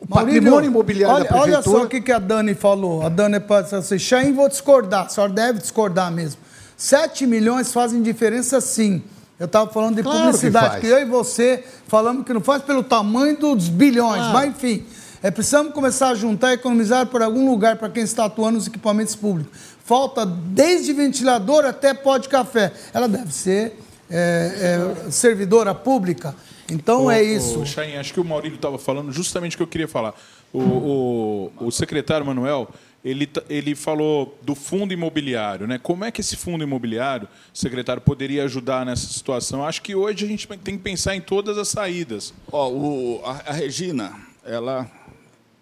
o 0.00 0.14
Maurílio, 0.14 0.40
patrimônio 0.40 0.68
imobiliário 0.68 1.16
olha, 1.16 1.24
da 1.24 1.30
prefeitura. 1.30 1.58
Olha 1.58 1.80
só 1.80 1.86
o 1.86 1.88
que, 1.88 2.00
que 2.00 2.10
a 2.10 2.18
Dani 2.18 2.54
falou. 2.54 3.04
A 3.04 3.08
Dani 3.08 3.38
pode 3.38 3.72
assim, 3.74 3.98
Chain, 3.98 4.32
vou 4.32 4.48
discordar. 4.48 5.06
A 5.06 5.08
senhora 5.08 5.32
deve 5.32 5.60
discordar 5.60 6.10
mesmo. 6.10 6.40
7 6.76 7.26
milhões 7.26 7.72
fazem 7.72 8.02
diferença 8.02 8.60
sim. 8.60 9.02
Eu 9.38 9.46
estava 9.46 9.70
falando 9.70 9.96
de 9.96 10.02
Claro 10.02 10.18
que 10.18 10.24
publicidade, 10.26 10.68
faz. 10.68 10.80
que, 10.80 10.86
eu 10.86 10.98
e 11.00 11.04
você 11.04 11.64
falamos 11.86 12.24
que 12.24 12.32
não 12.32 12.40
faz 12.40 12.62
pelo 12.62 12.82
tamanho 12.82 13.36
dos 13.36 13.68
bilhões, 13.68 14.22
mas 14.32 14.50
enfim. 14.50 14.84
É, 15.22 15.30
precisamos 15.30 15.72
começar 15.72 16.08
a 16.08 16.14
juntar 16.16 16.50
e 16.50 16.54
economizar 16.54 17.06
por 17.06 17.22
algum 17.22 17.48
lugar 17.48 17.76
para 17.76 17.88
quem 17.88 18.02
está 18.02 18.24
atuando 18.24 18.58
nos 18.58 18.66
equipamentos 18.66 19.14
públicos. 19.14 19.56
Falta 19.84 20.24
desde 20.24 20.92
ventilador 20.92 21.64
até 21.64 21.92
pó 21.92 22.16
de 22.18 22.28
café. 22.28 22.72
Ela 22.94 23.08
deve 23.08 23.32
ser 23.32 23.78
é, 24.10 24.96
é, 25.06 25.10
servidora 25.10 25.74
pública. 25.74 26.34
Então 26.70 27.10
é 27.10 27.22
isso. 27.22 27.60
O 27.60 27.66
Chain, 27.66 27.96
acho 27.96 28.14
que 28.14 28.20
o 28.20 28.24
Maurílio 28.24 28.56
estava 28.56 28.78
falando 28.78 29.12
justamente 29.12 29.54
o 29.54 29.56
que 29.58 29.62
eu 29.62 29.66
queria 29.66 29.88
falar. 29.88 30.14
O, 30.52 30.60
o, 30.60 31.52
o 31.66 31.70
secretário 31.72 32.24
Manuel, 32.24 32.68
ele, 33.04 33.28
ele 33.50 33.74
falou 33.74 34.38
do 34.42 34.54
fundo 34.54 34.92
imobiliário. 34.94 35.66
Né? 35.66 35.78
Como 35.82 36.04
é 36.04 36.10
que 36.10 36.20
esse 36.20 36.36
fundo 36.36 36.62
imobiliário, 36.62 37.26
secretário, 37.52 38.00
poderia 38.00 38.44
ajudar 38.44 38.86
nessa 38.86 39.06
situação? 39.06 39.64
Acho 39.66 39.82
que 39.82 39.94
hoje 39.94 40.24
a 40.24 40.28
gente 40.28 40.46
tem 40.46 40.76
que 40.76 40.82
pensar 40.82 41.16
em 41.16 41.20
todas 41.20 41.58
as 41.58 41.68
saídas. 41.68 42.32
Ó, 42.50 42.68
o- 42.70 43.20
a, 43.24 43.50
a 43.50 43.52
Regina, 43.52 44.12
ela 44.44 44.88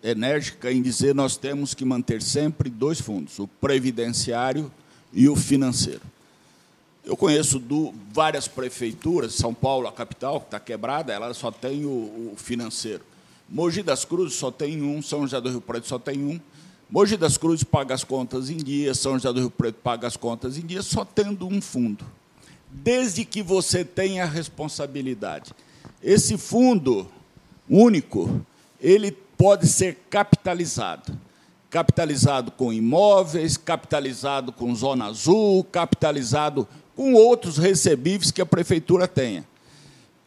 enérgica 0.03 0.73
em 0.73 0.81
dizer 0.81 1.15
nós 1.15 1.37
temos 1.37 1.75
que 1.75 1.85
manter 1.85 2.23
sempre 2.23 2.71
dois 2.71 3.01
fundos, 3.01 3.39
o 3.39 3.47
previdenciário 3.47 4.71
e 5.13 5.29
o 5.29 5.37
financeiro. 5.37 6.03
Eu 7.05 7.17
conheço 7.17 7.59
do- 7.59 7.93
várias 8.13 8.47
prefeituras, 8.47 9.35
São 9.35 9.53
Paulo, 9.55 9.89
a 9.89 9.93
capital, 9.93 10.41
que 10.41 10.47
está 10.47 10.61
quebrada, 10.61 11.13
ela 11.13 11.33
só 11.35 11.51
tem 11.51 11.85
o, 11.85 11.89
o 12.33 12.35
financeiro. 12.37 13.03
Mogi 13.49 13.83
das 13.83 14.05
Cruzes 14.05 14.39
só 14.39 14.51
tem 14.51 14.83
um, 14.83 15.03
São 15.03 15.23
José 15.23 15.41
do 15.41 15.49
Rio 15.51 15.61
Preto 15.61 15.87
só 15.89 15.99
tem 15.99 16.23
um. 16.23 16.39
Mogi 16.89 17.17
das 17.17 17.37
Cruzes 17.37 17.65
paga 17.65 17.95
as 17.95 18.05
contas 18.05 18.49
em 18.51 18.57
dia, 18.59 18.95
São 18.95 19.15
José 19.15 19.33
do 19.33 19.41
Rio 19.41 19.51
Preto 19.51 19.77
paga 19.83 20.07
as 20.07 20.17
contas 20.17 20.57
em 20.57 20.63
dia, 20.63 20.83
só 20.83 21.05
tendo 21.05 21.47
um 21.49 21.61
fundo. 21.61 22.05
Desde 22.71 23.25
que 23.25 23.43
você 23.43 23.85
tenha 23.85 24.23
a 24.23 24.27
responsabilidade. 24.27 25.53
Esse 26.03 26.37
fundo 26.39 27.09
único, 27.69 28.41
ele 28.81 29.11
pode 29.41 29.67
ser 29.69 29.97
capitalizado. 30.11 31.19
Capitalizado 31.71 32.51
com 32.51 32.71
imóveis, 32.71 33.57
capitalizado 33.57 34.53
com 34.53 34.75
zona 34.75 35.07
azul, 35.07 35.65
capitalizado 35.65 36.69
com 36.95 37.15
outros 37.15 37.57
recebíveis 37.57 38.31
que 38.31 38.43
a 38.43 38.47
prefeitura 38.47 39.09
tenha. 39.09 39.47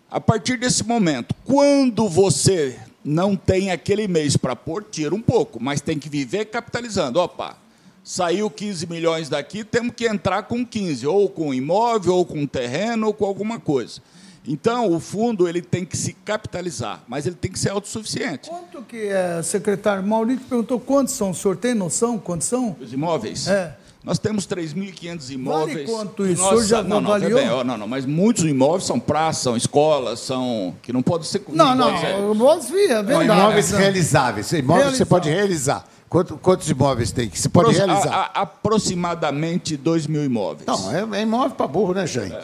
A 0.09 0.19
partir 0.19 0.57
desse 0.57 0.83
momento, 0.83 1.35
quando 1.45 2.09
você 2.09 2.79
não 3.05 3.35
tem 3.35 3.69
aquele 3.69 4.07
mês 4.07 4.35
para 4.35 4.55
pôr, 4.55 4.83
tira 4.89 5.13
um 5.13 5.21
pouco, 5.21 5.61
mas 5.61 5.79
tem 5.79 5.99
que 5.99 6.09
viver 6.09 6.45
capitalizando. 6.45 7.19
Opa, 7.19 7.55
saiu 8.03 8.49
15 8.49 8.87
milhões 8.87 9.29
daqui, 9.29 9.63
temos 9.63 9.93
que 9.95 10.07
entrar 10.07 10.41
com 10.43 10.65
15, 10.65 11.05
ou 11.05 11.29
com 11.29 11.53
imóvel, 11.53 12.15
ou 12.15 12.25
com 12.25 12.47
terreno, 12.47 13.05
ou 13.07 13.13
com 13.13 13.25
alguma 13.25 13.59
coisa. 13.59 14.01
Então, 14.45 14.91
o 14.93 14.99
fundo 14.99 15.47
ele 15.47 15.61
tem 15.61 15.85
que 15.85 15.95
se 15.95 16.11
capitalizar, 16.13 17.01
mas 17.07 17.25
ele 17.25 17.35
tem 17.35 17.49
que 17.51 17.57
ser 17.57 17.69
autossuficiente. 17.69 18.49
Quanto 18.49 18.81
que 18.83 19.07
é, 19.07 19.41
secretário? 19.41 20.03
Maurício 20.03 20.43
perguntou 20.49 20.79
quantos 20.79 21.13
são. 21.13 21.29
O 21.31 21.33
senhor 21.33 21.55
tem 21.55 21.73
noção 21.73 22.17
quantos 22.19 22.47
são? 22.47 22.75
Os 22.81 22.91
imóveis? 22.91 23.47
É. 23.47 23.77
Nós 24.03 24.19
temos 24.19 24.45
3.500 24.45 25.29
imóveis. 25.29 25.89
quanto 25.89 26.27
isso? 26.27 26.41
Nossa, 26.41 26.55
O 26.55 26.57
senhor 26.57 26.67
já 26.67 26.83
não, 26.83 26.99
não, 26.99 27.13
avaliou? 27.13 27.39
bem, 27.39 27.49
ó, 27.49 27.63
não, 27.63 27.77
não, 27.77 27.87
mas 27.87 28.05
muitos 28.05 28.43
imóveis 28.43 28.83
são 28.83 28.99
praças, 28.99 29.43
são 29.43 29.55
escolas, 29.55 30.19
são 30.19 30.75
que 30.81 30.91
não 30.91 31.01
podem 31.01 31.25
ser 31.25 31.41
Não, 31.47 31.73
não, 31.73 31.87
imóveis, 31.87 32.03
é. 32.03 32.11
é 32.11 32.95
Não, 32.97 33.03
verdade. 33.05 33.39
imóveis 33.39 33.71
realizáveis. 33.71 34.51
Imóveis 34.51 34.97
você 34.97 35.05
pode 35.05 35.29
realizar. 35.29 35.85
Quanto- 36.09 36.35
quantos 36.37 36.69
imóveis 36.69 37.13
tem 37.13 37.29
que 37.29 37.39
você 37.39 37.47
pode 37.47 37.67
Pros- 37.67 37.77
realizar? 37.77 38.13
a- 38.13 38.41
a- 38.41 38.41
aproximadamente 38.41 39.77
2 39.77 40.05
mil 40.05 40.23
imóveis. 40.23 40.67
Não, 40.67 40.91
é, 41.15 41.19
é 41.19 41.21
imóvel 41.21 41.51
para 41.55 41.65
burro, 41.67 41.93
né, 41.93 42.05
Jair? 42.05 42.37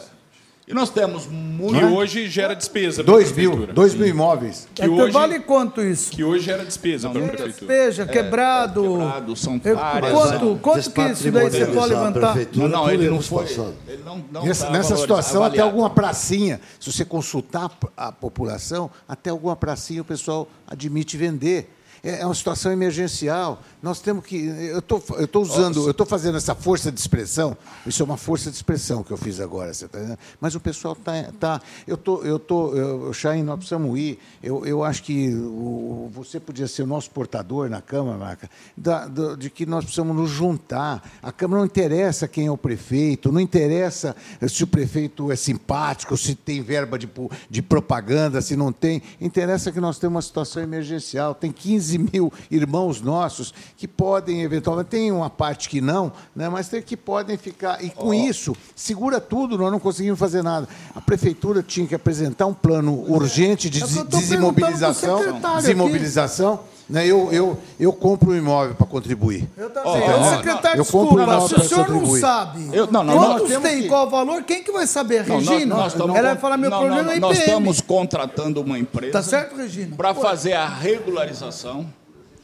E 0.69 0.73
nós 0.75 0.91
temos 0.91 1.25
muito. 1.25 1.79
Que 1.79 1.83
hoje 1.83 2.27
gera 2.29 2.53
despesa 2.53 3.03
para 3.03 3.11
a 3.11 3.15
Dois 3.15 3.31
mil, 3.31 3.49
prefeitura. 3.49 3.73
dois 3.73 3.95
mil 3.95 4.07
imóveis. 4.07 4.67
Que 4.75 4.83
Então 4.83 4.97
hoje, 4.97 5.11
vale 5.11 5.39
quanto 5.39 5.81
isso? 5.81 6.11
que 6.11 6.23
hoje 6.23 6.45
gera 6.45 6.63
despesa 6.63 7.09
para 7.09 7.25
a 7.25 7.27
prefeitura. 7.27 7.51
Despeja, 7.73 8.05
quebrado. 8.05 8.83
quebrado, 8.83 9.35
são 9.35 9.59
Eu- 9.63 9.75
várias, 9.75 10.11
quanto, 10.13 10.59
quanto 10.61 10.91
que 10.91 11.01
isso 11.01 11.31
daí 11.31 11.49
você 11.49 11.65
pode 11.65 11.89
levantar? 11.91 12.37
Não, 12.53 12.67
não, 12.67 12.91
ele 12.91 13.09
não 13.09 13.19
foi. 13.19 13.45
Ele 13.87 14.03
não, 14.05 14.23
não 14.31 14.45
Nessa, 14.45 14.67
tá 14.67 14.71
nessa 14.71 14.95
situação, 14.95 15.41
até 15.43 15.57
avaliado. 15.57 15.69
alguma 15.69 15.89
pracinha, 15.89 16.61
se 16.79 16.91
você 16.93 17.03
consultar 17.03 17.71
a 17.97 18.11
população, 18.11 18.91
até 19.07 19.31
alguma 19.31 19.55
pracinha 19.55 20.03
o 20.03 20.05
pessoal 20.05 20.47
admite 20.67 21.17
vender. 21.17 21.67
É 22.03 22.19
é 22.21 22.26
uma 22.26 22.35
situação 22.35 22.71
emergencial. 22.71 23.61
Nós 23.81 23.99
temos 23.99 24.26
que. 24.26 24.38
Eu 24.45 24.81
tô, 24.81 24.97
estou 25.19 25.41
usando, 25.41 25.84
eu 25.85 25.91
estou 25.91 26.05
fazendo 26.05 26.38
essa 26.38 26.53
força 26.55 26.91
de 26.91 26.99
expressão. 26.99 27.55
Isso 27.85 28.01
é 28.01 28.05
uma 28.05 28.17
força 28.17 28.49
de 28.49 28.55
expressão 28.55 29.03
que 29.03 29.11
eu 29.11 29.17
fiz 29.17 29.39
agora, 29.39 29.73
você 29.73 29.88
tá? 29.88 30.17
Mas 30.39 30.55
o 30.55 30.59
pessoal 30.59 30.93
está. 30.93 31.31
Tá, 31.39 31.61
eu 31.88 31.97
tô, 31.97 32.21
eu 32.23 32.38
tô, 32.39 32.73
eu, 32.76 33.13
Chain, 33.13 33.43
nós 33.43 33.57
precisamos 33.57 33.97
ir. 33.97 34.19
Eu, 34.43 34.65
eu 34.65 34.84
acho 34.84 35.03
que 35.03 35.34
o, 35.34 36.09
você 36.13 36.39
podia 36.39 36.67
ser 36.67 36.84
o 36.84 36.88
nosso 36.88 37.09
portador 37.11 37.69
na 37.69 37.81
Câmara, 37.81 38.17
Marca, 38.17 38.49
da- 38.76 39.07
do- 39.07 39.35
de 39.38 39.49
que 39.49 39.65
nós 39.65 39.84
precisamos 39.85 40.15
nos 40.15 40.30
juntar. 40.30 41.09
A 41.21 41.31
Câmara 41.31 41.59
não 41.59 41.65
interessa 41.65 42.27
quem 42.27 42.47
é 42.47 42.51
o 42.51 42.57
prefeito, 42.57 43.31
não 43.31 43.39
interessa 43.39 44.15
se 44.47 44.63
o 44.63 44.67
prefeito 44.67 45.31
é 45.31 45.35
simpático, 45.35 46.15
se 46.17 46.35
tem 46.35 46.61
verba 46.61 46.97
de, 46.99 47.09
de 47.49 47.61
propaganda, 47.61 48.41
se 48.41 48.55
não 48.55 48.71
tem. 48.71 49.01
Interessa 49.19 49.71
que 49.71 49.80
nós 49.80 49.97
temos 49.97 50.15
uma 50.15 50.21
situação 50.21 50.61
emergencial. 50.61 51.34
Tem 51.34 51.51
15 51.51 51.88
mil 51.97 52.31
irmãos 52.51 53.01
nossos 53.01 53.53
que 53.77 53.87
podem, 53.87 54.41
eventualmente, 54.41 54.89
tem 54.89 55.11
uma 55.11 55.29
parte 55.29 55.67
que 55.69 55.81
não, 55.81 56.11
né, 56.35 56.47
mas 56.49 56.69
tem 56.69 56.81
que 56.81 56.95
podem 56.97 57.37
ficar. 57.37 57.83
E 57.83 57.89
com 57.89 58.13
isso, 58.13 58.55
segura 58.75 59.19
tudo, 59.19 59.57
nós 59.57 59.71
não 59.71 59.79
conseguimos 59.79 60.19
fazer 60.19 60.43
nada. 60.43 60.67
A 60.93 61.01
prefeitura 61.01 61.63
tinha 61.63 61.87
que 61.87 61.95
apresentar 61.95 62.45
um 62.45 62.53
plano 62.53 62.93
urgente 63.11 63.69
de 63.69 63.81
É 63.83 63.85
des- 63.87 64.03
desimobilização. 64.05 65.21
Desimobilização. 65.57 66.59
Né, 66.89 67.05
eu, 67.05 67.31
eu, 67.31 67.57
eu 67.79 67.93
compro 67.93 68.31
um 68.31 68.35
imóvel 68.35 68.73
para 68.73 68.87
contribuir. 68.87 69.47
Eu 69.55 69.69
também. 69.69 69.91
Ó, 69.91 70.35
secretário, 70.37 70.81
eu 70.81 70.85
compro 70.85 71.17
desculpa, 71.19 71.37
uma 71.37 71.47
se 71.47 71.53
o 71.55 71.63
senhor 71.63 71.87
não 71.87 71.93
contribuir. 71.99 72.19
sabe 72.21 72.69
Eu- 72.73 72.87
não, 72.91 73.03
não, 73.03 73.13
quantos 73.15 73.39
nós 73.41 73.47
temos 73.49 73.69
tem, 73.69 73.81
que- 73.83 73.87
qual 73.87 74.07
o 74.07 74.09
valor, 74.09 74.41
quem 74.43 74.63
que 74.63 74.71
vai 74.71 74.87
saber? 74.87 75.27
Não, 75.27 75.35
nós- 75.35 75.47
Regina? 75.49 75.75
nós 75.75 75.93
estamos 75.93 76.15
Ela 76.15 76.29
vai 76.29 76.37
falar, 76.39 76.57
meu 76.57 76.69
não, 76.71 76.79
problema 76.79 77.03
não, 77.03 77.11
é 77.11 77.17
IPM. 77.17 77.27
Nós 77.27 77.37
estamos 77.37 77.81
contratando 77.81 78.59
uma 78.61 78.79
empresa. 78.79 79.13
Tá 79.13 79.21
certo, 79.21 79.55
Regina? 79.55 79.95
Para 79.95 80.15
fazer 80.15 80.53
a 80.53 80.67
regularização, 80.67 81.85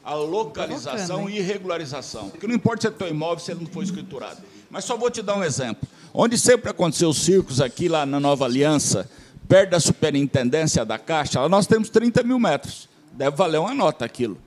a 0.04 0.14
localização 0.14 1.28
e 1.30 1.40
regularização. 1.42 2.30
Porque 2.30 2.46
não 2.46 2.54
importa 2.54 2.82
se 2.82 2.88
é 2.88 2.92
teu 2.92 3.08
imóvel, 3.08 3.40
se 3.40 3.52
ele 3.52 3.62
não 3.62 3.68
for 3.72 3.84
escriturado. 3.84 4.38
Mas 4.70 4.86
só 4.86 4.96
vou 4.96 5.10
te 5.10 5.22
dar 5.24 5.36
um 5.38 5.44
exemplo. 5.44 5.88
Onde 6.14 6.38
sempre 6.38 6.70
aconteceu 6.70 7.10
os 7.10 7.18
circos, 7.18 7.60
aqui 7.60 7.88
lá 7.88 8.06
na 8.06 8.20
Nova 8.20 8.46
Aliança, 8.46 9.10
perto 9.48 9.72
da 9.72 9.80
superintendência 9.80 10.86
da 10.86 11.00
Caixa, 11.00 11.42
lá 11.42 11.50
nós 11.50 11.66
temos 11.66 11.90
30 11.90 12.22
mil 12.24 12.38
metros. 12.38 12.88
Deve 13.16 13.36
valer 13.36 13.60
uma 13.60 13.74
nota 13.74 14.06
aquilo. 14.06 14.38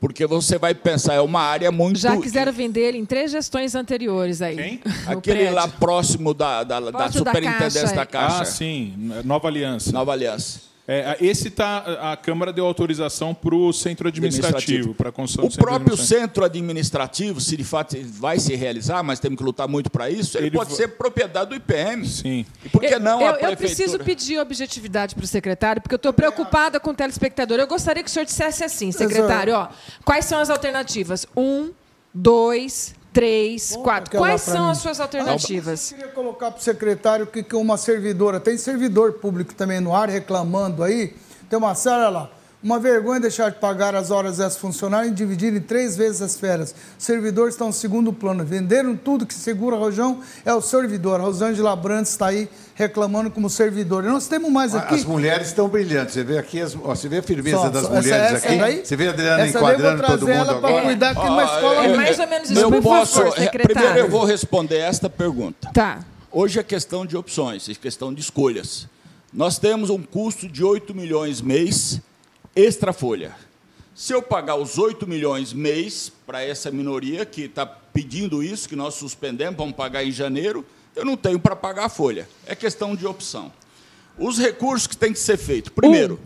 Porque 0.00 0.26
você 0.26 0.58
vai 0.58 0.74
pensar, 0.74 1.14
é 1.14 1.20
uma 1.20 1.40
área 1.40 1.72
muito. 1.72 1.98
Já 1.98 2.16
quiseram 2.18 2.52
vender 2.52 2.80
ele 2.88 2.98
em 2.98 3.06
três 3.06 3.30
gestões 3.30 3.74
anteriores 3.74 4.42
aí. 4.42 4.56
Quem? 4.56 4.80
Aquele 5.06 5.38
prédio. 5.38 5.54
lá 5.54 5.66
próximo 5.68 6.34
da, 6.34 6.62
da, 6.62 6.80
da 6.80 6.92
Próximo 6.92 7.24
da 7.24 7.30
superintendência 7.30 7.80
Caixa, 7.80 7.94
da 7.94 8.02
é. 8.02 8.06
Caixa. 8.06 8.42
Ah, 8.42 8.44
sim, 8.44 8.94
Nova 9.24 9.48
Aliança. 9.48 9.92
Nova 9.92 10.12
Aliança. 10.12 10.60
É, 10.86 11.16
esse 11.18 11.50
tá, 11.50 12.12
a 12.12 12.16
Câmara 12.16 12.52
deu 12.52 12.66
autorização 12.66 13.34
para 13.34 13.54
o 13.54 13.72
centro 13.72 14.06
administrativo, 14.06 14.94
para 14.94 15.08
a 15.08 15.12
construção 15.12 15.46
O 15.46 15.48
do 15.48 15.56
próprio 15.56 15.96
centro 15.96 16.44
administrativo, 16.44 17.40
se 17.40 17.56
de 17.56 17.64
fato 17.64 17.96
vai 18.04 18.38
se 18.38 18.54
realizar, 18.54 19.02
mas 19.02 19.18
temos 19.18 19.38
que 19.38 19.44
lutar 19.44 19.66
muito 19.66 19.90
para 19.90 20.10
isso, 20.10 20.36
ele, 20.36 20.48
Ele 20.48 20.56
pode 20.56 20.74
ser 20.74 20.88
propriedade 20.88 21.50
do 21.50 21.56
IPM. 21.56 22.06
Sim. 22.06 22.44
E 22.62 22.68
por 22.68 22.82
que 22.82 22.98
não 22.98 23.18
eu, 23.22 23.28
a 23.28 23.30
eu 23.30 23.38
prefeitura? 23.38 23.56
preciso 23.56 23.98
pedir 24.00 24.38
objetividade 24.38 25.14
para 25.14 25.24
o 25.24 25.26
secretário, 25.26 25.80
porque 25.80 25.94
eu 25.94 25.96
estou 25.96 26.12
preocupada 26.12 26.78
com 26.78 26.90
o 26.90 26.94
telespectador. 26.94 27.58
Eu 27.58 27.66
gostaria 27.66 28.02
que 28.02 28.10
o 28.10 28.12
senhor 28.12 28.26
dissesse 28.26 28.62
assim, 28.62 28.92
secretário, 28.92 29.54
ó, 29.54 29.68
quais 30.04 30.26
são 30.26 30.38
as 30.38 30.50
alternativas? 30.50 31.26
Um, 31.34 31.70
dois, 32.12 32.94
três, 33.14 33.76
quatro. 33.76 34.18
Quais 34.18 34.42
são 34.42 34.64
mim. 34.64 34.70
as 34.72 34.78
suas 34.78 35.00
alternativas? 35.00 35.92
Eu 35.92 35.96
queria 35.96 36.12
colocar 36.12 36.50
para 36.50 36.58
o 36.58 36.62
secretário 36.62 37.26
que, 37.26 37.42
que 37.42 37.54
uma 37.54 37.78
servidora, 37.78 38.40
tem 38.40 38.58
servidor 38.58 39.14
público 39.14 39.54
também 39.54 39.80
no 39.80 39.94
ar 39.94 40.10
reclamando 40.10 40.82
aí. 40.82 41.14
Tem 41.48 41.56
uma 41.56 41.74
senhora 41.74 42.08
lá. 42.08 42.30
Uma 42.64 42.78
vergonha 42.80 43.20
deixar 43.20 43.50
de 43.50 43.58
pagar 43.58 43.94
as 43.94 44.10
horas 44.10 44.38
dessa 44.38 44.58
funcionária 44.58 45.06
e 45.08 45.10
dividir 45.12 45.52
em 45.54 45.60
três 45.60 45.98
vezes 45.98 46.22
as 46.22 46.34
férias. 46.40 46.74
Os 46.98 47.04
servidores 47.04 47.52
estão 47.52 47.66
no 47.66 47.72
segundo 47.74 48.10
plano. 48.10 48.42
Venderam 48.42 48.96
tudo 48.96 49.26
que 49.26 49.34
segura 49.34 49.76
Rojão 49.76 50.20
é 50.46 50.54
o 50.54 50.62
servidor. 50.62 51.20
A 51.20 51.24
Rosângela 51.24 51.76
Brandt 51.76 52.08
está 52.08 52.28
aí 52.28 52.48
reclamando 52.74 53.30
como 53.30 53.50
servidor. 53.50 54.02
E 54.02 54.06
nós 54.06 54.26
temos 54.28 54.50
mais 54.50 54.74
aqui. 54.74 54.94
As 54.94 55.04
mulheres 55.04 55.48
estão 55.48 55.68
brilhantes. 55.68 56.14
Você 56.14 56.24
vê 56.24 56.38
aqui, 56.38 56.58
as, 56.62 56.74
ó, 56.74 56.94
você 56.94 57.06
vê 57.06 57.18
a 57.18 57.22
firmeza 57.22 57.58
Só, 57.58 57.68
das 57.68 57.82
só. 57.82 57.88
mulheres 57.90 58.10
Essa- 58.12 58.34
essa 58.36 58.46
aqui. 58.48 58.58
daí? 58.58 58.84
Você 58.86 58.96
vê 58.96 59.06
a 59.08 59.10
Adriana 59.10 59.42
Essa 59.42 59.52
daí 59.52 59.52
eu 59.54 59.60
vou 59.60 59.68
enquadrando 59.70 60.02
todo 60.02 60.06
trazer 60.26 60.38
mundo 60.38 60.50
ela 60.50 60.60
para 60.60 60.68
agora. 60.70 60.84
cuidar 60.86 61.10
aqui 61.10 61.24
numa 61.26 61.44
escola. 61.44 61.74
É 61.84 61.96
mais 61.96 62.18
ou 62.18 62.26
menos 62.28 62.50
isso, 62.50 62.60
Eu 62.60 62.82
posso, 62.82 63.12
favor, 63.18 63.28
é, 63.36 63.40
secretário. 63.42 63.74
primeiro 63.76 63.98
eu 63.98 64.10
vou 64.10 64.24
responder 64.24 64.78
esta 64.78 65.10
pergunta. 65.10 65.68
Tá. 65.74 65.98
Hoje 66.32 66.58
é 66.58 66.62
questão 66.62 67.04
de 67.04 67.14
opções, 67.14 67.68
é 67.68 67.74
questão 67.74 68.12
de 68.14 68.22
escolhas. 68.22 68.88
Nós 69.30 69.58
temos 69.58 69.90
um 69.90 70.02
custo 70.02 70.48
de 70.48 70.64
8 70.64 70.94
milhões 70.94 71.42
mês 71.42 72.00
extra 72.54 72.92
folha. 72.92 73.34
Se 73.94 74.12
eu 74.12 74.22
pagar 74.22 74.56
os 74.56 74.78
8 74.78 75.06
milhões 75.06 75.52
mês 75.52 76.12
para 76.26 76.42
essa 76.42 76.70
minoria 76.70 77.24
que 77.24 77.42
está 77.42 77.64
pedindo 77.64 78.42
isso, 78.42 78.68
que 78.68 78.76
nós 78.76 78.94
suspendemos, 78.94 79.56
vamos 79.56 79.76
pagar 79.76 80.04
em 80.04 80.10
janeiro, 80.10 80.64
eu 80.96 81.04
não 81.04 81.16
tenho 81.16 81.38
para 81.38 81.54
pagar 81.54 81.86
a 81.86 81.88
folha. 81.88 82.28
É 82.46 82.54
questão 82.54 82.96
de 82.96 83.06
opção. 83.06 83.52
Os 84.18 84.38
recursos 84.38 84.86
que 84.86 84.96
têm 84.96 85.12
que 85.12 85.18
ser 85.18 85.36
feitos. 85.36 85.72
Primeiro, 85.72 86.20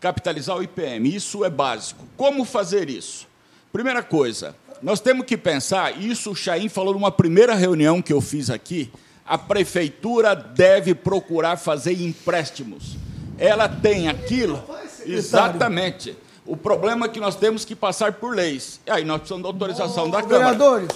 capitalizar 0.00 0.56
o 0.56 0.62
IPM. 0.62 1.14
Isso 1.14 1.44
é 1.44 1.50
básico. 1.50 2.06
Como 2.16 2.44
fazer 2.44 2.90
isso? 2.90 3.26
Primeira 3.72 4.02
coisa, 4.02 4.54
nós 4.82 5.00
temos 5.00 5.26
que 5.26 5.36
pensar, 5.36 6.00
isso 6.00 6.30
o 6.30 6.36
Chaim 6.36 6.68
falou 6.68 6.94
numa 6.94 7.10
primeira 7.10 7.54
reunião 7.54 8.02
que 8.02 8.12
eu 8.12 8.20
fiz 8.20 8.50
aqui, 8.50 8.90
a 9.24 9.38
prefeitura 9.38 10.34
deve 10.34 10.94
procurar 10.94 11.56
fazer 11.56 12.00
empréstimos. 12.00 12.96
Ela 13.38 13.68
tem 13.68 14.08
aquilo. 14.08 14.62
Exatamente. 15.06 16.16
O 16.46 16.56
problema 16.56 17.06
é 17.06 17.08
que 17.08 17.20
nós 17.20 17.36
temos 17.36 17.64
que 17.64 17.74
passar 17.74 18.12
por 18.14 18.34
leis. 18.34 18.80
E 18.86 18.90
aí 18.90 19.04
nós 19.04 19.18
precisamos 19.18 19.42
da 19.42 19.48
autorização 19.48 20.10
da 20.10 20.22
Câmara. 20.22 20.38
Vereadores, 20.52 20.88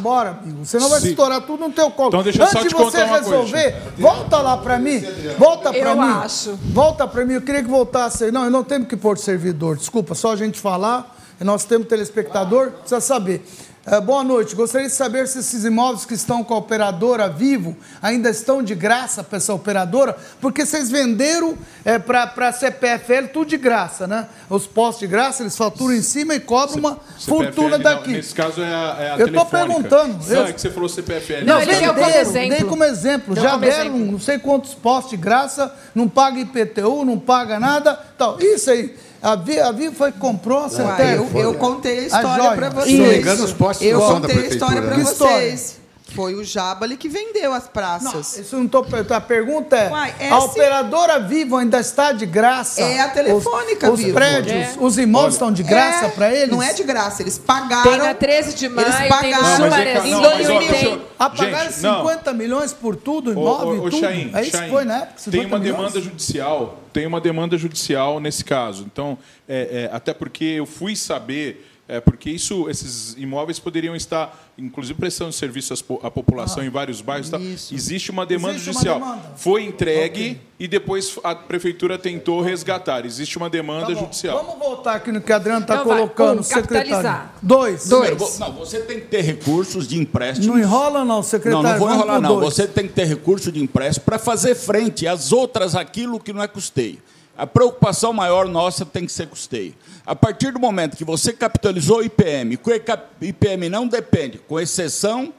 bora, 0.00 0.30
amigo. 0.42 0.64
Você 0.64 0.78
não 0.78 0.88
vai 0.88 1.00
Sim. 1.00 1.10
estourar 1.10 1.42
tudo 1.42 1.68
no 1.68 1.72
teu 1.72 1.90
colo. 1.90 2.08
Então 2.08 2.22
deixa 2.22 2.38
eu 2.38 2.44
Antes 2.44 2.52
só 2.58 2.62
te 2.62 2.68
de 2.68 2.74
você 2.74 2.98
contar 3.00 3.04
uma 3.06 3.18
resolver, 3.18 3.74
volta 3.98 4.38
lá 4.38 4.56
pra 4.56 4.78
mim. 4.78 5.00
Volta 5.38 5.70
pra 5.70 5.78
Eu 5.90 5.96
mim. 5.96 6.08
acho. 6.08 6.56
Volta 6.72 7.06
pra 7.06 7.24
mim. 7.24 7.34
Eu 7.34 7.42
queria 7.42 7.62
que 7.62 7.68
voltasse. 7.68 8.30
Não, 8.30 8.44
eu 8.44 8.50
não 8.50 8.64
tenho 8.64 8.86
que 8.86 8.96
pôr 8.96 9.18
servidor. 9.18 9.76
Desculpa, 9.76 10.14
só 10.14 10.32
a 10.32 10.36
gente 10.36 10.58
falar. 10.60 11.16
E 11.40 11.44
nós 11.44 11.64
temos 11.64 11.86
telespectador. 11.88 12.70
Precisa 12.72 13.00
saber. 13.00 13.44
Eh, 13.90 14.00
boa 14.02 14.22
noite. 14.22 14.54
Gostaria 14.54 14.86
de 14.86 14.92
saber 14.92 15.26
se 15.26 15.38
esses 15.38 15.64
imóveis 15.64 16.04
que 16.04 16.12
estão 16.12 16.44
com 16.44 16.52
a 16.52 16.58
operadora 16.58 17.26
Vivo 17.28 17.74
ainda 18.02 18.28
estão 18.28 18.62
de 18.62 18.74
graça 18.74 19.24
para 19.24 19.38
essa 19.38 19.54
operadora, 19.54 20.14
porque 20.42 20.66
vocês 20.66 20.90
venderam 20.90 21.56
é, 21.86 21.98
para 21.98 22.30
a 22.36 22.52
CPFL 22.52 23.28
tudo 23.32 23.48
de 23.48 23.56
graça, 23.56 24.06
né? 24.06 24.28
Os 24.50 24.66
postos 24.66 25.00
de 25.00 25.06
graça, 25.06 25.42
eles 25.42 25.56
faturam 25.56 25.94
em 25.94 26.02
cima 26.02 26.34
e 26.34 26.40
cobram 26.40 26.76
uma 26.78 26.98
fortuna 27.18 27.76
CPFL, 27.78 27.82
daqui. 27.82 28.08
Não, 28.10 28.16
nesse 28.16 28.34
caso 28.34 28.60
é 28.60 28.66
a, 28.66 28.96
é 29.00 29.10
a 29.12 29.16
Eu 29.18 29.26
telefônica. 29.26 29.44
perguntando. 29.66 30.26
Não, 30.26 30.34
Eu- 30.36 30.46
é 30.46 30.52
que 30.52 30.60
você 30.60 30.70
falou 30.70 30.88
CPFL. 30.88 31.44
Não, 31.46 31.54
Não, 31.54 31.62
ele 31.62 31.74
deu 31.76 31.94
como 31.94 32.10
exemplo. 32.10 32.48
Dei 32.50 32.64
como 32.64 32.84
exemplo. 32.84 33.34
Deu 33.34 33.42
Já 33.42 33.50
como 33.52 33.60
deram 33.62 33.94
exemplo. 33.94 34.12
não 34.12 34.20
sei 34.20 34.38
quantos 34.38 34.74
postos 34.74 35.10
de 35.12 35.16
graça, 35.16 35.74
não 35.94 36.06
paga 36.08 36.38
IPTU, 36.38 37.06
não 37.06 37.18
paga 37.18 37.58
nada. 37.58 37.98
Tal. 38.18 38.38
Isso 38.38 38.70
aí. 38.70 38.94
A 39.22 39.34
Vi, 39.34 39.58
a 39.58 39.72
Vi 39.72 39.90
foi 39.92 40.12
que 40.12 40.18
comprou 40.18 40.58
a 40.58 40.62
Uai, 40.62 40.70
CETEF. 40.70 41.34
eu, 41.34 41.40
eu 41.40 41.54
contei 41.54 41.98
a 41.98 42.02
história 42.02 42.52
para 42.52 42.70
Se 42.70 42.76
vocês. 42.76 42.98
não 42.98 43.06
me 43.06 43.18
engano, 43.18 43.44
os 43.44 43.52
postos 43.52 43.86
eu 43.86 44.00
são 44.00 44.20
da 44.20 44.28
contei 44.28 44.44
a 44.44 44.48
história 44.48 44.82
para 44.82 44.96
né? 44.96 45.02
História? 45.02 45.36
vocês. 45.36 45.76
Foi 46.14 46.34
o 46.34 46.42
Jabali 46.42 46.96
que 46.96 47.08
vendeu 47.08 47.52
as 47.52 47.64
Não, 47.64 47.70
praças. 47.70 48.38
isso 48.38 48.56
não 48.56 48.66
tô. 48.66 48.84
A 49.14 49.20
pergunta 49.20 49.76
é: 49.76 49.90
Uai, 49.90 50.14
é 50.18 50.28
a 50.30 50.40
sim. 50.40 50.46
operadora 50.46 51.20
Vivo 51.20 51.56
ainda 51.56 51.78
está 51.78 52.12
de 52.12 52.24
graça? 52.24 52.80
É 52.80 53.00
a 53.00 53.08
telefônica 53.10 53.86
os, 53.88 53.98
os 53.98 54.00
Vivo. 54.04 54.14
prédios, 54.14 54.54
É. 54.54 54.74
os 54.80 54.96
imóveis 54.98 55.34
estão 55.34 55.52
de 55.52 55.62
graça 55.62 56.06
É, 56.06 56.08
para 56.08 56.34
eles? 56.34 56.48
Não 56.48 56.62
é 56.62 56.72
de 56.72 56.82
graça, 56.82 57.22
eles 57.22 57.36
pagaram. 57.38 57.90
Tem 57.90 57.98
na 57.98 58.14
13 58.14 58.54
de 58.54 58.68
maio, 58.68 58.88
eles 58.88 59.08
pagaram. 59.08 59.58
Não, 59.58 59.70
mas 59.70 59.86
é 59.86 60.06
Em 60.06 60.10
não, 60.12 60.20
mas, 60.22 60.30
ó, 60.30 60.36
2000 60.36 60.58
deixa 60.60 60.74
tem. 60.74 60.92
eu- 60.94 61.08
Apagaram 61.18 61.70
Gente, 61.72 61.82
não. 61.82 61.96
50 61.98 62.32
milhões 62.32 62.72
por 62.72 62.94
tudo, 62.96 63.32
imóvel 63.32 63.68
ô, 63.68 63.74
e 63.74 63.78
ô, 63.80 63.82
tudo. 63.90 63.98
Chain, 64.00 64.30
é 64.34 64.42
isso 64.42 64.56
Chain, 64.56 64.70
foi 64.70 64.84
na 64.84 64.96
época, 64.98 65.12
50 65.18 65.30
Tem 65.30 65.46
uma 65.46 65.58
milhões. 65.58 65.76
demanda 65.76 66.00
judicial, 66.00 66.78
tem 66.92 67.06
uma 67.06 67.20
demanda 67.20 67.58
judicial 67.58 68.18
nesse 68.20 68.44
caso. 68.44 68.84
Então, 68.90 69.18
é, 69.48 69.88
é, 69.92 69.96
até 69.96 70.14
porque 70.14 70.44
eu 70.44 70.64
fui 70.64 70.94
saber, 70.96 71.68
é, 71.88 72.00
porque 72.00 72.28
isso, 72.28 72.68
esses 72.68 73.14
imóveis 73.16 73.58
poderiam 73.58 73.96
estar, 73.96 74.38
inclusive, 74.58 74.98
prestando 74.98 75.32
serviço 75.32 75.72
à 76.02 76.10
população 76.10 76.62
em 76.62 76.68
vários 76.68 77.00
bairros. 77.00 77.30
Tá? 77.30 77.38
Existe 77.40 78.10
uma 78.10 78.26
demanda 78.26 78.56
Existe 78.56 78.68
uma 78.68 78.74
judicial. 78.74 78.98
demanda. 79.00 79.32
Foi 79.36 79.64
entregue 79.64 80.38
e 80.60 80.68
depois 80.68 81.18
a 81.24 81.34
prefeitura 81.34 81.96
tentou 81.96 82.42
resgatar. 82.42 83.06
Existe 83.06 83.38
uma 83.38 83.48
demanda 83.48 83.86
Tá 83.86 83.94
judicial. 83.94 84.44
Vamos 84.44 84.58
voltar 84.58 84.96
aqui 84.96 85.10
no 85.10 85.22
que 85.22 85.32
a 85.32 85.36
Adriana 85.36 85.60
está 85.62 85.74
Então 85.76 85.86
vai. 85.86 85.96
colocando, 85.98 86.40
Um, 86.40 86.42
secretário. 86.42 87.30
Dois. 87.40 87.88
Dois. 87.88 88.10
Primeiro, 88.10 88.38
Não, 88.38 88.52
você 88.52 88.80
tem 88.80 89.00
que 89.00 89.06
ter 89.06 89.22
recursos 89.22 89.88
de 89.88 89.96
empréstimo. 89.98 90.52
Não 90.52 90.60
enrola 90.60 91.06
não, 91.06 91.22
secretário. 91.22 91.62
Não, 91.62 91.72
não 91.72 91.78
vou 91.78 91.90
enrolar, 91.90 92.20
não. 92.20 92.40
dois. 92.40 92.54
Você 92.54 92.66
tem 92.66 92.86
que 92.86 92.92
ter 92.92 93.06
recurso 93.06 93.50
de 93.50 93.62
empréstimo 93.62 94.04
para 94.04 94.18
fazer 94.18 94.54
frente 94.54 95.06
às 95.06 95.32
outras, 95.32 95.74
aquilo 95.74 96.20
que 96.20 96.34
não 96.34 96.42
é 96.42 96.48
custeio. 96.48 96.98
A 97.38 97.46
preocupação 97.46 98.12
maior 98.12 98.48
nossa 98.48 98.84
tem 98.84 99.06
que 99.06 99.12
ser 99.12 99.28
custeio. 99.28 99.72
A 100.04 100.16
partir 100.16 100.50
do 100.52 100.58
momento 100.58 100.96
que 100.96 101.04
você 101.04 101.32
capitalizou 101.32 101.98
o 101.98 102.02
IPM, 102.02 102.56
que 102.56 102.68
o 102.68 103.24
IPM 103.24 103.68
não 103.68 103.86
depende, 103.86 104.38
com 104.38 104.58
exceção 104.58 105.32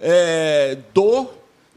eh, 0.00 0.78
do 0.94 1.26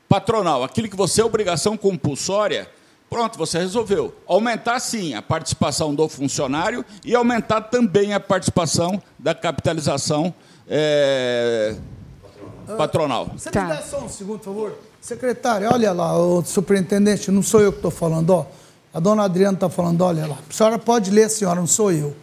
patronal, 0.07 0.63
aquilo 0.63 0.87
que 0.87 0.95
você 0.95 1.19
é 1.19 1.25
obrigação 1.25 1.75
compulsória, 1.75 2.69
pronto, 3.09 3.37
você 3.37 3.57
resolveu. 3.59 4.15
Aumentar, 4.25 4.79
sim, 4.79 5.13
a 5.13 5.21
participação 5.21 5.93
do 5.93 6.07
funcionário 6.07 6.85
e 7.03 7.13
aumentar 7.13 7.59
também 7.59 8.13
a 8.13 8.19
participação 8.19 9.03
da 9.19 9.35
capitalização 9.35 10.33
eh, 10.69 11.75
patronal. 12.77 13.29
Você 13.37 13.51
Tá. 13.51 13.63
me 13.63 13.69
dá 13.75 13.81
só 13.81 13.99
um 13.99 14.07
segundo, 14.09 14.39
por 14.39 14.45
favor? 14.45 14.79
Secretário, 15.01 15.69
olha 15.69 15.91
lá, 15.91 16.17
o 16.17 16.43
superintendente, 16.45 17.29
não 17.29 17.43
sou 17.43 17.59
eu 17.59 17.73
que 17.73 17.79
estou 17.79 17.91
falando, 17.91 18.29
ó. 18.29 18.45
A 18.95 18.99
dona 19.01 19.23
Adriana 19.23 19.55
está 19.57 19.69
falando, 19.69 20.01
olha 20.05 20.25
lá. 20.25 20.37
A 20.49 20.53
senhora 20.53 20.79
pode 20.79 21.11
ler, 21.11 21.29
senhora, 21.29 21.59
não 21.59 21.67
sou 21.67 21.91
eu. 21.91 22.15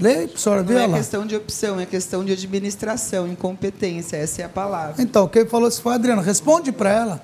Lê, 0.00 0.24
a 0.24 0.38
senhora 0.38 0.62
vê 0.62 0.72
Não 0.72 0.80
é 0.80 0.86
lá. 0.86 0.96
questão 0.96 1.26
de 1.26 1.36
opção, 1.36 1.78
é 1.78 1.84
questão 1.84 2.24
de 2.24 2.32
administração, 2.32 3.28
incompetência, 3.28 4.16
essa 4.16 4.40
é 4.40 4.44
a 4.46 4.48
palavra. 4.48 5.02
Então, 5.02 5.28
quem 5.28 5.44
falou 5.46 5.68
isso 5.68 5.82
foi 5.82 5.92
a 5.92 5.96
Adriana. 5.96 6.22
Responde 6.22 6.72
para 6.72 6.90
ela. 6.90 7.22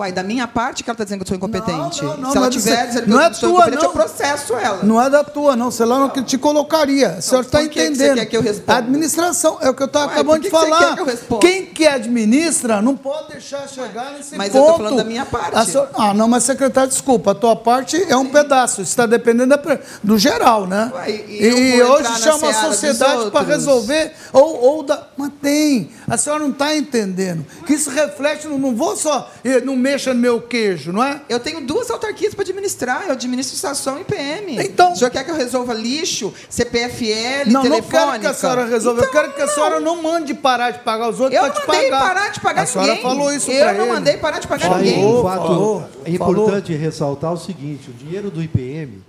Uai, 0.00 0.12
da 0.12 0.22
minha 0.22 0.48
parte 0.48 0.82
que 0.82 0.88
ela 0.88 0.94
está 0.94 1.04
dizendo 1.04 1.18
que 1.18 1.24
eu 1.24 1.28
sou 1.28 1.36
incompetente. 1.36 2.02
Não, 2.02 2.16
não, 2.16 2.16
não, 2.22 2.30
Se 2.30 2.36
ela 2.38 2.40
não 2.40 2.44
é 2.46 2.50
tiver 2.50 2.80
do- 2.82 2.86
dizendo 2.88 3.04
que 3.04 3.10
não 3.10 3.20
eu 3.20 3.26
é 3.26 3.32
sou 3.34 3.50
tua, 3.50 3.58
incompetente, 3.60 3.82
não. 3.82 3.90
eu 3.90 3.92
processo 3.92 4.54
ela. 4.54 4.82
Não 4.82 5.02
é 5.02 5.10
da 5.10 5.22
tua, 5.24 5.56
não. 5.56 5.70
Sei 5.70 5.84
lá 5.84 5.98
no 5.98 6.08
que 6.10 6.22
te 6.22 6.38
colocaria. 6.38 7.08
A 7.10 7.20
senhora 7.20 7.46
está 7.46 7.58
que 7.60 7.68
que 7.68 7.80
você 7.80 7.86
entendendo. 7.88 8.14
quer 8.16 8.24
que 8.26 8.36
eu 8.36 8.42
responda? 8.42 8.72
A 8.72 8.76
administração, 8.78 9.58
é 9.60 9.68
o 9.68 9.74
que 9.74 9.82
eu 9.82 9.86
estava 9.86 10.12
acabando 10.12 10.36
que 10.42 10.48
de 10.48 10.50
que 10.50 10.56
falar. 10.58 10.94
que 10.94 11.00
eu 11.02 11.04
responda? 11.04 11.46
Quem 11.46 11.66
que 11.66 11.86
administra 11.86 12.80
não 12.80 12.96
pode 12.96 13.28
deixar 13.32 13.68
chegar 13.68 14.12
nesse 14.12 14.36
Mas 14.36 14.54
eu 14.54 14.62
ponto. 14.62 14.72
tô 14.72 14.76
falando 14.78 14.96
da 14.96 15.04
minha 15.04 15.26
parte. 15.26 15.70
Senhora- 15.70 15.90
Ah, 15.94 16.14
não, 16.14 16.26
mas 16.28 16.44
secretário, 16.44 16.88
desculpa. 16.88 17.32
A 17.32 17.34
tua 17.34 17.54
parte 17.56 18.02
é 18.08 18.16
um 18.16 18.26
pedaço. 18.26 18.80
Isso 18.80 18.90
está 18.92 19.04
dependendo 19.06 19.48
da 19.56 19.60
do 20.02 20.18
geral, 20.18 20.66
né? 20.66 20.90
Ué, 20.94 21.10
e 21.10 21.42
e 21.42 21.78
eu 21.78 21.86
vou 21.88 21.96
hoje 21.96 22.22
chama 22.22 22.48
a 22.48 22.54
sociedade 22.54 23.30
para 23.30 23.46
resolver. 23.46 24.12
Ou, 24.32 24.60
ou 24.62 24.82
da. 24.82 25.06
Mas 25.16 25.30
tem. 25.42 25.90
A 26.08 26.16
senhora 26.16 26.42
não 26.42 26.50
está 26.50 26.74
entendendo. 26.74 27.44
Que 27.66 27.74
isso 27.74 27.90
reflete. 27.90 28.46
Não, 28.48 28.58
não 28.58 28.74
vou 28.74 28.96
só. 28.96 29.30
eh, 29.44 29.60
Não 29.60 29.76
mexa 29.90 30.14
no 30.14 30.20
meu 30.20 30.40
queijo, 30.40 30.92
não 30.92 31.02
é? 31.02 31.20
Eu 31.28 31.40
tenho 31.40 31.60
duas 31.60 31.90
autarquias 31.90 32.34
para 32.34 32.42
administrar, 32.44 33.04
eu 33.06 33.12
administro 33.12 33.54
estação 33.54 34.00
e 34.00 34.04
PM. 34.04 34.56
Então- 34.64 34.92
o 34.92 34.96
senhor 34.96 35.10
quer 35.10 35.24
que 35.24 35.30
eu 35.30 35.34
resolva 35.36 35.74
lixo, 35.74 36.32
CPFL, 36.48 37.46
Não, 37.50 37.52
não 37.52 37.62
telefônica? 37.62 37.90
quero 38.08 38.20
que 38.20 38.26
a 38.26 38.34
senhora 38.34 38.64
resolva. 38.66 39.00
eu 39.00 39.08
Então, 39.08 39.20
quero 39.22 39.32
que 39.34 39.42
a 39.42 39.48
senhora 39.48 39.80
não 39.80 40.02
mande 40.02 40.34
parar 40.34 40.70
de 40.70 40.78
pagar 40.80 41.08
os 41.10 41.18
outros 41.20 41.34
Eu 41.36 41.44
para 41.50 41.54
não 41.54 41.60
te 41.60 41.66
mandei 41.68 41.90
pagar. 41.90 42.08
parar 42.14 42.28
de 42.30 42.40
pagar 42.40 42.62
A 42.62 42.66
senhora 42.66 42.90
ninguém. 42.94 43.02
falou 43.02 43.32
isso 43.32 43.50
Eu 43.50 43.74
não 43.74 43.82
ele. 43.84 43.92
mandei 43.92 44.16
parar 44.16 44.38
de 44.38 44.46
pagar 44.46 44.68
Falou, 44.68 44.78
ninguém. 44.84 45.04
o 45.04 45.22
fato 45.22 45.42
falou, 45.46 45.88
é 46.04 46.10
importante 46.10 46.72
ressaltar 46.74 47.32
o 47.32 47.36
seguinte: 47.36 47.90
o 47.90 47.92
dinheiro 47.92 48.30
do 48.30 48.42
IPM 48.42 49.02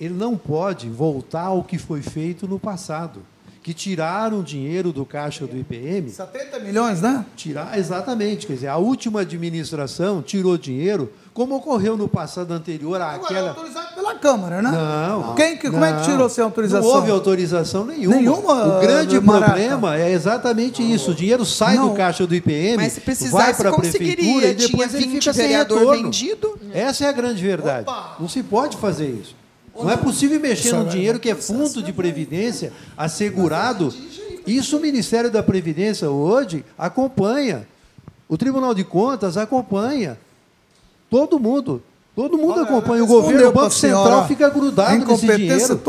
ele 0.00 0.14
não 0.14 0.36
pode 0.36 0.88
voltar 0.88 1.42
ao 1.46 1.64
que 1.64 1.76
foi 1.78 2.00
feito 2.02 2.46
no 2.46 2.58
passado, 2.58 3.20
que 3.62 3.74
tiraram 3.74 4.42
dinheiro 4.42 4.92
do 4.92 5.04
caixa 5.04 5.46
do 5.46 5.56
IPM 5.56 6.08
70 6.10 6.58
milhões, 6.60 7.00
né? 7.02 7.24
Tirar, 7.36 7.78
exatamente. 7.78 8.46
Quer 8.46 8.54
dizer, 8.54 8.68
a 8.68 8.76
última 8.76 9.20
administração 9.20 10.22
tirou 10.22 10.56
dinheiro, 10.56 11.12
como 11.34 11.56
ocorreu 11.56 11.96
no 11.96 12.08
passado 12.08 12.52
anterior 12.52 13.00
Agora, 13.00 13.14
é 13.14 13.24
àquela. 13.24 13.48
autorizado 13.50 13.94
pela 13.94 14.14
Câmara, 14.14 14.60
né? 14.62 14.70
Não. 14.70 15.34
Quem 15.34 15.56
que, 15.56 15.70
como 15.70 15.84
é 15.84 15.92
que 15.92 15.98
não. 15.98 16.04
tirou 16.04 16.28
sem 16.28 16.42
autorização? 16.42 16.88
Não 16.88 16.96
houve 16.96 17.10
autorização 17.10 17.84
nenhuma. 17.84 18.16
Nenhuma, 18.16 18.78
O 18.78 18.80
grande 18.80 19.20
Maraca? 19.20 19.52
problema 19.52 19.96
é 19.96 20.10
exatamente 20.12 20.82
isso. 20.82 21.10
O 21.12 21.14
dinheiro 21.14 21.44
sai 21.44 21.76
Não. 21.76 21.88
do 21.90 21.94
caixa 21.94 22.26
do 22.26 22.34
IPM, 22.34 22.76
Mas 22.78 22.92
se 22.94 22.98
vai 23.00 23.04
precisasse, 23.04 23.62
para 23.62 23.70
a 23.70 23.76
prefeitura 23.76 24.46
e 24.48 24.54
depois 24.54 24.90
Tinha 24.90 25.00
ele 25.02 25.06
20 25.12 25.20
fica 25.20 25.32
sem 25.32 25.46
vereador 25.46 25.78
retorno. 25.78 26.02
vendido. 26.04 26.58
Essa 26.72 27.04
é 27.04 27.08
a 27.08 27.12
grande 27.12 27.42
verdade. 27.42 27.82
Opa! 27.88 28.16
Não 28.18 28.28
se 28.28 28.42
pode 28.42 28.76
fazer 28.76 29.08
isso. 29.08 29.36
Não 29.78 29.90
é 29.90 29.96
possível 29.96 30.40
mexer 30.40 30.72
no 30.72 30.86
dinheiro 30.86 31.18
que 31.18 31.30
é 31.30 31.34
fundo 31.34 31.82
de 31.82 31.92
previdência 31.92 32.72
assegurado. 32.96 33.92
Isso 34.46 34.76
o 34.76 34.80
Ministério 34.80 35.30
da 35.30 35.42
Previdência 35.42 36.10
hoje 36.10 36.64
acompanha. 36.76 37.66
O 38.28 38.36
Tribunal 38.36 38.74
de 38.74 38.84
Contas 38.84 39.36
acompanha. 39.36 40.18
Todo 41.10 41.38
mundo. 41.38 41.82
Todo 42.18 42.36
mundo 42.36 42.54
Olha, 42.54 42.62
acompanha. 42.62 43.04
O 43.04 43.06
governo, 43.06 43.48
o 43.48 43.52
Banco 43.52 43.70
senhora, 43.70 44.02
Central 44.02 44.26
fica 44.26 44.50
grudado 44.50 45.06
nesse 45.06 45.24
dinheiro. 45.36 45.80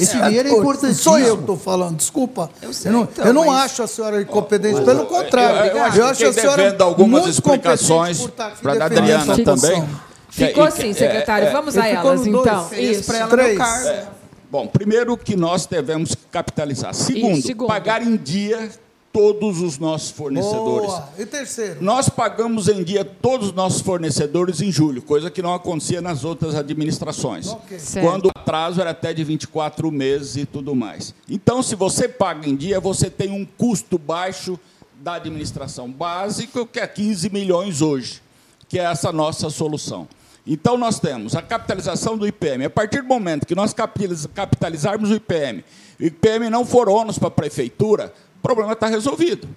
Esse 0.00 0.20
dinheiro 0.20 0.48
é 0.48 0.52
importantíssimo. 0.52 1.04
Sou 1.04 1.18
eu 1.18 1.36
que 1.36 1.42
estou 1.42 1.56
falando, 1.56 1.96
desculpa. 1.96 2.50
Eu, 2.60 2.72
sei, 2.72 2.90
não, 2.90 3.02
então, 3.02 3.24
eu 3.24 3.32
não 3.32 3.46
mas- 3.46 3.66
acho 3.66 3.82
a 3.84 3.86
senhora 3.86 4.20
incompetente, 4.20 4.80
pelo 4.80 5.06
contrário. 5.06 5.70
Eu, 5.70 5.76
eu 5.76 5.84
acho 5.84 6.18
que 6.18 6.24
a 6.24 6.32
senhora 6.32 6.76
algumas 6.80 7.22
muito 7.22 7.32
explicações 7.32 8.18
competente 8.18 8.20
por 8.20 8.28
estar 8.30 8.46
aqui 8.48 8.62
para 8.62 8.72
a 8.72 8.88
defendendo 8.88 9.14
Adriana 9.14 9.32
essa 9.32 9.44
também. 9.44 9.88
Ficou 10.36 10.64
assim, 10.64 10.90
é, 10.90 10.94
secretário. 10.94 11.48
é, 11.48 11.52
Vamos 11.52 11.76
a 11.76 11.86
elas, 11.88 12.26
então. 12.26 12.68
Isso. 12.72 13.04
para 13.04 13.18
ela 13.18 13.30
Três. 13.30 13.48
meu 13.48 13.58
cargo. 13.58 13.88
É. 13.88 14.08
Bom, 14.50 14.66
primeiro 14.66 15.16
que 15.16 15.34
nós 15.34 15.66
devemos 15.66 16.14
capitalizar. 16.30 16.94
Segundo, 16.94 17.42
segundo. 17.42 17.68
pagar 17.68 18.02
em 18.02 18.16
dia 18.16 18.70
todos 19.12 19.62
os 19.62 19.78
nossos 19.78 20.10
fornecedores. 20.10 20.88
Boa. 20.88 21.08
E 21.18 21.24
terceiro? 21.24 21.82
Nós 21.82 22.08
pagamos 22.08 22.68
em 22.68 22.84
dia 22.84 23.02
todos 23.02 23.48
os 23.48 23.54
nossos 23.54 23.80
fornecedores 23.80 24.60
em 24.60 24.70
julho, 24.70 25.00
coisa 25.00 25.30
que 25.30 25.40
não 25.40 25.54
acontecia 25.54 26.02
nas 26.02 26.22
outras 26.22 26.54
administrações. 26.54 27.48
Ok. 27.48 27.78
Certo. 27.78 28.06
Quando 28.06 28.26
o 28.26 28.30
atraso 28.34 28.78
era 28.80 28.90
até 28.90 29.14
de 29.14 29.24
24 29.24 29.90
meses 29.90 30.36
e 30.36 30.44
tudo 30.44 30.74
mais. 30.74 31.14
Então, 31.30 31.62
se 31.62 31.74
você 31.74 32.06
paga 32.06 32.46
em 32.46 32.54
dia, 32.54 32.78
você 32.78 33.08
tem 33.08 33.30
um 33.30 33.46
custo 33.56 33.96
baixo 33.96 34.60
da 35.00 35.14
administração 35.14 35.90
básico, 35.90 36.66
que 36.66 36.78
é 36.78 36.86
15 36.86 37.30
milhões 37.30 37.80
hoje, 37.80 38.22
que 38.68 38.78
é 38.78 38.84
essa 38.84 39.10
nossa 39.12 39.48
solução. 39.48 40.06
Então, 40.46 40.78
nós 40.78 41.00
temos 41.00 41.34
a 41.34 41.42
capitalização 41.42 42.16
do 42.16 42.26
IPM. 42.26 42.66
A 42.66 42.70
partir 42.70 43.02
do 43.02 43.08
momento 43.08 43.46
que 43.46 43.54
nós 43.54 43.74
capitaliz- 43.74 44.26
capitalizarmos 44.32 45.10
o 45.10 45.14
IPM, 45.14 45.64
o 46.00 46.04
IPM 46.04 46.48
não 46.48 46.64
for 46.64 46.88
ônus 46.88 47.18
para 47.18 47.28
a 47.28 47.32
prefeitura, 47.32 48.12
o 48.38 48.42
problema 48.42 48.74
está 48.74 48.86
resolvido. 48.86 49.48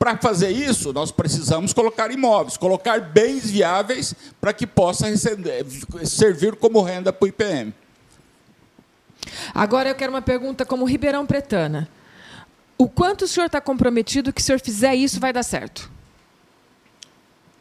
Para 0.00 0.16
fazer 0.18 0.50
isso, 0.50 0.92
nós 0.92 1.12
precisamos 1.12 1.72
colocar 1.72 2.10
imóveis, 2.10 2.56
colocar 2.56 3.00
bens 3.00 3.48
viáveis 3.48 4.12
para 4.40 4.52
que 4.52 4.66
possa 4.66 5.06
receber- 5.06 5.64
servir 6.04 6.56
como 6.56 6.82
renda 6.82 7.12
para 7.12 7.24
o 7.24 7.28
IPM. 7.28 7.72
Agora 9.54 9.90
eu 9.90 9.94
quero 9.94 10.12
uma 10.12 10.22
pergunta 10.22 10.66
como 10.66 10.84
Ribeirão 10.84 11.24
Pretana. 11.24 11.88
O 12.76 12.88
quanto 12.88 13.26
o 13.26 13.28
senhor 13.28 13.46
está 13.46 13.60
comprometido 13.60 14.32
que 14.32 14.42
se 14.42 14.46
o 14.46 14.48
senhor 14.48 14.60
fizer 14.60 14.96
isso 14.96 15.20
vai 15.20 15.32
dar 15.32 15.44
certo? 15.44 15.88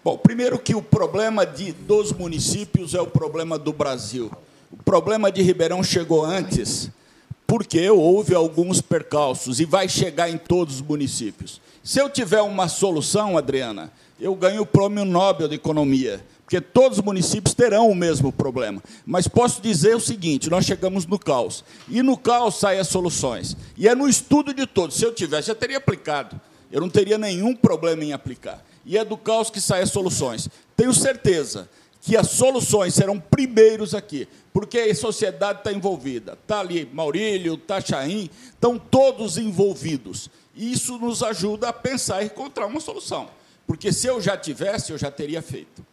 Bom, 0.04 0.18
primeiro 0.18 0.58
que 0.58 0.74
o 0.74 0.82
problema 0.82 1.46
de, 1.46 1.74
dos 1.74 2.12
municípios 2.12 2.96
é 2.96 3.02
o 3.02 3.06
problema 3.06 3.60
do 3.60 3.72
Brasil. 3.72 4.32
O 4.72 4.82
problema 4.82 5.32
de 5.32 5.44
Ribeirão 5.44 5.84
chegou 5.84 6.26
antes, 6.26 6.90
porque 7.46 7.88
houve 7.88 8.34
alguns 8.34 8.82
percalços 8.82 9.60
e 9.60 9.66
vai 9.66 9.88
chegar 9.88 10.28
em 10.28 10.40
todos 10.40 10.76
os 10.76 10.82
municípios. 10.82 11.62
Se 11.84 12.00
eu 12.00 12.10
tiver 12.10 12.42
uma 12.42 12.68
solução, 12.68 13.38
Adriana, 13.38 13.92
eu 14.20 14.34
ganho 14.34 14.64
o 14.64 14.66
prêmio 14.66 15.06
Nobel 15.06 15.48
de 15.48 15.54
Economia, 15.54 16.20
porque 16.46 16.60
todos 16.60 16.98
os 16.98 17.04
municípios 17.04 17.54
terão 17.54 17.88
o 17.88 17.94
mesmo 17.94 18.32
problema. 18.32 18.82
Mas 19.06 19.28
posso 19.28 19.62
dizer 19.62 19.96
o 19.96 20.00
seguinte: 20.00 20.50
nós 20.50 20.66
chegamos 20.66 21.06
no 21.06 21.20
caos. 21.20 21.64
E 21.88 22.02
no 22.02 22.18
caos 22.18 22.56
saem 22.56 22.80
as 22.80 22.88
soluções. 22.88 23.56
E 23.78 23.88
é 23.88 23.94
no 23.94 24.10
estudo 24.10 24.52
de 24.52 24.66
todos. 24.66 24.96
Se 24.96 25.06
eu 25.06 25.14
tivesse, 25.14 25.50
já 25.50 25.56
teria 25.56 25.78
aplicado. 25.78 26.42
Eu 26.72 26.82
não 26.82 26.90
teria 26.90 27.20
nenhum 27.20 27.56
problema 27.56 28.04
em 28.04 28.14
aplicar. 28.14 28.66
E 28.86 28.98
é 28.98 29.06
do 29.06 29.18
caos 29.18 29.50
que 29.50 29.62
saem 29.62 29.84
as 29.84 29.92
soluções. 29.92 30.50
Tenho 30.76 30.94
certeza 30.94 31.70
que 32.02 32.18
as 32.18 32.30
soluções 32.30 32.96
serão 32.96 33.20
primeiros 33.20 33.94
aqui, 33.94 34.28
porque 34.52 34.80
a 34.80 34.96
sociedade 34.96 35.60
está 35.60 35.72
envolvida. 35.72 36.34
Está 36.34 36.60
ali 36.60 36.90
Maurílio, 36.92 37.54
está 37.54 37.80
Chaim, 37.80 38.30
estão 38.52 38.80
todos 38.80 39.38
envolvidos. 39.38 40.30
Isso 40.56 40.98
nos 40.98 41.22
ajuda 41.22 41.70
a 41.70 41.74
pensar 41.74 42.24
e 42.24 42.26
encontrar 42.26 42.66
uma 42.66 42.80
solução. 42.80 43.30
Porque 43.68 43.94
se 43.94 44.08
eu 44.08 44.20
já 44.20 44.36
tivesse, 44.36 44.92
eu 44.92 44.98
já 44.98 45.12
teria 45.12 45.42
feito. 45.42 45.86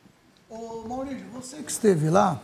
Ô, 0.49 0.83
Maurílio, 0.89 1.27
você 1.33 1.59
que 1.59 1.71
esteve 1.71 2.09
lá, 2.09 2.41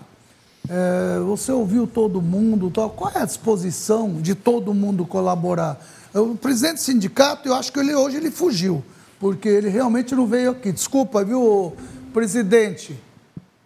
é, 0.69 1.19
você 1.21 1.51
ouviu 1.51 1.87
todo 1.87 2.21
mundo, 2.23 2.71
qual 2.71 3.11
é 3.15 3.19
a 3.19 3.25
disposição 3.25 4.21
de 4.21 4.35
todo 4.35 4.73
mundo 4.73 5.07
colaborar? 5.07 5.85
O 6.15 6.37
presidente 6.37 6.75
do 6.75 6.81
sindicato, 6.81 7.49
eu 7.49 7.55
acho 7.55 7.73
que 7.73 7.81
ele 7.81 7.95
hoje 7.95 8.19
ele 8.19 8.31
fugiu, 8.31 8.85
porque 9.24 9.48
ele 9.48 9.70
realmente 9.70 10.14
não 10.14 10.26
veio 10.26 10.51
aqui. 10.51 10.70
Desculpa, 10.70 11.24
viu, 11.24 11.74
presidente? 12.12 12.94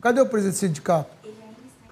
Cadê 0.01 0.21
o 0.21 0.27
presidente 0.27 0.55
do 0.55 0.59
sindicato? 0.61 1.11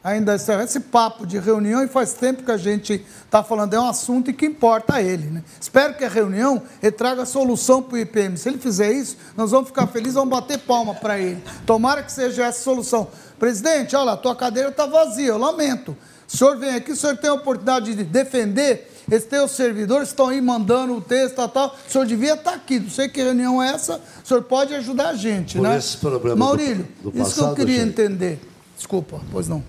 Ainda 0.05 0.37
esse, 0.37 0.53
esse 0.53 0.79
papo 0.79 1.27
de 1.27 1.37
reunião 1.37 1.83
e 1.83 1.89
faz 1.89 2.13
tempo 2.13 2.45
que 2.45 2.53
a 2.53 2.57
gente 2.57 3.05
está 3.25 3.43
falando, 3.43 3.75
é 3.75 3.81
um 3.81 3.89
assunto 3.89 4.31
e 4.31 4.33
que 4.33 4.47
importa 4.47 4.95
a 4.95 5.03
ele. 5.03 5.27
Né? 5.27 5.43
Espero 5.61 5.95
que 5.95 6.05
a 6.05 6.09
reunião 6.09 6.63
ele 6.81 6.93
traga 6.93 7.27
solução 7.27 7.83
para 7.83 7.97
o 7.97 7.99
IPM. 7.99 8.37
Se 8.37 8.49
ele 8.49 8.59
fizer 8.59 8.93
isso, 8.93 9.17
nós 9.37 9.51
vamos 9.51 9.67
ficar 9.67 9.89
felizes, 9.89 10.15
vamos 10.15 10.31
bater 10.31 10.59
palma 10.61 10.95
para 10.95 11.19
ele. 11.19 11.43
Tomara 11.67 12.05
que 12.05 12.13
seja 12.13 12.45
essa 12.45 12.63
solução. 12.63 13.09
Presidente, 13.37 13.97
olha, 13.97 14.13
a 14.13 14.17
tua 14.17 14.37
cadeira 14.37 14.69
está 14.69 14.87
vazia, 14.87 15.27
eu 15.27 15.39
lamento. 15.39 15.97
O 16.33 16.37
senhor 16.37 16.57
vem 16.57 16.77
aqui, 16.77 16.93
o 16.93 16.97
senhor 16.97 17.17
tem 17.17 17.31
a 17.31 17.35
oportunidade 17.35 17.97
de 17.97 18.05
defender 18.05 18.93
esses 19.11 19.29
teus 19.29 19.53
servidores 19.53 20.09
estão 20.09 20.29
aí 20.29 20.41
mandando 20.41 20.97
o 20.97 21.01
texto, 21.01 21.37
tal, 21.37 21.49
tal. 21.49 21.77
O 21.89 21.91
senhor 21.91 22.07
devia 22.07 22.35
estar 22.35 22.51
tá 22.51 22.57
aqui. 22.57 22.81
Não 22.81 22.91
sei 22.91 23.09
que 23.09 23.23
reunião 23.23 23.63
é 23.63 23.69
essa. 23.71 24.01
O 24.25 24.27
senhor 24.27 24.43
pode 24.43 24.75
ajudar 24.75 25.11
a 25.11 25.15
gente, 25.15 25.57
Por 25.57 25.63
né? 25.63 25.79
Esses 25.79 25.97
problemas 25.97 26.39
Maurílio, 26.39 26.87
do, 27.03 27.11
do 27.11 27.23
isso 27.23 27.35
que 27.35 27.41
eu 27.41 27.55
queria 27.55 27.81
gente. 27.81 27.89
entender. 27.89 28.41
Desculpa, 28.77 29.21
pois 29.31 29.49
não. 29.49 29.63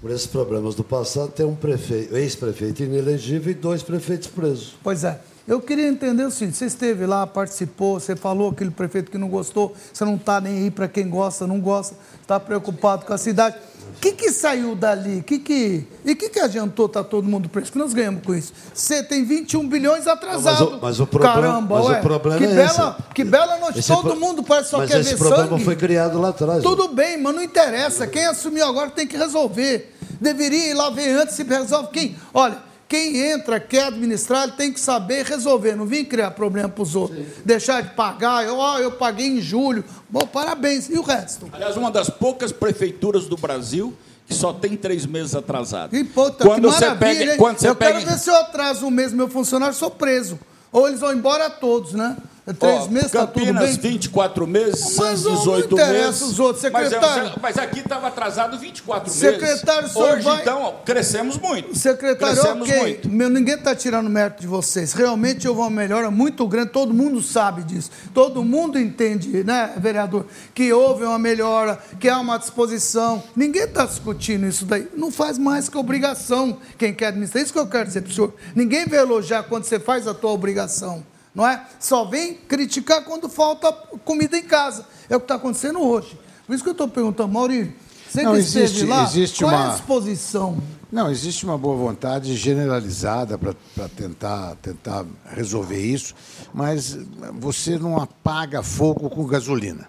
Por 0.00 0.10
esses 0.10 0.26
problemas 0.26 0.74
do 0.74 0.84
passado, 0.84 1.30
tem 1.30 1.46
um 1.46 1.54
prefeito, 1.54 2.14
ex-prefeito 2.14 2.82
inelegível 2.82 3.50
e 3.50 3.54
dois 3.54 3.82
prefeitos 3.82 4.28
presos. 4.28 4.74
Pois 4.82 5.02
é. 5.02 5.18
Eu 5.46 5.60
queria 5.60 5.86
entender 5.88 6.24
o 6.24 6.30
seguinte: 6.30 6.56
você 6.56 6.66
esteve 6.66 7.06
lá, 7.06 7.26
participou, 7.26 8.00
você 8.00 8.16
falou 8.16 8.50
aquele 8.50 8.70
prefeito 8.70 9.10
que 9.10 9.18
não 9.18 9.28
gostou, 9.28 9.74
você 9.92 10.04
não 10.04 10.16
está 10.16 10.40
nem 10.40 10.64
aí 10.64 10.70
para 10.70 10.88
quem 10.88 11.08
gosta, 11.08 11.46
não 11.46 11.60
gosta, 11.60 11.94
está 12.20 12.40
preocupado 12.40 13.04
com 13.04 13.12
a 13.12 13.18
cidade. 13.18 13.56
O 13.96 14.00
que, 14.00 14.12
que 14.12 14.30
saiu 14.30 14.74
dali? 14.74 15.22
Que 15.22 15.38
que, 15.38 15.86
e 16.04 16.12
o 16.12 16.16
que, 16.16 16.28
que 16.28 16.40
adiantou 16.40 16.88
tá 16.88 17.04
todo 17.04 17.28
mundo 17.28 17.48
preso? 17.48 17.70
que 17.70 17.78
nós 17.78 17.92
ganhamos 17.92 18.22
com 18.24 18.34
isso? 18.34 18.52
Você 18.72 19.02
tem 19.02 19.24
21 19.24 19.68
bilhões 19.68 20.06
atrasado. 20.06 20.64
Mas 20.64 20.78
o, 20.78 20.82
mas 20.82 21.00
o 21.00 21.06
problema, 21.06 21.34
Caramba, 21.34 21.76
mas 21.76 21.86
ué. 21.86 21.98
o 21.98 22.02
problema 22.02 22.38
que 22.38 22.44
é 22.44 22.54
bela, 22.54 22.96
esse. 22.98 23.14
Que 23.14 23.24
bela 23.24 23.58
noite. 23.58 23.78
Esse 23.78 23.88
todo 23.88 24.10
pro... 24.10 24.20
mundo 24.20 24.42
parece 24.42 24.70
só 24.70 24.78
mas 24.78 24.90
quer 24.90 25.00
esse 25.00 25.10
ver 25.10 25.18
problema 25.18 25.48
sangue. 25.50 25.64
foi 25.64 25.76
criado 25.76 26.20
lá 26.20 26.30
atrás. 26.30 26.62
Tudo 26.62 26.88
bem, 26.88 27.20
mas 27.20 27.34
não 27.34 27.42
interessa. 27.42 28.06
Quem 28.06 28.26
assumiu 28.26 28.66
agora 28.66 28.90
tem 28.90 29.06
que 29.06 29.16
resolver. 29.16 29.94
Deveria 30.20 30.70
ir 30.70 30.74
lá 30.74 30.90
ver 30.90 31.10
antes 31.20 31.36
se 31.36 31.42
resolve 31.44 31.88
quem. 31.90 32.16
Olha, 32.32 32.58
quem 32.94 33.16
entra, 33.16 33.58
quer 33.58 33.86
administrar, 33.86 34.44
ele 34.44 34.52
tem 34.52 34.72
que 34.72 34.78
saber 34.78 35.24
resolver. 35.24 35.74
Não 35.74 35.84
vim 35.84 36.04
criar 36.04 36.30
problema 36.30 36.68
para 36.68 36.82
os 36.82 36.94
outros. 36.94 37.18
Sim. 37.18 37.26
Deixar 37.44 37.80
de 37.80 37.90
pagar. 37.90 38.44
Eu, 38.46 38.56
oh, 38.56 38.78
eu 38.78 38.92
paguei 38.92 39.26
em 39.26 39.40
julho. 39.40 39.84
Bom, 40.08 40.20
parabéns. 40.20 40.88
E 40.88 40.96
o 40.96 41.02
resto? 41.02 41.48
Aliás, 41.52 41.76
uma 41.76 41.90
das 41.90 42.08
poucas 42.08 42.52
prefeituras 42.52 43.26
do 43.26 43.36
Brasil 43.36 43.92
que 44.28 44.32
só 44.32 44.52
tem 44.52 44.76
três 44.76 45.04
meses 45.06 45.34
atrasado. 45.34 45.90
Que, 45.90 46.04
puta, 46.04 46.44
quando 46.44 46.68
que 46.68 46.74
você 46.74 46.94
pega, 46.94 47.36
quando 47.36 47.58
você 47.58 47.68
eu 47.68 47.74
pega... 47.74 47.98
quero 47.98 48.12
ver 48.12 48.18
se 48.18 48.30
eu 48.30 48.36
atraso 48.36 48.86
um 48.86 48.90
mês 48.90 49.12
meu 49.12 49.28
funcionário, 49.28 49.74
sou 49.74 49.90
preso. 49.90 50.38
Ou 50.70 50.86
eles 50.86 51.00
vão 51.00 51.12
embora 51.12 51.50
todos, 51.50 51.94
né? 51.94 52.16
Três 52.58 52.82
Ó, 52.82 52.88
meses, 52.88 53.10
tá 53.10 53.20
Campinas, 53.26 53.78
bem? 53.78 53.92
24 53.92 54.46
meses, 54.46 54.96
Mas 54.98 55.20
Santos, 55.20 55.24
não 55.24 55.34
18 55.38 55.74
interessa 55.74 56.04
meses. 56.04 56.22
os 56.22 56.38
outros, 56.38 56.70
Mas, 56.70 56.90
secretário. 56.90 57.28
é, 57.28 57.32
mas 57.40 57.56
aqui 57.56 57.78
estava 57.78 58.06
atrasado 58.08 58.58
24 58.58 59.10
Secretário, 59.10 59.82
meses. 59.84 59.96
Hoje, 59.96 60.20
vai- 60.24 60.42
então, 60.42 60.74
crescemos 60.84 61.38
muito. 61.38 61.74
Secretário, 61.74 62.36
crescemos 62.36 62.68
ok. 62.68 62.80
muito. 62.82 63.08
Meu, 63.08 63.30
ninguém 63.30 63.54
está 63.54 63.74
tirando 63.74 64.10
mérito 64.10 64.42
de 64.42 64.46
vocês. 64.46 64.92
Realmente 64.92 65.48
houve 65.48 65.62
uma 65.62 65.70
melhora 65.70 66.10
muito 66.10 66.46
grande, 66.46 66.68
todo 66.68 66.92
mundo 66.92 67.22
sabe 67.22 67.62
disso. 67.64 67.90
Todo 68.12 68.44
mundo 68.44 68.78
entende, 68.78 69.42
né, 69.42 69.72
vereador, 69.78 70.26
que 70.54 70.70
houve 70.70 71.02
uma 71.04 71.18
melhora, 71.18 71.78
que 71.98 72.10
há 72.10 72.18
uma 72.18 72.36
disposição. 72.38 73.22
Ninguém 73.34 73.62
está 73.64 73.86
discutindo 73.86 74.46
isso 74.46 74.66
daí. 74.66 74.86
Não 74.94 75.10
faz 75.10 75.38
mais 75.38 75.70
que 75.70 75.78
obrigação 75.78 76.58
quem 76.76 76.92
quer 76.92 77.06
administrar. 77.06 77.42
Isso 77.42 77.54
que 77.54 77.58
eu 77.58 77.66
quero 77.66 77.86
dizer 77.86 78.02
para 78.02 78.10
o 78.10 78.14
senhor. 78.14 78.34
Ninguém 78.54 78.84
vai 78.86 78.98
elogiar 78.98 79.44
quando 79.44 79.64
você 79.64 79.80
faz 79.80 80.06
a 80.06 80.12
tua 80.12 80.30
obrigação. 80.30 81.02
Não 81.34 81.46
é? 81.46 81.66
Só 81.80 82.04
vem 82.04 82.34
criticar 82.34 83.04
quando 83.04 83.28
falta 83.28 83.72
comida 84.04 84.38
em 84.38 84.44
casa. 84.44 84.86
É 85.10 85.16
o 85.16 85.20
que 85.20 85.24
está 85.24 85.34
acontecendo 85.34 85.80
hoje. 85.80 86.18
Por 86.46 86.54
isso 86.54 86.62
que 86.62 86.68
eu 86.70 86.72
estou 86.72 86.88
perguntando, 86.88 87.32
Maurício, 87.32 87.72
você 88.08 88.22
Não, 88.22 88.34
que 88.34 88.38
esteve 88.40 88.64
existe- 88.66 88.86
lá, 88.86 89.02
existe 89.04 89.42
qual 89.44 89.52
é 89.52 89.56
uma- 89.56 89.66
a 89.68 89.72
disposição? 89.72 90.58
Não, 90.92 91.10
existe 91.10 91.44
uma 91.44 91.58
boa 91.58 91.74
vontade 91.76 92.36
generalizada 92.36 93.36
para 93.36 93.88
tentar, 93.96 94.54
tentar 94.62 95.04
resolver 95.34 95.80
isso, 95.80 96.14
mas 96.52 96.96
você 97.32 97.76
não 97.78 97.96
apaga 98.00 98.62
fogo 98.62 99.10
com 99.10 99.26
gasolina. 99.26 99.88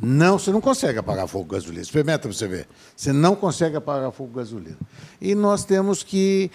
Não, 0.00 0.38
você 0.38 0.50
não 0.50 0.60
consegue 0.60 0.98
apagar 0.98 1.26
fogo 1.28 1.44
com 1.44 1.54
gasolina. 1.56 1.82
Experimenta 1.82 2.20
para 2.20 2.32
você 2.32 2.48
ver. 2.48 2.66
Você 2.96 3.12
não 3.12 3.34
consegue 3.36 3.76
apagar 3.76 4.10
fogo 4.12 4.30
com 4.32 4.38
gasolina. 4.38 4.78
E 5.20 5.34
nós 5.34 5.64
temos 5.64 6.02
que 6.02 6.50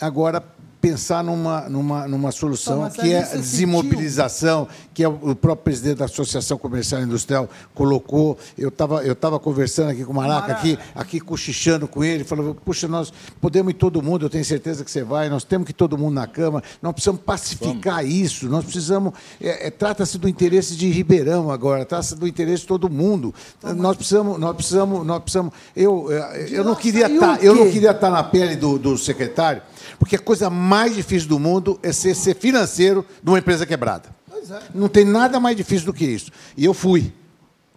agora 0.00 0.42
pensar 0.84 1.24
numa, 1.24 1.62
numa, 1.62 2.06
numa 2.06 2.30
solução 2.30 2.82
Tá, 2.82 2.90
que 2.90 3.10
é 3.10 3.24
você 3.24 3.38
desimobilização, 3.38 4.68
que 4.92 5.02
é 5.02 5.08
o 5.08 5.34
próprio 5.34 5.64
presidente 5.64 5.96
da 5.96 6.04
Associação 6.04 6.58
Comercial 6.58 7.00
e 7.00 7.04
Industrial 7.04 7.48
colocou. 7.74 8.36
Eu 8.58 8.68
estava 8.68 9.02
eu 9.02 9.14
tava 9.14 9.40
conversando 9.40 9.90
aqui 9.90 10.04
com 10.04 10.12
o 10.12 10.14
Maraca, 10.14 10.48
Maraca. 10.48 10.60
aqui, 10.60 10.78
aqui 10.94 11.20
cochichando 11.20 11.88
com 11.88 12.04
ele, 12.04 12.22
falou, 12.22 12.54
puxa, 12.54 12.86
nós 12.86 13.10
podemos 13.40 13.70
ir 13.70 13.76
todo 13.76 14.02
mundo, 14.02 14.26
eu 14.26 14.30
tenho 14.30 14.44
certeza 14.44 14.84
que 14.84 14.90
você 14.90 15.02
vai, 15.02 15.30
nós 15.30 15.42
temos 15.42 15.64
que 15.64 15.70
ir 15.70 15.74
todo 15.74 15.96
mundo 15.96 16.12
na 16.12 16.26
Câmara, 16.26 16.62
nós 16.82 16.92
precisamos 16.92 17.22
pacificar 17.22 18.04
isso, 18.04 18.46
nós 18.46 18.62
precisamos, 18.62 19.14
é, 19.40 19.68
é, 19.68 19.70
trata-se 19.70 20.18
do 20.18 20.28
interesse 20.28 20.76
de 20.76 20.90
Ribeirão 20.90 21.50
agora, 21.50 21.86
trata-se 21.86 22.14
do 22.14 22.28
interesse 22.28 22.62
de 22.62 22.68
todo 22.68 22.90
mundo. 22.90 23.34
Nós 23.62 23.96
precisamos, 23.96 24.38
nós 24.38 24.54
precisamos, 24.54 25.06
nós 25.06 25.22
precisamos. 25.22 25.54
Eu, 25.74 26.12
é, 26.12 26.48
eu 26.50 26.62
não 26.62 26.74
queria 26.74 27.06
estar, 27.06 27.40
o 27.40 27.42
eu 27.42 27.54
não 27.54 27.70
queria 27.70 27.92
estar 27.92 28.10
na 28.10 28.22
pele 28.22 28.54
do, 28.54 28.78
do 28.78 28.98
secretário, 28.98 29.62
porque 29.98 30.16
a 30.16 30.18
coisa 30.18 30.50
mais 30.50 30.94
difícil 30.94 31.28
do 31.28 31.38
mundo 31.38 31.78
é 31.82 31.92
ser, 31.92 32.14
ser 32.14 32.34
financeiro 32.34 33.04
de 33.22 33.30
uma 33.30 33.38
empresa 33.38 33.64
quebrada. 33.66 34.08
É. 34.50 34.60
Não 34.74 34.88
tem 34.88 35.04
nada 35.04 35.40
mais 35.40 35.56
difícil 35.56 35.86
do 35.86 35.92
que 35.92 36.04
isso. 36.04 36.30
E 36.56 36.64
eu 36.64 36.74
fui 36.74 37.12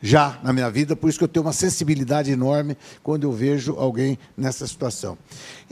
já 0.02 0.39
na 0.44 0.53
minha 0.53 0.69
vida, 0.69 0.95
por 0.95 1.10
isso 1.10 1.18
que 1.18 1.23
eu 1.23 1.27
tenho 1.27 1.45
uma 1.45 1.53
sensibilidade 1.53 2.31
enorme 2.31 2.77
quando 3.02 3.23
eu 3.23 3.31
vejo 3.31 3.73
alguém 3.77 4.18
nessa 4.38 4.68
situação. 4.68 5.18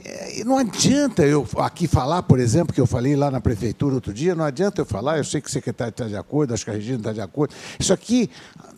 É, 0.04 0.40
e 0.40 0.44
não 0.44 0.58
adianta 0.58 1.22
eu 1.22 1.46
aqui 1.58 1.86
falar, 1.86 2.22
por 2.24 2.40
exemplo, 2.40 2.74
que 2.74 2.80
eu 2.80 2.86
falei 2.86 3.14
lá 3.14 3.30
na 3.30 3.40
prefeitura 3.40 3.94
outro 3.94 4.12
dia, 4.12 4.34
não 4.34 4.44
adianta 4.44 4.80
eu 4.80 4.84
falar, 4.84 5.18
eu 5.18 5.24
sei 5.24 5.40
que 5.40 5.48
o 5.48 5.52
secretário 5.52 5.90
está 5.90 6.06
de 6.08 6.16
acordo, 6.16 6.54
acho 6.54 6.64
que 6.64 6.70
a 6.70 6.74
Regina 6.74 6.98
está 6.98 7.12
de 7.12 7.20
acordo. 7.20 7.54
Isso 7.78 7.92
aqui 7.92 8.28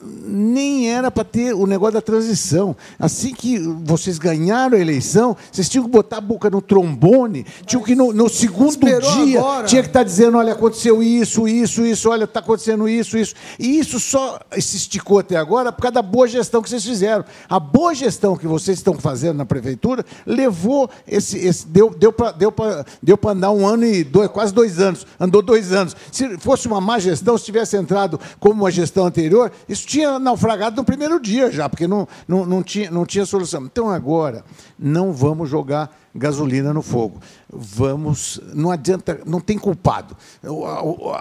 nem 0.02 0.90
era 0.90 1.10
para 1.10 1.24
ter 1.24 1.54
o 1.54 1.66
negócio 1.66 1.94
da 1.94 2.00
transição. 2.00 2.76
Assim 2.98 3.34
que 3.34 3.58
vocês 3.58 4.18
ganharam 4.18 4.76
a 4.76 4.80
eleição, 4.80 5.36
vocês 5.50 5.68
tinham 5.68 5.84
que 5.84 5.90
botar 5.90 6.18
a 6.18 6.20
boca 6.20 6.48
no 6.48 6.62
trombone, 6.62 7.44
tinham 7.66 7.82
que 7.82 7.94
no, 7.94 8.12
no 8.12 8.28
segundo 8.28 8.78
dia, 8.78 9.38
agora. 9.40 9.66
tinha 9.66 9.82
que 9.82 9.88
estar 9.88 10.04
dizendo, 10.04 10.38
olha, 10.38 10.52
aconteceu 10.52 11.02
isso, 11.02 11.48
isso, 11.48 11.84
isso, 11.84 12.10
olha, 12.10 12.24
está 12.24 12.40
acontecendo 12.40 12.88
isso, 12.88 13.18
isso. 13.18 13.34
E 13.58 13.78
isso 13.78 13.98
só 13.98 14.38
se 14.58 14.76
esticou 14.76 15.18
até 15.18 15.36
agora 15.36 15.72
por 15.72 15.82
causa 15.82 15.94
da 15.94 16.02
boa 16.02 16.28
gestão 16.28 16.62
que 16.62 16.68
vocês 16.68 16.84
fizeram. 16.84 17.24
A 17.48 17.58
boa 17.58 17.94
gestão 17.94 18.36
que 18.36 18.46
vocês 18.46 18.78
estão 18.78 18.94
fazendo 18.94 19.38
na 19.38 19.46
prefeitura 19.46 20.04
levou 20.24 20.88
esse. 21.06 21.38
esse 21.38 21.66
deu 21.66 21.90
deu 21.90 22.12
para 22.12 22.32
deu 22.32 22.54
deu 23.02 23.18
andar 23.26 23.50
um 23.50 23.66
ano 23.66 23.84
e 23.84 24.04
dois, 24.04 24.28
quase 24.30 24.52
dois 24.52 24.78
anos. 24.78 25.06
Andou 25.18 25.42
dois 25.42 25.72
anos. 25.72 25.96
Se 26.12 26.38
fosse 26.38 26.66
uma 26.66 26.80
má 26.80 26.98
gestão, 26.98 27.36
se 27.36 27.44
tivesse 27.44 27.76
entrado 27.76 28.20
como 28.38 28.62
uma 28.62 28.70
gestão 28.70 29.06
anterior, 29.06 29.50
isso 29.68 29.87
tinha 29.88 30.18
naufragado 30.18 30.76
no 30.76 30.84
primeiro 30.84 31.18
dia 31.18 31.50
já, 31.50 31.66
porque 31.66 31.88
não, 31.88 32.06
não, 32.28 32.44
não, 32.44 32.62
tinha, 32.62 32.90
não 32.90 33.06
tinha 33.06 33.24
solução. 33.24 33.64
Então 33.64 33.88
agora, 33.88 34.44
não 34.78 35.14
vamos 35.14 35.48
jogar 35.48 35.90
gasolina 36.14 36.74
no 36.74 36.82
fogo. 36.82 37.20
Vamos. 37.48 38.38
Não 38.52 38.70
adianta, 38.70 39.18
não 39.24 39.40
tem 39.40 39.58
culpado. 39.58 40.14
O, 40.44 40.64
o, 40.64 41.12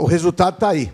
o 0.00 0.04
resultado 0.04 0.54
está 0.54 0.68
aí. 0.68 0.92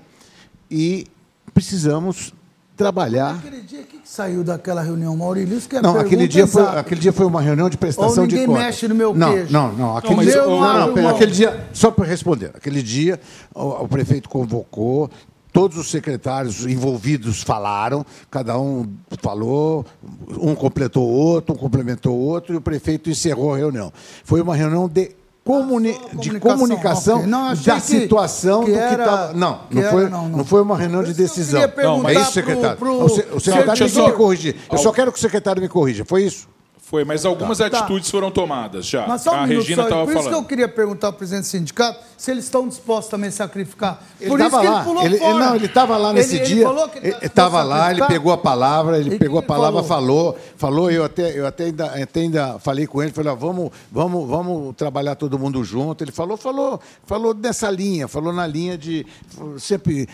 E 0.71 1.09
precisamos 1.53 2.33
trabalhar. 2.77 3.35
Aquele 3.35 3.61
dia, 3.61 3.81
o 3.81 3.85
que, 3.85 3.99
que 3.99 4.09
saiu 4.09 4.45
daquela 4.45 4.81
reunião, 4.81 5.15
Maurílio? 5.17 5.59
Isso 5.59 5.69
que 5.69 5.77
é 5.77 5.83
não, 5.83 5.99
aquele 5.99 6.29
dia, 6.29 6.47
foi, 6.47 6.63
aquele 6.63 7.01
dia 7.01 7.13
foi 7.13 7.27
uma 7.27 7.43
reunião 7.43 7.69
de 7.69 7.77
prestação 7.77 8.23
Ou 8.23 8.27
de 8.27 8.35
ninguém 8.37 8.47
contas. 8.47 8.63
mexe 8.63 8.89
no 8.89 8.95
meu 8.95 9.13
não, 9.13 9.33
queijo. 9.33 9.53
Não, 9.53 9.73
não, 9.73 9.97
aquele 9.97 10.15
mas 10.15 10.27
dia, 10.27 10.37
não, 10.43 10.61
não 10.61 10.95
não, 10.95 11.09
aquele 11.11 11.33
dia, 11.33 11.69
só 11.73 11.91
para 11.91 12.07
responder, 12.07 12.53
aquele 12.55 12.83
dia 12.83 13.21
o, 13.55 13.85
o 13.85 13.89
prefeito 13.89 14.31
convocou, 14.31 15.11
todos 15.53 15.77
os 15.79 15.91
secretários 15.91 16.65
envolvidos 16.67 17.43
falaram, 17.43 18.05
cada 18.31 18.59
um 18.59 18.87
falou, 19.23 19.85
um 20.41 20.55
completou 20.55 21.07
o 21.09 21.13
outro, 21.13 21.55
um 21.55 21.59
complementou 21.59 22.15
o 22.17 22.21
outro, 22.21 22.55
e 22.55 22.57
o 22.57 22.61
prefeito 22.61 23.11
encerrou 23.11 23.55
a 23.55 23.57
reunião. 23.57 23.93
Foi 24.25 24.41
uma 24.41 24.55
reunião 24.55 24.89
de 24.89 25.11
comuni- 25.45 25.99
de 26.21 26.39
comunicação. 26.39 27.27
Não, 27.27 27.55
da 27.55 27.75
que- 27.77 27.81
situação 27.81 28.65
que 28.65 28.73
do 28.73 28.79
que 28.79 28.85
estava. 28.95 29.33
Não, 29.33 29.61
não 29.71 29.83
era- 29.83 29.91
foi, 29.91 30.09
não, 30.09 30.29
não, 30.29 30.45
foi 30.45 30.63
uma 30.63 30.77
reunião 30.77 31.03
de 31.03 31.15
decisão. 31.15 31.61
Não, 31.61 31.65
é 31.65 31.69
perguntar 31.69 32.13
isso, 32.13 32.33
secretário. 32.33 32.77
pro- 32.77 32.97
pro 32.99 33.05
o 33.05 33.09
se- 33.09 33.27
o 33.33 33.41
secretário 33.41 33.79
tem 33.87 33.91
que 33.91 34.03
me 34.11 34.13
corrigir. 34.13 34.57
Eu 34.71 34.79
só 34.79 34.93
quero 34.93 35.11
que 35.11 35.19
o 35.19 35.21
secretário 35.21 35.61
me 35.63 35.69
corrija. 35.69 36.05
Foi 36.05 36.23
isso? 36.25 36.47
Foi, 36.91 37.05
mas 37.05 37.25
algumas 37.25 37.59
Tá. 37.59 37.67
atitudes 37.67 38.11
foram 38.11 38.33
tomadas 38.33 38.85
já. 38.85 39.07
Mas 39.07 39.23
só 39.23 39.31
um 39.31 39.35
a 39.35 39.47
minuto 39.47 39.63
Regina 39.63 39.85
estava 39.85 40.03
Por 40.05 40.11
isso 40.11 40.23
que 40.23 40.27
eu 40.27 40.31
falando. 40.33 40.47
queria 40.49 40.69
perguntar 40.69 41.07
ao 41.07 41.13
presidente 41.13 41.43
do 41.45 41.47
sindicato 41.47 42.01
se 42.17 42.33
eles 42.33 42.43
estão 42.47 42.67
dispostos 42.67 43.09
também 43.09 43.29
a 43.29 43.33
sacrificar. 43.33 44.03
Ele 44.21 44.29
Por 44.29 44.41
isso 44.41 44.51
que 44.51 44.57
lá. 44.67 44.75
ele 44.77 44.85
pulou 44.85 45.05
Ele, 45.05 45.19
fora. 45.19 45.31
ele- 45.31 45.39
não, 45.39 45.55
ele 45.55 45.67
estava 45.67 45.97
lá 45.97 46.13
nesse 46.13 46.35
Ele- 46.35 46.45
ele 46.47 46.55
dia. 46.57 46.65
falou 46.67 46.89
que 46.89 46.99
ele 46.99 47.13
tá 47.13 47.27
estava 47.27 47.61
a 47.61 47.63
lá, 47.63 47.93
ele 47.93 48.05
pegou 48.07 48.33
a 48.33 48.39
palavra, 48.39 48.99
ele 48.99 49.17
pegou 49.19 49.39
a 49.39 49.43
palavra, 49.43 49.85
falou? 49.85 50.33
falou, 50.33 50.39
falou. 50.57 50.91
Eu 50.91 51.05
até, 51.05 51.39
eu 51.39 51.47
até 51.47 51.67
ainda, 51.67 51.87
até 52.03 52.21
ainda 52.23 52.59
falei 52.59 52.89
com 52.89 53.01
ele, 53.01 53.13
falei, 53.13 53.31
ó, 53.31 53.37
vamos, 53.37 53.71
vamos, 53.93 54.29
vamos 54.29 54.75
trabalhar 54.75 55.15
todo 55.15 55.39
mundo 55.39 55.63
junto. 55.63 56.03
Ele 56.03 56.11
falou, 56.11 56.37
falou, 56.37 56.81
falou 57.07 57.33
nessa 57.33 57.71
linha, 57.71 58.09
falou 58.09 58.33
na 58.33 58.49
linha 58.49 58.77
de 58.77 59.07
sempre. 59.59 60.09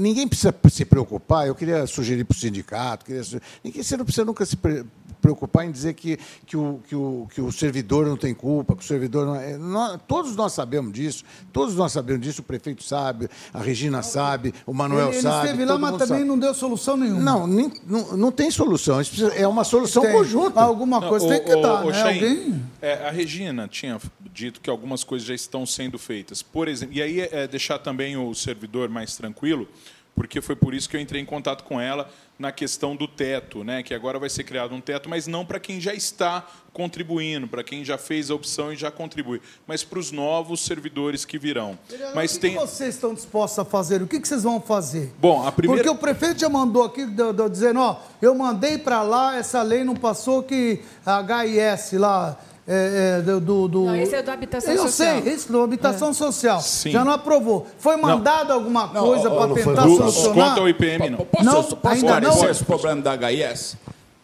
Ninguém 0.00 0.26
precisa 0.26 0.52
se 0.68 0.84
preocupar. 0.84 1.46
Eu 1.46 1.54
queria 1.54 1.86
sugerir 1.86 2.24
para 2.24 2.34
o 2.34 2.38
sindicato, 2.38 3.04
queria, 3.04 3.22
ninguém, 3.62 3.84
você 3.84 3.96
não 3.96 4.04
precisa 4.04 4.24
nunca 4.24 4.44
se 4.44 4.56
pre- 4.56 4.84
preocupar 5.20 5.64
em 5.66 5.70
dizer 5.70 5.94
que, 5.94 6.18
que, 6.46 6.56
o, 6.56 6.80
que, 6.88 6.94
o, 6.94 7.28
que 7.34 7.40
o 7.40 7.50
servidor 7.52 8.06
não 8.06 8.16
tem 8.16 8.32
culpa, 8.34 8.74
que 8.76 8.82
o 8.82 8.86
servidor 8.86 9.26
não 9.26 9.36
é. 9.36 9.56
nós- 9.56 9.98
todos 10.06 10.34
nós 10.36 10.52
sabemos 10.52 10.92
disso, 10.92 11.24
todos 11.52 11.74
nós 11.74 11.92
sabemos 11.92 12.22
disso, 12.22 12.40
o 12.40 12.44
prefeito 12.44 12.82
sabe, 12.84 13.28
a 13.52 13.58
Regina 13.60 14.02
sabe, 14.02 14.54
o 14.66 14.72
Manuel 14.72 15.08
Ele, 15.08 15.16
ele 15.16 15.22
sabe. 15.22 15.46
esteve 15.46 15.64
lá, 15.64 15.78
mas 15.78 15.92
também 15.92 16.06
sabe. 16.06 16.24
não 16.24 16.38
deu 16.38 16.54
solução 16.54 16.96
nenhuma. 16.96 17.20
Não, 17.20 17.46
nem- 17.46 17.72
não, 17.86 18.16
não 18.16 18.32
tem 18.32 18.50
solução. 18.50 18.96
Precisa- 18.96 19.34
É 19.34 19.46
uma 19.46 19.64
solução 19.64 20.02
Tem. 20.02 20.12
conjunta. 20.12 20.60
Alguma 20.60 21.00
Não, 21.00 21.08
coisa 21.08 21.26
o- 21.26 21.28
tem 21.28 21.44
que 21.44 21.52
o- 21.54 21.60
dar, 21.62 21.84
o 21.84 21.90
né? 21.90 22.02
Alguém... 22.02 22.62
é, 22.80 23.06
a 23.06 23.10
Regina 23.10 23.66
tinha 23.68 23.98
dito 24.32 24.60
que 24.60 24.70
algumas 24.70 25.02
coisas 25.04 25.26
já 25.26 25.34
estão 25.34 25.66
sendo 25.66 25.98
feitas. 25.98 26.42
Por 26.42 26.68
exemplo, 26.68 26.94
e 26.94 27.02
aí 27.02 27.20
é 27.20 27.46
deixar 27.48 27.78
também 27.78 28.16
o 28.16 28.32
servidor 28.34 28.88
mais 28.88 29.16
tranquilo, 29.16 29.68
porque 30.14 30.40
foi 30.40 30.54
por 30.56 30.74
isso 30.74 30.88
que 30.88 30.96
eu 30.96 31.00
entrei 31.00 31.20
em 31.20 31.24
contato 31.24 31.64
com 31.64 31.80
ela 31.80 32.08
na 32.38 32.52
questão 32.52 32.94
do 32.94 33.08
teto, 33.08 33.64
né? 33.64 33.82
Que 33.82 33.92
agora 33.92 34.18
vai 34.18 34.30
ser 34.30 34.44
criado 34.44 34.74
um 34.74 34.80
teto, 34.80 35.08
mas 35.08 35.26
não 35.26 35.44
para 35.44 35.58
quem 35.58 35.80
já 35.80 35.92
está 35.92 36.46
contribuindo, 36.72 37.48
para 37.48 37.64
quem 37.64 37.84
já 37.84 37.98
fez 37.98 38.30
a 38.30 38.34
opção 38.36 38.72
e 38.72 38.76
já 38.76 38.90
contribui, 38.90 39.40
mas 39.66 39.82
para 39.82 39.98
os 39.98 40.12
novos 40.12 40.60
servidores 40.60 41.24
que 41.24 41.36
virão. 41.36 41.76
Mas 42.14 42.30
o 42.32 42.34
que, 42.36 42.40
tem 42.40 42.52
que 42.54 42.60
vocês 42.60 42.94
estão 42.94 43.12
dispostos 43.12 43.58
a 43.58 43.64
fazer? 43.64 44.00
O 44.00 44.06
que, 44.06 44.20
que 44.20 44.28
vocês 44.28 44.44
vão 44.44 44.60
fazer? 44.60 45.12
Bom, 45.18 45.44
a 45.44 45.50
primeira 45.50 45.82
Porque 45.82 45.96
o 45.96 46.00
prefeito 46.00 46.40
já 46.40 46.48
mandou 46.48 46.84
aqui, 46.84 47.04
do- 47.04 47.32
do- 47.32 47.50
dizendo, 47.50 47.80
ó, 47.80 48.00
eu 48.22 48.32
mandei 48.34 48.78
para 48.78 49.02
lá, 49.02 49.36
essa 49.36 49.60
lei 49.62 49.82
não 49.82 49.96
passou 49.96 50.42
que 50.44 50.80
a 51.04 51.20
HIS 51.44 51.92
lá, 51.94 52.38
é, 52.68 53.18
é, 53.18 53.22
do, 53.22 53.40
do, 53.40 53.68
do- 53.68 53.84
Não, 53.86 53.96
esse 53.96 54.14
é 54.14 54.20
o 54.20 54.22
da 54.22 54.34
habitação 54.34 54.74
eu 54.74 54.82
social. 54.82 55.22
sei, 55.22 55.32
esse 55.32 55.50
da 55.50 55.62
habitação 55.64 56.12
social. 56.12 56.60
Sim. 56.60 56.90
Já 56.90 57.02
não 57.04 57.12
aprovou. 57.12 57.66
Foi 57.78 57.96
mandado 57.96 58.52
alguma 58.52 58.88
coisa 58.88 59.30
para 59.30 59.46
não 59.46 59.56
foi 59.56 59.64
tentar 59.64 59.86
votado. 59.86 60.10
solucionar? 60.12 60.34
quanto 60.50 60.60
ao 60.60 60.68
IPM 60.68 61.10
não. 61.10 61.18
Posso, 61.24 61.44
Não, 61.44 61.54
posso 61.62 61.78
ainda 61.88 61.96
esclarecer 61.96 62.42
não. 62.44 62.50
esse 62.50 62.64
problema 62.64 63.00
da 63.02 63.30
HIS? 63.30 63.76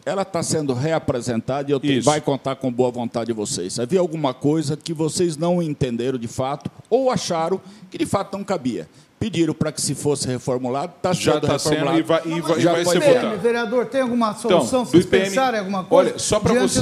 Ela 0.07 0.21
está 0.21 0.43
sendo 0.43 0.75
reapresentada 0.75 1.71
e 1.71 1.73
eu 1.73 1.81
vai 2.03 2.21
contar 2.21 2.57
com 2.57 2.71
boa 2.71 2.91
vontade 2.91 3.29
de 3.29 3.33
vocês. 3.33 3.79
Havia 3.81 4.01
alguma 4.01 4.35
coisa 4.35 4.77
que 4.77 4.93
vocês 4.93 5.35
não 5.39 5.63
entenderam 5.63 6.19
de 6.19 6.29
fato 6.29 6.71
ou 6.91 7.11
acharam 7.11 7.59
que 7.91 7.97
de 7.97 8.05
fato 8.05 8.37
não 8.37 8.45
cabia. 8.45 8.87
Pediram 9.19 9.55
para 9.55 9.73
que 9.73 9.81
se 9.81 9.95
fosse 9.95 10.27
reformulado, 10.27 10.93
está 10.97 11.13
Já 11.13 11.35
sendo 11.35 11.45
está 11.45 11.59
sendo 11.59 11.87
reformulado. 11.87 11.99
e 11.99 12.03
vai, 12.03 12.23
e 12.27 12.41
vai, 12.41 12.59
e 12.59 12.61
Já 12.61 12.73
vai 12.73 12.85
ser 12.85 13.01
votado. 13.01 13.39
Vereador, 13.41 13.87
tem 13.87 14.01
alguma 14.03 14.35
solução? 14.35 14.83
Então, 14.83 14.85
vocês 14.85 15.05
do 15.05 15.09
IPM, 15.09 15.25
pensarem 15.25 15.61
alguma 15.61 15.85
coisa? 15.85 16.11
Olha, 16.11 16.19
só 16.19 16.39
para 16.39 16.55
você, 16.55 16.81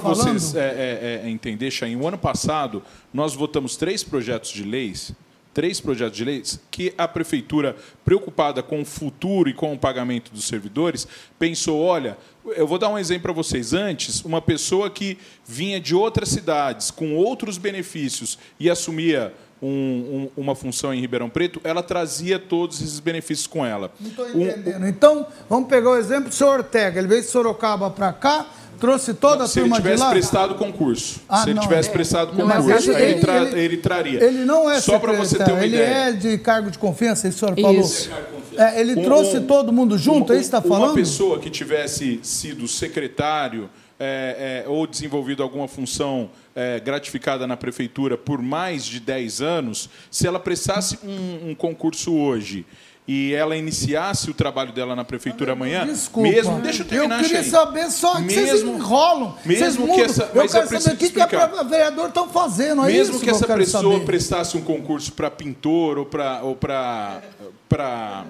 falando? 0.00 0.38
vocês 0.38 0.54
é, 0.54 0.60
é, 0.60 1.22
é, 1.24 1.30
entender, 1.30 1.70
Chain, 1.70 1.96
o 1.96 2.06
ano 2.06 2.16
passado 2.18 2.82
nós 3.12 3.34
votamos 3.34 3.76
três 3.76 4.02
projetos 4.02 4.50
de 4.50 4.62
leis, 4.62 5.12
três 5.52 5.80
projetos 5.80 6.16
de 6.16 6.24
leis 6.24 6.60
que 6.70 6.94
a 6.96 7.08
prefeitura, 7.08 7.76
preocupada 8.04 8.62
com 8.62 8.80
o 8.80 8.84
futuro 8.84 9.48
e 9.48 9.52
com 9.52 9.72
o 9.74 9.78
pagamento 9.78 10.30
dos 10.32 10.46
servidores, 10.46 11.06
pensou, 11.38 11.80
olha, 11.80 12.16
eu 12.56 12.66
vou 12.66 12.78
dar 12.78 12.88
um 12.88 12.98
exemplo 12.98 13.24
para 13.24 13.32
vocês. 13.32 13.72
Antes, 13.72 14.24
uma 14.24 14.40
pessoa 14.40 14.88
que 14.88 15.18
vinha 15.44 15.80
de 15.80 15.94
outras 15.94 16.28
cidades 16.28 16.90
com 16.90 17.14
outros 17.14 17.58
benefícios 17.58 18.38
e 18.58 18.70
assumia 18.70 19.34
um- 19.62 20.28
um- 20.36 20.42
uma 20.42 20.54
função 20.54 20.92
em 20.94 21.00
Ribeirão 21.00 21.28
Preto, 21.28 21.60
ela 21.64 21.82
trazia 21.82 22.38
todos 22.38 22.80
esses 22.80 23.00
benefícios 23.00 23.46
com 23.46 23.64
ela. 23.64 23.90
Não 24.00 24.08
estou 24.10 24.26
Um- 24.34 24.46
entendendo. 24.48 24.86
Então, 24.86 25.26
vamos 25.48 25.68
pegar 25.68 25.90
o 25.90 25.96
exemplo 25.96 26.28
do 26.28 26.34
senhor 26.34 26.58
Ortega. 26.58 26.98
Ele 26.98 27.08
veio 27.08 27.20
de 27.22 27.26
Sorocaba 27.28 27.90
para 27.90 28.12
cá, 28.12 28.46
trouxe 28.78 29.12
toda 29.14 29.42
a 29.44 29.48
se 29.48 29.58
ele 29.58 29.64
turma 29.64 29.76
de 29.76 29.82
tivesse 29.82 30.02
lá. 30.04 30.10
prestado 30.10 30.54
concurso. 30.54 31.20
Ah, 31.28 31.38
se 31.38 31.46
ele 31.48 31.54
não, 31.54 31.62
tivesse 31.62 31.88
é. 31.88 31.92
prestado 31.92 32.32
Não, 32.36 32.48
concurso, 32.48 32.90
ele- 32.92 33.02
ele, 33.02 33.20
tra- 33.20 33.42
ele- 33.42 33.60
ele 33.60 33.76
traria. 33.78 34.22
Ele 34.24 34.44
não 34.44 34.70
é 34.70 34.80
Só 34.80 34.98
para 35.00 35.12
você 35.12 35.36
ter 35.36 35.44
secretário, 35.44 35.54
uma 35.56 35.64
ele 35.64 35.76
ideia. 35.76 35.94
é 36.08 36.12
de 36.12 36.38
cargo 36.38 36.70
de 36.70 36.78
confiança, 36.78 37.28
senhor 37.32 37.58
Isso. 37.58 38.08
falou. 38.08 38.38
É, 38.56 38.80
ele 38.80 39.00
Um- 39.00 39.04
trouxe 39.04 39.38
um- 39.38 39.46
todo 39.46 39.72
mundo 39.72 39.96
junto, 39.98 40.32
é 40.32 40.36
isso 40.36 40.50
que 40.50 40.56
está 40.56 40.58
Uma 40.68 40.78
falando? 40.78 40.94
pessoa 40.94 41.38
que 41.40 41.48
tivesse 41.50 42.20
sido 42.22 42.66
secretário 42.68 43.68
é, 44.00 44.62
é, 44.64 44.68
ou 44.68 44.86
desenvolvido 44.86 45.42
alguma 45.42 45.66
função 45.68 46.30
é, 46.54 46.78
gratificada 46.80 47.46
na 47.46 47.56
prefeitura 47.56 48.16
por 48.16 48.40
mais 48.40 48.84
de 48.84 49.00
10 49.00 49.40
anos, 49.40 49.88
se 50.10 50.26
ela 50.26 50.38
prestasse 50.38 50.98
um, 51.04 51.50
um 51.50 51.54
concurso 51.54 52.14
hoje 52.14 52.64
e 53.10 53.32
ela 53.32 53.56
iniciasse 53.56 54.30
o 54.30 54.34
trabalho 54.34 54.70
dela 54.70 54.94
na 54.94 55.02
prefeitura 55.02 55.52
amanhã, 55.52 55.86
Desculpa. 55.86 56.28
mesmo, 56.28 56.60
deixa 56.60 56.82
eu 56.82 56.86
terminar, 56.86 57.22
queria 57.22 57.40
Shein. 57.42 57.50
saber 57.50 57.90
só 57.90 58.16
que 58.16 58.22
vocês 58.24 58.52
Mesmo- 58.52 58.74
enrolam. 58.76 59.34
vocês 59.44 59.60
mesmo 59.60 59.84
que 59.86 59.90
mudam. 59.92 60.04
essa- 60.04 60.22
eu 60.24 60.30
mas 60.34 60.54
eu 60.54 60.60
quero 60.60 60.68
preciso 60.68 60.82
saber 60.90 60.94
o 60.94 60.98
que, 60.98 61.10
que 61.28 61.36
a 61.36 61.62
vereador 61.62 62.08
estão 62.08 62.28
fazendo. 62.28 62.82
É 62.84 62.92
Mesmo 62.92 63.14
isso 63.14 63.24
que 63.24 63.30
eu 63.30 63.34
essa 63.34 63.46
pessoa 63.46 63.94
saber. 63.94 64.04
prestasse 64.04 64.56
um 64.58 64.60
concurso 64.60 65.10
para 65.14 65.30
pintor 65.30 65.96
ou 65.98 66.04
para 66.04 66.40
ou 66.42 66.54
para 66.54 68.24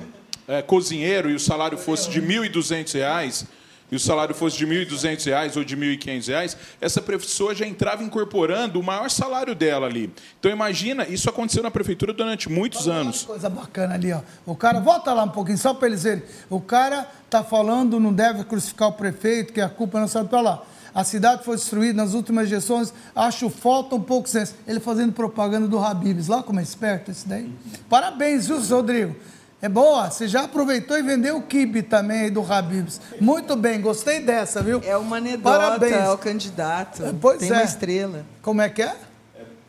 é, 0.47 0.63
cozinheiro 0.63 1.29
e 1.31 1.35
o 1.35 1.41
salário 1.41 1.77
fosse 1.77 2.09
de 2.09 2.23
1.200 2.23 2.93
reais, 2.95 3.45
e 3.91 3.97
o 3.97 4.01
salário 4.01 4.35
fosse 4.35 4.57
de 4.57 4.67
1.200 4.67 5.25
reais 5.25 5.57
ou 5.57 5.65
de 5.65 5.77
1.500 5.77 6.29
reais, 6.29 6.57
essa 6.81 7.01
pessoa 7.01 7.55
já 7.55 7.67
entrava 7.67 8.03
incorporando 8.03 8.79
o 8.79 8.83
maior 8.83 9.09
salário 9.11 9.55
dela 9.55 9.87
ali. 9.87 10.13
Então 10.39 10.51
imagina, 10.51 11.07
isso 11.09 11.29
aconteceu 11.29 11.63
na 11.63 11.71
prefeitura 11.71 12.13
durante 12.13 12.51
muitos 12.51 12.89
anos. 12.89 13.25
Coisa 13.25 13.49
bacana 13.49 13.95
ali, 13.95 14.13
ó. 14.13 14.21
O 14.45 14.55
cara, 14.55 14.81
volta 14.81 15.13
lá 15.13 15.25
um 15.25 15.31
pouquinho, 15.31 15.59
só 15.59 15.73
para 15.73 15.89
eles 15.89 16.03
verem. 16.03 16.23
O 16.51 16.61
cara 16.61 17.07
tá 17.31 17.43
falando, 17.43 17.99
não 17.99 18.13
deve 18.13 18.45
crucificar 18.45 18.89
o 18.89 18.93
prefeito, 18.93 19.53
que 19.53 19.61
a 19.61 19.69
culpa 19.69 20.01
não 20.01 20.09
sabe 20.09 20.29
para 20.29 20.41
lá. 20.41 20.63
A 20.95 21.05
cidade 21.05 21.45
foi 21.45 21.57
destruída 21.57 21.95
nas 21.95 22.15
últimas 22.15 22.49
gestões, 22.49 22.93
acho 23.15 23.49
falta 23.51 23.95
um 23.95 24.01
pouco 24.01 24.29
senso. 24.29 24.55
Ele 24.67 24.81
fazendo 24.81 25.13
propaganda 25.13 25.69
do 25.69 25.79
Habibs, 25.79 26.29
lá 26.29 26.43
como 26.43 26.59
é 26.59 26.63
esperto 26.63 27.11
esse 27.11 27.29
daí. 27.29 27.51
Parabéns, 27.89 28.47
viu, 28.47 28.61
Rodrigo? 28.61 29.15
É 29.61 29.69
boa, 29.69 30.09
você 30.09 30.29
já 30.29 30.45
aproveitou 30.45 30.97
e 30.97 31.03
vendeu 31.03 31.37
o 31.37 31.43
kibe 31.43 31.83
também 31.83 32.23
aí 32.23 32.31
do 32.31 32.41
Habibs. 32.41 33.01
Muito 33.21 33.57
bem, 33.57 33.81
gostei 33.81 34.21
dessa, 34.21 34.63
viu? 34.63 34.81
É 34.85 34.97
uma 34.97 35.17
anedota 35.17 35.59
Parabéns. 35.59 35.97
ao 36.07 36.17
candidato. 36.17 37.03
Pois 37.21 37.41
Tem 37.41 37.51
é. 37.51 37.55
uma 37.55 37.65
estrela. 37.65 38.25
Como 38.41 38.61
é 38.61 38.69
que 38.69 38.83
é? 38.83 38.95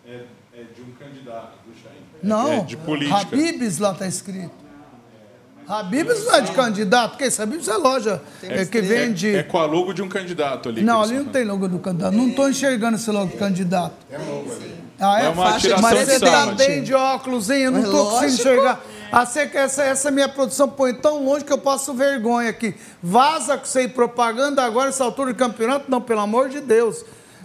É 0.05 0.63
de 0.75 0.81
um 0.81 0.91
candidato 0.91 1.53
do 1.65 1.73
Chain. 1.81 1.95
Não, 2.21 2.53
É 2.53 2.59
de 2.61 2.77
política. 2.77 3.17
Habibs 3.19 3.79
lá 3.79 3.91
está 3.93 4.05
escrito. 4.05 4.51
Habibs 5.67 6.25
não 6.25 6.35
é 6.35 6.41
de 6.41 6.51
candidato, 6.51 7.11
porque 7.11 7.25
isso 7.25 7.41
Habibs 7.41 7.67
é 7.67 7.77
loja 7.77 8.21
é, 8.43 8.65
que 8.65 8.81
vende. 8.81 9.35
É 9.35 9.43
com 9.43 9.57
a 9.57 9.65
logo 9.65 9.93
de 9.93 10.01
um 10.03 10.09
candidato 10.09 10.69
ali. 10.69 10.81
não, 10.83 11.01
ali 11.01 11.15
não 11.15 11.25
tem 11.25 11.43
logo 11.43 11.67
do 11.67 11.79
candidato. 11.79 12.15
Não 12.15 12.27
estou 12.29 12.49
enxergando 12.49 12.95
esse 12.95 13.09
logo 13.09 13.31
do 13.31 13.37
candidato. 13.37 13.93
Ah, 14.99 15.21
é? 15.21 15.25
É 15.25 15.29
uma 15.29 15.51
Faixa 15.51 15.77
Mas 15.79 15.97
de 15.99 16.05
você 16.05 16.11
está 16.13 16.47
bem 16.47 16.83
de 16.83 16.93
óculos, 16.93 17.49
hein? 17.49 17.61
Eu 17.61 17.71
não 17.71 17.81
estou 17.81 18.09
conseguindo 18.11 18.33
enxergar. 18.33 18.81
A 19.11 19.25
sec- 19.25 19.55
essa, 19.55 19.83
essa 19.83 20.11
minha 20.11 20.29
produção 20.29 20.69
põe 20.69 20.93
tão 20.93 21.23
longe 21.23 21.43
que 21.43 21.51
eu 21.53 21.57
passo 21.57 21.93
vergonha 21.93 22.49
aqui. 22.49 22.75
Vaza 23.01 23.59
ir 23.81 23.89
propaganda 23.89 24.63
agora, 24.63 24.89
essa 24.89 25.03
altura 25.03 25.33
do 25.33 25.37
campeonato? 25.37 25.89
Não, 25.89 25.99
pelo 26.01 26.19
amor 26.21 26.49
de 26.49 26.59
Deus. 26.61 27.03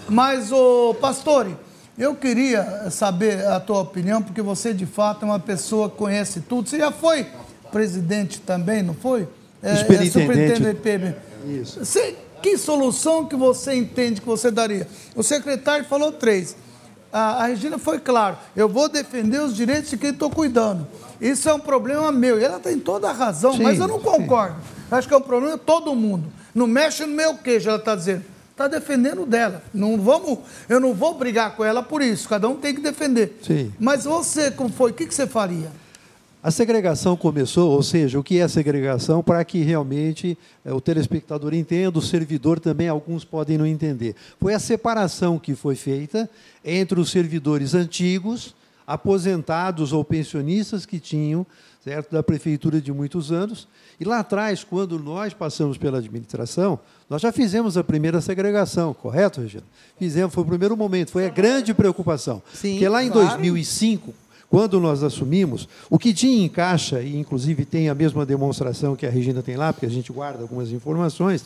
Mas, 0.08 0.52
ô 0.52 0.94
Pastore, 1.00 1.56
eu 1.96 2.14
queria 2.14 2.90
saber 2.90 3.46
a 3.46 3.58
tua 3.60 3.80
opinião, 3.80 4.20
porque 4.22 4.42
você 4.42 4.74
de 4.74 4.84
fato 4.86 5.22
é 5.22 5.26
uma 5.26 5.40
pessoa 5.40 5.88
que 5.88 5.96
conhece 5.96 6.40
tudo. 6.42 6.68
Você 6.68 6.78
já 6.78 6.90
foi 6.92 7.26
presidente 7.72 8.40
também, 8.40 8.82
não 8.82 8.94
foi? 8.94 9.26
É, 9.62 9.76
Superintendente. 9.76 10.56
superintendente. 10.56 11.16
Isso. 11.46 11.84
Você- 11.84 12.16
que 12.42 12.58
solução 12.58 13.24
que 13.24 13.34
você 13.34 13.74
entende 13.74 14.20
que 14.20 14.26
você 14.26 14.50
daria? 14.50 14.86
O 15.16 15.22
secretário 15.22 15.86
falou 15.86 16.12
três. 16.12 16.54
A, 17.10 17.42
a 17.42 17.46
Regina 17.46 17.78
foi 17.78 17.98
claro. 17.98 18.36
Eu 18.54 18.68
vou 18.68 18.86
defender 18.88 19.40
os 19.40 19.56
direitos 19.56 19.88
de 19.88 19.96
quem 19.96 20.10
estou 20.10 20.28
cuidando. 20.28 20.86
Isso 21.20 21.48
é 21.48 21.54
um 21.54 21.60
problema 21.60 22.10
meu. 22.12 22.40
E 22.40 22.44
ela 22.44 22.58
tem 22.58 22.78
toda 22.78 23.08
a 23.08 23.12
razão, 23.12 23.54
Sim, 23.54 23.62
mas 23.62 23.78
eu 23.78 23.88
não 23.88 23.98
sim. 23.98 24.04
concordo. 24.04 24.56
Eu 24.90 24.96
acho 24.98 25.08
que 25.08 25.14
é 25.14 25.16
um 25.16 25.22
problema 25.22 25.56
de 25.56 25.62
todo 25.62 25.94
mundo. 25.94 26.24
Não 26.54 26.66
mexe 26.66 27.04
no 27.04 27.14
meu 27.14 27.36
queijo, 27.36 27.68
ela 27.68 27.78
está 27.78 27.94
dizendo. 27.94 28.24
Está 28.50 28.68
defendendo 28.68 29.26
dela. 29.26 29.62
Não 29.74 30.00
vamos, 30.00 30.38
eu 30.68 30.78
não 30.78 30.94
vou 30.94 31.14
brigar 31.18 31.56
com 31.56 31.64
ela 31.64 31.82
por 31.82 32.00
isso. 32.00 32.28
Cada 32.28 32.48
um 32.48 32.54
tem 32.54 32.72
que 32.74 32.80
defender. 32.80 33.38
Sim. 33.42 33.72
Mas 33.80 34.04
você, 34.04 34.50
como 34.50 34.70
foi? 34.70 34.92
O 34.92 34.94
que, 34.94 35.06
que 35.06 35.14
você 35.14 35.26
faria? 35.26 35.72
A 36.40 36.50
segregação 36.50 37.16
começou, 37.16 37.70
ou 37.70 37.82
seja, 37.82 38.18
o 38.18 38.22
que 38.22 38.38
é 38.38 38.46
segregação, 38.46 39.22
para 39.22 39.42
que 39.46 39.62
realmente 39.62 40.36
eh, 40.62 40.74
o 40.74 40.80
telespectador 40.80 41.54
entenda, 41.54 41.98
o 41.98 42.02
servidor 42.02 42.60
também, 42.60 42.86
alguns 42.86 43.24
podem 43.24 43.56
não 43.56 43.64
entender. 43.64 44.14
Foi 44.38 44.52
a 44.52 44.58
separação 44.58 45.38
que 45.38 45.54
foi 45.54 45.74
feita 45.74 46.28
entre 46.62 47.00
os 47.00 47.10
servidores 47.10 47.74
antigos, 47.74 48.54
aposentados 48.86 49.92
ou 49.92 50.04
pensionistas 50.04 50.84
que 50.84 50.98
tinham, 50.98 51.46
certo, 51.82 52.12
da 52.12 52.22
prefeitura 52.22 52.80
de 52.80 52.92
muitos 52.92 53.30
anos. 53.32 53.68
E 53.98 54.04
lá 54.04 54.20
atrás, 54.20 54.64
quando 54.64 54.98
nós 54.98 55.32
passamos 55.32 55.78
pela 55.78 55.98
administração, 55.98 56.78
nós 57.08 57.22
já 57.22 57.30
fizemos 57.30 57.76
a 57.76 57.84
primeira 57.84 58.20
segregação, 58.20 58.94
correto, 58.94 59.40
Regina? 59.40 59.64
Fizemos, 59.98 60.34
foi 60.34 60.42
o 60.42 60.46
primeiro 60.46 60.76
momento, 60.76 61.10
foi 61.10 61.26
a 61.26 61.30
grande 61.30 61.72
preocupação. 61.74 62.42
Sim, 62.52 62.72
Porque 62.72 62.88
lá 62.88 63.04
em 63.04 63.10
claro. 63.10 63.28
2005, 63.28 64.14
quando 64.54 64.78
nós 64.78 65.02
assumimos, 65.02 65.68
o 65.90 65.98
que 65.98 66.14
tinha 66.14 66.44
em 66.44 66.48
caixa, 66.48 67.02
e 67.02 67.16
inclusive 67.16 67.64
tem 67.64 67.88
a 67.88 67.94
mesma 67.94 68.24
demonstração 68.24 68.94
que 68.94 69.04
a 69.04 69.10
Regina 69.10 69.42
tem 69.42 69.56
lá, 69.56 69.72
porque 69.72 69.84
a 69.84 69.90
gente 69.90 70.12
guarda 70.12 70.42
algumas 70.42 70.70
informações, 70.70 71.44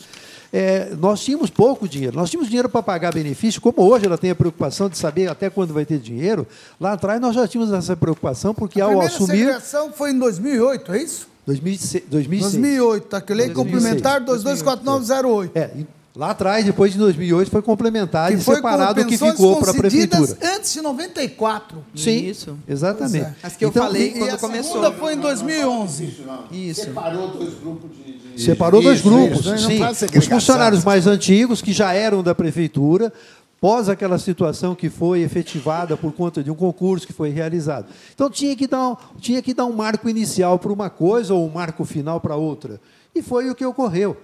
é, 0.53 0.95
nós 0.95 1.25
tínhamos 1.25 1.49
pouco 1.49 1.89
dinheiro. 1.89 2.15
Nós 2.15 2.29
tínhamos 2.29 2.51
dinheiro 2.51 2.69
para 2.69 2.83
pagar 2.83 3.15
benefício, 3.15 3.63
como 3.63 3.81
hoje 3.81 4.05
ela 4.05 4.19
tem 4.19 4.29
a 4.29 4.35
preocupação 4.35 4.91
de 4.91 4.99
saber 4.99 5.27
até 5.27 5.49
quando 5.49 5.73
vai 5.73 5.87
ter 5.87 5.99
dinheiro. 5.99 6.47
Lá 6.79 6.93
atrás 6.93 7.19
nós 7.19 7.35
já 7.35 7.49
tínhamos 7.49 7.73
essa 7.73 7.97
preocupação, 7.97 8.53
porque 8.53 8.79
A 8.79 8.85
ao 8.85 9.01
assumir. 9.01 9.39
segregação 9.39 9.91
foi 9.91 10.11
em 10.11 10.19
2008, 10.19 10.93
é 10.93 11.03
isso? 11.03 11.29
2006, 11.47 12.05
2006. 12.11 12.53
2008, 12.53 13.05
tá 13.07 13.17
aqui. 13.17 13.33
Lei 13.33 13.49
2006. 13.49 13.57
complementar 13.57 14.21
224908. 14.21 15.57
É, 15.57 15.71
lá 16.19 16.31
atrás, 16.31 16.65
depois 16.65 16.93
de 16.93 16.99
2008, 16.99 17.49
foi 17.49 17.63
complementado 17.63 18.33
que 18.35 18.41
e 18.41 18.45
foi 18.45 18.57
separado 18.57 19.01
o 19.01 19.07
que 19.07 19.17
ficou 19.17 19.61
para 19.61 19.71
a 19.71 19.75
prefeitura. 19.75 20.37
antes 20.57 20.73
de 20.73 20.83
94. 20.83 21.85
Sim, 21.95 22.27
Isso. 22.27 22.59
exatamente. 22.69 23.25
É. 23.25 23.35
As 23.41 23.55
que 23.57 23.65
eu 23.65 23.69
Então, 23.69 23.85
falei 23.85 24.09
E 24.09 24.19
quando 24.19 24.31
a 24.31 24.37
começou. 24.39 24.73
segunda 24.83 24.93
foi 24.93 25.15
em 25.15 25.19
2011. 25.21 26.25
Isso. 26.51 26.81
Separou 26.83 27.29
dois 27.29 27.55
grupos 27.55 27.91
de. 27.97 28.13
de- 28.35 28.43
Separou 28.43 28.83
dois 28.83 28.99
Isso, 28.99 29.09
grupos, 29.09 29.39
isso, 29.41 29.51
não 29.51 29.59
sim. 29.59 29.79
faz 29.79 30.03
Os 30.17 30.27
funcionários 30.27 30.85
mais 30.85 31.07
antigos, 31.07 31.63
que 31.63 31.73
já 31.73 31.93
eram 31.93 32.23
da 32.23 32.35
prefeitura, 32.35 33.13
pós 33.61 33.89
aquela 33.89 34.19
situação 34.19 34.75
que 34.75 34.89
foi 34.91 35.21
efetivada 35.23 35.97
por 35.97 36.13
conta 36.13 36.43
de 36.43 36.51
um 36.51 36.55
concurso 36.55 37.07
que 37.07 37.13
foi 37.13 37.31
realizado. 37.31 37.87
Então 38.15 38.29
tinha 38.31 38.55
que 38.57 38.67
dar 38.67 38.97
tinha 39.21 39.41
que 39.41 39.55
dar 39.55 39.67
um 39.67 39.73
marco 39.73 40.09
inicial 40.09 40.59
para 40.59 40.73
uma 40.73 40.91
coisa 40.91 41.33
ou 41.35 41.47
um 41.49 41.51
marco 41.53 41.85
final 41.85 42.21
para 42.21 42.35
outra. 42.37 42.81
E 43.15 43.23
foi 43.23 43.49
o 43.51 43.55
que 43.55 43.65
ocorreu. 43.65 44.17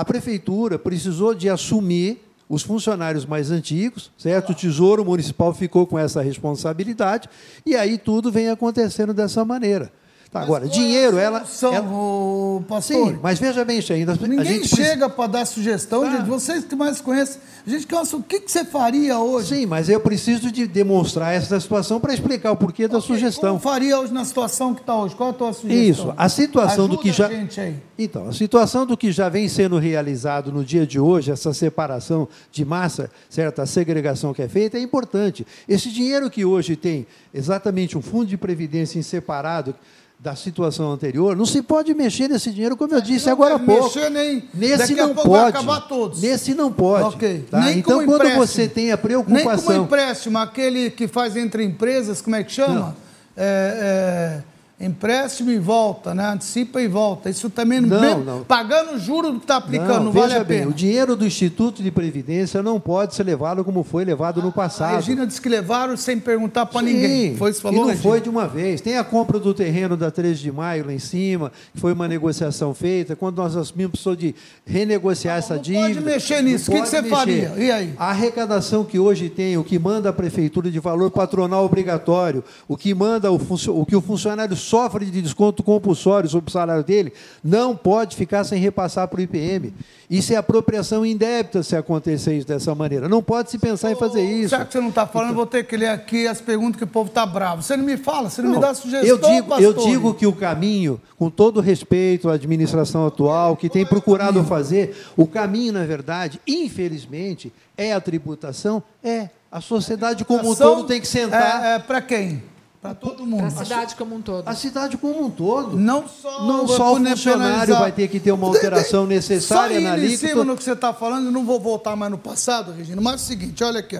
A 0.00 0.04
prefeitura 0.04 0.78
precisou 0.78 1.34
de 1.34 1.46
assumir 1.50 2.22
os 2.48 2.62
funcionários 2.62 3.26
mais 3.26 3.50
antigos, 3.50 4.10
certo? 4.16 4.52
O 4.52 4.54
Tesouro 4.54 5.04
Municipal 5.04 5.52
ficou 5.52 5.86
com 5.86 5.98
essa 5.98 6.22
responsabilidade 6.22 7.28
e 7.66 7.76
aí 7.76 7.98
tudo 7.98 8.32
vem 8.32 8.48
acontecendo 8.48 9.12
dessa 9.12 9.44
maneira. 9.44 9.92
Tá, 10.30 10.42
agora, 10.42 10.68
dinheiro, 10.68 11.18
ela, 11.18 11.44
São, 11.44 11.74
ela- 11.74 11.88
o 11.90 12.62
pastor. 12.68 13.08
Sim, 13.08 13.18
mas 13.20 13.40
veja 13.40 13.64
bem, 13.64 13.80
ainda 13.90 14.12
a 14.12 14.28
Ninguém 14.28 14.62
chega 14.62 15.08
para 15.08 15.26
dar 15.26 15.44
sugestão, 15.44 16.04
Ah. 16.04 16.10
gente. 16.12 16.26
Vocês 16.28 16.62
que 16.64 16.76
mais 16.76 17.00
conhecem. 17.00 17.40
A 17.66 17.68
gente 17.68 17.84
quer 17.84 17.96
o 18.00 18.22
que, 18.22 18.38
que 18.40 18.50
você 18.50 18.64
faria 18.64 19.18
hoje? 19.18 19.56
Sim, 19.56 19.66
mas 19.66 19.88
eu 19.88 19.98
preciso 19.98 20.52
de 20.52 20.68
demonstrar 20.68 21.34
essa 21.34 21.58
situação 21.58 21.98
para 21.98 22.14
explicar 22.14 22.52
o 22.52 22.56
porquê 22.56 22.86
da 22.86 23.00
sugestão. 23.00 23.58
Como 23.58 23.60
faria 23.60 23.98
hoje 23.98 24.12
na 24.12 24.24
situação 24.24 24.72
que 24.72 24.82
está 24.82 24.94
hoje? 24.94 25.16
Qual 25.16 25.30
a 25.30 25.32
tua 25.32 25.52
sugestão? 25.52 25.82
Isso, 25.84 26.14
a 26.16 26.28
situação 26.28 26.86
do 26.86 26.92
Ajuda 26.94 27.02
que 27.02 27.12
já. 27.12 27.26
a 27.26 27.30
gente 27.32 27.60
aí. 27.60 27.76
Então, 27.98 28.28
a 28.28 28.32
situação 28.32 28.86
do 28.86 28.96
que 28.96 29.10
já 29.10 29.28
vem 29.28 29.48
sendo 29.48 29.78
realizado 29.78 30.52
no 30.52 30.64
dia 30.64 30.86
de 30.86 31.00
hoje, 31.00 31.32
essa 31.32 31.52
separação 31.52 32.28
de 32.52 32.64
massa, 32.64 33.10
certa 33.28 33.66
segregação 33.66 34.32
que 34.32 34.42
é 34.42 34.48
feita, 34.48 34.78
é 34.78 34.80
importante. 34.80 35.44
Esse 35.68 35.90
dinheiro 35.90 36.30
que 36.30 36.44
hoje 36.44 36.76
tem 36.76 37.04
exatamente 37.34 37.98
um 37.98 38.00
fundo 38.02 38.26
de 38.26 38.36
previdência 38.36 38.96
em 38.96 39.02
separado 39.02 39.74
da 40.22 40.36
situação 40.36 40.92
anterior, 40.92 41.34
não 41.34 41.46
se 41.46 41.62
pode 41.62 41.94
mexer 41.94 42.28
nesse 42.28 42.50
dinheiro, 42.50 42.76
como 42.76 42.92
eu 42.94 43.00
disse 43.00 43.24
não 43.26 43.32
agora 43.32 43.54
há 43.54 43.58
pouco. 43.58 43.84
mexer 43.84 44.10
nem- 44.10 44.44
Nesse 44.52 44.76
daqui 44.88 45.00
a 45.00 45.06
não 45.06 45.14
pouco 45.14 45.30
vai 45.30 45.40
pode. 45.44 45.56
acabar 45.56 45.80
todos. 45.88 46.20
Nesse 46.20 46.52
não 46.54 46.70
pode. 46.70 47.04
Ok. 47.14 47.46
tá? 47.50 47.60
Nem 47.60 47.78
Então, 47.78 48.04
como 48.04 48.18
quando 48.18 48.36
você 48.36 48.68
tem 48.68 48.92
a 48.92 48.96
Nem 48.96 49.14
como 49.14 49.24
preocupação. 49.24 49.84
empréstimo, 49.84 50.36
aquele 50.36 50.90
que 50.90 51.08
faz 51.08 51.36
entre 51.38 51.64
empresas, 51.64 52.20
como 52.20 52.36
é 52.36 52.44
que 52.44 52.52
chama? 52.52 52.94
É, 53.34 54.42
é, 54.42 54.49
empréstimo 54.80 55.50
e 55.50 55.58
volta, 55.58 56.14
né? 56.14 56.26
Antecipa 56.32 56.80
e 56.80 56.88
volta. 56.88 57.28
Isso 57.28 57.50
também, 57.50 57.80
Não, 57.80 58.00
mesmo 58.00 58.24
não. 58.24 58.44
pagando 58.44 58.92
o 58.92 58.98
juro 58.98 59.30
do 59.32 59.38
que 59.38 59.44
está 59.44 59.56
aplicando, 59.56 60.04
não, 60.04 60.12
veja 60.12 60.28
vale 60.28 60.40
a 60.40 60.44
bem, 60.44 60.58
pena. 60.60 60.70
o 60.70 60.74
dinheiro 60.74 61.14
do 61.14 61.26
Instituto 61.26 61.82
de 61.82 61.90
Previdência 61.90 62.62
não 62.62 62.80
pode 62.80 63.14
ser 63.14 63.24
levado 63.24 63.62
como 63.64 63.82
foi 63.84 64.04
levado 64.04 64.40
no 64.40 64.48
A 64.48 64.52
passado. 64.52 64.96
Regina 64.96 65.26
disse 65.26 65.40
que 65.40 65.48
levaram 65.48 65.96
sem 65.96 66.18
perguntar 66.18 66.66
para 66.66 66.82
ninguém. 66.82 67.36
Foi 67.36 67.50
isso 67.50 67.60
que 67.60 67.66
e 67.66 67.70
falou, 67.70 67.80
não 67.86 67.88
Regina? 67.94 68.10
foi 68.10 68.20
de 68.20 68.28
uma 68.30 68.48
vez. 68.48 68.80
Tem 68.80 68.96
a 68.96 69.04
compra 69.04 69.38
do 69.38 69.52
terreno 69.52 69.96
da 69.96 70.10
13 70.10 70.40
de 70.40 70.50
maio 70.52 70.86
lá 70.86 70.92
em 70.92 70.98
cima, 70.98 71.52
que 71.74 71.80
foi 71.80 71.92
uma 71.92 72.08
negociação 72.08 72.72
feita. 72.74 73.14
Quando 73.14 73.36
nós 73.36 73.56
assumimos, 73.56 73.90
precisou 73.92 74.16
de 74.16 74.34
renegociar 74.64 75.36
essa 75.38 75.54
não 75.56 75.62
dívida. 75.62 75.86
pode 75.88 76.00
mexer 76.00 76.42
Não 76.42 76.50
nisso. 76.50 76.70
O 76.70 76.74
que 76.74 76.80
que 76.82 76.88
você 76.88 77.02
mexer. 77.02 77.14
faria? 77.16 77.52
E 77.58 77.70
aí? 77.70 77.94
A 77.98 78.10
arrecadação 78.10 78.84
que 78.84 78.98
hoje 78.98 79.28
tem, 79.28 79.56
o 79.58 79.64
que 79.64 79.78
manda 79.78 80.08
a 80.08 80.12
prefeitura 80.12 80.70
de 80.70 80.78
valor 80.78 81.10
patronal 81.10 81.64
obrigatório, 81.64 82.42
o 82.66 82.76
que 82.76 82.94
manda 82.94 83.30
o, 83.30 83.36
o 83.68 83.84
que 83.86 83.96
o 83.96 84.00
funcionário 84.00 84.56
sofre 84.70 85.04
de 85.06 85.20
desconto 85.20 85.64
compulsório 85.64 86.30
sobre 86.30 86.48
o 86.48 86.52
salário 86.52 86.84
dele, 86.84 87.12
não 87.42 87.74
pode 87.74 88.14
ficar 88.14 88.44
sem 88.44 88.60
repassar 88.60 89.08
para 89.08 89.18
o 89.18 89.20
IPM. 89.20 89.74
Isso 90.08 90.32
é 90.32 90.36
apropriação 90.36 91.04
indébita 91.04 91.62
se 91.62 91.74
acontecer 91.74 92.36
isso 92.36 92.46
dessa 92.46 92.72
maneira. 92.72 93.08
Não 93.08 93.22
pode 93.22 93.50
se 93.50 93.58
pensar 93.58 93.90
em 93.90 93.96
fazer 93.96 94.22
isso. 94.22 94.50
Já 94.50 94.64
que 94.64 94.72
você 94.72 94.80
não 94.80 94.90
está 94.90 95.06
falando, 95.06 95.30
eu 95.30 95.34
vou 95.34 95.46
ter 95.46 95.64
que 95.64 95.76
ler 95.76 95.88
aqui 95.88 96.26
as 96.26 96.40
perguntas 96.40 96.76
que 96.76 96.84
o 96.84 96.86
povo 96.86 97.08
está 97.08 97.26
bravo. 97.26 97.62
Você 97.62 97.76
não 97.76 97.84
me 97.84 97.96
fala, 97.96 98.30
você 98.30 98.42
não, 98.42 98.50
me 98.50 98.54
Não, 98.54 98.60
dá 98.60 98.74
sugestão, 98.74 99.08
eu 99.08 99.18
digo, 99.18 99.54
eu 99.54 99.74
pastor? 99.74 99.90
digo 99.90 100.14
que 100.14 100.26
o 100.26 100.32
caminho, 100.32 101.00
com 101.18 101.28
todo 101.28 101.60
respeito 101.60 102.28
à 102.28 102.34
administração 102.34 103.06
atual, 103.06 103.56
que 103.56 103.68
tem 103.68 103.84
procurado 103.84 104.42
fazer, 104.44 104.96
o 105.16 105.26
caminho, 105.26 105.72
na 105.72 105.84
verdade, 105.84 106.40
infelizmente, 106.46 107.52
é 107.76 107.92
a 107.92 108.00
tributação, 108.00 108.82
é. 109.02 109.30
A 109.52 109.60
sociedade 109.60 110.24
como 110.24 110.52
um 110.52 110.54
todo 110.54 110.84
tem 110.84 111.00
que 111.00 111.08
sentar. 111.08 111.64
É, 111.64 111.78
para 111.80 112.00
quem? 112.00 112.40
Para 112.80 112.94
todo 112.94 113.26
mundo. 113.26 113.40
Para 113.52 113.60
a 113.60 113.64
cidade 113.64 113.94
como 113.94 114.14
um 114.16 114.22
todo. 114.22 114.48
A 114.48 114.54
cidade 114.54 114.96
como 114.96 115.26
um 115.26 115.30
todo. 115.30 115.76
Não 115.76 116.08
só, 116.08 116.46
Não 116.46 116.66
só 116.66 116.94
o 116.94 116.96
funcionário 116.96 117.74
vai 117.78 117.92
ter 117.92 118.08
que 118.08 118.18
ter 118.18 118.32
uma 118.32 118.46
alteração 118.46 119.06
necessária 119.06 119.74
só 119.76 119.80
na 119.82 119.90
indo 119.96 120.00
em 120.00 120.06
alíquota. 120.06 120.28
cima 120.28 120.44
no 120.44 120.56
que 120.56 120.64
você 120.64 120.72
está 120.72 120.94
falando, 120.94 121.26
eu 121.26 121.32
não 121.32 121.44
vou 121.44 121.60
voltar 121.60 121.94
mais 121.94 122.10
no 122.10 122.16
passado, 122.18 122.72
Regina, 122.72 123.00
mas 123.02 123.12
é 123.12 123.16
o 123.16 123.18
seguinte, 123.18 123.62
olha 123.62 123.80
aqui. 123.80 123.96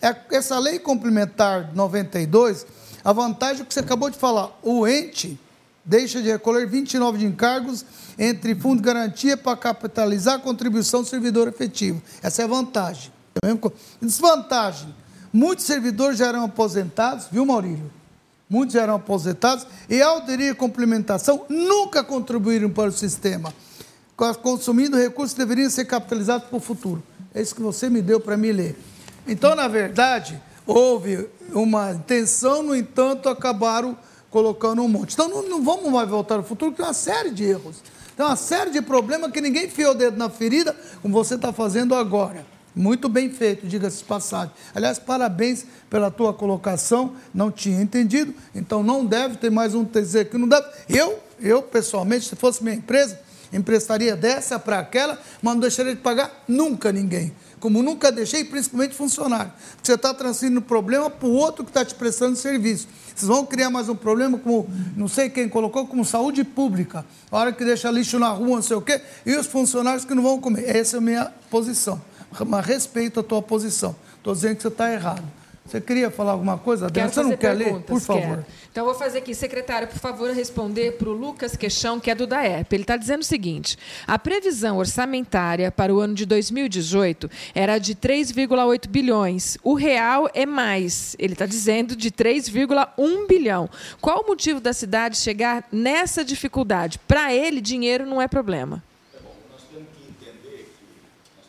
É, 0.00 0.16
essa 0.30 0.58
lei 0.60 0.78
complementar 0.78 1.72
92, 1.74 2.66
a 3.04 3.12
vantagem 3.12 3.60
é 3.60 3.62
o 3.64 3.66
que 3.66 3.74
você 3.74 3.80
acabou 3.80 4.08
de 4.08 4.16
falar, 4.16 4.56
o 4.62 4.86
ente 4.86 5.38
deixa 5.84 6.22
de 6.22 6.28
recolher 6.30 6.68
29 6.68 7.18
de 7.18 7.26
encargos 7.26 7.84
entre 8.16 8.54
fundo 8.54 8.76
de 8.80 8.86
garantia 8.86 9.36
para 9.36 9.56
capitalizar 9.56 10.36
a 10.36 10.38
contribuição 10.38 11.02
do 11.02 11.08
servidor 11.08 11.48
efetivo. 11.48 12.00
Essa 12.22 12.42
é 12.42 12.44
a 12.44 12.48
vantagem. 12.48 13.10
Co- 13.60 13.72
Desvantagem, 14.00 14.94
muitos 15.32 15.64
servidores 15.64 16.16
já 16.18 16.28
eram 16.28 16.44
aposentados, 16.44 17.26
viu, 17.32 17.44
Maurílio? 17.44 17.90
Muitos 18.50 18.74
eram 18.74 18.96
aposentados 18.96 19.64
e, 19.88 20.02
ao 20.02 20.16
aderir 20.16 20.50
à 20.50 20.54
complementação, 20.56 21.44
nunca 21.48 22.02
contribuíram 22.02 22.68
para 22.68 22.88
o 22.88 22.92
sistema. 22.92 23.54
Co- 24.16 24.34
Consumindo 24.34 24.96
recursos 24.96 25.34
deveriam 25.36 25.70
ser 25.70 25.84
capitalizados 25.84 26.48
para 26.48 26.56
o 26.56 26.60
futuro. 26.60 27.00
É 27.32 27.40
isso 27.40 27.54
que 27.54 27.62
você 27.62 27.88
me 27.88 28.02
deu 28.02 28.18
para 28.18 28.36
me 28.36 28.50
ler. 28.50 28.76
Então, 29.24 29.54
na 29.54 29.68
verdade, 29.68 30.42
houve 30.66 31.28
uma 31.52 31.92
intenção, 31.92 32.60
no 32.60 32.74
entanto, 32.74 33.28
acabaram 33.28 33.96
colocando 34.30 34.82
um 34.82 34.88
monte. 34.88 35.12
Então, 35.14 35.28
não, 35.28 35.48
não 35.48 35.62
vamos 35.62 35.90
mais 35.92 36.08
voltar 36.08 36.34
ao 36.36 36.42
futuro, 36.42 36.72
porque 36.72 36.82
tem 36.82 36.88
uma 36.88 36.94
série 36.94 37.30
de 37.30 37.44
erros. 37.44 37.76
Tem 38.16 38.26
uma 38.26 38.34
série 38.36 38.70
de 38.70 38.82
problemas 38.82 39.30
que 39.30 39.40
ninguém 39.40 39.66
enfiou 39.66 39.92
o 39.92 39.94
dedo 39.94 40.16
na 40.16 40.28
ferida, 40.28 40.74
como 41.00 41.14
você 41.14 41.36
está 41.36 41.52
fazendo 41.52 41.94
agora. 41.94 42.44
Muito 42.74 43.08
bem 43.08 43.30
feito, 43.30 43.66
diga-se 43.66 44.04
passagem. 44.04 44.52
Aliás, 44.74 44.98
parabéns 44.98 45.66
pela 45.88 46.10
tua 46.10 46.32
colocação. 46.32 47.14
Não 47.34 47.50
tinha 47.50 47.80
entendido, 47.82 48.32
então 48.54 48.82
não 48.82 49.04
deve 49.04 49.36
ter 49.36 49.50
mais 49.50 49.74
um 49.74 49.84
dizer 49.84 50.30
que 50.30 50.38
não 50.38 50.46
deve. 50.46 50.66
Eu, 50.88 51.18
eu 51.40 51.62
pessoalmente, 51.62 52.26
se 52.28 52.36
fosse 52.36 52.62
minha 52.62 52.76
empresa, 52.76 53.18
emprestaria 53.52 54.14
dessa 54.14 54.58
para 54.58 54.78
aquela, 54.78 55.18
mas 55.42 55.54
não 55.54 55.60
deixaria 55.60 55.94
de 55.94 56.00
pagar 56.00 56.44
nunca 56.46 56.92
ninguém. 56.92 57.32
Como 57.58 57.82
nunca 57.82 58.10
deixei, 58.10 58.44
principalmente 58.44 58.94
funcionário. 58.94 59.52
Você 59.82 59.94
está 59.94 60.14
transferindo 60.14 60.60
o 60.60 60.62
problema 60.62 61.10
para 61.10 61.28
o 61.28 61.32
outro 61.32 61.62
que 61.64 61.70
está 61.70 61.84
te 61.84 61.94
prestando 61.94 62.36
serviço. 62.36 62.88
Vocês 63.14 63.28
vão 63.28 63.44
criar 63.44 63.68
mais 63.68 63.88
um 63.88 63.94
problema, 63.94 64.38
como 64.38 64.66
não 64.96 65.08
sei 65.08 65.28
quem 65.28 65.46
colocou, 65.46 65.86
como 65.86 66.04
saúde 66.04 66.42
pública. 66.42 67.04
A 67.30 67.36
hora 67.36 67.52
que 67.52 67.62
deixa 67.64 67.90
lixo 67.90 68.18
na 68.18 68.28
rua, 68.28 68.56
não 68.56 68.62
sei 68.62 68.76
o 68.76 68.80
quê, 68.80 69.02
e 69.26 69.36
os 69.36 69.46
funcionários 69.46 70.06
que 70.06 70.14
não 70.14 70.22
vão 70.22 70.40
comer. 70.40 70.74
Essa 70.74 70.96
é 70.96 70.98
a 70.98 71.02
minha 71.02 71.26
posição. 71.50 72.00
Mas 72.46 72.66
respeito 72.66 73.20
a 73.20 73.22
tua 73.22 73.42
posição. 73.42 73.94
Estou 74.16 74.34
dizendo 74.34 74.56
que 74.56 74.62
você 74.62 74.68
está 74.68 74.92
errado. 74.92 75.24
Você 75.70 75.80
queria 75.80 76.10
falar 76.10 76.32
alguma 76.32 76.58
coisa, 76.58 76.86
Adriana? 76.86 77.12
Você 77.12 77.22
não 77.22 77.36
quer 77.36 77.52
ler? 77.52 77.80
Por 77.82 78.00
favor. 78.00 78.22
Quero. 78.22 78.46
Então, 78.72 78.84
vou 78.84 78.94
fazer 78.94 79.18
aqui, 79.18 79.32
secretário, 79.34 79.86
por 79.86 79.98
favor, 79.98 80.32
responder 80.32 80.92
para 80.92 81.08
o 81.08 81.12
Lucas 81.12 81.54
Queixão, 81.54 82.00
que 82.00 82.10
é 82.10 82.14
do 82.14 82.26
DAEP. 82.26 82.74
Ele 82.74 82.82
está 82.82 82.96
dizendo 82.96 83.20
o 83.20 83.24
seguinte: 83.24 83.76
a 84.04 84.18
previsão 84.18 84.78
orçamentária 84.78 85.70
para 85.70 85.94
o 85.94 86.00
ano 86.00 86.14
de 86.14 86.26
2018 86.26 87.30
era 87.54 87.78
de 87.78 87.94
3,8 87.94 88.88
bilhões. 88.88 89.58
O 89.62 89.74
real 89.74 90.28
é 90.34 90.44
mais. 90.44 91.14
Ele 91.20 91.34
está 91.34 91.46
dizendo 91.46 91.94
de 91.94 92.10
3,1 92.10 93.28
bilhão. 93.28 93.70
Qual 94.00 94.24
o 94.24 94.26
motivo 94.26 94.60
da 94.60 94.72
cidade 94.72 95.18
chegar 95.18 95.64
nessa 95.70 96.24
dificuldade? 96.24 96.98
Para 97.06 97.32
ele, 97.32 97.60
dinheiro 97.60 98.04
não 98.04 98.20
é 98.20 98.26
problema. 98.26 98.82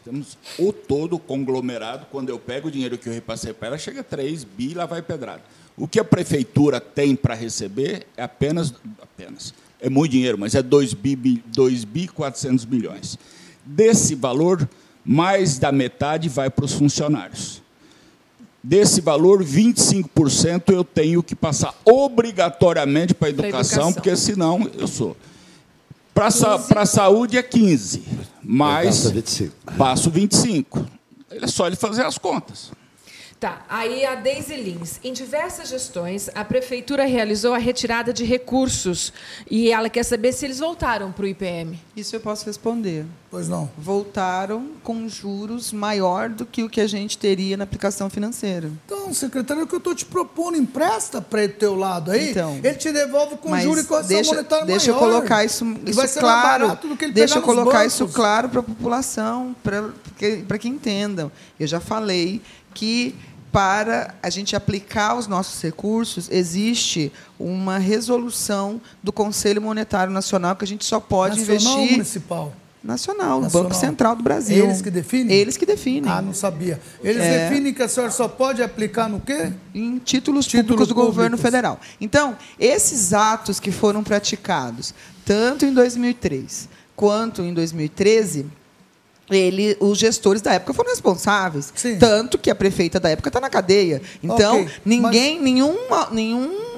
Temos 0.03 0.37
o 0.57 0.73
todo 0.73 1.19
conglomerado, 1.19 2.07
quando 2.11 2.29
eu 2.29 2.39
pego 2.39 2.67
o 2.67 2.71
dinheiro 2.71 2.97
que 2.97 3.07
eu 3.07 3.13
repassei 3.13 3.53
para 3.53 3.69
ela, 3.69 3.77
chega 3.77 4.01
a 4.01 4.03
3 4.03 4.43
bi 4.43 4.71
e 4.71 4.73
lá 4.73 4.85
vai 4.85 5.01
pedrada. 5.01 5.43
O 5.77 5.87
que 5.87 5.99
a 5.99 6.03
prefeitura 6.03 6.81
tem 6.81 7.15
para 7.15 7.35
receber 7.35 8.07
é 8.17 8.23
apenas, 8.23 8.73
apenas, 9.01 9.53
é 9.79 9.89
muito 9.89 10.11
dinheiro, 10.11 10.37
mas 10.37 10.55
é 10.55 10.61
2 10.61 10.93
bi, 10.93 11.43
2 11.47 11.83
bi 11.83 12.07
400 12.07 12.65
milhões. 12.65 13.17
Desse 13.63 14.15
valor, 14.15 14.67
mais 15.05 15.59
da 15.59 15.71
metade 15.71 16.29
vai 16.29 16.49
para 16.49 16.65
os 16.65 16.73
funcionários. 16.73 17.61
Desse 18.63 19.01
valor, 19.01 19.43
25% 19.43 20.71
eu 20.71 20.83
tenho 20.83 21.23
que 21.23 21.35
passar 21.35 21.75
obrigatoriamente 21.83 23.13
para 23.13 23.27
a 23.27 23.31
educação, 23.31 23.53
educação, 23.53 23.93
porque 23.93 24.15
senão 24.15 24.69
eu 24.77 24.87
sou. 24.87 25.17
Para 26.13 26.27
a 26.27 26.85
saúde 26.85 27.37
é 27.37 27.43
15, 27.43 28.03
mas 28.43 29.03
passo 29.03 29.11
25. 29.11 29.73
passo 29.77 30.09
25. 30.09 30.85
É 31.31 31.47
só 31.47 31.67
ele 31.67 31.75
fazer 31.75 32.05
as 32.05 32.17
contas. 32.17 32.71
Tá, 33.41 33.65
aí 33.67 34.05
a 34.05 34.13
Deise 34.13 34.55
Lins. 34.55 34.99
Em 35.03 35.11
diversas 35.11 35.69
gestões, 35.69 36.29
a 36.35 36.45
prefeitura 36.45 37.05
realizou 37.05 37.55
a 37.55 37.57
retirada 37.57 38.13
de 38.13 38.23
recursos 38.23 39.11
e 39.49 39.71
ela 39.71 39.89
quer 39.89 40.03
saber 40.03 40.31
se 40.31 40.45
eles 40.45 40.59
voltaram 40.59 41.11
para 41.11 41.23
o 41.23 41.27
IPM. 41.27 41.79
Isso 41.97 42.15
eu 42.15 42.19
posso 42.19 42.45
responder. 42.45 43.03
Pois 43.31 43.49
não. 43.49 43.67
Voltaram 43.75 44.73
com 44.83 45.09
juros 45.09 45.73
maior 45.73 46.29
do 46.29 46.45
que 46.45 46.61
o 46.61 46.69
que 46.69 46.79
a 46.79 46.85
gente 46.85 47.17
teria 47.17 47.57
na 47.57 47.63
aplicação 47.63 48.11
financeira. 48.11 48.69
Então, 48.85 49.11
secretário, 49.11 49.61
é 49.61 49.63
o 49.63 49.67
que 49.67 49.73
eu 49.73 49.79
estou 49.79 49.95
te 49.95 50.05
propondo, 50.05 50.55
empresta 50.55 51.19
para 51.19 51.43
o 51.43 51.49
teu 51.49 51.73
lado 51.73 52.11
aí, 52.11 52.29
então, 52.29 52.59
ele 52.63 52.75
te 52.75 52.91
devolve 52.91 53.37
com 53.37 53.59
juros 53.59 53.85
e 53.85 53.87
correção 53.87 54.07
deixa, 54.07 54.35
monetária 54.35 54.65
deixa 54.67 54.91
maior. 54.91 55.03
eu 55.03 55.13
colocar 55.13 55.43
isso, 55.43 55.65
isso 55.83 55.95
vai 55.95 56.07
ser 56.07 56.19
claro. 56.19 56.67
Mais 56.67 56.79
do 56.79 56.95
que 56.95 57.05
ele 57.05 57.13
deixa 57.13 57.39
eu 57.39 57.41
colocar 57.41 57.79
bancos. 57.79 57.93
isso 57.93 58.07
claro 58.09 58.49
para 58.49 58.59
a 58.59 58.63
população, 58.63 59.55
para 59.63 60.57
que 60.59 60.67
entendam. 60.67 61.31
Eu 61.59 61.65
já 61.65 61.79
falei 61.79 62.39
que 62.73 63.15
para 63.51 64.15
a 64.23 64.29
gente 64.29 64.55
aplicar 64.55 65.15
os 65.15 65.27
nossos 65.27 65.61
recursos, 65.61 66.29
existe 66.31 67.11
uma 67.37 67.77
resolução 67.77 68.79
do 69.03 69.11
Conselho 69.11 69.61
Monetário 69.61 70.13
Nacional 70.13 70.55
que 70.55 70.63
a 70.63 70.67
gente 70.67 70.85
só 70.85 70.99
pode 70.99 71.39
Nacional 71.39 71.79
investir. 71.79 71.91
municipal? 71.91 72.53
Nacional, 72.83 73.41
Nacional, 73.41 73.63
Banco 73.63 73.75
Central 73.75 74.15
do 74.15 74.23
Brasil. 74.23 74.65
Eles 74.65 74.81
que 74.81 74.89
definem? 74.89 75.35
Eles 75.37 75.55
que 75.55 75.65
definem. 75.67 76.11
Ah, 76.11 76.19
não 76.19 76.33
sabia. 76.33 76.81
Eles 77.03 77.21
é... 77.21 77.49
definem 77.49 77.73
que 77.73 77.83
a 77.83 77.87
senhora 77.87 78.11
só 78.11 78.27
pode 78.27 78.63
aplicar 78.63 79.07
no 79.07 79.19
quê? 79.19 79.53
Em 79.73 79.99
títulos, 79.99 80.47
títulos 80.47 80.65
públicos 80.65 80.87
do 80.87 80.95
públicos. 80.95 81.15
governo 81.15 81.37
federal. 81.37 81.79
Então, 81.99 82.35
esses 82.59 83.13
atos 83.13 83.59
que 83.59 83.71
foram 83.71 84.03
praticados, 84.03 84.95
tanto 85.23 85.63
em 85.63 85.73
2003 85.73 86.69
quanto 86.95 87.43
em 87.43 87.53
2013, 87.53 88.47
ele, 89.31 89.77
os 89.79 89.97
gestores 89.97 90.41
da 90.41 90.53
época 90.53 90.73
foram 90.73 90.89
responsáveis. 90.89 91.71
Sim. 91.75 91.97
Tanto 91.97 92.37
que 92.37 92.49
a 92.49 92.55
prefeita 92.55 92.99
da 92.99 93.09
época 93.09 93.29
está 93.29 93.39
na 93.39 93.49
cadeia. 93.49 94.01
Então, 94.21 94.61
okay, 94.61 94.69
ninguém, 94.85 95.35
mas... 95.35 95.43
nenhuma, 95.43 96.07
nenhum 96.11 96.71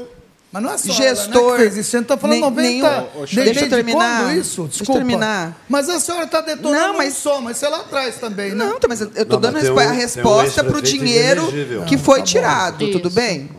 mas 0.53 0.61
não 0.61 0.71
é 0.71 0.77
só 0.77 0.93
gestor. 0.93 1.35
Ela, 1.35 1.51
né, 1.51 1.57
que 1.57 1.61
fez 1.63 1.77
isso. 1.77 1.89
Você 1.89 1.97
não 1.97 2.03
está 2.03 2.15
falando 2.15 2.33
nem, 2.35 2.41
90. 2.41 2.61
Nenhum, 2.61 3.25
deixa 3.25 3.65
eu 3.65 3.69
terminar. 3.69 4.37
isso? 4.37 4.67
Desculpa. 4.67 4.69
Deixa 4.69 4.91
eu 4.91 4.95
terminar. 4.95 5.65
Mas 5.67 5.89
a 5.89 5.99
senhora 5.99 6.25
está 6.25 6.41
detonando 6.41 6.79
não, 6.79 6.97
mas, 6.97 7.15
só, 7.15 7.41
mas 7.41 7.57
você 7.57 7.67
lá 7.67 7.79
atrás 7.79 8.17
também, 8.17 8.51
né? 8.51 8.63
Não, 8.63 8.77
mas 8.87 9.01
eu 9.01 9.07
estou 9.07 9.39
dando 9.39 9.57
um, 9.57 9.79
a 9.79 9.91
resposta 9.91 10.63
para 10.63 10.77
o 10.77 10.81
dinheiro 10.81 11.51
que 11.87 11.97
foi 11.97 12.19
ah, 12.19 12.21
tá 12.21 12.25
tirado, 12.25 12.91
tudo 12.91 13.09
bem? 13.09 13.49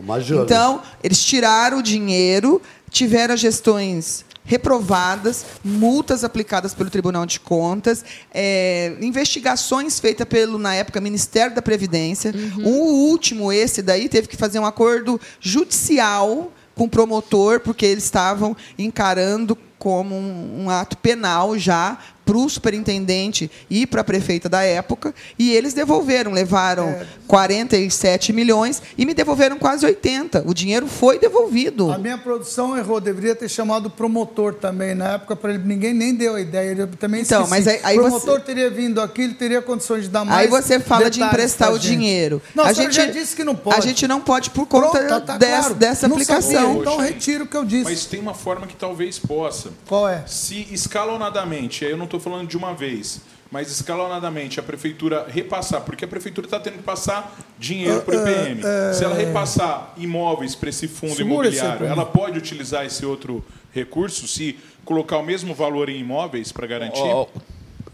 Então, 0.41 0.81
eles 1.03 1.21
tiraram 1.21 1.79
o 1.79 1.83
dinheiro, 1.83 2.61
tiveram 2.89 3.35
gestões 3.35 4.23
reprovadas, 4.45 5.45
multas 5.63 6.23
aplicadas 6.23 6.73
pelo 6.73 6.89
Tribunal 6.89 7.25
de 7.25 7.39
Contas, 7.39 8.05
é, 8.33 8.95
investigações 9.01 9.99
feitas 9.99 10.27
pelo, 10.27 10.57
na 10.57 10.75
época, 10.75 11.01
Ministério 11.01 11.55
da 11.55 11.61
Previdência. 11.61 12.33
Uhum. 12.33 12.65
O 12.65 13.09
último, 13.09 13.51
esse 13.51 13.81
daí, 13.81 14.07
teve 14.07 14.27
que 14.27 14.37
fazer 14.37 14.59
um 14.59 14.65
acordo 14.65 15.19
judicial 15.39 16.51
com 16.75 16.85
o 16.85 16.89
promotor, 16.89 17.59
porque 17.59 17.85
eles 17.85 18.03
estavam 18.03 18.55
encarando 18.77 19.57
como 19.79 20.15
um, 20.15 20.63
um 20.63 20.69
ato 20.69 20.97
penal 20.97 21.57
já 21.57 21.97
para 22.25 22.37
o 22.37 22.49
superintendente 22.49 23.49
e 23.69 23.85
para 23.85 24.01
a 24.01 24.03
prefeita 24.03 24.49
da 24.49 24.63
época, 24.63 25.13
e 25.37 25.53
eles 25.53 25.73
devolveram, 25.73 26.31
levaram 26.31 26.89
é. 26.89 27.05
47 27.27 28.33
milhões 28.33 28.81
e 28.97 29.05
me 29.05 29.13
devolveram 29.13 29.57
quase 29.57 29.85
80. 29.85 30.43
O 30.45 30.53
dinheiro 30.53 30.87
foi 30.87 31.19
devolvido. 31.19 31.91
A 31.91 31.97
minha 31.97 32.17
produção 32.17 32.77
errou, 32.77 32.99
deveria 32.99 33.35
ter 33.35 33.49
chamado 33.49 33.87
o 33.87 33.89
promotor 33.89 34.55
também 34.55 34.95
na 34.95 35.13
época 35.13 35.35
para 35.35 35.53
ele, 35.53 35.63
ninguém 35.63 35.93
nem 35.93 36.15
deu 36.15 36.35
a 36.35 36.41
ideia, 36.41 36.71
ele 36.71 36.87
também 36.87 37.21
Então, 37.21 37.43
esqueci. 37.43 37.49
mas 37.49 37.67
aí, 37.67 37.79
aí 37.83 37.97
o 37.99 38.01
promotor 38.01 38.39
você... 38.39 38.45
teria 38.45 38.69
vindo 38.69 38.99
aqui, 38.99 39.21
ele 39.21 39.33
teria 39.35 39.61
condições 39.61 40.03
de 40.03 40.09
dar 40.09 40.25
mais 40.25 40.41
Aí 40.41 40.47
você 40.47 40.79
fala 40.79 41.09
de 41.09 41.21
emprestar 41.21 41.71
o 41.71 41.79
dinheiro. 41.79 42.41
Não, 42.53 42.63
a 42.63 42.73
gente 42.73 42.95
já 42.95 43.05
disse 43.05 43.35
que 43.35 43.43
não 43.43 43.55
pode. 43.55 43.77
A 43.77 43.81
gente 43.81 44.07
não 44.07 44.21
pode 44.21 44.49
por 44.49 44.65
conta 44.65 44.99
Pronto, 44.99 45.07
tá, 45.07 45.21
tá 45.21 45.37
dessa, 45.37 45.59
claro. 45.59 45.75
dessa 45.75 46.07
aplicação. 46.07 46.65
Sabia, 46.67 46.79
então 46.81 46.97
retiro 46.97 47.43
o 47.43 47.47
que 47.47 47.57
eu 47.57 47.65
disse. 47.65 47.83
Mas 47.83 48.05
tem 48.05 48.19
uma 48.19 48.33
forma 48.33 48.65
que 48.65 48.75
talvez 48.75 49.19
possa. 49.19 49.69
Qual 49.87 50.07
é? 50.07 50.23
Se 50.25 50.67
escalonadamente, 50.71 51.85
aí 51.85 51.91
eu 51.91 51.97
não 51.97 52.07
estou 52.15 52.31
falando 52.31 52.47
de 52.47 52.57
uma 52.57 52.73
vez, 52.73 53.21
mas 53.51 53.69
escalonadamente 53.69 54.59
a 54.59 54.63
prefeitura 54.63 55.25
repassar, 55.29 55.81
porque 55.81 56.05
a 56.05 56.07
prefeitura 56.07 56.47
está 56.47 56.59
tendo 56.59 56.77
que 56.77 56.83
passar 56.83 57.37
dinheiro 57.59 58.01
para 58.01 58.17
o 58.17 58.21
IPM. 58.21 58.61
É, 58.63 58.89
é... 58.89 58.93
Se 58.93 59.03
ela 59.03 59.15
repassar 59.15 59.93
imóveis 59.97 60.55
para 60.55 60.69
esse 60.69 60.87
fundo 60.87 61.19
imobiliário, 61.21 61.85
ela 61.85 62.05
pode 62.05 62.37
utilizar 62.37 62.85
esse 62.85 63.05
outro 63.05 63.43
recurso 63.71 64.27
se 64.27 64.57
colocar 64.83 65.17
o 65.17 65.23
mesmo 65.23 65.53
valor 65.53 65.89
em 65.89 65.99
imóveis 65.99 66.51
para 66.51 66.65
garantir? 66.67 67.01
Oh, 67.01 67.27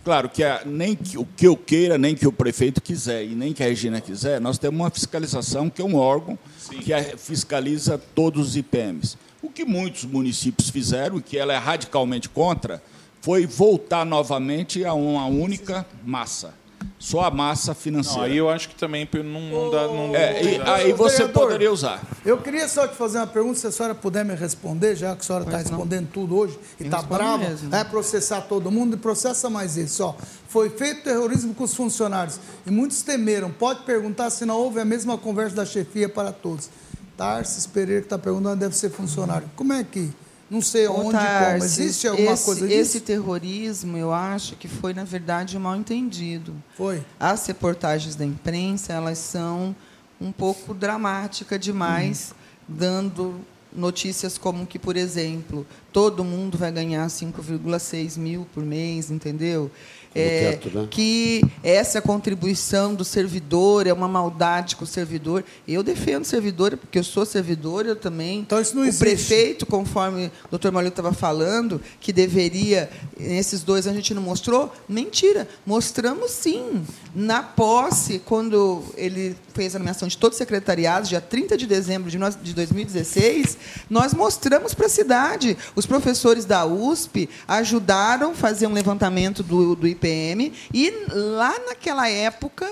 claro 0.04 0.30
que 0.30 0.44
a, 0.44 0.62
nem 0.66 0.96
que, 0.96 1.18
o 1.18 1.26
que 1.26 1.48
eu 1.48 1.58
queira, 1.58 1.98
nem 1.98 2.14
que 2.14 2.28
o 2.28 2.32
prefeito 2.32 2.82
quiser 2.82 3.24
e 3.24 3.30
nem 3.30 3.54
que 3.54 3.64
a 3.64 3.68
Regina 3.68 4.00
quiser, 4.00 4.40
nós 4.40 4.58
temos 4.58 4.80
uma 4.80 4.90
fiscalização 4.90 5.70
que 5.70 5.82
é 5.82 5.86
um 5.86 5.96
órgão 5.96 6.38
Sim. 6.58 6.78
que 6.78 6.94
fiscaliza 7.18 7.98
todos 7.98 8.50
os 8.50 8.56
IPMs. 8.56 9.18
O 9.42 9.50
que 9.50 9.66
muitos 9.66 10.06
municípios 10.06 10.70
fizeram, 10.70 11.18
e 11.18 11.22
que 11.22 11.36
ela 11.36 11.52
é 11.52 11.58
radicalmente 11.58 12.30
contra, 12.30 12.82
foi 13.22 13.46
voltar 13.46 14.06
novamente 14.06 14.84
a 14.84 14.94
uma 14.94 15.26
única 15.26 15.86
massa. 16.04 16.60
Só 16.98 17.22
a 17.22 17.32
massa 17.32 17.74
financeira. 17.74 18.20
Não, 18.20 18.26
aí 18.26 18.38
eu 18.38 18.50
acho 18.50 18.70
que 18.70 18.76
também 18.76 19.08
não, 19.24 19.24
não 19.24 19.72
dá. 19.72 19.88
Não, 19.88 20.16
é, 20.16 20.44
e, 20.44 20.62
aí 20.62 20.94
você 20.94 21.28
poderia 21.28 21.72
usar. 21.72 22.02
Eu 22.24 22.38
queria 22.38 22.68
só 22.68 22.88
te 22.88 22.96
fazer 22.96 23.18
uma 23.18 23.28
pergunta, 23.28 23.60
se 23.60 23.68
a 23.68 23.72
senhora 23.72 23.96
puder 23.96 24.24
me 24.24 24.36
responder, 24.36 24.96
já 24.96 25.16
que 25.16 25.22
a 25.22 25.24
senhora 25.24 25.46
está 25.46 25.58
respondendo 25.58 26.10
tudo 26.12 26.38
hoje 26.38 26.60
e 26.80 26.84
está 26.84 27.02
brava, 27.02 27.40
mesmo. 27.40 27.74
é 27.74 27.84
processar 27.84 28.42
todo 28.42 28.70
mundo 28.70 28.96
e 28.96 29.00
processa 29.00 29.50
mais 29.50 29.78
isso. 29.78 30.04
Ó. 30.04 30.16
Foi 30.48 30.70
feito 30.70 31.04
terrorismo 31.04 31.56
com 31.56 31.64
os 31.64 31.74
funcionários 31.74 32.40
e 32.66 32.72
muitos 32.72 33.02
temeram. 33.02 33.52
Pode 33.52 33.84
perguntar 33.84 34.30
se 34.30 34.46
não 34.46 34.58
houve 34.58 34.80
a 34.80 34.86
mesma 34.86 35.18
conversa 35.18 35.56
da 35.56 35.66
chefia 35.66 36.08
para 36.08 36.32
todos. 36.32 36.70
Tarsis 37.18 37.66
Pereira 37.68 38.02
que 38.02 38.08
está 38.08 38.18
perguntando 38.18 38.58
deve 38.58 38.76
ser 38.76 38.90
funcionário. 38.92 39.50
Como 39.56 39.74
é 39.74 39.84
que? 39.84 40.12
Não 40.52 40.62
sei 40.62 40.86
onde, 40.86 41.14
Tarsis, 41.14 41.48
como. 41.48 41.64
Existe 41.64 42.08
alguma 42.10 42.34
esse, 42.34 42.46
coisa 42.46 42.68
disso? 42.68 42.80
Esse 42.82 43.00
terrorismo, 43.00 43.96
eu 43.96 44.14
acho 44.14 44.58
que 44.58 44.68
foi, 44.68 44.94
na 44.94 45.06
verdade, 45.06 45.58
mal 45.58 45.78
entendido. 45.78 46.54
Foi. 46.76 47.02
As 47.18 47.48
reportagens 47.48 48.16
da 48.16 48.26
imprensa, 48.26 48.92
elas 48.92 49.18
são 49.18 49.74
um 50.20 50.30
pouco 50.30 50.74
dramáticas 50.74 51.58
demais, 51.58 52.34
hum. 52.34 52.36
dando 52.68 53.36
notícias 53.72 54.38
como 54.38 54.66
que, 54.66 54.78
por 54.78 54.98
exemplo, 54.98 55.66
todo 55.94 56.22
mundo 56.22 56.58
vai 56.58 56.70
ganhar 56.70 57.08
5,6 57.08 58.18
mil 58.18 58.46
por 58.54 58.62
mês, 58.62 59.10
entendeu? 59.10 59.72
É, 60.14 60.52
teto, 60.52 60.78
né? 60.78 60.88
que 60.92 61.42
essa 61.64 62.02
contribuição 62.02 62.94
do 62.94 63.06
servidor 63.06 63.88
é 63.88 63.94
uma 63.94 64.08
maldade 64.08 64.76
com 64.76 64.84
o 64.84 64.88
servidor. 64.88 65.44
Eu 65.68 65.82
defendo 65.84 66.24
o 66.24 66.28
servidor, 66.28 66.76
porque 66.76 67.00
eu 67.00 67.04
sou 67.04 67.26
servidor, 67.26 67.86
eu 67.86 67.96
também. 67.96 68.40
Então 68.40 68.60
isso 68.60 68.76
não 68.76 68.84
o 68.84 68.86
existe. 68.86 69.00
prefeito, 69.04 69.66
conforme 69.66 70.28
o 70.46 70.50
doutor 70.52 70.72
Maulio 70.72 70.90
estava 70.90 71.14
falando, 71.14 71.82
que 72.00 72.12
deveria, 72.12 72.90
nesses 73.18 73.64
dois 73.64 73.88
anos 73.88 73.98
a 73.98 74.02
gente 74.02 74.14
não 74.14 74.22
mostrou, 74.22 74.74
mentira. 74.88 75.48
Mostramos 75.66 76.32
sim. 76.32 76.84
Na 77.16 77.42
posse, 77.44 78.20
quando 78.20 78.84
ele 78.98 79.36
fez 79.54 79.76
a 79.76 79.80
nomeação 79.80 80.08
de 80.08 80.18
todos 80.18 80.36
os 80.36 80.38
secretariados, 80.38 81.10
dia 81.10 81.20
30 81.22 81.58
de 81.58 81.68
dezembro 81.68 82.10
de 82.10 82.18
nós- 82.18 82.38
de 82.42 82.54
2016, 82.54 83.58
nós 83.90 84.14
mostramos 84.14 84.74
para 84.74 84.86
a 84.86 84.90
cidade. 84.90 85.58
Os 85.76 85.86
professores 85.86 86.46
da 86.46 86.66
USP 86.66 87.30
ajudaram 87.48 88.32
a 88.32 88.34
fazer 88.34 88.68
um 88.68 88.74
levantamento 88.74 89.44
do, 89.44 89.76
do 89.76 89.88
IPM 90.02 90.52
e 90.74 90.92
lá 91.14 91.54
naquela 91.68 92.10
época, 92.10 92.68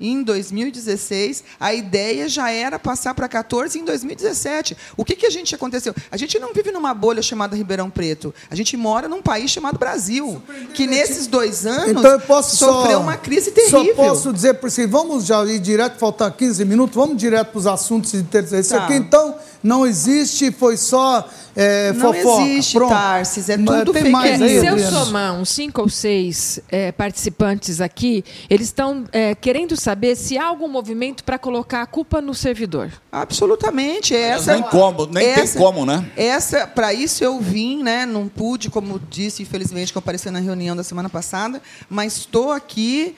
em 0.00 0.22
2016, 0.22 1.42
a 1.58 1.74
ideia 1.74 2.28
já 2.28 2.50
era 2.52 2.78
passar 2.78 3.14
para 3.14 3.28
14 3.28 3.80
em 3.80 3.84
2017. 3.84 4.76
O 4.96 5.04
que, 5.04 5.16
que 5.16 5.26
a 5.26 5.30
gente 5.30 5.52
aconteceu? 5.56 5.92
A 6.08 6.16
gente 6.16 6.38
não 6.38 6.52
vive 6.54 6.70
numa 6.70 6.94
bolha 6.94 7.20
chamada 7.20 7.56
Ribeirão 7.56 7.90
Preto. 7.90 8.32
A 8.48 8.54
gente 8.54 8.76
mora 8.76 9.08
num 9.08 9.20
país 9.20 9.50
chamado 9.50 9.76
Brasil, 9.76 10.40
que 10.72 10.86
nesses 10.86 11.26
dois 11.26 11.66
anos 11.66 11.88
Então 11.98 12.12
eu 12.12 12.20
posso 12.20 12.56
sofreu 12.56 12.98
só, 12.98 13.02
uma 13.02 13.16
crise 13.16 13.50
terrível. 13.50 13.86
Só 13.86 13.94
posso 13.94 14.32
dizer 14.32 14.54
por 14.54 14.70
si, 14.70 14.86
vamos 14.86 15.26
já 15.26 15.44
ir 15.44 15.58
direto, 15.58 15.98
faltar 15.98 16.30
15 16.30 16.64
minutos, 16.64 16.94
vamos 16.94 17.16
direto 17.16 17.48
para 17.48 17.58
os 17.58 17.66
assuntos 17.66 18.14
interessantes. 18.14 18.66
Isso 18.66 18.76
Tá. 18.76 18.84
aqui, 18.84 18.94
então, 18.94 19.34
não 19.62 19.86
existe, 19.86 20.50
foi 20.52 20.76
só 20.76 21.28
é, 21.56 21.92
Não 21.92 22.12
fofoca. 22.14 22.42
existe, 22.44 22.72
Pronto. 22.74 22.90
Tarsis, 22.90 23.48
é 23.48 23.56
tudo 23.56 23.92
tem 23.92 24.02
fake 24.02 24.12
mais 24.12 24.40
aí, 24.40 24.60
Se 24.60 24.66
eu 24.66 24.72
Adriana? 24.74 25.04
somar 25.04 25.34
uns 25.34 25.48
cinco 25.48 25.82
ou 25.82 25.88
seis 25.88 26.60
eh, 26.70 26.92
participantes 26.92 27.80
aqui, 27.80 28.24
eles 28.48 28.68
estão 28.68 29.04
eh, 29.12 29.34
querendo 29.34 29.76
saber 29.76 30.14
se 30.14 30.38
há 30.38 30.46
algum 30.46 30.68
movimento 30.68 31.24
para 31.24 31.36
colocar 31.36 31.82
a 31.82 31.86
culpa 31.86 32.20
no 32.20 32.32
servidor. 32.32 32.92
Absolutamente. 33.10 34.14
Essa, 34.14 34.52
nem 34.52 34.62
como, 34.62 35.06
nem 35.06 35.34
tem 35.34 35.48
como, 35.54 35.84
né? 35.84 36.08
Essa, 36.16 36.66
para 36.66 36.94
isso 36.94 37.24
eu 37.24 37.40
vim, 37.40 37.82
né? 37.82 38.06
Não 38.06 38.28
pude, 38.28 38.70
como 38.70 39.00
disse, 39.10 39.42
infelizmente, 39.42 39.92
comparecer 39.92 40.30
na 40.30 40.38
reunião 40.38 40.76
da 40.76 40.84
semana 40.84 41.08
passada, 41.08 41.60
mas 41.90 42.18
estou 42.18 42.52
aqui 42.52 43.16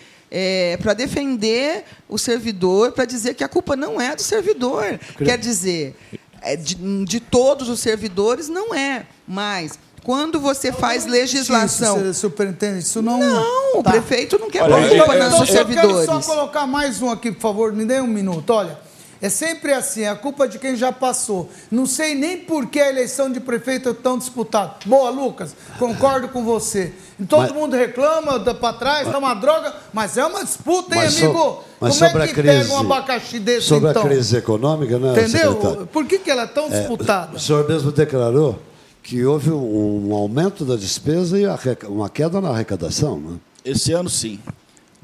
para 0.80 0.94
defender 0.94 1.84
o 2.08 2.16
servidor, 2.16 2.92
para 2.92 3.04
dizer 3.04 3.34
que 3.34 3.42
a 3.42 3.48
culpa 3.48 3.74
não 3.74 4.00
é 4.00 4.14
do 4.14 4.22
servidor. 4.22 4.98
Quer 5.18 5.36
dizer, 5.36 5.96
é 6.12 6.29
de, 6.56 7.04
de 7.04 7.20
todos 7.20 7.68
os 7.68 7.80
servidores 7.80 8.48
não 8.48 8.74
é, 8.74 9.06
mas 9.26 9.78
quando 10.02 10.40
você 10.40 10.72
faz 10.72 11.04
legislação 11.06 12.10
Isso, 12.10 12.20
superintendente, 12.20 12.84
isso 12.86 13.02
não. 13.02 13.18
Não, 13.20 13.78
o 13.78 13.82
Tá. 13.82 13.90
prefeito 13.92 14.38
não 14.38 14.50
quer 14.50 14.62
Olha, 14.62 14.74
pôr 14.76 14.82
eu- 14.84 14.96
culpa 15.04 15.14
eu- 15.16 15.24
nos 15.30 15.36
seus 15.36 15.48
eu 15.50 15.66
quero 15.66 15.80
só 15.80 15.94
servidores. 15.96 16.26
colocar 16.26 16.66
mais 16.66 17.02
um 17.02 17.10
aqui, 17.10 17.30
por 17.30 17.40
favor, 17.40 17.72
me 17.72 17.84
dê 17.84 18.00
um 18.00 18.06
minuto. 18.06 18.48
Olha, 18.50 18.78
é 19.20 19.28
sempre 19.28 19.72
assim, 19.72 20.06
a 20.06 20.14
culpa 20.16 20.44
é 20.44 20.48
de 20.48 20.58
quem 20.58 20.76
já 20.76 20.90
passou. 20.92 21.48
Não 21.70 21.86
sei 21.86 22.14
nem 22.14 22.38
por 22.38 22.66
que 22.66 22.80
a 22.80 22.88
eleição 22.88 23.30
de 23.30 23.40
prefeito 23.40 23.88
é 23.90 23.92
tão 23.94 24.16
disputada. 24.18 24.74
Boa, 24.86 25.10
Lucas, 25.10 25.54
concordo 25.78 26.28
com 26.28 26.44
você. 26.44 26.92
Todo 27.28 27.40
Mas- 27.42 27.52
mundo 27.52 27.76
reclama, 27.76 28.40
para 28.54 28.72
trás, 28.72 29.08
tá 29.08 29.18
uma 29.18 29.34
droga, 29.34 29.74
mas 29.92 30.16
é 30.16 30.24
uma 30.24 30.42
disputa, 30.44 30.94
hein, 30.96 31.02
Mas 31.02 31.14
so- 31.14 31.24
amigo? 31.26 31.64
mas 31.78 31.98
Como 31.98 32.08
sobre 32.08 32.22
é 32.22 32.24
a 32.24 32.28
que 32.28 32.34
crise- 32.34 32.58
pega 32.62 32.72
um 32.72 32.78
abacaxi 32.78 33.38
desse, 33.38 33.66
Sobre 33.66 33.90
então? 33.90 34.02
a 34.02 34.04
crise 34.06 34.36
econômica, 34.38 34.98
né, 34.98 35.12
Entendeu? 35.12 35.52
secretário? 35.52 35.86
Por 35.86 36.06
que, 36.06 36.18
que 36.18 36.30
ela 36.30 36.42
é 36.42 36.46
tão 36.46 36.70
disputada? 36.70 37.36
O 37.36 37.38
senhor 37.40 37.68
mesmo 37.68 37.92
declarou 37.92 38.58
que 39.02 39.22
houve 39.24 39.50
um, 39.50 40.08
um 40.08 40.14
aumento 40.14 40.64
da 40.64 40.76
despesa 40.76 41.38
e 41.38 41.44
uma 41.86 42.08
queda 42.08 42.40
na 42.40 42.50
arrecadação. 42.50 43.18
Né? 43.18 43.36
Esse 43.64 43.92
ano, 43.92 44.08
sim. 44.08 44.38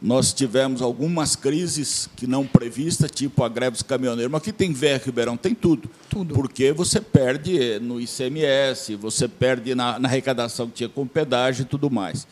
Nós 0.00 0.32
tivemos 0.34 0.82
algumas 0.82 1.34
crises 1.34 2.08
que 2.16 2.26
não 2.26 2.46
previstas, 2.46 3.10
tipo 3.10 3.42
a 3.42 3.48
greve 3.48 3.72
dos 3.72 3.82
caminhoneiros, 3.82 4.30
mas 4.30 4.42
aqui 4.42 4.52
tem 4.52 4.72
VR 4.72 5.02
Ribeirão, 5.04 5.36
tem 5.36 5.54
tudo. 5.54 5.88
Tudo. 6.10 6.34
Porque 6.34 6.70
você 6.70 7.00
perde 7.00 7.78
no 7.80 7.98
ICMS, 7.98 8.94
você 8.96 9.26
perde 9.26 9.74
na, 9.74 9.98
na 9.98 10.08
arrecadação 10.08 10.68
que 10.68 10.74
tinha 10.74 10.88
com 10.88 11.06
pedágio 11.06 11.62
e 11.62 11.64
tudo 11.64 11.90
mais. 11.90 12.26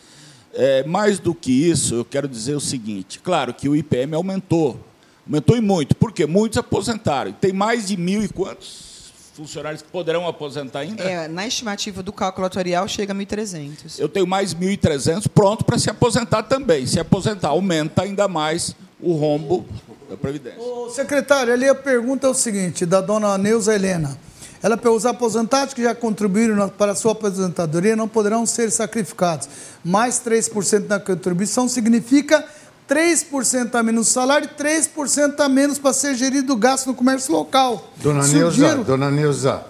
É, 0.52 0.84
mais 0.84 1.18
do 1.18 1.34
que 1.34 1.50
isso, 1.50 1.94
eu 1.94 2.04
quero 2.04 2.28
dizer 2.28 2.54
o 2.54 2.60
seguinte: 2.60 3.18
claro 3.18 3.54
que 3.54 3.68
o 3.68 3.74
IPM 3.74 4.14
aumentou. 4.14 4.78
Aumentou 5.26 5.56
e 5.56 5.60
muito. 5.60 5.96
Por 5.96 6.12
quê? 6.12 6.26
Muitos 6.26 6.58
aposentaram. 6.58 7.32
Tem 7.32 7.52
mais 7.52 7.88
de 7.88 7.96
mil 7.96 8.22
e 8.22 8.28
quantos 8.28 8.93
funcionários 9.34 9.82
que 9.82 9.88
poderão 9.88 10.26
aposentar 10.26 10.80
ainda? 10.80 11.02
É, 11.02 11.26
na 11.26 11.46
estimativa 11.46 12.02
do 12.02 12.12
cálculo 12.12 12.46
atuarial, 12.46 12.86
chega 12.86 13.12
a 13.12 13.16
1.300. 13.16 13.98
Eu 13.98 14.08
tenho 14.08 14.26
mais 14.26 14.54
1.300 14.54 15.28
pronto 15.28 15.64
para 15.64 15.78
se 15.78 15.90
aposentar 15.90 16.44
também. 16.44 16.86
Se 16.86 17.00
aposentar, 17.00 17.48
aumenta 17.48 18.02
ainda 18.02 18.28
mais 18.28 18.76
o 19.00 19.14
rombo 19.14 19.66
da 20.08 20.16
Previdência. 20.16 20.60
Ô, 20.60 20.88
secretário, 20.88 21.52
ali 21.52 21.68
a 21.68 21.74
pergunta 21.74 22.26
é 22.26 22.30
o 22.30 22.34
seguinte, 22.34 22.86
da 22.86 23.00
dona 23.00 23.36
Neuza 23.36 23.74
Helena. 23.74 24.16
Ela 24.62 24.76
pergunta, 24.78 24.98
os 24.98 25.06
aposentados 25.06 25.74
que 25.74 25.82
já 25.82 25.94
contribuíram 25.94 26.68
para 26.70 26.92
a 26.92 26.94
sua 26.94 27.12
aposentadoria 27.12 27.94
não 27.94 28.08
poderão 28.08 28.46
ser 28.46 28.70
sacrificados. 28.70 29.46
Mais 29.84 30.20
3% 30.20 30.86
na 30.88 30.98
contribuição 30.98 31.68
significa 31.68 32.42
3% 32.88 33.74
a 33.74 33.82
menos 33.82 34.06
no 34.08 34.12
salário 34.12 34.48
e 34.52 34.62
3% 34.62 35.40
a 35.40 35.48
menos 35.48 35.78
para 35.78 35.92
ser 35.92 36.14
gerido 36.14 36.52
o 36.52 36.56
gasto 36.56 36.86
no 36.86 36.94
comércio 36.94 37.32
local. 37.32 37.92
Dona 37.96 38.22
Sugiro- 38.22 38.50
Neuza, 38.50 38.84
dona 38.84 39.10
Neuza, 39.10 39.64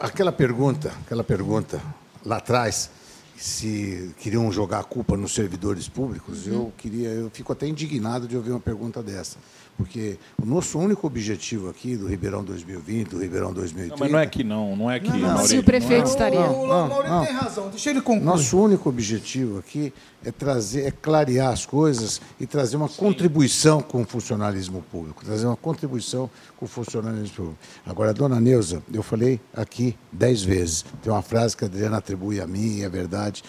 aquela 0.00 0.32
pergunta, 0.32 0.92
aquela 1.04 1.22
pergunta 1.24 1.80
lá 2.24 2.36
atrás, 2.38 2.90
se 3.36 4.10
queriam 4.18 4.50
jogar 4.50 4.80
a 4.80 4.84
culpa 4.84 5.16
nos 5.16 5.34
servidores 5.34 5.88
públicos, 5.88 6.46
eu 6.46 6.72
queria, 6.78 7.08
eu 7.08 7.30
fico 7.30 7.52
até 7.52 7.66
indignado 7.66 8.26
de 8.26 8.36
ouvir 8.36 8.52
uma 8.52 8.60
pergunta 8.60 9.02
dessa, 9.02 9.36
porque 9.76 10.18
o 10.40 10.46
nosso 10.46 10.78
único 10.78 11.06
objetivo 11.06 11.68
aqui 11.68 11.96
do 11.96 12.06
Ribeirão 12.06 12.44
2020, 12.44 13.08
do 13.08 13.18
Ribeirão 13.18 13.52
2030, 13.52 13.94
Não, 13.94 13.98
mas 13.98 14.12
não 14.12 14.18
é 14.18 14.26
que 14.26 14.44
não, 14.44 14.76
não 14.76 14.90
é 14.90 15.00
que. 15.00 15.08
Não, 15.08 15.18
não, 15.18 15.38
se 15.38 15.58
o 15.58 15.64
prefeito 15.64 16.02
não 16.02 16.08
é. 16.08 16.10
estaria. 16.10 16.40
O, 16.40 16.62
o 16.62 16.66
Não, 16.66 16.88
Maurício 16.88 17.12
não. 17.12 17.24
tem 17.24 17.34
razão, 17.34 17.68
deixa 17.70 17.90
ele 17.90 18.00
concluir. 18.00 18.24
Nosso 18.24 18.58
único 18.58 18.88
objetivo 18.88 19.58
aqui 19.58 19.92
é 20.24 20.30
trazer, 20.30 20.86
é 20.86 20.90
clarear 20.90 21.52
as 21.52 21.66
coisas 21.66 22.20
e 22.38 22.46
trazer 22.46 22.76
uma 22.76 22.88
contribuição 22.88 23.82
com 23.82 24.02
o 24.02 24.06
funcionalismo 24.06 24.82
público, 24.90 25.24
trazer 25.24 25.46
uma 25.46 25.56
contribuição 25.56 26.30
com 26.56 26.66
o 26.66 26.68
funcionalismo 26.68 27.34
público. 27.34 27.58
Agora, 27.84 28.14
dona 28.14 28.40
Neuza, 28.40 28.82
eu 28.92 29.02
falei 29.02 29.40
aqui 29.52 29.96
dez 30.12 30.42
vezes, 30.42 30.84
tem 31.02 31.12
uma 31.12 31.22
frase 31.22 31.56
que 31.56 31.64
a 31.64 31.66
Adriana 31.66 31.96
atribui 31.96 32.40
a 32.40 32.46
mim, 32.46 32.78
e 32.78 32.82
é 32.84 32.88
verdade. 32.88 33.42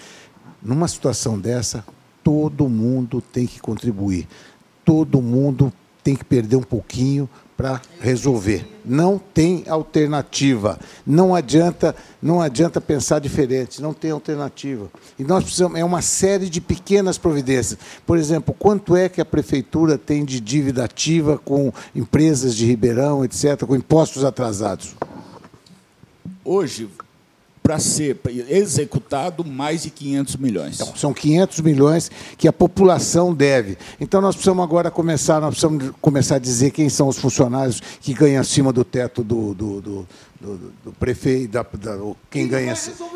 Numa 0.61 0.87
situação 0.87 1.37
dessa, 1.39 1.85
todo 2.23 2.67
mundo 2.67 3.21
tem 3.21 3.45
que 3.45 3.59
contribuir, 3.59 4.27
todo 4.83 5.21
mundo 5.21 5.71
tem 6.05 6.15
que 6.15 6.23
perder 6.23 6.55
um 6.55 6.61
pouquinho 6.61 7.27
para 7.57 7.81
resolver. 7.99 8.63
Não 8.85 9.17
tem 9.17 9.63
alternativa. 9.67 10.79
Não 11.03 11.33
adianta, 11.33 11.95
não 12.21 12.39
adianta 12.39 12.79
pensar 12.79 13.17
diferente. 13.17 13.81
Não 13.81 13.91
tem 13.91 14.11
alternativa. 14.11 14.87
E 15.17 15.23
nós 15.23 15.43
precisamos 15.43 15.79
é 15.79 15.83
uma 15.83 16.03
série 16.03 16.47
de 16.47 16.61
pequenas 16.61 17.17
providências. 17.17 17.79
Por 18.05 18.19
exemplo, 18.19 18.53
quanto 18.53 18.95
é 18.95 19.09
que 19.09 19.19
a 19.19 19.25
prefeitura 19.25 19.97
tem 19.97 20.23
de 20.23 20.39
dívida 20.39 20.85
ativa 20.85 21.39
com 21.39 21.73
empresas 21.95 22.55
de 22.55 22.67
Ribeirão, 22.67 23.25
etc., 23.25 23.65
com 23.65 23.75
impostos 23.75 24.23
atrasados? 24.23 24.93
Hoje, 26.43 26.87
para 27.65 27.79
ser 27.79 28.19
executado, 28.47 29.43
mais 29.43 29.81
de 29.81 29.89
500 29.89 30.35
milhões. 30.35 30.75
Então, 30.75 30.95
são 30.95 31.11
500 31.11 31.61
milhões 31.61 32.11
que 32.37 32.47
a 32.47 32.53
população 32.53 33.33
deve. 33.33 33.75
Então, 33.99 34.21
nós 34.21 34.35
precisamos 34.35 34.63
agora 34.63 34.91
começar, 34.91 35.41
nós 35.41 35.55
precisamos 35.55 35.91
começar 35.99 36.35
a 36.35 36.39
dizer 36.39 36.69
quem 36.69 36.89
são 36.89 37.07
os 37.07 37.17
funcionários 37.17 37.81
que 38.01 38.13
ganham 38.13 38.39
acima 38.39 38.71
do 38.71 38.83
teto 38.83 39.23
do, 39.23 39.55
do, 39.55 39.81
do, 39.81 40.07
do- 40.45 40.73
do 40.85 40.91
prefeito, 40.93 41.51
da, 41.51 41.63
da- 41.63 41.97
quem 42.29 42.47
ganha... 42.47 42.73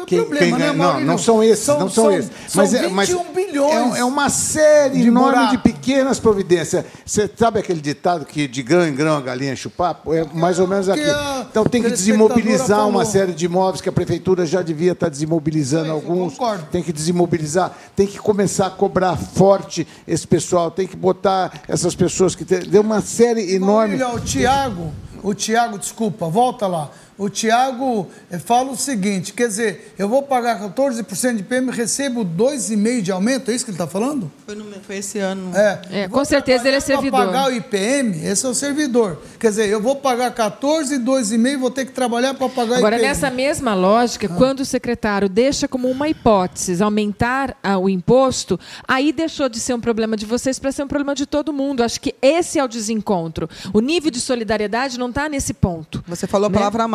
quem, 0.07 0.19
problema, 0.19 0.37
quem 0.45 0.51
né, 0.51 0.57
ganha- 0.57 0.73
não, 0.73 0.77
Maurílio? 0.85 1.07
não 1.07 1.17
são 1.17 1.43
esses, 1.43 1.63
São- 1.65 1.79
não 1.79 1.89
são, 1.89 2.05
são- 2.05 2.13
esses. 2.13 2.31
são 2.47 2.61
Mas 2.63 2.73
é, 2.73 2.87
mas 2.87 3.09
21 3.09 3.33
bilhões 3.33 3.95
é, 3.95 3.99
é 3.99 4.03
uma 4.05 4.29
série 4.29 4.99
de 5.01 5.07
enorme 5.07 5.31
buraco. 5.37 5.51
de 5.51 5.57
pequenas 5.63 6.19
providências. 6.19 6.83
Você 7.05 7.29
sabe 7.35 7.59
aquele 7.59 7.81
ditado 7.81 8.25
que 8.25 8.47
de 8.47 8.63
grão 8.63 8.87
em 8.87 8.93
grão 8.95 9.15
a 9.17 9.21
galinha 9.21 9.55
papo? 9.69 10.13
É 10.13 10.23
mais 10.33 10.59
ou 10.59 10.67
menos 10.67 10.89
aqui. 10.89 11.01
Então 11.49 11.63
tem 11.65 11.81
que 11.83 11.89
desimobilizar 11.89 12.87
uma 12.87 13.05
série 13.05 13.33
de 13.33 13.45
imóveis 13.45 13.81
que 13.81 13.89
a 13.89 13.91
prefeitura 13.91 14.45
já 14.45 14.61
devia 14.61 14.91
estar 14.93 15.09
desimobilizando 15.09 15.85
Isso 15.85 15.93
aí, 15.93 16.01
eu 16.01 16.11
alguns. 16.11 16.33
concordo. 16.33 16.65
Tem 16.71 16.81
que 16.83 16.91
desimobilizar, 16.93 17.71
tem 17.95 18.07
que 18.07 18.17
começar 18.17 18.67
a 18.67 18.69
cobrar 18.69 19.15
forte 19.17 19.87
esse 20.07 20.25
pessoal, 20.27 20.71
tem 20.71 20.87
que 20.87 20.95
botar 20.95 21.51
essas 21.67 21.95
pessoas 21.95 22.35
que 22.35 22.45
tem, 22.45 22.59
deu 22.59 22.81
uma 22.81 23.01
série 23.01 23.53
enorme. 23.53 24.01
O 24.03 24.19
Tiago, 24.19 24.91
o 25.21 25.33
Tiago, 25.33 25.77
desculpa, 25.77 26.27
volta 26.27 26.67
lá. 26.67 26.89
O 27.19 27.29
Tiago 27.29 28.07
eh, 28.31 28.39
fala 28.39 28.71
o 28.71 28.75
seguinte, 28.77 29.33
quer 29.33 29.47
dizer, 29.47 29.93
eu 29.99 30.09
vou 30.09 30.23
pagar 30.23 30.59
14% 30.59 31.33
de 31.35 31.41
IPM, 31.41 31.69
recebo 31.69 32.25
2,5% 32.25 33.01
de 33.01 33.11
aumento, 33.11 33.51
é 33.51 33.53
isso 33.53 33.63
que 33.65 33.69
ele 33.71 33.75
está 33.75 33.85
falando? 33.85 34.31
Foi, 34.45 34.55
no, 34.55 34.65
foi 34.81 34.97
esse 34.97 35.19
ano. 35.19 35.51
É, 35.55 35.81
É, 35.91 36.07
Vou 36.07 36.19
com 36.19 36.25
certeza 36.25 36.67
ele 36.67 36.77
é 36.77 36.79
servidor. 36.79 37.25
pagar 37.27 37.49
o 37.49 37.53
IPM, 37.53 38.25
esse 38.25 38.45
é 38.45 38.49
o 38.49 38.53
servidor. 38.55 39.21
Quer 39.39 39.49
dizer, 39.49 39.67
eu 39.69 39.81
vou 39.81 39.97
pagar 39.97 40.33
14, 40.33 40.97
2,5, 40.97 41.57
vou 41.59 41.69
ter 41.69 41.85
que 41.85 41.91
trabalhar 41.91 42.33
para 42.33 42.47
pagar 42.49 42.77
Agora, 42.77 42.95
IPM. 42.95 43.07
nessa 43.09 43.29
mesma 43.29 43.73
lógica, 43.75 44.27
Ah. 44.31 44.35
quando 44.37 44.61
o 44.61 44.65
secretário 44.65 45.27
deixa 45.27 45.67
como 45.67 45.87
uma 45.89 46.07
hipótese 46.09 46.81
aumentar 46.81 47.55
ah, 47.61 47.77
o 47.77 47.89
imposto, 47.89 48.57
aí 48.87 49.11
deixou 49.11 49.49
de 49.49 49.59
ser 49.59 49.73
um 49.73 49.79
problema 49.81 50.15
de 50.15 50.25
vocês 50.25 50.57
para 50.57 50.71
ser 50.71 50.83
um 50.83 50.87
problema 50.87 51.13
de 51.13 51.25
todo 51.25 51.51
mundo. 51.51 51.83
Acho 51.83 51.99
que 51.99 52.15
esse 52.21 52.57
é 52.57 52.63
o 52.63 52.67
desencontro. 52.67 53.49
O 53.73 53.81
nível 53.81 54.09
de 54.09 54.21
solidariedade 54.21 54.97
não 54.97 55.09
está 55.09 55.27
nesse 55.27 55.53
ponto. 55.53 56.01
Você 56.07 56.25
falou 56.25 56.47
a 56.47 56.49
Né? 56.49 56.57
palavra 56.57 56.87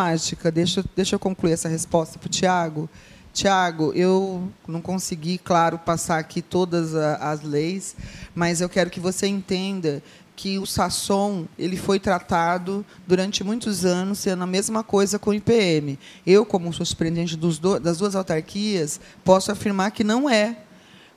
Deixa, 0.52 0.84
deixa 0.94 1.14
eu 1.14 1.18
concluir 1.18 1.52
essa 1.52 1.68
resposta 1.68 2.18
para 2.18 2.26
o 2.26 2.30
Tiago. 2.30 2.88
Tiago, 3.32 3.92
eu 3.94 4.48
não 4.68 4.80
consegui, 4.80 5.38
claro, 5.38 5.76
passar 5.78 6.18
aqui 6.18 6.40
todas 6.40 6.94
as 6.94 7.42
leis, 7.42 7.96
mas 8.34 8.60
eu 8.60 8.68
quero 8.68 8.90
que 8.90 9.00
você 9.00 9.26
entenda 9.26 10.00
que 10.36 10.58
o 10.58 10.66
Sasson 10.66 11.44
ele 11.58 11.76
foi 11.76 11.98
tratado 12.00 12.84
durante 13.06 13.42
muitos 13.44 13.84
anos 13.84 14.18
sendo 14.18 14.42
a 14.42 14.46
mesma 14.46 14.82
coisa 14.84 15.18
com 15.18 15.30
o 15.30 15.34
IPM. 15.34 15.98
Eu, 16.26 16.44
como 16.44 16.72
sou 16.72 16.84
superintendente 16.86 17.36
dos 17.36 17.58
do- 17.58 17.78
das 17.78 17.98
duas 17.98 18.14
autarquias, 18.16 19.00
posso 19.24 19.50
afirmar 19.52 19.90
que 19.92 20.02
não 20.04 20.28
é. 20.30 20.56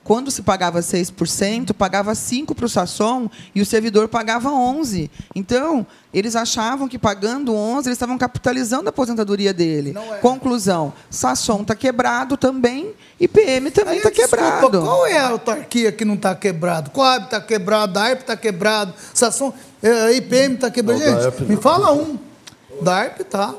Quando 0.08 0.30
se 0.30 0.40
pagava 0.40 0.80
6%, 0.80 1.74
pagava 1.74 2.12
5% 2.12 2.54
para 2.54 2.64
o 2.64 2.68
Sasson 2.68 3.28
e 3.54 3.60
o 3.60 3.66
servidor 3.66 4.08
pagava 4.08 4.48
11%. 4.48 5.10
Então, 5.34 5.86
eles 6.14 6.34
achavam 6.34 6.88
que 6.88 6.98
pagando 6.98 7.52
11%, 7.52 7.80
eles 7.80 7.88
estavam 7.88 8.16
capitalizando 8.16 8.86
a 8.86 8.88
aposentadoria 8.88 9.52
dele. 9.52 9.94
É. 9.94 10.14
Conclusão, 10.14 10.94
Sasson 11.10 11.60
está 11.60 11.74
quebrado 11.74 12.38
também 12.38 12.94
e 13.20 13.28
PM 13.28 13.70
também 13.70 13.98
está 13.98 14.10
quebrado. 14.10 14.80
Qual 14.80 15.06
é 15.06 15.18
a 15.18 15.28
autarquia 15.28 15.92
que 15.92 16.06
não 16.06 16.14
está 16.14 16.34
quebrado? 16.34 16.88
Coab 16.88 17.26
está 17.26 17.38
quebrado, 17.38 17.98
a 17.98 18.04
ARP 18.04 18.20
está 18.20 18.34
quebrado, 18.34 18.94
Sasson, 19.12 19.52
eh, 19.82 20.14
IPM 20.14 20.54
está 20.54 20.70
quebrado. 20.70 21.00
Gente, 21.02 21.42
me 21.42 21.58
fala 21.58 21.92
um. 21.92 22.27
Da 22.82 22.94
ARP 22.96 23.20
tá. 23.22 23.54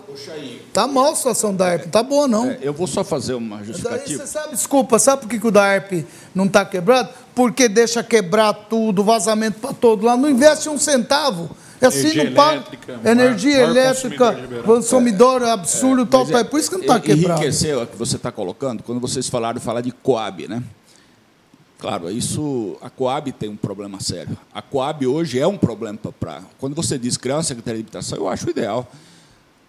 Tá 0.73 0.87
mal 0.87 1.11
a 1.11 1.15
situação 1.15 1.53
da 1.55 1.67
ARP, 1.67 1.87
tá 1.87 2.01
boa 2.03 2.27
não. 2.27 2.49
É, 2.49 2.59
eu 2.61 2.73
vou 2.73 2.87
só 2.87 3.03
fazer 3.03 3.33
uma 3.33 3.57
Daí 3.57 3.65
justificativa. 3.65 4.25
você 4.25 4.31
sabe, 4.31 4.49
desculpa, 4.55 4.99
sabe 4.99 5.21
por 5.23 5.29
que, 5.29 5.39
que 5.39 5.47
o 5.47 5.51
da 5.51 5.63
ARP 5.63 6.05
não 6.33 6.45
está 6.45 6.63
quebrado? 6.65 7.09
Porque 7.35 7.67
deixa 7.67 8.03
quebrar 8.03 8.53
tudo, 8.53 9.03
vazamento 9.03 9.59
para 9.59 9.73
todo 9.73 10.05
lado, 10.05 10.21
não 10.21 10.29
investe 10.29 10.69
um 10.69 10.77
centavo. 10.77 11.49
É 11.81 11.85
assim, 11.87 12.13
não 12.13 12.33
paga. 12.33 12.63
maior- 12.87 13.07
Energia 13.07 13.53
maior 13.57 13.69
elétrica, 13.71 14.17
consumidor 14.17 14.41
Ribeirão. 14.41 14.63
consumidor 14.65 15.43
absurdo, 15.43 16.05
tal, 16.05 16.21
Mas 16.21 16.31
tal. 16.31 16.41
É 16.41 16.43
por 16.43 16.59
isso 16.59 16.69
que 16.69 16.75
não 16.75 16.81
está 16.81 16.99
quebrado. 16.99 17.39
Enriqueceu 17.41 17.81
o 17.83 17.87
que 17.87 17.95
você 17.97 18.17
está 18.17 18.31
colocando, 18.33 18.83
quando 18.83 18.99
vocês 18.99 19.29
falaram 19.29 19.61
falar 19.61 19.79
de 19.81 19.91
Coab, 19.91 20.45
né? 20.47 20.61
Claro, 21.79 22.11
isso 22.11 22.75
a 22.81 22.89
Coab 22.89 23.31
tem 23.31 23.47
um 23.47 23.55
problema 23.55 24.01
sério. 24.01 24.37
A 24.53 24.61
Coab 24.61 25.07
hoje 25.07 25.39
é 25.39 25.47
um 25.47 25.57
problema 25.57 25.97
para. 26.19 26.41
Quando 26.59 26.75
você 26.75 26.97
diz 26.97 27.15
criar 27.15 27.37
uma 27.37 27.43
secretaria 27.43 27.77
de 27.81 27.83
habitação, 27.87 28.17
eu 28.17 28.27
acho 28.27 28.49
ideal. 28.49 28.85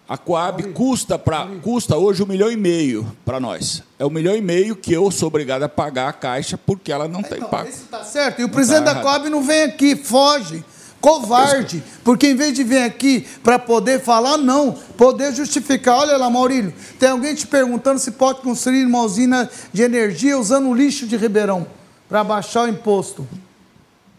A 0.09 0.17
Coab 0.17 0.61
custa, 0.73 1.17
pra, 1.17 1.47
custa 1.61 1.95
hoje 1.95 2.21
um 2.21 2.25
milhão 2.25 2.51
e 2.51 2.57
meio 2.57 3.09
para 3.23 3.39
nós. 3.39 3.81
É 3.97 4.05
um 4.05 4.09
milhão 4.09 4.35
e 4.35 4.41
meio 4.41 4.75
que 4.75 4.91
eu 4.91 5.09
sou 5.09 5.27
obrigado 5.29 5.63
a 5.63 5.69
pagar 5.69 6.09
a 6.09 6.13
Caixa 6.13 6.57
porque 6.57 6.91
ela 6.91 7.07
não 7.07 7.23
tem 7.23 7.37
Então, 7.37 7.47
pago. 7.49 7.69
esse 7.69 7.83
tá 7.85 8.03
certo. 8.03 8.41
E 8.41 8.43
o 8.43 8.49
presidente 8.49 8.83
tá 8.83 8.93
da. 8.95 9.01
Coab 9.01 9.29
não 9.29 9.41
vem 9.41 9.63
aqui, 9.63 9.95
foge. 9.95 10.65
Covarde. 10.99 11.81
Porque 12.03 12.27
em 12.27 12.35
vez 12.35 12.53
de 12.53 12.63
vir 12.65 12.83
aqui 12.83 13.25
para 13.41 13.57
poder 13.57 14.01
falar, 14.01 14.37
não. 14.37 14.73
Poder 14.97 15.33
justificar. 15.33 15.99
Olha 15.99 16.17
lá, 16.17 16.29
Maurílio, 16.29 16.73
tem 16.99 17.07
alguém 17.07 17.33
te 17.33 17.47
perguntando 17.47 17.99
se 17.99 18.11
pode 18.11 18.41
construir 18.41 18.85
uma 18.85 19.01
usina 19.01 19.49
de 19.71 19.81
energia 19.81 20.37
usando 20.37 20.67
o 20.67 20.73
lixo 20.75 21.07
de 21.07 21.15
Ribeirão 21.15 21.65
para 22.11 22.25
baixar 22.25 22.63
o 22.63 22.67
imposto. 22.67 23.25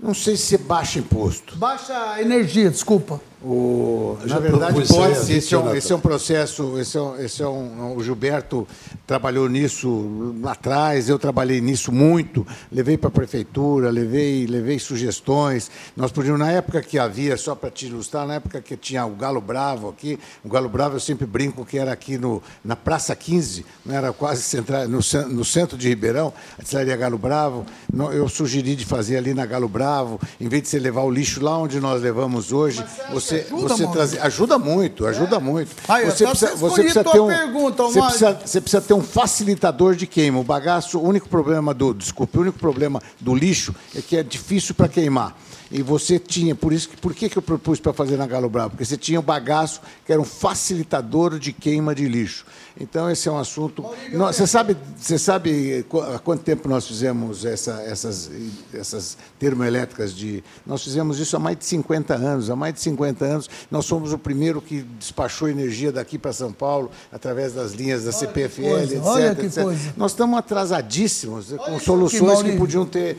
Não 0.00 0.14
sei 0.14 0.34
se 0.34 0.56
baixa 0.56 0.98
imposto. 0.98 1.54
Baixa 1.56 2.22
energia, 2.22 2.70
desculpa. 2.70 3.20
O, 3.44 4.16
na 4.24 4.38
verdade, 4.38 4.74
pode 4.74 5.12
há 5.12 5.14
ser. 5.16 5.38
Esse 5.38 5.54
é, 5.54 5.58
um, 5.58 5.64
20 5.64 5.76
esse 5.76 5.92
é 5.92 5.96
um 5.96 6.00
processo. 6.00 6.78
Esse 6.78 6.96
é, 6.96 7.00
um, 7.00 7.18
esse 7.18 7.42
é 7.42 7.48
um, 7.48 7.96
o 7.96 8.02
Gilberto 8.02 8.66
trabalhou 9.06 9.48
nisso 9.48 10.34
lá 10.40 10.52
atrás, 10.52 11.08
eu 11.08 11.18
trabalhei 11.18 11.60
nisso 11.60 11.90
muito. 11.90 12.46
Levei 12.70 12.96
para 12.96 13.08
a 13.08 13.10
prefeitura, 13.10 13.90
levei, 13.90 14.46
levei 14.46 14.78
sugestões. 14.78 15.70
Nós 15.96 16.12
podíamos, 16.12 16.38
na 16.38 16.52
época 16.52 16.80
que 16.82 16.98
havia, 16.98 17.36
só 17.36 17.54
para 17.54 17.70
te 17.70 17.86
ilustrar, 17.86 18.26
na 18.26 18.34
época 18.34 18.60
que 18.60 18.76
tinha 18.76 19.04
o 19.04 19.10
Galo 19.10 19.40
Bravo 19.40 19.88
aqui, 19.88 20.18
o 20.44 20.48
Galo 20.48 20.68
Bravo 20.68 20.96
eu 20.96 21.00
sempre 21.00 21.26
brinco 21.26 21.64
que 21.64 21.78
era 21.78 21.92
aqui 21.92 22.18
no, 22.18 22.42
na 22.64 22.76
Praça 22.76 23.14
15, 23.16 23.64
não 23.84 23.94
era 23.94 24.12
quase 24.12 24.42
central, 24.42 24.88
no, 24.88 25.00
no 25.30 25.44
centro 25.44 25.76
de 25.76 25.88
Ribeirão, 25.88 26.32
a 26.58 26.62
destilaria 26.62 26.96
Galo 26.96 27.18
Bravo. 27.18 27.66
Não, 27.92 28.12
Eu 28.12 28.28
sugeri 28.28 28.76
de 28.76 28.84
fazer 28.84 29.16
ali 29.16 29.34
na 29.34 29.44
Galo 29.46 29.68
Bravo, 29.68 30.20
em 30.40 30.48
vez 30.48 30.62
de 30.62 30.68
você 30.68 30.78
levar 30.78 31.02
o 31.02 31.10
lixo 31.10 31.42
lá 31.42 31.58
onde 31.58 31.80
nós 31.80 32.00
levamos 32.00 32.52
hoje, 32.52 32.84
você, 33.12 33.31
ajuda, 33.40 33.68
você 33.68 33.82
Mauro? 33.82 33.96
trazer. 33.96 34.20
Ajuda 34.20 34.58
muito, 34.58 35.06
ajuda 35.06 35.40
muito. 35.40 35.70
Aí, 35.88 36.04
você 36.04 36.26
precisa, 36.26 36.56
você 36.56 36.82
precisa 36.82 37.04
ter 37.04 37.20
um. 37.20 37.26
pergunta, 37.26 37.82
você, 37.82 38.00
precisa, 38.00 38.40
você 38.44 38.60
precisa 38.60 38.82
ter 38.82 38.94
um 38.94 39.02
facilitador 39.02 39.94
de 39.94 40.06
queima. 40.06 40.38
O 40.38 40.44
bagaço, 40.44 40.98
o 40.98 41.06
único 41.06 41.28
problema 41.28 41.72
do. 41.72 41.92
Desculpe, 41.94 42.38
o 42.38 42.40
único 42.42 42.58
problema 42.58 43.00
do 43.20 43.34
lixo 43.34 43.74
é 43.94 44.02
que 44.02 44.16
é 44.16 44.22
difícil 44.22 44.74
para 44.74 44.88
queimar. 44.88 45.36
E 45.72 45.80
você 45.80 46.18
tinha, 46.18 46.54
por 46.54 46.70
isso 46.70 46.90
que 46.90 46.98
por 46.98 47.14
que, 47.14 47.30
que 47.30 47.38
eu 47.38 47.42
propus 47.42 47.80
para 47.80 47.94
fazer 47.94 48.18
na 48.18 48.26
Galo 48.26 48.50
Bravo? 48.50 48.70
Porque 48.70 48.84
você 48.84 48.96
tinha 48.96 49.18
o 49.18 49.22
bagaço 49.22 49.80
que 50.04 50.12
era 50.12 50.20
um 50.20 50.24
facilitador 50.24 51.38
de 51.38 51.50
queima 51.50 51.94
de 51.94 52.06
lixo. 52.06 52.44
Então 52.80 53.10
esse 53.10 53.28
é 53.28 53.32
um 53.32 53.38
assunto. 53.38 53.84
Nós- 54.12 54.36
você 54.36 54.46
sabe, 54.46 54.76
você 54.96 55.18
sabe 55.18 55.84
há 56.14 56.18
quanto 56.18 56.42
tempo 56.42 56.68
nós 56.68 56.86
fizemos 56.86 57.44
essa, 57.44 57.82
essas, 57.82 58.30
essas 58.72 59.16
termoelétricas 59.38 60.14
de. 60.14 60.42
Nós 60.66 60.82
fizemos 60.82 61.18
isso 61.18 61.36
há 61.36 61.38
mais 61.38 61.58
de 61.58 61.64
50 61.66 62.14
anos. 62.14 62.48
Há 62.50 62.56
mais 62.56 62.74
de 62.74 62.80
50 62.80 63.24
anos 63.24 63.50
nós 63.70 63.84
somos 63.84 64.12
o 64.12 64.18
primeiro 64.18 64.60
que 64.62 64.82
despachou 64.98 65.48
energia 65.48 65.92
daqui 65.92 66.18
para 66.18 66.32
São 66.32 66.52
Paulo 66.52 66.90
através 67.12 67.52
das 67.52 67.72
linhas 67.72 68.04
da 68.04 68.12
CPFL, 68.12 68.62
coisa, 68.62 68.94
etc. 68.94 69.04
olha 69.06 69.34
que 69.34 69.46
etc. 69.46 69.62
coisa. 69.62 69.94
Nós 69.96 70.12
estamos 70.12 70.38
atrasadíssimos 70.38 71.48
com 71.48 71.54
isso 71.56 71.64
aqui, 71.76 71.84
soluções 71.84 72.20
que 72.20 72.26
Maurício. 72.26 72.58
podiam 72.58 72.86
ter 72.86 73.18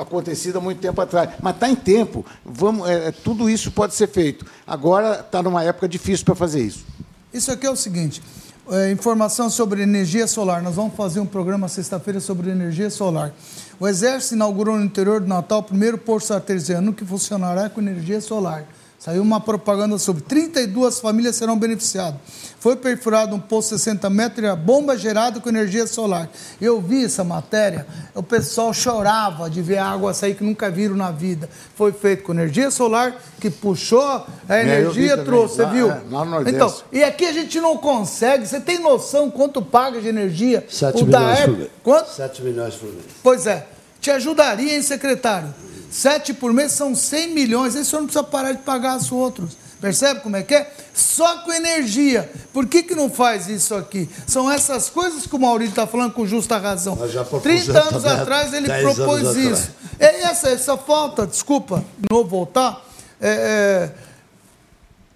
acontecido 0.00 0.58
há 0.58 0.60
muito 0.60 0.80
tempo 0.80 1.00
atrás. 1.00 1.30
Mas 1.42 1.54
está 1.54 1.68
em 1.68 1.74
tempo. 1.76 2.24
Vamos, 2.44 2.88
é, 2.88 3.12
tudo 3.12 3.48
isso 3.50 3.70
pode 3.70 3.94
ser 3.94 4.08
feito. 4.08 4.46
Agora 4.66 5.20
está 5.20 5.42
numa 5.42 5.62
época 5.62 5.86
difícil 5.88 6.24
para 6.24 6.34
fazer 6.34 6.62
isso. 6.62 6.84
Isso 7.32 7.50
aqui 7.50 7.66
é 7.66 7.70
o 7.70 7.76
seguinte: 7.76 8.22
é, 8.70 8.90
informação 8.90 9.50
sobre 9.50 9.82
energia 9.82 10.26
solar. 10.26 10.62
Nós 10.62 10.74
vamos 10.74 10.94
fazer 10.94 11.20
um 11.20 11.26
programa 11.26 11.68
sexta-feira 11.68 12.20
sobre 12.20 12.50
energia 12.50 12.90
solar. 12.90 13.32
O 13.78 13.86
Exército 13.86 14.34
inaugurou 14.34 14.76
no 14.76 14.84
interior 14.84 15.20
do 15.20 15.26
Natal 15.26 15.60
o 15.60 15.62
primeiro 15.62 15.98
posto 15.98 16.32
artesiano 16.32 16.92
que 16.92 17.04
funcionará 17.04 17.68
com 17.68 17.80
energia 17.80 18.20
solar. 18.20 18.64
Saiu 19.04 19.20
uma 19.20 19.38
propaganda 19.38 19.98
sobre 19.98 20.22
32 20.22 20.98
famílias 20.98 21.36
serão 21.36 21.58
beneficiadas. 21.58 22.18
Foi 22.58 22.74
perfurado 22.74 23.36
um 23.36 23.38
poço 23.38 23.74
de 23.74 23.80
60 23.82 24.08
metros 24.08 24.42
e 24.42 24.48
a 24.48 24.56
bomba 24.56 24.96
gerada 24.96 25.40
com 25.40 25.48
energia 25.50 25.86
solar. 25.86 26.26
Eu 26.58 26.80
vi 26.80 27.04
essa 27.04 27.22
matéria, 27.22 27.86
o 28.14 28.22
pessoal 28.22 28.72
chorava 28.72 29.50
de 29.50 29.60
ver 29.60 29.76
a 29.76 29.84
água 29.90 30.14
sair 30.14 30.34
que 30.34 30.42
nunca 30.42 30.70
viram 30.70 30.96
na 30.96 31.10
vida. 31.10 31.50
Foi 31.76 31.92
feito 31.92 32.22
com 32.22 32.32
energia 32.32 32.70
solar, 32.70 33.20
que 33.38 33.50
puxou 33.50 34.00
a 34.00 34.26
É, 34.48 34.62
energia, 34.62 35.18
trouxe, 35.18 35.56
você 35.56 35.62
Lá- 35.64 35.68
viu? 35.70 35.90
é, 35.90 36.00
lá 36.10 36.24
no 36.24 36.30
Nordeste. 36.30 36.56
Então, 36.56 36.74
e 36.90 37.04
aqui 37.04 37.26
a 37.26 37.32
gente 37.34 37.60
não 37.60 37.76
consegue. 37.76 38.46
Você 38.46 38.58
tem 38.58 38.78
noção 38.78 39.30
quanto 39.30 39.60
paga 39.60 40.00
de 40.00 40.08
energia? 40.08 40.64
7 40.70 41.02
o 41.02 41.06
da 41.06 41.18
milhões 41.20 41.38
ERP? 41.40 41.50
por 41.50 41.58
mês. 41.58 41.70
Quanto? 41.82 42.08
7 42.10 42.42
milhões 42.42 42.74
por 42.76 42.88
mês. 42.88 43.04
Pois 43.22 43.46
é. 43.46 43.66
Te 44.00 44.10
ajudaria, 44.10 44.74
hein, 44.74 44.82
secretário? 44.82 45.52
Sete 45.94 46.34
por 46.34 46.52
mês 46.52 46.72
são 46.72 46.92
100 46.92 47.32
milhões. 47.32 47.76
Aí 47.76 47.82
o 47.82 47.84
senhor 47.84 48.00
não 48.00 48.08
precisa 48.08 48.24
parar 48.24 48.50
de 48.50 48.62
pagar 48.62 48.96
os 48.96 49.12
outros. 49.12 49.56
Percebe 49.80 50.18
como 50.22 50.34
é 50.34 50.42
que 50.42 50.52
é? 50.52 50.68
Só 50.92 51.38
com 51.42 51.52
energia. 51.52 52.28
Por 52.52 52.66
que, 52.66 52.82
que 52.82 52.96
não 52.96 53.08
faz 53.08 53.46
isso 53.46 53.76
aqui? 53.76 54.10
São 54.26 54.50
essas 54.50 54.90
coisas 54.90 55.24
que 55.24 55.36
o 55.36 55.38
Maurício 55.38 55.70
está 55.70 55.86
falando 55.86 56.12
com 56.12 56.26
justa 56.26 56.58
razão. 56.58 56.96
Nós 56.96 57.12
já 57.12 57.24
propusemos 57.24 57.66
30 57.66 57.80
anos 57.80 58.04
atrás 58.04 58.52
ele 58.52 58.66
10 58.66 58.84
anos 58.84 58.96
propôs 58.96 59.28
atrás. 59.28 59.36
isso. 59.36 59.70
É 60.00 60.22
essa, 60.22 60.48
essa 60.48 60.76
falta, 60.76 61.28
desculpa, 61.28 61.84
de 61.96 62.08
novo 62.10 62.28
voltar. 62.28 62.84
é, 63.20 63.30
é, 63.30 63.92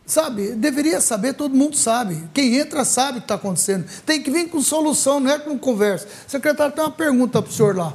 Sabe, 0.07 0.53
deveria 0.53 1.01
saber, 1.01 1.35
todo 1.35 1.57
mundo 1.57 1.77
sabe. 1.77 2.29
Quem 2.33 2.57
entra 2.57 2.85
sabe 2.85 3.19
o 3.19 3.21
que 3.21 3.25
está 3.25 3.35
acontecendo. 3.35 3.85
Tem 4.07 4.23
que 4.23 4.31
vir 4.31 4.49
com 4.49 4.63
solução, 4.63 5.19
não 5.19 5.33
é 5.33 5.41
com 5.41 5.59
conversa. 5.59 6.07
Secretário, 6.29 6.73
tem 6.73 6.85
uma 6.85 6.93
pergunta 6.93 7.43
para 7.43 7.51
o 7.51 7.53
senhor 7.53 7.77
lá. 7.77 7.93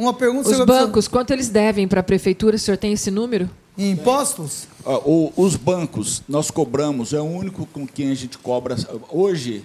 Uma 0.00 0.14
pergunta 0.14 0.48
Os 0.48 0.64
bancos, 0.64 1.06
quanto 1.06 1.30
eles 1.30 1.50
devem 1.50 1.86
para 1.86 2.00
a 2.00 2.02
prefeitura? 2.02 2.56
O 2.56 2.58
senhor 2.58 2.78
tem 2.78 2.92
esse 2.94 3.10
número? 3.10 3.50
Em 3.76 3.90
impostos? 3.90 4.66
Ó, 4.82 4.96
o- 5.04 5.32
os 5.36 5.56
bancos, 5.56 6.22
nós 6.26 6.50
cobramos, 6.50 7.12
é 7.12 7.20
o 7.20 7.24
único 7.24 7.66
com 7.66 7.86
quem 7.86 8.10
a 8.10 8.14
gente 8.14 8.38
cobra. 8.38 8.76
Hoje, 9.10 9.62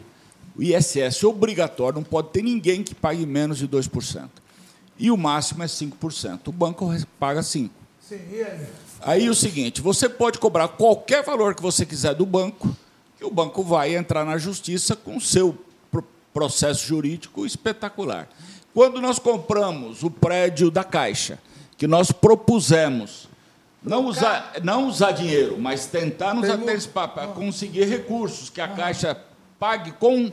o 0.53 0.61
ISS 0.61 1.23
obrigatório, 1.25 1.95
não 1.95 2.03
pode 2.03 2.29
ter 2.31 2.41
ninguém 2.43 2.83
que 2.83 2.93
pague 2.93 3.25
menos 3.25 3.57
de 3.59 3.65
2%. 3.67 4.29
E 4.99 5.09
o 5.09 5.15
máximo 5.15 5.63
é 5.63 5.67
5%. 5.67 6.49
O 6.49 6.51
banco 6.51 6.93
paga 7.17 7.41
5%. 7.41 7.69
Sim, 8.01 8.19
e 8.31 8.41
aí? 8.43 8.59
Aí 9.01 9.25
é 9.27 9.29
o 9.29 9.35
seguinte, 9.35 9.81
você 9.81 10.09
pode 10.09 10.37
cobrar 10.37 10.67
qualquer 10.67 11.23
valor 11.23 11.55
que 11.55 11.61
você 11.61 11.85
quiser 11.85 12.13
do 12.13 12.25
banco, 12.25 12.75
que 13.17 13.23
o 13.23 13.31
banco 13.31 13.63
vai 13.63 13.95
entrar 13.95 14.25
na 14.25 14.37
justiça 14.37 14.97
com 14.97 15.17
seu 15.17 15.53
pro- 15.53 15.65
processo 16.39 16.85
jurídico 16.85 17.45
espetacular. 17.45 18.27
Quando 18.73 18.99
nós 18.99 19.17
compramos 19.17 20.03
o 20.03 20.11
prédio 20.11 20.69
da 20.69 20.83
Caixa, 20.83 21.39
que 21.77 21.87
nós 21.87 22.11
propusemos 22.11 23.29
não 23.81 24.05
usar, 24.05 24.51
não 24.61 24.85
usar 24.89 25.11
dinheiro, 25.13 25.57
mas 25.57 25.85
tentar 25.85 26.33
nos 26.33 26.49
antecipar 26.49 27.07
para 27.13 27.27
conseguir 27.27 27.85
recursos 27.85 28.49
que 28.49 28.59
a 28.59 28.67
Caixa 28.67 29.17
pague 29.57 29.93
com 29.93 30.29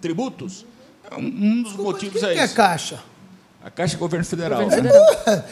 tributos, 0.00 0.64
é 1.10 1.14
um- 1.16 1.62
dos 1.62 1.74
motivos 1.76 2.22
é 2.22 2.32
que 2.32 2.40
é. 2.40 2.48
Caixa? 2.48 3.02
A 3.64 3.70
Caixa 3.70 3.96
é 3.96 3.98
governo 3.98 4.24
federal. 4.24 4.60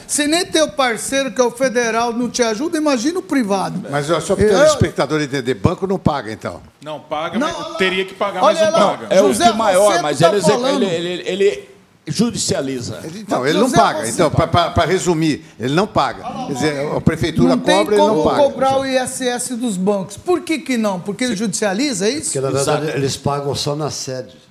Se 0.06 0.26
nem 0.28 0.46
teu 0.46 0.68
parceiro, 0.70 1.32
que 1.32 1.40
é 1.40 1.44
o 1.44 1.50
federal, 1.50 2.12
não 2.12 2.30
te 2.30 2.42
ajuda, 2.42 2.78
imagina 2.78 3.18
o 3.18 3.22
privado. 3.22 3.82
Mas 3.90 4.08
ó, 4.10 4.20
só 4.20 4.36
para 4.36 4.44
o 4.44 4.48
telespectador 4.48 5.20
entender, 5.20 5.54
banco 5.54 5.86
não 5.86 5.98
paga, 5.98 6.32
então. 6.32 6.62
Não, 6.82 7.00
paga, 7.00 7.38
Não, 7.38 7.46
mas 7.48 7.58
lá. 7.72 7.74
teria 7.74 8.04
que 8.04 8.14
pagar, 8.14 8.42
Olha 8.44 8.60
mas 8.60 8.72
não 8.72 8.78
lá. 8.86 8.96
paga. 8.96 9.06
É 9.14 9.20
o 9.20 9.28
José 9.28 9.52
maior, 9.52 10.00
mas 10.02 10.18
tá 10.20 10.32
ele, 10.32 10.84
ele, 10.86 10.86
ele, 10.86 11.22
ele 11.26 11.68
judicializa. 12.06 13.00
Então, 13.16 13.44
ele 13.46 13.58
não 13.58 13.70
paga. 13.70 14.08
Então, 14.08 14.30
para 14.30 14.84
resumir, 14.86 15.44
ele 15.58 15.74
não 15.74 15.86
paga. 15.86 16.22
Quer 16.46 16.52
dizer, 16.54 16.96
a 16.96 17.00
prefeitura 17.00 17.50
Não 17.56 17.58
cobra, 17.58 17.94
ele 17.96 18.02
como 18.02 18.16
não 18.18 18.24
paga. 18.24 18.36
cobrar 18.44 18.78
o 18.78 18.86
ISS 18.86 19.56
dos 19.56 19.76
bancos. 19.76 20.16
Por 20.16 20.40
que, 20.42 20.60
que 20.60 20.76
não? 20.76 21.00
Porque 21.00 21.24
ele 21.24 21.34
judicializa, 21.36 22.06
é 22.06 22.10
isso? 22.10 22.26
Porque, 22.26 22.40
na 22.40 22.50
verdade, 22.50 22.82
Exato. 22.84 22.98
eles 22.98 23.16
pagam 23.16 23.54
só 23.54 23.74
na 23.74 23.90
sede. 23.90 24.45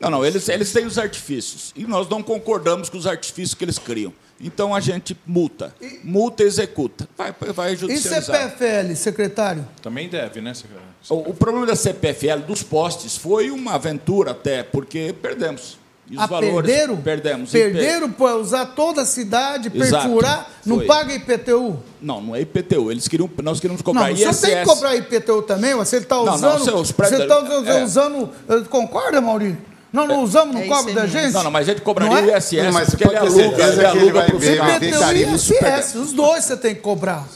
Não, 0.00 0.10
não, 0.10 0.24
eles, 0.24 0.48
eles 0.48 0.72
têm 0.72 0.86
os 0.86 0.98
artifícios. 0.98 1.72
E 1.76 1.84
nós 1.86 2.08
não 2.08 2.22
concordamos 2.22 2.88
com 2.88 2.96
os 2.98 3.06
artifícios 3.06 3.54
que 3.54 3.64
eles 3.64 3.78
criam. 3.78 4.12
Então 4.40 4.72
a 4.74 4.78
gente 4.78 5.16
multa. 5.26 5.74
Multa 6.04 6.44
e 6.44 6.46
executa. 6.46 7.08
Vai, 7.16 7.34
vai 7.52 7.72
E 7.72 7.76
judicializar. 7.76 8.50
CPFL, 8.50 8.94
secretário? 8.94 9.66
Também 9.82 10.08
deve, 10.08 10.40
né, 10.40 10.54
secretário? 10.54 10.88
O, 11.08 11.30
o 11.30 11.34
problema 11.34 11.66
da 11.66 11.74
CPFL, 11.74 12.40
dos 12.46 12.62
postes, 12.62 13.16
foi 13.16 13.50
uma 13.50 13.74
aventura 13.74 14.30
até, 14.30 14.62
porque 14.62 15.12
perdemos. 15.20 15.76
E 16.10 16.16
os 16.16 16.22
Ah, 16.22 16.26
valores 16.26 16.54
perderam? 16.54 16.96
perdemos. 16.96 17.52
E 17.52 17.58
Perderam 17.58 18.10
para 18.10 18.36
usar 18.36 18.64
toda 18.66 19.02
a 19.02 19.04
cidade, 19.04 19.70
Exato. 19.74 20.04
perfurar, 20.06 20.50
não 20.64 20.76
Foi. 20.76 20.86
paga 20.86 21.12
IPTU? 21.14 21.76
Não, 22.00 22.20
não 22.22 22.34
é 22.36 22.40
IPTU. 22.40 22.90
Eles 22.90 23.06
queriam, 23.08 23.28
nós 23.42 23.60
queríamos 23.60 23.80
Não, 23.82 23.92
cobrar 23.92 24.16
senhor 24.16 24.30
ISS. 24.30 24.40
tem 24.40 24.56
que 24.56 24.64
cobrar 24.64 24.96
IPTU 24.96 25.42
também, 25.42 25.72
ele 25.72 25.82
está 25.82 26.14
Não, 26.16 26.24
não, 26.24 26.34
usando. 26.34 26.64
seus 26.64 26.88
se 26.88 26.94
prédios- 26.94 27.20
ele 27.20 27.30
está 27.30 27.44
usando, 27.44 27.68
é. 27.68 27.84
usando- 27.84 28.30
eh, 28.48 28.60
Concorda, 28.70 29.20
Maurício? 29.20 29.58
Não, 29.92 30.06
não 30.06 30.22
usamos, 30.22 30.54
não 30.54 30.62
É 30.62 30.66
cobra 30.66 30.92
da 30.92 31.06
gente? 31.06 31.32
Não, 31.32 31.44
não, 31.44 31.50
mas 31.50 31.68
a 31.68 31.72
gente 31.72 31.82
cobraria 31.82 32.20
Não 32.22 32.30
é? 32.30 32.34
o 32.34 32.38
ISS, 32.38 32.52
Não, 32.64 32.72
mas 32.72 32.90
porque 32.90 33.04
ele 33.08 33.16
aluga, 33.16 33.34
certeza 33.34 33.72
ele 33.72 33.80
ele 33.80 33.86
aluga 33.86 34.12
vai 34.12 34.30
para 34.30 34.98
tarifa 34.98 35.30
e 35.32 35.38
super- 35.38 35.78
ISS, 35.78 35.94
os 35.94 36.12
dois 36.12 36.44
você 36.44 36.56
tem 36.56 36.74
que 36.74 36.80
cobrar. 36.82 37.26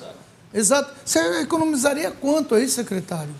Exato. 0.52 0.90
Você 1.04 1.18
economizaria 1.40 2.10
quanto 2.10 2.54
aí, 2.54 2.68
secretário? 2.68 3.34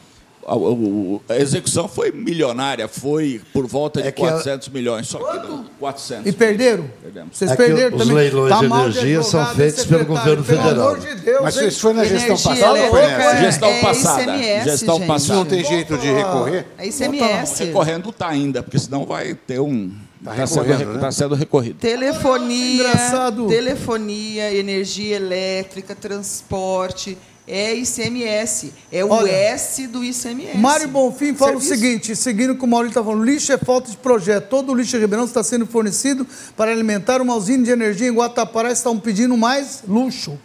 A, 0.47 0.57
o- 0.57 1.21
a 1.29 1.37
execução 1.37 1.87
foi 1.87 2.11
milionária, 2.11 2.89
foi 2.89 3.41
por 3.53 3.67
volta 3.67 4.03
de 4.03 4.09
É 4.09 4.13
que 4.13 4.23
a- 4.25 4.29
400 4.31 4.69
milhões. 4.71 5.07
Só 5.07 5.19
que 5.19 5.39
não, 5.49 5.65
400. 5.79 6.27
E 6.27 6.33
perderam? 6.33 6.85
Perdemos. 7.01 7.37
Vocês 7.37 7.51
É 7.51 7.57
perderam 7.57 7.97
os 7.97 8.03
também. 8.03 8.17
leilões 8.17 8.59
de 8.59 8.67
mal 8.67 8.81
energia 8.89 9.23
são 9.23 9.47
feitos 9.55 9.85
pelo 9.85 10.05
governo 10.05 10.43
pelo 10.43 10.59
federal. 10.63 10.89
amor 10.89 10.99
de 11.01 11.15
Deus, 11.15 11.43
Mas 11.43 11.57
hein? 11.57 11.69
isso 11.69 11.81
foi 11.81 11.93
na 11.93 12.05
gestão 12.05 12.37
passada 12.37 12.83
ou 12.83 12.91
foi 12.91 13.01
nessa? 13.07 13.37
Gestão 13.37 13.69
é 13.69 13.81
passada. 13.81 14.23
ICMS, 14.23 14.65
Gestão 14.71 14.97
gente. 14.99 15.07
passada. 15.07 15.35
Não 15.39 15.45
tem 15.47 15.65
jeito 15.65 15.97
de 15.99 16.07
recorrer? 16.13 16.67
É 16.77 16.87
ICMS. 16.89 17.65
Recorrendo 17.65 18.09
está 18.11 18.29
ainda, 18.29 18.63
porque 18.63 18.79
senão 18.79 19.07
vai 19.07 19.35
ter 19.35 19.61
um. 19.61 19.93
Tá 20.25 20.33
Está 20.35 20.47
sendo, 20.47 20.63
recorrendo, 20.63 20.93
né? 20.95 21.01
tá 21.01 21.11
sendo 21.13 21.35
recorrido. 21.35 21.79
Telefonia, 21.79 22.75
Engraçado. 22.85 23.47
telefonia, 23.49 24.55
energia 24.55 25.17
elétrica, 25.17 25.97
transporte, 25.97 27.19
é 27.47 27.75
ICMS. 27.75 28.73
É 28.91 29.05
o 29.05 29.11
Olha, 29.11 29.31
S 29.31 29.87
do 29.87 30.05
ICMS. 30.05 30.57
Mário 30.57 30.89
Bonfim 30.89 31.35
fala 31.35 31.53
Serviço. 31.53 31.73
o 31.73 31.77
seguinte, 31.77 32.17
seguindo 32.17 32.51
o 32.53 32.57
que 32.57 32.65
o 32.65 32.69
Maurício 32.69 32.91
está 32.99 33.05
falando, 33.05 33.25
lixo 33.25 33.53
é 33.53 33.59
falta 33.59 33.91
de 33.91 33.97
projeto. 33.97 34.49
Todo 34.49 34.73
o 34.73 34.75
lixo 34.75 34.93
de 34.93 34.99
Ribeirão 34.99 35.25
está 35.25 35.43
sendo 35.43 35.67
fornecido 35.67 36.27
para 36.57 36.71
alimentar 36.71 37.21
uma 37.21 37.35
usina 37.35 37.65
de 37.65 37.71
energia 37.71 38.09
em 38.09 38.13
Guatapará. 38.13 38.71
Estão 38.71 38.99
pedindo 38.99 39.37
mais 39.37 39.83
luxo. 39.87 40.39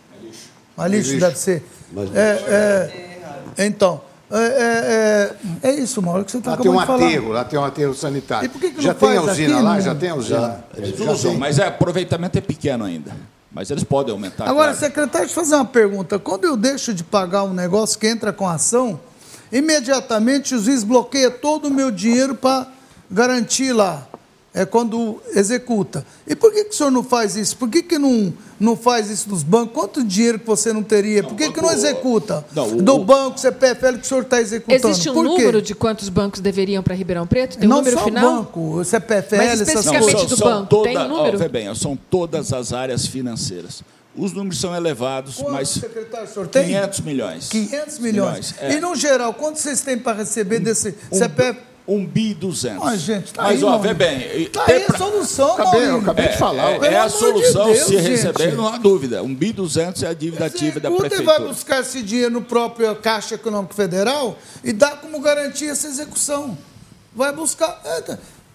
Mais 0.75 0.91
lixo, 0.91 1.11
lixo. 1.11 1.25
deve 1.25 1.37
ser. 1.37 1.63
Mas 1.91 2.15
É, 2.15 2.91
é, 3.57 3.65
então, 3.65 4.01
é, 4.29 5.33
é, 5.63 5.69
é 5.69 5.71
isso, 5.75 6.01
Mauro, 6.01 6.25
que 6.25 6.31
você 6.31 6.37
está 6.39 6.51
Lá 6.51 6.57
tem 6.57 6.69
um 6.69 6.77
de 6.79 6.85
falar. 6.85 7.05
aterro, 7.05 7.29
lá 7.29 7.45
tem 7.45 7.59
um 7.59 7.63
aterro 7.63 7.93
sanitário. 7.93 8.45
E 8.47 8.49
por 8.49 8.59
que 8.59 8.71
que 8.71 8.81
já 8.81 8.93
não 8.93 8.99
tem 8.99 9.09
a 9.09 9.21
faz 9.21 9.31
usina 9.31 9.53
aqui, 9.55 9.63
lá? 9.63 9.79
Já 9.79 9.95
tem 9.95 10.09
a 10.09 10.15
usina? 10.15 10.39
Já 10.77 11.15
tem. 11.15 11.37
mas 11.37 11.59
é, 11.59 11.67
aproveitamento 11.67 12.37
é 12.37 12.41
pequeno 12.41 12.83
ainda. 12.83 13.15
Mas 13.51 13.71
eles 13.71 13.83
podem 13.83 14.11
aumentar. 14.11 14.43
Agora, 14.43 14.73
claro. 14.73 14.77
secretário, 14.77 15.27
deixa 15.27 15.39
eu 15.39 15.43
fazer 15.43 15.55
uma 15.55 15.65
pergunta. 15.65 16.19
Quando 16.19 16.45
eu 16.45 16.57
deixo 16.57 16.93
de 16.93 17.03
pagar 17.03 17.43
um 17.43 17.53
negócio 17.53 17.97
que 17.97 18.07
entra 18.07 18.33
com 18.33 18.47
ação, 18.47 18.99
imediatamente 19.51 20.55
o 20.55 20.59
juiz 20.61 20.83
bloqueia 20.83 21.31
todo 21.31 21.67
o 21.67 21.71
meu 21.71 21.89
dinheiro 21.89 22.35
para 22.35 22.67
garantir 23.09 23.71
lá, 23.71 24.05
é 24.53 24.65
quando 24.65 25.21
executa. 25.35 26.03
E 26.25 26.35
por 26.35 26.51
que, 26.51 26.63
que 26.63 26.69
o 26.71 26.73
senhor 26.73 26.89
não 26.91 27.03
faz 27.03 27.35
isso? 27.35 27.55
Por 27.57 27.69
que, 27.69 27.83
que 27.83 27.99
não, 27.99 28.33
não 28.59 28.75
faz 28.75 29.09
isso 29.09 29.29
dos 29.29 29.43
bancos? 29.43 29.73
Quanto 29.73 30.03
dinheiro 30.03 30.39
que 30.39 30.47
você 30.47 30.73
não 30.73 30.81
teria? 30.81 31.21
Por 31.23 31.35
que, 31.35 31.51
que 31.51 31.61
não 31.61 31.71
executa? 31.71 32.43
Não, 32.55 32.67
o- 32.69 32.81
Do 32.81 32.97
banco, 32.99 33.39
CPFL, 33.39 33.93
que 33.97 34.01
o 34.01 34.05
senhor 34.05 34.23
está 34.23 34.41
executando. 34.41 34.87
Existe 34.89 35.09
um 35.09 35.13
por 35.13 35.23
quê? 35.23 35.29
número 35.29 35.61
de 35.61 35.75
quantos 35.75 36.09
bancos 36.09 36.39
deveriam 36.39 36.81
para 36.81 36.95
Ribeirão 36.95 37.27
Preto? 37.27 37.57
Tem 37.57 37.67
um 37.67 37.69
não 37.69 37.77
número 37.77 37.97
só 37.97 38.05
final? 38.05 38.25
o 38.33 38.37
banco, 38.37 38.59
o 38.79 38.83
CPFL, 38.83 39.35
Mas 39.37 39.47
essas 39.61 39.67
especificamente 39.67 40.11
coisas. 40.15 40.29
do 40.29 40.43
banco, 40.43 40.81
tem 40.83 40.97
um 40.97 41.07
número? 41.07 41.35
Ó, 41.35 41.39
vê 41.39 41.47
bem, 41.49 41.75
são 41.75 41.95
todas 42.09 42.51
as 42.51 42.73
áreas 42.73 43.05
financeiras. 43.05 43.83
Os 44.15 44.33
números 44.33 44.59
são 44.59 44.75
elevados, 44.75 45.35
Quanto, 45.35 45.51
mas 45.51 45.69
secretário, 45.69 46.27
o 46.27 46.33
senhor 46.33 46.47
tem? 46.47 46.65
500 46.65 46.99
milhões. 47.01 47.49
500 47.49 47.99
milhões. 47.99 48.55
é. 48.59 48.73
E 48.73 48.79
no 48.81 48.95
geral, 48.95 49.31
quanto 49.35 49.59
vocês 49.59 49.81
têm 49.81 49.95
para 49.99 50.17
receber 50.17 50.57
desse 50.59 50.95
CPF? 51.11 51.59
Um 51.87 52.05
bi 52.05 52.33
200. 52.33 52.85
Ah, 52.85 52.97
gente, 52.97 53.31
tá 53.33 53.43
Mas, 53.43 53.59
aí, 53.59 53.63
ó, 53.63 53.77
vê 53.77 53.93
bem. 53.93 54.45
Tá 54.49 54.65
aí 54.67 54.83
a 54.83 54.85
pra- 54.87 54.97
solução, 54.97 55.53
Acabei, 55.53 55.81
eu 55.83 55.85
Maurício. 55.87 55.99
acabei 56.11 56.27
de 56.27 56.37
falar. 56.37 56.71
É, 56.83 56.93
é 56.93 56.97
a 56.97 57.03
amor 57.03 57.11
de 57.13 57.17
solução, 57.17 57.65
Deus, 57.65 57.77
se 57.87 57.97
gente. 57.97 58.09
receber, 58.09 58.55
não 58.57 58.67
há 58.67 58.77
dúvida. 58.77 59.23
Um 59.23 59.33
bi 59.33 59.53
200 59.53 60.03
é 60.03 60.07
a 60.07 60.13
dívida 60.13 60.45
ativa 60.47 60.81
da 60.81 60.91
prefeitura. 60.91 61.23
vai 61.39 61.47
buscar 61.47 61.79
esse 61.79 62.01
dinheiro 62.01 62.31
no 62.33 62.41
próprio 62.41 62.93
Caixa 62.97 63.35
Econômico 63.35 63.73
Federal 63.73 64.37
e 64.65 64.73
dá 64.73 64.97
como 64.97 65.21
garantia 65.21 65.71
essa 65.71 65.87
execução. 65.87 66.57
Vai 67.15 67.31
buscar. 67.33 67.81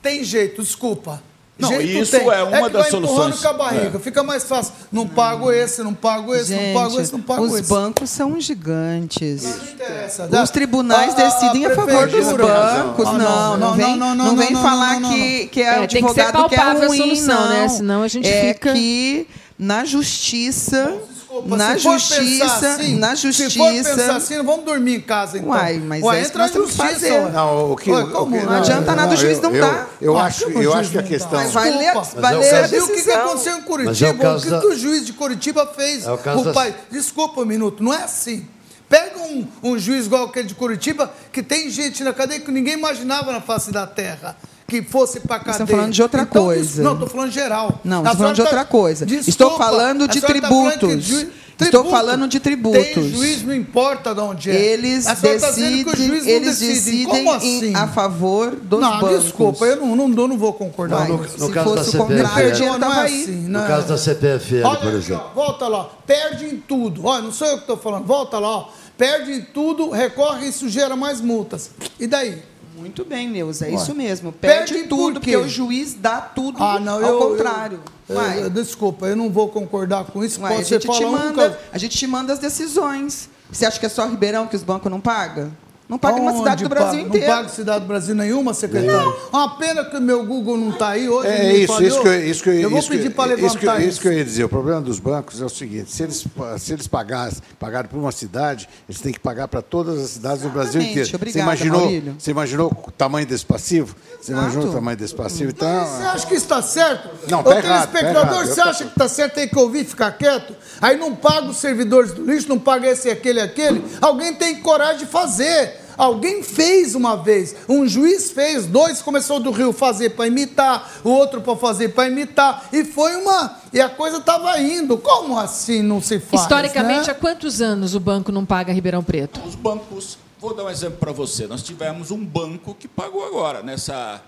Tem 0.03 0.23
jeito, 0.23 0.63
desculpa. 0.63 1.23
Não, 1.63 1.69
Jeito 1.69 2.03
isso 2.03 2.11
tem. 2.19 2.29
é 2.29 2.43
uma 2.43 2.67
que 2.67 2.73
das 2.73 2.83
vai 2.83 2.91
soluções. 2.91 3.41
com 3.41 3.49
a 3.49 3.53
barriga. 3.55 3.97
É. 3.97 4.01
Fica 4.01 4.23
mais 4.23 4.45
fácil. 4.45 4.73
Não 4.93 5.07
pago 5.09 5.51
esse, 5.51 5.83
não 5.83 5.95
pago 5.95 6.35
esse, 6.35 6.53
não 6.55 6.75
pago 6.75 7.01
esse, 7.01 7.13
não 7.13 7.21
pago 7.23 7.43
os 7.45 7.55
esse. 7.61 7.69
bancos 7.69 8.11
são 8.11 8.41
gigantes. 8.41 9.43
Não 9.45 9.73
interessa. 9.73 10.29
Os 10.43 10.51
tribunais 10.51 11.15
a- 11.15 11.23
a- 11.23 11.27
a 11.27 11.29
decidem 11.31 11.67
a, 11.67 11.75
favor 11.75 12.09
dos 12.09 12.27
bancos. 12.33 13.07
Ah, 13.07 13.13
não, 13.13 13.57
não, 13.57 13.75
vem, 13.75 13.97
não, 13.97 14.37
vem 14.37 14.55
falar 14.55 15.01
que, 15.01 15.47
que 15.47 15.63
é, 15.63 15.85
É, 15.85 15.87
tem 15.87 16.05
que 16.05 16.13
ser 16.15 16.21
advogado 16.23 16.49
que 16.49 16.55
é 16.55 16.59
palpável 16.59 16.83
a 16.85 16.87
ruim, 16.89 16.99
solução, 16.99 17.41
não. 17.41 17.49
né? 17.49 17.69
Senão 17.69 18.03
a 18.03 18.09
gente 18.09 18.29
é 18.29 18.55
fica- 18.55 18.73
que 18.73 19.27
na 19.59 19.85
justiça, 19.85 20.93
Desculpa, 21.33 21.57
na 21.57 21.75
se 21.75 21.81
for 21.83 21.99
justiça, 21.99 22.45
pensar 22.45 22.75
assim, 22.75 22.99
na 22.99 23.17
Se 23.17 23.23
for 23.33 23.69
pensar 23.71 23.91
justiça, 23.91 24.17
assim, 24.17 24.43
vamos 24.43 24.65
dormir 24.67 24.97
em 24.97 25.01
casa 25.01 25.39
então. 25.39 25.51
Uai, 25.51 25.79
mas 25.79 26.03
Uai, 26.03 26.19
é 26.19 26.21
isso 26.21 26.31
entra 26.31 26.33
que 26.33 26.39
nós 26.39 26.51
temos 26.51 26.71
que 26.71 26.77
justiça. 26.77 26.95
fazer. 26.95 27.13
ué. 27.25 27.31
Não, 27.31 27.73
o 27.73 27.77
que, 27.77 27.91
o 27.91 28.11
como? 28.11 28.39
que- 28.39 28.45
Não 28.45 28.53
adianta 28.53 28.95
nada, 28.95 29.15
o 29.15 29.17
juiz 29.17 29.41
não 29.41 29.55
eu, 29.55 29.61
dá. 29.67 29.87
Eu, 30.01 30.19
Ah, 30.19 30.25
acho, 30.25 30.47
o 30.49 30.63
eu 30.63 30.75
acho 30.75 30.91
que 30.91 30.99
a 30.99 31.01
não 31.01 31.09
dá? 31.09 31.15
questão. 31.15 31.41
Mas 31.41 31.53
vai 31.53 31.71
ler, 31.71 31.93
vai 32.17 32.37
ler 32.37 32.47
é 32.47 32.61
o 32.61 32.65
a 32.65 32.69
Você 32.69 32.75
viu 32.77 32.85
o 32.85 32.87
que, 32.87 32.93
que 32.93 33.01
decisão. 33.01 33.25
aconteceu 33.25 33.53
em 33.55 33.59
é 33.59 33.63
Curitiba? 33.63 34.11
o 34.33 34.37
o 34.37 34.41
que, 34.41 34.51
da- 34.51 34.61
que 34.61 34.67
o 34.67 34.77
juiz 34.79 35.07
de 35.07 35.13
Curitiba 35.15 35.67
fez? 35.75 36.05
É 36.07 36.13
o 36.13 36.19
caso 36.19 36.41
o 36.41 36.45
da- 36.45 36.53
pai... 36.53 36.75
Desculpa 36.91 37.41
um 37.41 37.47
minuto, 37.47 37.83
não 37.83 37.95
é 37.95 38.03
assim. 38.05 38.47
Pega 38.89 39.19
um, 39.21 39.47
um 39.63 39.79
juiz 39.79 40.05
igual 40.05 40.25
aquele 40.25 40.49
de 40.49 40.55
Curitiba, 40.55 41.11
que 41.33 41.43
tem 41.43 41.71
gente 41.71 42.05
na 42.05 42.13
cadeia 42.13 42.41
que 42.41 42.51
ninguém 42.51 42.75
imaginava 42.75 43.33
na 43.33 43.41
face 43.41 43.71
da 43.73 43.87
terra. 43.87 44.37
Que 44.73 44.83
fosse 44.83 45.21
para 45.21 45.39
cadeia. 45.39 45.53
estão 45.53 45.67
falando 45.67 45.93
de 45.93 46.03
outra 46.03 46.23
Então, 46.23 46.45
coisa. 46.45 46.63
isso- 46.63 46.83
Não, 46.83 46.95
estou 46.95 47.09
falando 47.09 47.31
geral. 47.31 47.81
Não, 47.85 47.99
estou 48.03 48.17
falando 48.17 48.35
de 48.35 48.43
tá- 48.43 48.49
outra 48.49 48.65
coisa. 48.65 49.05
Desculpa, 49.05 49.31
Estou 49.31 49.59
falando 49.59 50.09
de 50.09 50.21
senhora 50.21 50.41
tá 50.41 50.49
falando 50.49 50.79
tributos. 50.79 51.05
ju- 51.05 51.27
Estou 51.61 51.85
falando 51.91 52.27
de 52.27 52.41
Tem 52.41 52.57
tributos. 52.57 53.07
juiz, 53.11 53.43
não 53.45 53.55
importa 53.55 54.13
de 54.15 54.21
onde 54.21 54.51
é. 54.51 54.55
Eles 54.55 55.05
tá 55.05 55.13
o 55.13 55.17
decidem, 55.21 55.85
não 55.85 56.15
eles 56.17 56.59
decide. 56.59 56.73
decidem 56.75 57.05
Como 57.07 57.31
em- 57.35 57.37
assim? 57.37 57.75
a 57.77 57.87
favor 57.87 58.51
dos 58.57 58.81
não, 58.81 58.99
bancos. 58.99 59.23
desculpa, 59.25 59.65
eu 59.67 59.77
não, 59.77 59.95
não, 60.09 60.09
não 60.29 60.39
vou 60.39 60.53
concordar. 60.55 61.01
Vai, 61.01 61.09
não. 61.09 61.19
no 61.19 61.29
se 61.29 61.37
caso 61.37 61.53
da 61.53 61.63
fosse 61.63 61.81
o 61.81 61.93
CPFL, 61.93 61.99
contrário, 62.23 62.49
o 62.49 62.53
dinheiro 62.53 62.79
não 62.79 62.93
é 62.93 63.01
aí. 63.03 63.23
assim, 63.23 63.33
No 63.33 63.59
né? 63.61 63.65
caso 63.69 63.87
da 63.87 63.97
CPFL, 63.99 64.65
Olha 64.67 64.79
por 64.79 64.89
aqui, 64.89 64.97
exemplo. 64.97 65.25
ó, 65.31 65.35
volta 65.35 65.69
lá, 65.69 65.89
perde 66.07 66.45
em 66.47 66.57
tudo. 66.57 67.07
Olha, 67.07 67.23
não 67.23 67.33
sou 67.33 67.47
eu 67.47 67.55
que 67.57 67.61
estou 67.61 67.77
falando, 67.77 68.07
volta 68.07 68.39
lá, 68.41 68.49
ó. 68.49 68.69
Perde 68.99 69.33
em 69.33 69.41
tudo, 69.43 69.91
recorre 69.91 70.47
e 70.47 70.49
isso 70.49 70.69
gera 70.69 70.97
mais 70.97 71.21
multas. 71.21 71.71
E 72.01 72.07
daí? 72.07 72.43
Muito 72.77 73.05
bem, 73.05 73.29
Neuza, 73.29 73.67
é 73.67 73.71
Ué. 73.71 73.75
isso 73.75 73.95
mesmo. 73.95 74.33
Perde 74.33 74.73
Perde, 74.73 74.89
por 74.89 74.97
tudo, 74.97 75.21
porque 75.21 75.37
o 75.37 75.49
juiz 75.49 75.95
dá 75.95 76.21
tudo 76.21 76.63
Ah, 76.63 76.81
não, 76.81 76.95
ao 76.95 77.01
eu. 77.03 77.19
contrário. 77.19 77.81
eu- 78.09 78.17
eu- 78.45 78.51
desculpa, 78.51 79.07
eu 79.07 79.17
não 79.17 79.31
vou 79.31 79.49
concordar 79.49 80.05
com 80.05 80.25
isso. 80.25 80.41
uai, 80.41 80.53
a, 80.53 80.57
Pode 80.57 80.69
ser 80.69 80.75
gente 80.81 80.83
te 80.83 80.87
falar 80.87 81.07
um 81.09 81.13
manda, 81.13 81.59
a 81.73 81.79
gente 81.79 81.99
te 81.99 82.07
manda 82.07 82.33
as 82.33 82.39
decisões. 82.39 83.29
Você 83.51 83.67
acha 83.67 83.79
que 83.79 83.85
é 83.87 83.89
só 83.89 84.07
Ribeirão 84.07 84.47
que 84.47 84.57
os 84.57 84.63
bancos 84.63 84.91
não 84.91 85.01
pagam? 85.01 85.53
Não 85.93 85.99
paga 85.99 86.17
numa 86.17 86.33
cidade 86.35 86.63
do 86.63 86.71
Brasil 86.71 86.91
paga? 86.91 87.03
inteiro. 87.03 87.27
Não 87.27 87.37
paga 87.37 87.49
cidade 87.51 87.81
do 87.81 87.87
Brasil 87.87 88.15
nenhuma, 88.15 88.55
secretário? 88.55 89.15
Uma 89.31 89.59
pena 89.59 89.85
que 89.85 89.95
o 89.95 90.01
meu 90.01 90.25
Google 90.25 90.57
não 90.57 90.71
está 90.71 90.89
aí 90.89 91.07
hoje. 91.07 91.29
É 91.29 91.55
isso, 91.55 91.83
isso 91.83 92.01
que 92.01 92.09
eu, 92.09 92.25
isso 92.31 92.43
que 92.43 92.49
eu, 92.49 92.55
eu 92.55 92.71
vou 92.71 92.79
isso 92.79 92.91
que- 92.91 92.97
pedir 92.97 93.11
para 93.11 93.35
isso 93.35 93.59
que, 93.59 93.67
levantar 93.67 93.83
isso 93.87 94.01
que 94.01 94.09
eu 94.09 94.13
ia 94.15 94.25
dizer. 94.25 94.45
O 94.45 94.49
problema 94.49 94.81
dos 94.81 94.99
bancos 94.99 95.43
é 95.43 95.45
o 95.45 95.51
seguinte: 95.51 95.93
se 95.93 96.03
eles, 96.03 96.25
se 96.59 96.73
eles 96.73 96.87
pagassem, 96.87 97.43
pagarem 97.61 97.91
por 97.91 97.99
uma 97.99 98.11
cidade, 98.11 98.67
eles 98.89 99.03
têm 99.03 99.13
que 99.13 99.21
pagar 99.21 99.49
para 99.49 99.61
todas 99.61 100.01
as 100.03 100.11
cidades 100.13 100.41
do 100.43 100.49
Brasil 100.49 100.81
inteiro. 100.81 101.11
Obrigada, 101.15 101.31
você 101.33 101.39
imaginou, 101.41 101.81
Maurílio. 101.81 102.17
você 102.19 102.31
imaginou 102.31 102.73
o 102.87 102.91
tamanho 102.91 103.27
desse 103.27 103.45
passivo? 103.45 103.95
Você 104.19 104.33
imaginou 104.33 104.69
o 104.69 104.73
tamanho 104.73 104.97
desse 104.97 105.15
passivo? 105.15 105.51
Então, 105.51 105.85
Você 105.85 106.03
acha 106.05 106.27
que 106.27 106.35
está 106.35 106.63
certo? 106.63 107.11
Não, 107.29 107.41
Ô, 107.41 107.43
tá 107.43 107.59
errado, 107.59 107.87
tá 107.93 107.99
telespectador, 107.99 108.33
errado. 108.35 108.47
você 108.47 108.61
acha 108.63 108.85
que 108.85 108.91
está 108.93 109.09
certo, 109.09 109.35
tem 109.35 109.47
que 109.49 109.59
ouvir 109.59 109.81
e 109.81 109.85
ficar 109.85 110.13
quieto? 110.13 110.55
Aí 110.81 110.97
não 110.97 111.15
paga 111.15 111.49
os 111.49 111.59
servidores 111.59 112.13
do 112.13 112.25
lixo, 112.25 112.49
não 112.49 112.59
paga 112.59 112.89
esse, 112.89 113.11
aquele, 113.11 113.41
aquele. 113.43 113.85
Alguém 114.01 114.33
tem 114.33 114.57
coragem 114.63 114.99
de 114.99 115.07
fazer. 115.07 115.82
Alguém 115.97 116.43
fez 116.43 116.95
uma 116.95 117.17
vez, 117.17 117.55
um 117.69 117.87
juiz 117.87 118.31
fez, 118.31 118.67
dois 118.67 119.03
começou 119.03 119.39
do 119.41 119.51
Rio 119.51 119.73
fazer 119.73 120.11
para 120.11 120.27
imitar, 120.27 120.91
o 121.05 121.11
outro 121.11 121.41
para 121.41 121.57
fazer 121.57 121.91
para 121.91 122.09
imitar, 122.09 122.69
e 122.73 122.85
foi 122.85 123.17
uma. 123.17 123.57
E 123.73 123.81
a 123.81 123.89
coisa 123.89 124.19
estava 124.19 124.59
indo. 124.61 124.99
Como 124.99 125.39
assim 125.39 125.83
não 125.83 126.01
se 126.01 126.19
faz? 126.21 126.43
Historicamente, 126.43 127.07
né? 127.07 127.13
há 127.13 127.15
quantos 127.15 127.61
anos 127.61 127.95
o 127.95 128.01
banco 128.01 128.31
não 128.33 128.45
paga 128.45 128.73
Ribeirão 128.73 129.03
Preto? 129.03 129.41
Os 129.47 129.55
bancos, 129.55 130.19
vou 130.41 130.55
dar 130.55 130.65
um 130.65 130.71
exemplo 130.71 130.99
para 130.99 131.13
você. 131.13 131.47
Nós 131.47 131.63
tivemos 131.63 132.11
um 132.11 132.25
banco 132.25 132.75
que 132.75 132.87
pagou 132.89 133.25
agora, 133.27 133.63
nessa 133.63 134.21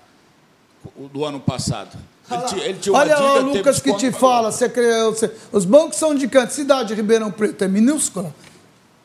o 0.96 1.08
do 1.08 1.24
ano 1.24 1.40
passado. 1.40 1.96
Ele, 2.30 2.62
ele 2.62 2.78
Olha 2.90 3.18
lá, 3.18 3.32
teve 3.34 3.44
Lucas, 3.58 3.80
que 3.80 3.92
te 3.94 4.10
fala. 4.12 4.50
Você, 4.50 4.68
você- 4.68 5.30
os 5.52 5.64
bancos 5.64 5.96
são 5.98 6.14
de 6.14 6.26
canto. 6.28 6.52
Cidade 6.52 6.88
de 6.88 6.94
Ribeirão 6.94 7.30
Preto 7.30 7.62
é 7.64 7.68
minúscula? 7.68 8.34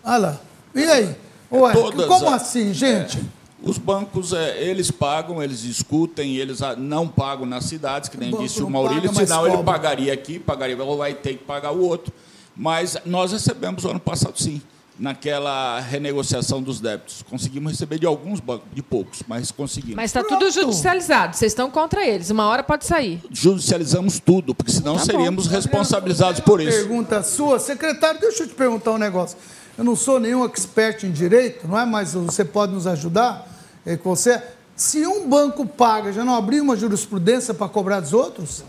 Olha 0.03 0.17
lá. 0.17 0.37
E 0.73 0.83
aí? 0.83 1.15
Ué, 1.51 1.73
Todas 1.73 2.05
como 2.07 2.29
a- 2.29 2.35
assim, 2.35 2.73
gente? 2.73 3.19
Os 3.61 3.77
bancos, 3.77 4.31
é, 4.31 4.61
eles 4.63 4.89
pagam, 4.89 5.43
eles 5.43 5.61
discutem, 5.61 6.37
eles 6.37 6.61
ah, 6.61 6.75
não 6.77 7.07
pagam 7.07 7.45
nas 7.45 7.65
cidades, 7.65 8.07
que 8.07 8.17
nem 8.17 8.33
O 8.33 8.37
disse 8.37 8.61
o 8.63 8.69
Maurílio, 8.69 9.11
paga, 9.11 9.25
senão 9.27 9.45
ele 9.45 9.57
cobra. 9.57 9.73
pagaria 9.73 10.13
aqui, 10.13 10.39
pagaria, 10.39 10.81
ou 10.81 10.97
vai 10.97 11.13
ter 11.13 11.33
que 11.33 11.43
pagar 11.43 11.71
o 11.71 11.81
outro. 11.81 12.13
Mas 12.55 12.97
nós 13.05 13.31
recebemos 13.33 13.83
ano 13.85 13.99
passado, 13.99 14.41
sim, 14.41 14.61
naquela 14.97 15.79
renegociação 15.81 16.61
dos 16.61 16.79
débitos. 16.79 17.23
Conseguimos 17.29 17.71
receber 17.71 17.99
de 17.99 18.05
alguns 18.05 18.39
bancos, 18.39 18.67
de 18.73 18.81
poucos, 18.81 19.23
mas 19.27 19.49
conseguimos. 19.51 19.95
Mas 19.95 20.05
está 20.13 20.23
tudo 20.23 20.49
judicializado. 20.51 21.35
Vocês 21.35 21.51
estão 21.51 21.69
contra 21.71 22.05
eles. 22.05 22.29
Uma 22.29 22.45
hora 22.47 22.63
pode 22.63 22.85
sair. 22.85 23.21
Judicializamos 23.31 24.19
tudo, 24.19 24.53
porque 24.55 24.71
senão 24.71 24.93
Tá 24.95 24.99
bom. 24.99 25.05
seríamos 25.05 25.47
responsabilizados 25.47 26.39
por 26.41 26.61
isso. 26.61 26.77
Pergunta 26.77 27.23
sua. 27.23 27.59
Secretário, 27.59 28.19
deixa 28.21 28.43
eu 28.43 28.47
te 28.47 28.53
perguntar 28.53 28.91
um 28.91 28.97
negócio. 28.97 29.37
Eu 29.79 29.85
não 29.85 29.95
sou 29.95 30.19
nenhum 30.19 30.43
expert 30.43 31.05
em 31.05 31.11
direito, 31.11 31.65
não 31.65 31.79
é? 31.79 31.85
Mas 31.85 32.13
você 32.13 32.43
pode 32.43 32.73
nos 32.73 32.85
ajudar? 32.85 33.47
É 33.85 33.95
que 33.95 34.03
você... 34.03 34.43
Se 34.75 35.07
um 35.07 35.27
banco 35.27 35.65
paga, 35.65 36.11
já 36.11 36.25
não 36.25 36.35
abriu 36.35 36.63
uma 36.63 36.75
jurisprudência 36.75 37.53
para 37.53 37.69
cobrar 37.69 38.01
dos 38.01 38.11
outros? 38.11 38.61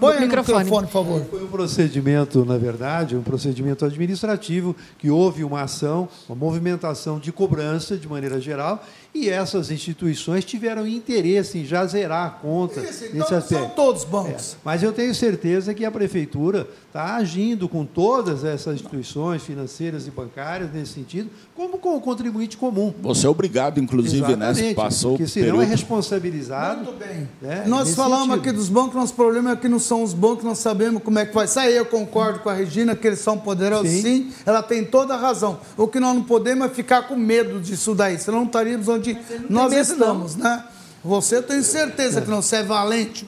Põe 0.00 0.14
aí 0.14 0.20
no 0.20 0.26
Microfone. 0.26 0.64
microfone, 0.64 0.86
por 0.86 0.92
favor. 0.92 1.26
Foi 1.30 1.44
um 1.44 1.48
procedimento, 1.48 2.46
na 2.46 2.56
verdade, 2.56 3.14
um 3.14 3.22
procedimento 3.22 3.84
administrativo 3.84 4.74
que 4.98 5.10
houve 5.10 5.44
uma 5.44 5.62
ação, 5.62 6.08
uma 6.28 6.36
movimentação 6.36 7.18
de 7.18 7.30
cobrança 7.30 7.96
de 7.98 8.08
maneira 8.08 8.40
geral, 8.40 8.82
e 9.24 9.28
essas 9.30 9.70
instituições 9.70 10.44
tiveram 10.44 10.86
interesse 10.86 11.58
em 11.58 11.64
já 11.64 11.84
zerar 11.86 12.26
a 12.26 12.30
conta 12.30 12.80
Isso, 12.80 13.04
nesse 13.04 13.16
então, 13.16 13.38
aspecto. 13.38 13.48
são 13.48 13.68
todos 13.70 14.04
bancos. 14.04 14.56
Mas 14.64 14.82
eu 14.82 14.92
tenho 14.92 15.14
certeza 15.14 15.72
que 15.74 15.84
a 15.84 15.90
prefeitura 15.90 16.68
está 16.88 17.16
agindo 17.16 17.68
com 17.68 17.84
todas 17.84 18.44
essas 18.44 18.74
instituições 18.76 19.42
financeiras 19.42 20.06
e 20.06 20.10
bancárias 20.10 20.72
nesse 20.72 20.92
sentido, 20.92 21.30
como 21.54 21.78
com 21.78 21.96
o 21.96 22.00
contribuinte 22.00 22.56
comum. 22.56 22.92
Você 23.02 23.26
é 23.26 23.28
obrigado, 23.30 23.78
inclusive, 23.80 24.36
né? 24.36 24.50
Exatamente, 24.50 24.74
Passou 24.74 25.14
o 25.14 25.16
porque 25.18 25.28
senão 25.30 25.46
é 25.46 25.50
período. 25.50 25.70
responsabilizado. 25.70 26.84
Muito 26.84 26.98
bem. 26.98 27.28
né, 27.40 27.64
nós 27.66 27.84
nesse 27.84 27.96
falamos 27.96 28.26
sentido. 28.26 28.40
aqui 28.40 28.52
dos 28.52 28.68
bancos, 28.68 28.94
nosso 28.94 29.14
problema 29.14 29.52
é 29.52 29.56
que 29.56 29.68
não 29.68 29.78
são 29.78 30.02
os 30.02 30.12
bancos, 30.12 30.44
nós 30.44 30.58
sabemos 30.58 31.02
como 31.02 31.18
é 31.18 31.26
que 31.26 31.34
vai 31.34 31.46
sair. 31.46 31.74
Eu 31.76 31.86
concordo 31.86 32.40
com 32.40 32.48
a 32.48 32.54
Regina 32.54 32.94
que 32.94 33.06
eles 33.06 33.18
são 33.18 33.38
poderosos, 33.38 33.90
sim. 33.90 34.02
Sim. 34.02 34.32
Ela 34.44 34.62
tem 34.62 34.84
toda 34.84 35.14
a 35.14 35.16
razão. 35.16 35.58
O 35.76 35.86
que 35.88 35.98
nós 36.00 36.14
não 36.14 36.22
podemos 36.22 36.66
é 36.66 36.68
ficar 36.70 37.02
com 37.08 37.16
medo 37.16 37.60
disso 37.60 37.94
daí, 37.94 38.18
senão 38.18 38.38
não 38.40 38.46
estaríamos 38.46 38.88
onde 38.88 39.05
nós 39.48 39.70
medo, 39.70 39.92
estamos, 39.92 40.36
né? 40.36 40.64
Você 41.04 41.40
tenho 41.42 41.62
certeza 41.62 42.20
que 42.20 42.28
não, 42.30 42.40
você 42.42 42.56
é 42.56 42.62
valente. 42.62 43.26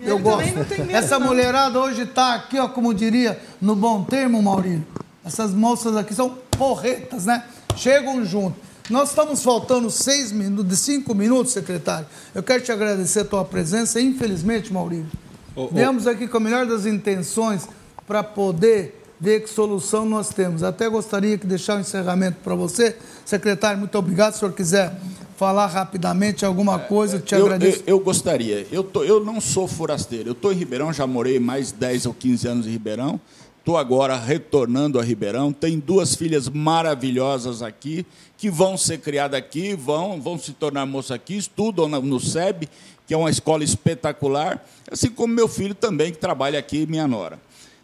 Eu, 0.00 0.08
Eu 0.16 0.18
gosto. 0.18 0.38
também 0.38 0.54
não 0.54 0.64
tenho 0.64 0.86
medo, 0.86 0.96
Essa 0.98 1.18
não. 1.18 1.26
mulherada 1.28 1.78
hoje 1.78 2.02
está 2.02 2.34
aqui, 2.34 2.58
ó, 2.58 2.68
como 2.68 2.92
diria, 2.92 3.38
no 3.60 3.76
bom 3.76 4.02
termo, 4.02 4.42
Maurílio. 4.42 4.84
Essas 5.24 5.52
moças 5.52 5.96
aqui 5.96 6.12
são 6.14 6.36
porretas, 6.58 7.26
né? 7.26 7.44
Chegam 7.76 8.24
junto. 8.24 8.56
Nós 8.90 9.10
estamos 9.10 9.42
faltando 9.44 9.88
seis 9.90 10.32
minutos, 10.32 10.68
de 10.68 10.76
cinco 10.76 11.14
minutos, 11.14 11.52
secretário. 11.52 12.06
Eu 12.34 12.42
quero 12.42 12.62
te 12.62 12.72
agradecer 12.72 13.20
a 13.20 13.24
tua 13.24 13.44
presença. 13.44 14.00
Infelizmente, 14.00 14.72
Maurílio, 14.72 15.06
Ô, 15.54 15.64
ô. 15.64 15.68
viemos 15.68 16.08
aqui 16.08 16.26
com 16.26 16.38
a 16.38 16.40
melhor 16.40 16.66
das 16.66 16.84
intenções 16.84 17.68
para 18.06 18.24
poder 18.24 19.01
ver 19.22 19.40
que 19.44 19.48
solução 19.48 20.04
nós 20.04 20.30
temos. 20.30 20.64
Até 20.64 20.88
gostaria 20.88 21.38
que 21.38 21.46
deixar 21.46 21.76
o 21.76 21.80
encerramento 21.80 22.38
para 22.42 22.56
você. 22.56 22.96
Secretário, 23.24 23.78
muito 23.78 23.96
obrigado. 23.96 24.32
Se 24.32 24.38
o 24.38 24.40
senhor 24.40 24.52
quiser 24.52 24.92
falar 25.36 25.66
rapidamente 25.68 26.44
alguma 26.44 26.76
coisa, 26.78 27.16
eu 27.16 27.20
te 27.20 27.32
eu, 27.34 27.46
agradeço. 27.46 27.78
eu- 27.86 27.96
eu 27.96 28.00
gostaria. 28.00 28.66
Eu, 28.72 28.82
tô, 28.82 29.04
eu 29.04 29.24
não 29.24 29.40
sou 29.40 29.68
forasteiro. 29.68 30.28
Eu 30.30 30.32
estou 30.32 30.52
em 30.52 30.56
Ribeirão, 30.56 30.92
já 30.92 31.06
morei 31.06 31.38
mais 31.38 31.70
10 31.70 32.04
ou 32.06 32.12
15 32.12 32.48
anos 32.48 32.66
em 32.66 32.70
Ribeirão. 32.70 33.20
Estou 33.60 33.76
agora 33.76 34.16
retornando 34.18 34.98
a 34.98 35.04
Ribeirão. 35.04 35.52
Tenho 35.52 35.80
duas 35.80 36.16
filhas 36.16 36.48
maravilhosas 36.48 37.62
aqui, 37.62 38.04
que 38.36 38.50
vão 38.50 38.76
ser 38.76 38.98
criadas 38.98 39.38
aqui, 39.38 39.76
vão, 39.76 40.20
vão 40.20 40.36
se 40.36 40.52
tornar 40.52 40.84
moças 40.84 41.12
aqui, 41.12 41.36
estudam 41.36 41.88
no 41.88 42.18
SEB, 42.18 42.68
que 43.06 43.14
é 43.14 43.16
uma 43.16 43.30
escola 43.30 43.62
espetacular, 43.62 44.64
assim 44.90 45.10
como 45.10 45.32
meu 45.32 45.46
filho 45.46 45.76
também, 45.76 46.10
que 46.10 46.18
trabalha 46.18 46.58
aqui, 46.58 46.86
minha 46.86 47.06
nora. 47.06 47.38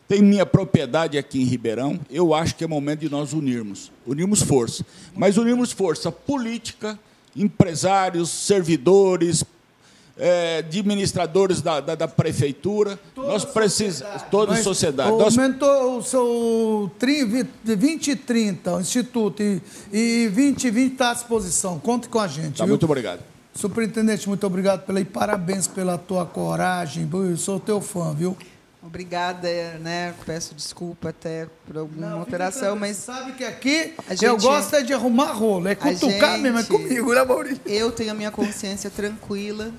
Tem 0.08 0.22
minha 0.22 0.46
propriedade 0.46 1.18
aqui 1.18 1.40
em 1.42 1.44
Ribeirão. 1.44 2.00
Eu 2.10 2.32
acho 2.34 2.54
que 2.56 2.64
é 2.64 2.66
momento 2.66 3.00
de 3.00 3.10
nós 3.10 3.34
unirmos. 3.34 3.92
Unirmos 4.06 4.40
força. 4.42 4.84
Mas 5.14 5.36
unirmos 5.36 5.70
força 5.70 6.10
política, 6.10 6.98
empresários, 7.36 8.30
servidores, 8.30 9.44
eh, 10.16 10.58
administradores 10.60 11.60
da, 11.60 11.80
da, 11.80 11.94
da 11.94 12.08
prefeitura. 12.08 12.98
nós 13.16 13.44
precisamos. 13.44 14.22
Toda 14.30 14.54
a 14.54 14.62
sociedade. 14.62 15.10
Nós 15.10 15.36
Aumentou 15.38 15.98
o 15.98 16.02
seu 16.02 16.90
tri- 16.98 17.24
vi- 17.26 17.46
de 17.62 17.76
20 17.76 18.08
e 18.12 18.16
30, 18.16 18.76
o 18.76 18.80
Instituto, 18.80 19.42
e, 19.42 19.60
e 19.92 20.28
20 20.28 20.64
e 20.64 20.70
20 20.70 20.92
está 20.92 21.10
à 21.10 21.14
disposição. 21.14 21.78
Conte 21.78 22.08
com 22.08 22.18
a 22.18 22.26
gente. 22.26 22.56
Tá, 22.58 22.66
muito 22.66 22.84
obrigado. 22.84 23.20
Superintendente, 23.54 24.28
muito 24.28 24.46
obrigado 24.46 24.86
pela 24.86 25.00
e 25.00 25.04
parabéns 25.04 25.66
pela 25.66 25.98
tua 25.98 26.24
coragem. 26.24 27.08
Eu 27.12 27.36
sou 27.36 27.60
teu 27.60 27.80
fã, 27.80 28.14
viu? 28.14 28.36
Obrigada, 28.82 29.48
né? 29.80 30.14
Peço 30.24 30.54
desculpa 30.54 31.08
até 31.10 31.48
por 31.66 31.76
alguma 31.76 32.12
alteração, 32.12 32.74
Você 32.74 32.80
mas 32.80 32.96
sabe 32.96 33.32
que 33.32 33.44
aqui 33.44 33.94
A 34.08 34.12
eu 34.12 34.16
gente- 34.16 34.42
gosto 34.42 34.74
é 34.76 34.82
de 34.82 34.92
arrumar 34.94 35.32
rolo, 35.32 35.68
é 35.68 35.74
cutucar 35.74 36.38
mesmo, 36.38 36.58
é 36.58 36.62
gente- 36.62 36.70
comigo, 36.70 37.12
né, 37.12 37.24
Maurício? 37.24 37.60
Eu 37.66 37.90
tenho 37.90 38.12
a 38.12 38.14
minha 38.14 38.30
consciência 38.30 38.88
tranquila, 38.88 39.72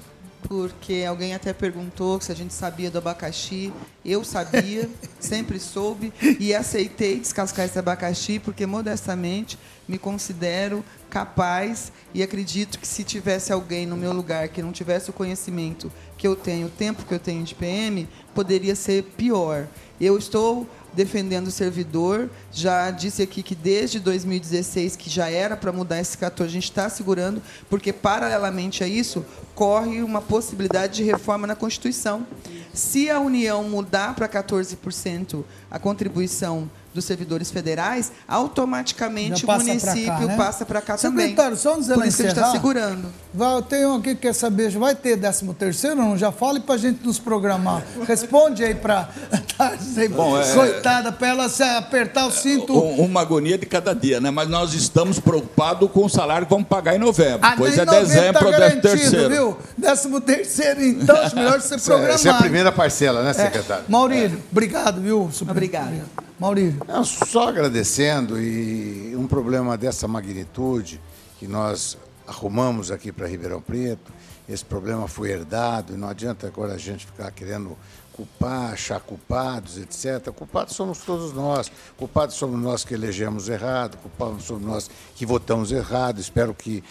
porque 0.44 1.06
alguém 1.08 1.34
até 1.34 1.54
perguntou 1.54 2.20
se 2.20 2.32
a 2.32 2.36
gente 2.36 2.54
sabia 2.54 2.92
do 2.92 2.98
abacaxi. 2.98 3.72
Eu 4.04 4.24
sabia, 4.24 4.90
sempre 5.20 5.60
soube, 5.60 6.12
e 6.40 6.54
aceitei 6.54 7.20
descascar 7.20 7.66
esse 7.66 7.80
abacaxi, 7.80 8.38
porque 8.40 8.66
modestamente 8.66 9.58
me 9.88 9.98
considero 9.98 10.84
capaz 11.10 11.92
e 12.14 12.22
acredito 12.22 12.78
que 12.80 12.88
se 12.88 13.04
tivesse 13.04 13.52
alguém 13.52 13.86
no 13.88 13.98
meu 13.98 14.14
lugar 14.14 14.48
que 14.50 14.62
não 14.62 14.72
tivesse 14.72 15.10
o 15.10 15.14
conhecimento 15.14 15.92
que 16.20 16.28
eu 16.28 16.36
tenho, 16.36 16.68
o 16.68 16.70
tempo 16.70 17.06
que 17.06 17.14
eu 17.14 17.20
tenho 17.20 17.44
de 17.46 17.56
PM, 17.56 18.06
poderia 18.36 18.76
ser 18.76 19.04
pior. 19.04 19.68
Eu 20.00 20.18
estou 20.18 20.68
defendendo 20.94 21.48
o 21.48 21.52
servidor. 21.52 22.30
Já 22.52 22.92
disse 22.92 23.22
aqui 23.22 23.42
que 23.42 23.56
desde 23.56 24.02
2016, 24.02 24.98
que 24.98 25.10
já 25.10 25.30
era 25.30 25.56
para 25.56 25.72
mudar 25.72 26.02
esse 26.02 26.18
14, 26.18 26.50
a 26.50 26.54
gente 26.54 26.66
está 26.66 26.90
segurando, 26.90 27.42
porque 27.70 27.94
paralelamente 27.94 28.84
a 28.84 28.88
isso, 28.88 29.26
corre 29.56 30.04
uma 30.04 30.22
possibilidade 30.22 30.98
de 30.98 31.04
reforma 31.04 31.48
na 31.48 31.56
Constituição. 31.56 32.28
Se 32.74 33.10
a 33.10 33.18
União 33.18 33.64
mudar 33.64 34.14
para 34.14 34.28
14% 34.28 35.46
a 35.72 35.80
contribuição 35.80 36.70
dos 36.94 37.06
servidores 37.06 37.52
federais, 37.52 38.12
automaticamente 38.28 39.46
o 39.46 39.52
município 39.52 40.06
cá, 40.06 40.20
né? 40.22 40.36
passa 40.38 40.66
para 40.66 40.82
cá 40.82 40.98
também. 40.98 41.28
Secretário, 41.30 41.58
só 41.58 41.74
antes 41.76 41.88
de 41.88 41.94
Por 41.94 42.06
isso 42.06 42.18
que 42.18 42.24
a 42.24 42.30
gente 42.30 42.38
está 42.38 42.52
segurando. 42.52 43.06
Vai, 43.34 43.62
tem 43.62 43.86
um 43.86 43.96
aqui 43.98 44.16
que 44.16 44.22
quer 44.22 44.34
saber, 44.34 44.70
vai 44.72 44.96
ter 44.96 45.18
13 45.18 45.46
terceiro 45.54 45.96
não? 45.96 46.18
Já 46.18 46.32
fale 46.32 46.60
pra 46.60 46.78
gente 46.78 47.06
nos 47.06 47.20
programar. 47.20 47.84
Responde 48.08 48.64
aí 48.64 48.74
pra 48.76 49.10
Bom, 50.16 50.40
é- 50.40 50.54
coitada, 50.54 51.12
pra 51.12 51.28
ela 51.28 51.48
se 51.50 51.62
apertar 51.64 52.26
o 52.26 52.32
cinto. 52.32 52.74
Um- 52.78 53.06
Uma 53.06 53.22
agonia 53.22 53.58
de 53.58 53.66
cada 53.66 53.94
dia, 53.94 54.20
né? 54.20 54.32
Mas 54.32 54.50
nós 54.50 54.74
estamos 54.74 55.20
preocupados 55.20 55.90
com 55.92 56.06
o 56.06 56.10
salário 56.10 56.48
que 56.48 56.54
vamos 56.54 56.68
pagar 56.68 56.96
em 56.96 57.00
novembro. 57.00 57.40
Ah, 57.42 57.54
pois 57.58 57.78
em 57.78 57.82
é 57.82 57.86
novembro 57.86 58.08
dezembro 58.08 58.34
tá 58.40 58.46
ou 58.46 58.52
décimo 58.52 58.60
garantido, 58.82 58.82
terceiro. 59.00 59.30
viu? 59.30 59.58
Décimo 59.78 60.22
terceiro, 60.22 60.82
então, 60.84 61.16
acho 61.18 61.36
melhor 61.36 61.62
você 61.62 61.78
programar. 61.78 62.16
Essa 62.16 62.30
é 62.30 62.32
a 62.32 62.36
primeira 62.36 62.72
parcela, 62.72 63.22
né, 63.24 63.30
É. 63.32 63.34
secretário? 63.34 63.86
Maurílio, 63.88 64.42
obrigado, 64.52 65.02
viu? 65.02 65.30
super- 65.32 65.52
Obrigada. 65.52 65.86
Obrigado. 65.88 66.29
Maurício. 66.40 66.80
Não, 66.88 67.04
só 67.04 67.50
agradecendo 67.50 68.40
e 68.42 69.14
um 69.16 69.28
problema 69.28 69.78
dessa 69.78 70.08
magnitude 70.08 71.02
que 71.38 71.48
nós 71.48 71.98
arrumamos 72.26 72.92
aqui 72.92 73.12
para 73.12 73.28
Ribeirão 73.28 73.62
Preto, 73.62 74.12
esse 74.48 74.64
problema 74.64 75.08
foi 75.08 75.32
herdado 75.32 75.94
e 75.94 75.98
não 75.98 76.08
adianta 76.08 76.48
agora 76.48 76.74
a 76.74 76.78
gente 76.78 77.06
ficar 77.06 77.30
querendo 77.32 77.78
culpar, 78.20 78.74
achar 78.74 79.00
culpados, 79.00 79.78
etc. 79.78 80.30
Culpados 80.34 80.76
somos 80.76 81.00
todos 81.00 81.32
nós. 81.32 81.72
Culpados 81.98 82.36
somos 82.36 82.60
nós 82.60 82.84
que 82.84 82.94
elegemos 82.94 83.48
errado, 83.48 83.98
culpados 83.98 84.44
somos 84.44 84.64
nós 84.64 84.90
que 85.16 85.26
votamos 85.26 85.72
errado. 85.72 86.20
Espero 86.20 86.54
que 86.54 86.84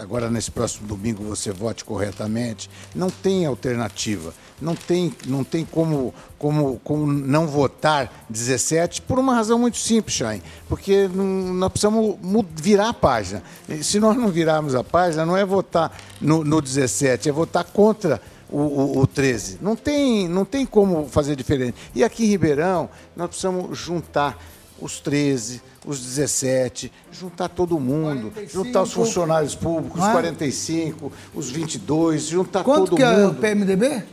agora, 0.00 0.30
nesse 0.30 0.50
próximo 0.50 0.88
domingo, 0.88 1.22
você 1.24 1.52
vote 1.52 1.84
corretamente. 1.84 2.70
Não 2.94 3.10
tem 3.10 3.44
alternativa. 3.44 4.32
Não 4.58 4.74
tem, 4.74 5.14
não 5.26 5.44
tem 5.44 5.66
como, 5.66 6.14
como, 6.38 6.80
como 6.82 7.06
não 7.06 7.46
votar 7.46 8.10
17 8.30 9.02
por 9.02 9.18
uma 9.18 9.34
razão 9.34 9.58
muito 9.58 9.76
simples, 9.76 10.16
Chain. 10.16 10.40
Porque 10.66 11.08
nós 11.08 11.70
precisamos 11.70 12.16
virar 12.54 12.88
a 12.88 12.94
página. 12.94 13.42
Se 13.82 14.00
nós 14.00 14.16
não 14.16 14.28
virarmos 14.28 14.74
a 14.74 14.82
página, 14.82 15.26
não 15.26 15.36
é 15.36 15.44
votar 15.44 15.94
no, 16.18 16.42
no 16.42 16.62
17, 16.62 17.28
é 17.28 17.32
votar 17.32 17.64
contra 17.64 18.22
o, 18.50 18.58
o, 18.58 18.98
o 19.00 19.06
13. 19.06 19.58
Não 19.60 19.76
tem, 19.76 20.28
não 20.28 20.44
tem 20.44 20.64
como 20.64 21.06
fazer 21.08 21.36
diferente. 21.36 21.76
E 21.94 22.04
aqui 22.04 22.24
em 22.24 22.28
Ribeirão, 22.28 22.88
nós 23.16 23.28
precisamos 23.28 23.76
juntar 23.78 24.38
os 24.80 25.00
13, 25.00 25.62
os 25.86 26.00
17, 26.00 26.92
juntar 27.10 27.48
todo 27.48 27.78
mundo, 27.80 28.30
45, 28.32 28.52
juntar 28.52 28.82
os 28.82 28.92
funcionários 28.92 29.54
públicos, 29.54 30.02
os 30.02 30.08
45, 30.08 31.06
é? 31.06 31.38
os 31.38 31.50
22, 31.50 32.24
juntar 32.24 32.62
Quanto 32.62 32.90
todo 32.90 32.96
que 32.96 33.04
mundo. 33.04 33.20
é 33.20 33.26
o 33.26 33.34
PMDB? 33.34 34.04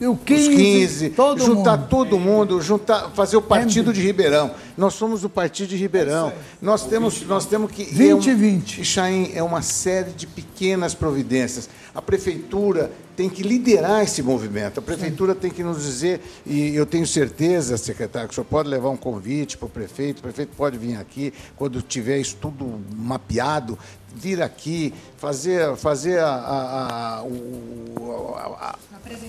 E 0.00 0.06
o 0.06 0.16
15, 0.16 0.48
os 0.48 0.54
15 0.54 1.10
todo 1.10 1.44
juntar 1.44 1.76
mundo. 1.76 1.88
todo 1.88 2.18
mundo, 2.20 2.60
juntar, 2.62 3.10
fazer 3.14 3.36
o 3.36 3.42
partido 3.42 3.92
de 3.92 4.00
Ribeirão. 4.00 4.52
Nós 4.76 4.94
somos 4.94 5.24
o 5.24 5.28
partido 5.28 5.70
de 5.70 5.76
Ribeirão. 5.76 6.32
Nós 6.62 6.84
temos, 6.86 7.20
nós 7.22 7.46
temos 7.46 7.72
que 7.72 7.82
20 7.82 8.30
é 8.30 8.32
um, 8.32 8.36
20. 8.36 8.84
Chaim, 8.84 9.32
é 9.34 9.42
uma 9.42 9.60
série 9.60 10.12
de 10.12 10.24
pequenas 10.24 10.94
providências. 10.94 11.68
A 11.98 12.00
prefeitura 12.02 12.92
tem 13.16 13.28
que 13.28 13.42
liderar 13.42 14.04
esse 14.04 14.22
movimento. 14.22 14.78
A 14.78 14.82
prefeitura 14.82 15.34
Sim. 15.34 15.40
tem 15.40 15.50
que 15.50 15.64
nos 15.64 15.82
dizer, 15.82 16.20
e 16.46 16.76
eu 16.76 16.86
tenho 16.86 17.04
certeza, 17.04 17.76
secretário, 17.76 18.28
que 18.28 18.32
o 18.32 18.36
senhor 18.36 18.44
pode 18.44 18.68
levar 18.68 18.88
um 18.90 18.96
convite 18.96 19.58
para 19.58 19.66
o 19.66 19.68
prefeito, 19.68 20.20
o 20.20 20.22
prefeito 20.22 20.54
pode 20.56 20.78
vir 20.78 20.96
aqui, 20.96 21.34
quando 21.56 21.82
tiver 21.82 22.18
isso 22.18 22.36
tudo 22.40 22.80
mapeado, 22.96 23.76
vir 24.14 24.40
aqui, 24.40 24.94
fazer, 25.16 25.74
fazer 25.74 26.20
a, 26.20 26.28
a, 26.28 27.18
a, 27.18 27.20
a, 27.20 28.76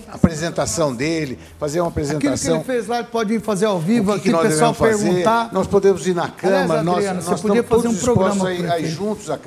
a 0.07 0.15
apresentação 0.15 0.93
dele, 0.95 1.39
fazer 1.57 1.81
uma 1.81 1.89
apresentação. 1.89 2.33
Aquilo 2.33 2.63
que 2.63 2.71
ele 2.71 2.77
fez 2.77 2.87
lá, 2.87 2.99
ele 2.99 3.07
pode 3.07 3.33
ir 3.33 3.41
fazer 3.41 3.65
ao 3.65 3.79
vivo, 3.79 4.11
o 4.11 4.13
que 4.13 4.29
aqui 4.29 4.29
que 4.29 4.35
o 4.35 4.47
pessoal 4.47 4.75
perguntar. 4.75 5.45
Fazer. 5.45 5.53
Nós 5.55 5.65
podemos 5.65 6.05
ir 6.05 6.13
na 6.13 6.29
Câmara, 6.29 6.81
Aliás, 6.81 6.85
nós, 6.85 6.95
Adriano, 6.97 7.23
nós 7.23 7.41
podia 7.41 7.63
fazer 7.63 7.87
um 7.87 7.95
programa 7.95 8.49
aí, 8.49 8.69
aí 8.69 8.85
juntos. 8.85 9.31
A, 9.31 9.39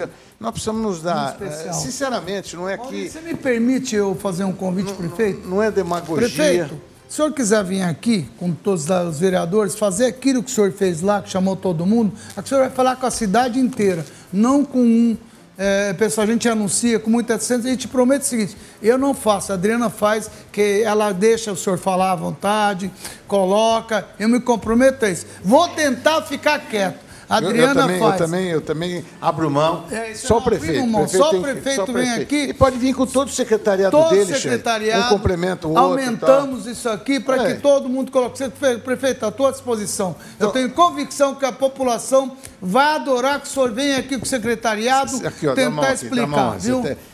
nós 0.42 0.50
precisamos 0.50 0.82
nos 0.82 1.00
dar. 1.00 1.36
especial. 1.40 1.74
Sinceramente, 1.74 2.56
não 2.56 2.68
é 2.68 2.76
que. 2.76 3.08
Você 3.08 3.20
me 3.20 3.34
permite 3.34 3.94
eu 3.94 4.16
fazer 4.16 4.42
um 4.42 4.52
convite, 4.52 4.88
não, 4.88 4.96
prefeito? 4.96 5.48
Não 5.48 5.62
é 5.62 5.70
demagogia. 5.70 6.28
Prefeito, 6.28 6.74
se 7.08 7.14
o 7.14 7.16
senhor 7.16 7.32
quiser 7.32 7.62
vir 7.62 7.82
aqui, 7.82 8.28
com 8.38 8.52
todos 8.52 8.90
os 8.90 9.20
vereadores, 9.20 9.76
fazer 9.76 10.06
aquilo 10.06 10.42
que 10.42 10.50
o 10.50 10.54
senhor 10.54 10.72
fez 10.72 11.00
lá, 11.00 11.22
que 11.22 11.30
chamou 11.30 11.54
todo 11.54 11.86
mundo, 11.86 12.12
aqui 12.36 12.46
o 12.46 12.48
senhor 12.48 12.62
vai 12.62 12.70
falar 12.70 12.96
com 12.96 13.06
a 13.06 13.10
cidade 13.10 13.60
inteira, 13.60 14.04
não 14.32 14.64
com 14.64 14.80
um. 14.80 15.16
É, 15.56 15.92
pessoal, 15.92 16.26
a 16.26 16.30
gente 16.30 16.48
anuncia 16.48 16.98
com 16.98 17.08
muita 17.08 17.36
decência, 17.36 17.68
a 17.68 17.70
gente 17.70 17.86
promete 17.86 18.24
o 18.24 18.28
seguinte: 18.28 18.56
eu 18.82 18.98
não 18.98 19.14
faço, 19.14 19.52
a 19.52 19.54
Adriana 19.54 19.90
faz, 19.90 20.28
que 20.50 20.82
ela 20.82 21.12
deixa 21.12 21.52
o 21.52 21.56
senhor 21.56 21.78
falar 21.78 22.10
à 22.10 22.16
vontade, 22.16 22.90
coloca, 23.28 24.08
eu 24.18 24.28
me 24.28 24.40
comprometo 24.40 25.04
a 25.04 25.10
isso. 25.10 25.24
Vou 25.44 25.68
tentar 25.68 26.22
ficar 26.22 26.58
quieto. 26.58 27.11
Adriana 27.36 27.58
eu, 27.58 27.68
eu 27.68 27.74
também, 27.74 27.98
faz. 28.00 28.12
Eu 28.12 28.18
também, 28.26 28.48
eu 28.48 28.60
também 28.60 29.04
abro 29.20 29.50
mão. 29.50 29.84
É, 29.90 30.14
só, 30.14 30.34
é 30.34 30.38
o 30.38 30.42
prefeito, 30.42 30.86
mão. 30.86 31.00
prefeito 31.02 31.24
só 31.24 31.30
tem 31.30 31.38
o 31.38 31.42
prefeito 31.42 31.76
só 31.76 31.82
o 31.82 31.86
vem 31.86 31.94
prefeito. 31.94 32.22
aqui. 32.22 32.36
E 32.50 32.54
pode 32.54 32.78
vir 32.78 32.94
com 32.94 33.06
todo 33.06 33.28
o 33.28 33.32
secretariado 33.32 33.90
todo 33.96 34.10
dele, 34.10 34.34
secretariado. 34.34 35.06
Um 35.06 35.08
complementa 35.08 35.66
o 35.66 35.70
outro. 35.70 35.84
Aumentamos 35.84 36.66
isso 36.66 36.88
aqui 36.88 37.18
para 37.20 37.48
É. 37.48 37.54
que 37.54 37.60
todo 37.60 37.88
mundo 37.88 38.10
coloque. 38.10 38.38
Você, 38.38 38.48
Prefeito, 38.78 39.24
à 39.26 39.30
tua 39.30 39.50
disposição. 39.52 40.14
Eu 40.38 40.50
tenho 40.50 40.70
convicção 40.70 41.34
que 41.34 41.44
a 41.44 41.52
população 41.52 42.36
vai 42.60 42.96
adorar 42.96 43.40
que 43.40 43.46
o 43.46 43.50
senhor 43.50 43.72
venha 43.72 43.98
aqui 43.98 44.16
com 44.18 44.24
o 44.24 44.28
secretariado. 44.28 45.26
Aqui, 45.26 45.46
ó, 45.48 45.54
tentar 45.54 45.82
aqui, 45.90 46.04
explicar. 46.04 46.52
Você 46.60 46.66
viu? 46.68 46.82
tem- 46.82 46.82
você 46.82 46.94
vê, 46.94 47.11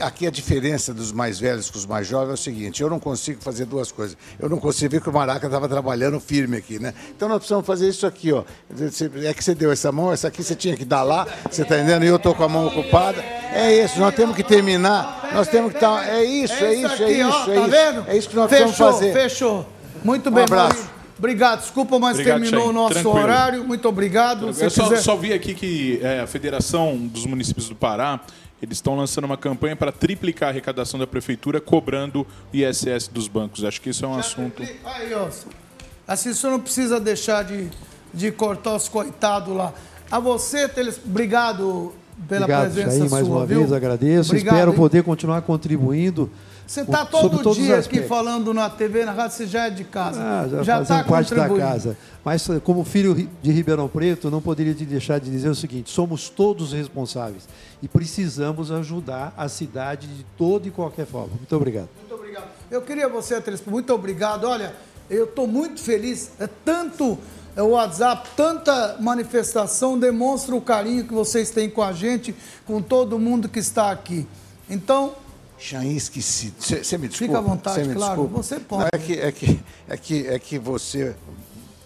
aqui 0.00 0.26
a 0.26 0.30
diferença 0.30 0.94
dos 0.94 1.12
mais 1.12 1.38
velhos 1.38 1.70
com 1.70 1.76
os 1.76 1.84
mais 1.84 2.06
jovens 2.06 2.30
é 2.30 2.34
o 2.34 2.36
seguinte: 2.36 2.82
eu 2.82 2.88
não 2.88 2.98
consigo 2.98 3.42
fazer 3.42 3.66
duas 3.66 3.92
coisas. 3.92 4.16
Eu 4.38 4.48
não 4.48 4.58
consigo 4.58 4.90
ver 4.92 5.00
que 5.00 5.08
o 5.08 5.12
Maraca 5.12 5.46
estava 5.46 5.68
trabalhando 5.68 6.18
firme 6.18 6.56
aqui, 6.56 6.78
né? 6.78 6.94
Então 7.14 7.28
nós 7.28 7.38
precisamos 7.38 7.66
fazer 7.66 7.88
isso 7.88 8.06
aqui, 8.06 8.32
ó. 8.32 8.42
É 9.24 9.34
que 9.34 9.44
você 9.44 9.54
deu 9.54 9.70
essa 9.70 9.92
mão, 9.92 10.12
essa 10.12 10.28
aqui 10.28 10.42
você 10.42 10.54
tinha 10.54 10.76
que 10.76 10.84
dar 10.84 11.02
lá, 11.02 11.26
você 11.50 11.62
está 11.62 11.76
entendendo? 11.76 12.04
E 12.04 12.08
eu 12.08 12.16
estou 12.16 12.34
com 12.34 12.44
a 12.44 12.48
mão 12.48 12.66
ocupada. 12.66 13.20
É 13.52 13.84
isso, 13.84 13.98
nós 13.98 14.14
temos 14.14 14.34
que 14.36 14.42
terminar. 14.44 15.30
Nós 15.34 15.48
temos 15.48 15.72
que 15.72 15.76
estar. 15.76 16.08
É 16.08 16.24
isso, 16.24 16.54
é 16.54 16.74
isso, 16.74 17.02
é 17.02 17.12
isso, 17.12 17.28
ó, 17.28 17.50
é 17.50 17.54
tá 17.54 17.66
isso. 17.66 18.04
É 18.10 18.16
isso 18.16 18.28
que 18.28 18.36
nós 18.36 18.48
fechou, 18.50 18.66
precisamos 18.66 18.94
fazer. 18.98 19.12
Fechou. 19.12 19.66
Muito 20.04 20.30
bem, 20.30 20.44
abraço. 20.44 20.68
Maurício. 20.74 21.00
Obrigado. 21.18 21.60
Desculpa, 21.60 21.98
mas 21.98 22.12
Obrigado, 22.12 22.40
terminou 22.40 22.62
Chay. 22.62 22.70
o 22.70 22.72
nosso 22.72 22.94
Tranquilo. 22.94 23.18
horário. 23.18 23.64
Muito 23.64 23.86
obrigado. 23.86 24.46
Eu 24.58 24.70
só, 24.70 24.84
quiser- 24.84 25.02
só 25.02 25.16
vi 25.16 25.34
aqui 25.34 25.52
que 25.54 26.00
é, 26.02 26.20
a 26.20 26.26
Federação 26.26 26.96
dos 26.96 27.26
Municípios 27.26 27.68
do 27.68 27.74
Pará, 27.74 28.20
eles 28.62 28.76
estão 28.78 28.94
lançando 28.96 29.24
uma 29.24 29.36
campanha 29.36 29.74
para 29.74 29.90
triplicar 29.90 30.48
a 30.48 30.52
arrecadação 30.52 31.00
da 31.00 31.06
prefeitura 31.06 31.60
cobrando 31.60 32.26
o 32.52 32.56
ISS 32.56 33.08
dos 33.08 33.26
bancos. 33.26 33.64
Acho 33.64 33.80
que 33.80 33.90
isso 33.90 34.04
é 34.04 34.08
um 34.08 34.18
assunto. 34.18 34.62
Aí, 34.62 35.14
ó. 35.14 35.28
Assim, 36.06 36.30
o 36.30 36.34
senhor 36.34 36.52
não 36.52 36.60
precisa 36.60 37.00
deixar 37.00 37.44
de, 37.44 37.68
de 38.12 38.30
cortar 38.30 38.74
os 38.74 38.88
coitados 38.88 39.54
lá. 39.54 39.72
A 40.10 40.18
você, 40.18 40.68
Teles, 40.68 41.00
obrigado 41.04 41.94
pela 42.28 42.44
Obrigado, 42.44 42.72
presença 42.72 42.98
Jair, 42.98 43.10
mais 43.10 43.26
sua, 43.26 43.36
uma 43.36 43.46
viu? 43.46 43.60
vez, 43.60 43.72
agradeço. 43.72 44.30
Obrigado, 44.30 44.54
Espero 44.54 44.70
hein? 44.72 44.76
poder 44.76 45.02
continuar 45.04 45.42
contribuindo. 45.42 46.30
Você 46.70 46.82
está 46.82 47.04
todo 47.04 47.52
dia 47.52 47.80
aqui 47.80 48.00
falando 48.04 48.54
na 48.54 48.70
TV, 48.70 49.04
na 49.04 49.10
rádio, 49.10 49.36
você 49.36 49.44
já 49.48 49.66
é 49.66 49.70
de 49.70 49.82
casa. 49.82 50.22
Ah, 50.22 50.48
já, 50.48 50.62
já 50.62 50.82
está 50.82 51.02
parte 51.02 51.34
da 51.34 51.48
casa. 51.48 51.98
Mas, 52.24 52.48
eh, 52.48 52.60
como 52.60 52.84
filho 52.84 53.28
de 53.42 53.50
Ribeirão 53.50 53.88
Preto, 53.88 54.30
não 54.30 54.40
poderia 54.40 54.72
te 54.72 54.84
deixar 54.84 55.18
de 55.18 55.28
dizer 55.32 55.48
o 55.48 55.54
seguinte: 55.56 55.90
somos 55.90 56.28
todos 56.28 56.72
responsáveis 56.72 57.48
e 57.82 57.88
precisamos 57.88 58.70
ajudar 58.70 59.34
a 59.36 59.48
cidade 59.48 60.06
de 60.06 60.24
toda 60.38 60.68
e 60.68 60.70
qualquer 60.70 61.06
forma. 61.06 61.34
Muito 61.36 61.56
obrigado. 61.56 61.88
Muito 61.98 62.14
obrigado. 62.14 62.46
Eu 62.70 62.82
queria 62.82 63.08
você, 63.08 63.40
Teles, 63.40 63.60
muito 63.66 63.92
obrigado. 63.92 64.44
Olha, 64.44 64.72
eu 65.10 65.24
estou 65.24 65.48
muito 65.48 65.80
feliz. 65.80 66.30
É 66.38 66.48
tanto 66.64 67.18
é, 67.56 67.62
o 67.64 67.70
WhatsApp, 67.70 68.28
tanta 68.36 68.96
manifestação 69.00 69.98
demonstra 69.98 70.54
o 70.54 70.60
carinho 70.60 71.04
que 71.04 71.12
vocês 71.12 71.50
têm 71.50 71.68
com 71.68 71.82
a 71.82 71.92
gente, 71.92 72.32
com 72.64 72.80
todo 72.80 73.18
mundo 73.18 73.48
que 73.48 73.58
está 73.58 73.90
aqui. 73.90 74.24
Então, 74.68 75.14
Chain 75.60 75.94
esquecido. 75.94 76.54
Você 76.58 76.96
me 76.96 77.06
desculpa? 77.06 77.34
Fica 77.34 77.38
à 77.38 77.40
vontade, 77.40 77.86
me 77.88 77.94
claro, 77.94 78.22
desculpa? 78.22 78.42
você 78.42 78.58
pode. 78.60 78.82
Não, 78.82 78.88
é, 78.92 78.98
que, 78.98 79.12
é, 79.20 79.30
que, 79.32 79.60
é, 79.88 79.96
que, 79.96 80.26
é 80.26 80.38
que 80.38 80.58
você 80.58 81.14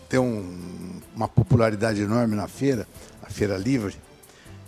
tem 0.08 0.20
um- 0.20 1.00
uma 1.14 1.26
popularidade 1.28 2.00
enorme 2.00 2.36
na 2.36 2.46
feira, 2.46 2.86
a 3.22 3.28
Feira 3.30 3.56
Livre. 3.56 3.96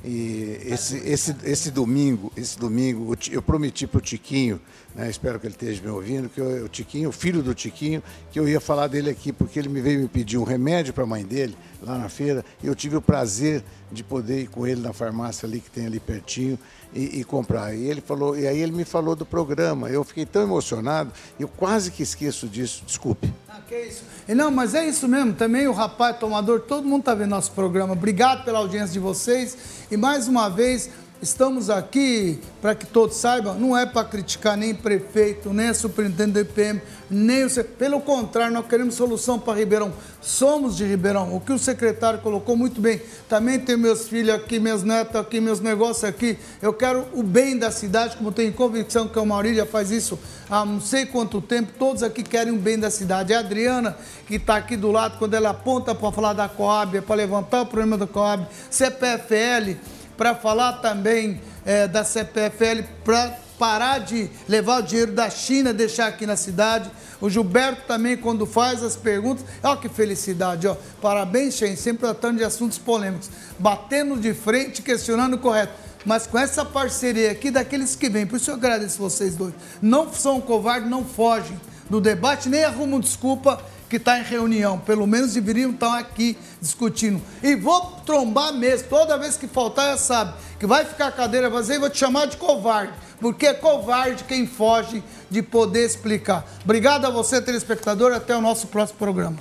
E 0.05 0.59
esse, 0.65 0.97
esse, 0.99 1.35
esse 1.45 1.71
domingo, 1.71 2.33
esse 2.37 2.59
domingo, 2.59 3.17
eu 3.31 3.41
prometi 3.43 3.87
para 3.87 3.99
o 3.99 4.01
Tiquinho, 4.01 4.61
né, 4.97 5.11
espero 5.11 5.39
que 5.39 5.47
ele 5.47 5.55
esteja 5.55 5.83
me 5.83 5.89
ouvindo, 5.91 6.29
que 6.29 6.41
eu- 6.41 6.65
o 6.65 6.69
Tiquinho, 6.69 7.11
o 7.11 7.13
filho 7.13 7.43
do 7.43 7.55
Tiquinho, 7.55 8.03
que 8.33 8.41
eu 8.41 8.49
ia 8.49 8.61
falar 8.61 8.87
dele 8.89 9.11
aqui, 9.11 9.31
porque 9.33 9.59
ele 9.59 9.69
me 9.69 9.81
veio 9.81 10.01
me 10.01 10.09
pedir 10.09 10.39
um 10.39 10.43
remédio 10.45 10.95
para 10.95 11.05
a 11.05 11.07
mãe 11.07 11.23
dele, 11.23 11.55
lá 11.83 11.99
na 11.99 12.09
feira, 12.09 12.43
e 12.63 12.67
eu 12.67 12.75
tive 12.75 12.97
o 12.97 13.03
prazer 13.03 13.63
de 13.93 14.03
poder 14.03 14.41
ir 14.43 14.47
com 14.49 14.67
ele 14.67 14.81
na 14.81 14.93
farmácia 14.93 15.47
ali 15.47 15.61
que 15.61 15.71
tem 15.71 15.87
ali 15.87 16.01
pertinho 16.01 16.59
e, 16.95 17.21
e 17.21 17.25
comprar. 17.25 17.75
E 17.75 17.85
ele 17.85 18.01
falou, 18.01 18.37
e 18.37 18.47
aí 18.49 18.59
ele 18.59 18.73
me 18.73 18.85
falou 18.85 19.15
do 19.15 19.25
programa. 19.27 19.89
Eu 19.91 20.03
fiquei 20.03 20.25
tão 20.27 20.43
emocionado, 20.43 21.13
eu 21.39 21.47
quase 21.47 21.91
que 21.93 22.03
esqueço 22.03 22.49
disso. 22.49 22.83
Desculpe. 22.87 23.33
Ah, 23.49 23.61
que 23.69 23.77
isso. 23.79 24.03
E 24.27 24.35
Não, 24.35 24.51
mas 24.51 24.75
é 24.75 24.89
isso 24.89 25.07
mesmo. 25.07 25.35
Também 25.35 25.69
o 25.69 25.73
rapaz 25.73 26.19
tomador, 26.19 26.61
todo 26.61 26.89
mundo 26.89 27.01
está 27.01 27.15
vendo 27.15 27.31
nosso 27.31 27.53
programa. 27.53 27.93
Obrigado 27.93 28.45
pela 28.45 28.59
audiência 28.59 28.95
de 28.95 28.99
vocês. 28.99 29.57
E 29.91 29.97
mais 29.97 30.27
uma 30.27 30.49
vez, 30.49 30.91
estamos 31.23 31.71
aqui 31.71 32.39
para 32.61 32.75
que 32.75 32.87
todos 32.87 33.17
saibam, 33.17 33.55
não 33.55 33.77
é 33.77 33.87
para 33.87 34.05
criticar 34.05 34.57
nem 34.57 34.75
prefeito, 34.75 35.53
nem 35.53 35.73
superintendente 35.73 36.33
do 36.33 36.41
IPM, 36.41 36.81
nem 37.11 37.45
o. 37.45 37.65
Pelo 37.79 38.01
contrário, 38.01 38.53
nós 38.53 38.67
queremos 38.67 38.95
solução 38.95 39.39
para 39.39 39.59
Ribeirão. 39.59 39.93
Somos 40.21 40.77
de 40.77 40.85
Ribeirão. 40.85 41.35
O 41.35 41.41
que 41.41 41.53
o 41.53 41.59
secretário 41.59 42.21
colocou 42.21 42.57
muito 42.57 42.81
bem. 42.81 43.01
Também 43.29 43.59
tenho 43.59 43.79
meus 43.79 44.09
filhos 44.09 44.35
aqui, 44.35 44.59
meus 44.59 44.83
netos 44.83 45.17
aqui, 45.17 45.41
meus 45.41 45.61
negócios 45.61 46.05
aqui. 46.05 46.39
Eu 46.61 46.73
quero 46.73 47.07
o 47.13 47.23
bem 47.23 47.57
da 47.57 47.71
cidade, 47.71 48.17
como 48.17 48.33
tenho 48.33 48.53
convicção 48.53 49.09
que 49.09 49.19
o 49.19 49.25
Maurício 49.25 49.59
já 49.59 49.67
faz 49.67 49.91
isso 49.91 50.19
há 50.51 50.65
não 50.65 50.81
sei 50.81 51.07
quanto 51.07 51.41
tempo. 51.41 51.73
Todos 51.79 52.03
aqui 52.03 52.23
querem 52.23 52.53
o 52.53 52.59
bem 52.59 52.79
da 52.79 52.91
cidade. 52.91 53.35
A 53.35 53.41
Adriana, 53.41 53.97
que 54.27 54.37
está 54.37 54.57
aqui 54.57 54.77
do 54.77 54.91
lado, 54.91 55.19
quando 55.19 55.35
ela 55.35 55.51
aponta 55.51 55.95
para 55.95 56.13
falar 56.13 56.33
da 56.33 56.49
Coab, 56.49 56.97
é 56.97 57.01
para 57.01 57.17
levantar 57.17 57.63
o 57.63 57.67
problema 57.67 57.97
da 57.97 58.07
Coab. 58.07 58.47
CPFL, 58.71 59.77
para 60.17 60.35
falar 60.35 60.75
também 60.75 61.41
eh, 61.65 61.87
da 61.87 62.05
CPFL, 62.05 62.83
para 63.05 63.39
parar 63.59 63.99
de 63.99 64.31
levar 64.49 64.81
o 64.81 64.83
dinheiro 64.83 65.13
da 65.13 65.31
China, 65.31 65.73
deixar 65.73 66.07
aqui 66.07 66.27
na 66.27 66.37
cidade. 66.37 66.91
O 67.21 67.31
Gilberto 67.31 67.83
também, 67.87 68.17
quando 68.17 68.47
faz 68.47 68.83
as 68.83 68.97
perguntas, 68.97 69.45
olha 69.63 69.77
que 69.77 69.89
felicidade, 69.89 70.67
ó. 70.67 70.77
Parabéns, 71.01 71.55
Shen, 71.55 71.77
sempre 71.77 72.01
tratando 72.01 72.39
de 72.39 72.45
assuntos 72.45 72.79
polêmicos, 72.79 73.31
batendo 73.59 74.17
de 74.17 74.35
frente, 74.35 74.83
questionando 74.83 75.35
o 75.35 75.39
correto. 75.39 75.73
Mas 76.05 76.27
com 76.27 76.39
essa 76.39 76.65
parceria 76.65 77.33
aqui 77.33 77.51
daqueles 77.51 77.97
que 77.97 78.09
vêm, 78.09 78.27
por 78.27 78.37
isso 78.37 78.51
eu 78.51 78.55
agradeço 78.55 78.99
vocês 78.99 79.35
dois. 79.35 79.55
Não 79.83 80.13
são 80.13 80.41
covardes, 80.41 80.89
não 80.89 81.05
fogem 81.05 81.59
do 81.91 82.01
debate, 82.01 82.49
nem 82.49 82.65
arrumam 82.65 83.01
desculpa 83.01 83.61
que 83.89 83.97
está 83.97 84.19
em 84.19 84.23
reunião. 84.23 84.79
Pelo 84.79 85.07
menos 85.07 85.35
deveriam 85.35 85.71
estar 85.71 85.99
aqui 85.99 86.37
discutindo. 86.61 87.21
E 87.43 87.55
vou 87.55 87.81
trombar 88.05 88.53
mesmo. 88.53 88.89
Toda 88.89 89.19
vez 89.19 89.37
que 89.37 89.47
faltar, 89.47 89.93
já 89.93 89.99
sabe 89.99 90.35
que 90.59 90.67
vai 90.67 90.85
ficar 90.85 91.09
a 91.09 91.13
cadeira 91.13 91.51
vazia 91.51 91.77
e 91.77 91.79
vou 91.79 91.91
te 91.91 91.99
chamar 91.99 92.27
de 92.27 92.37
covarde. 92.37 92.93
Porque 93.21 93.47
é 93.47 93.55
covarde 93.55 94.25
quem 94.25 94.47
foge 94.47 95.03
de 95.31 95.43
poder 95.43 95.85
explicar. 95.85 96.45
Obrigado 96.65 97.07
a 97.07 97.11
você, 97.11 97.41
telespectador. 97.41 98.13
Até 98.13 98.37
o 98.37 98.41
nosso 98.41 98.67
próximo 98.67 98.99
programa. 98.99 99.37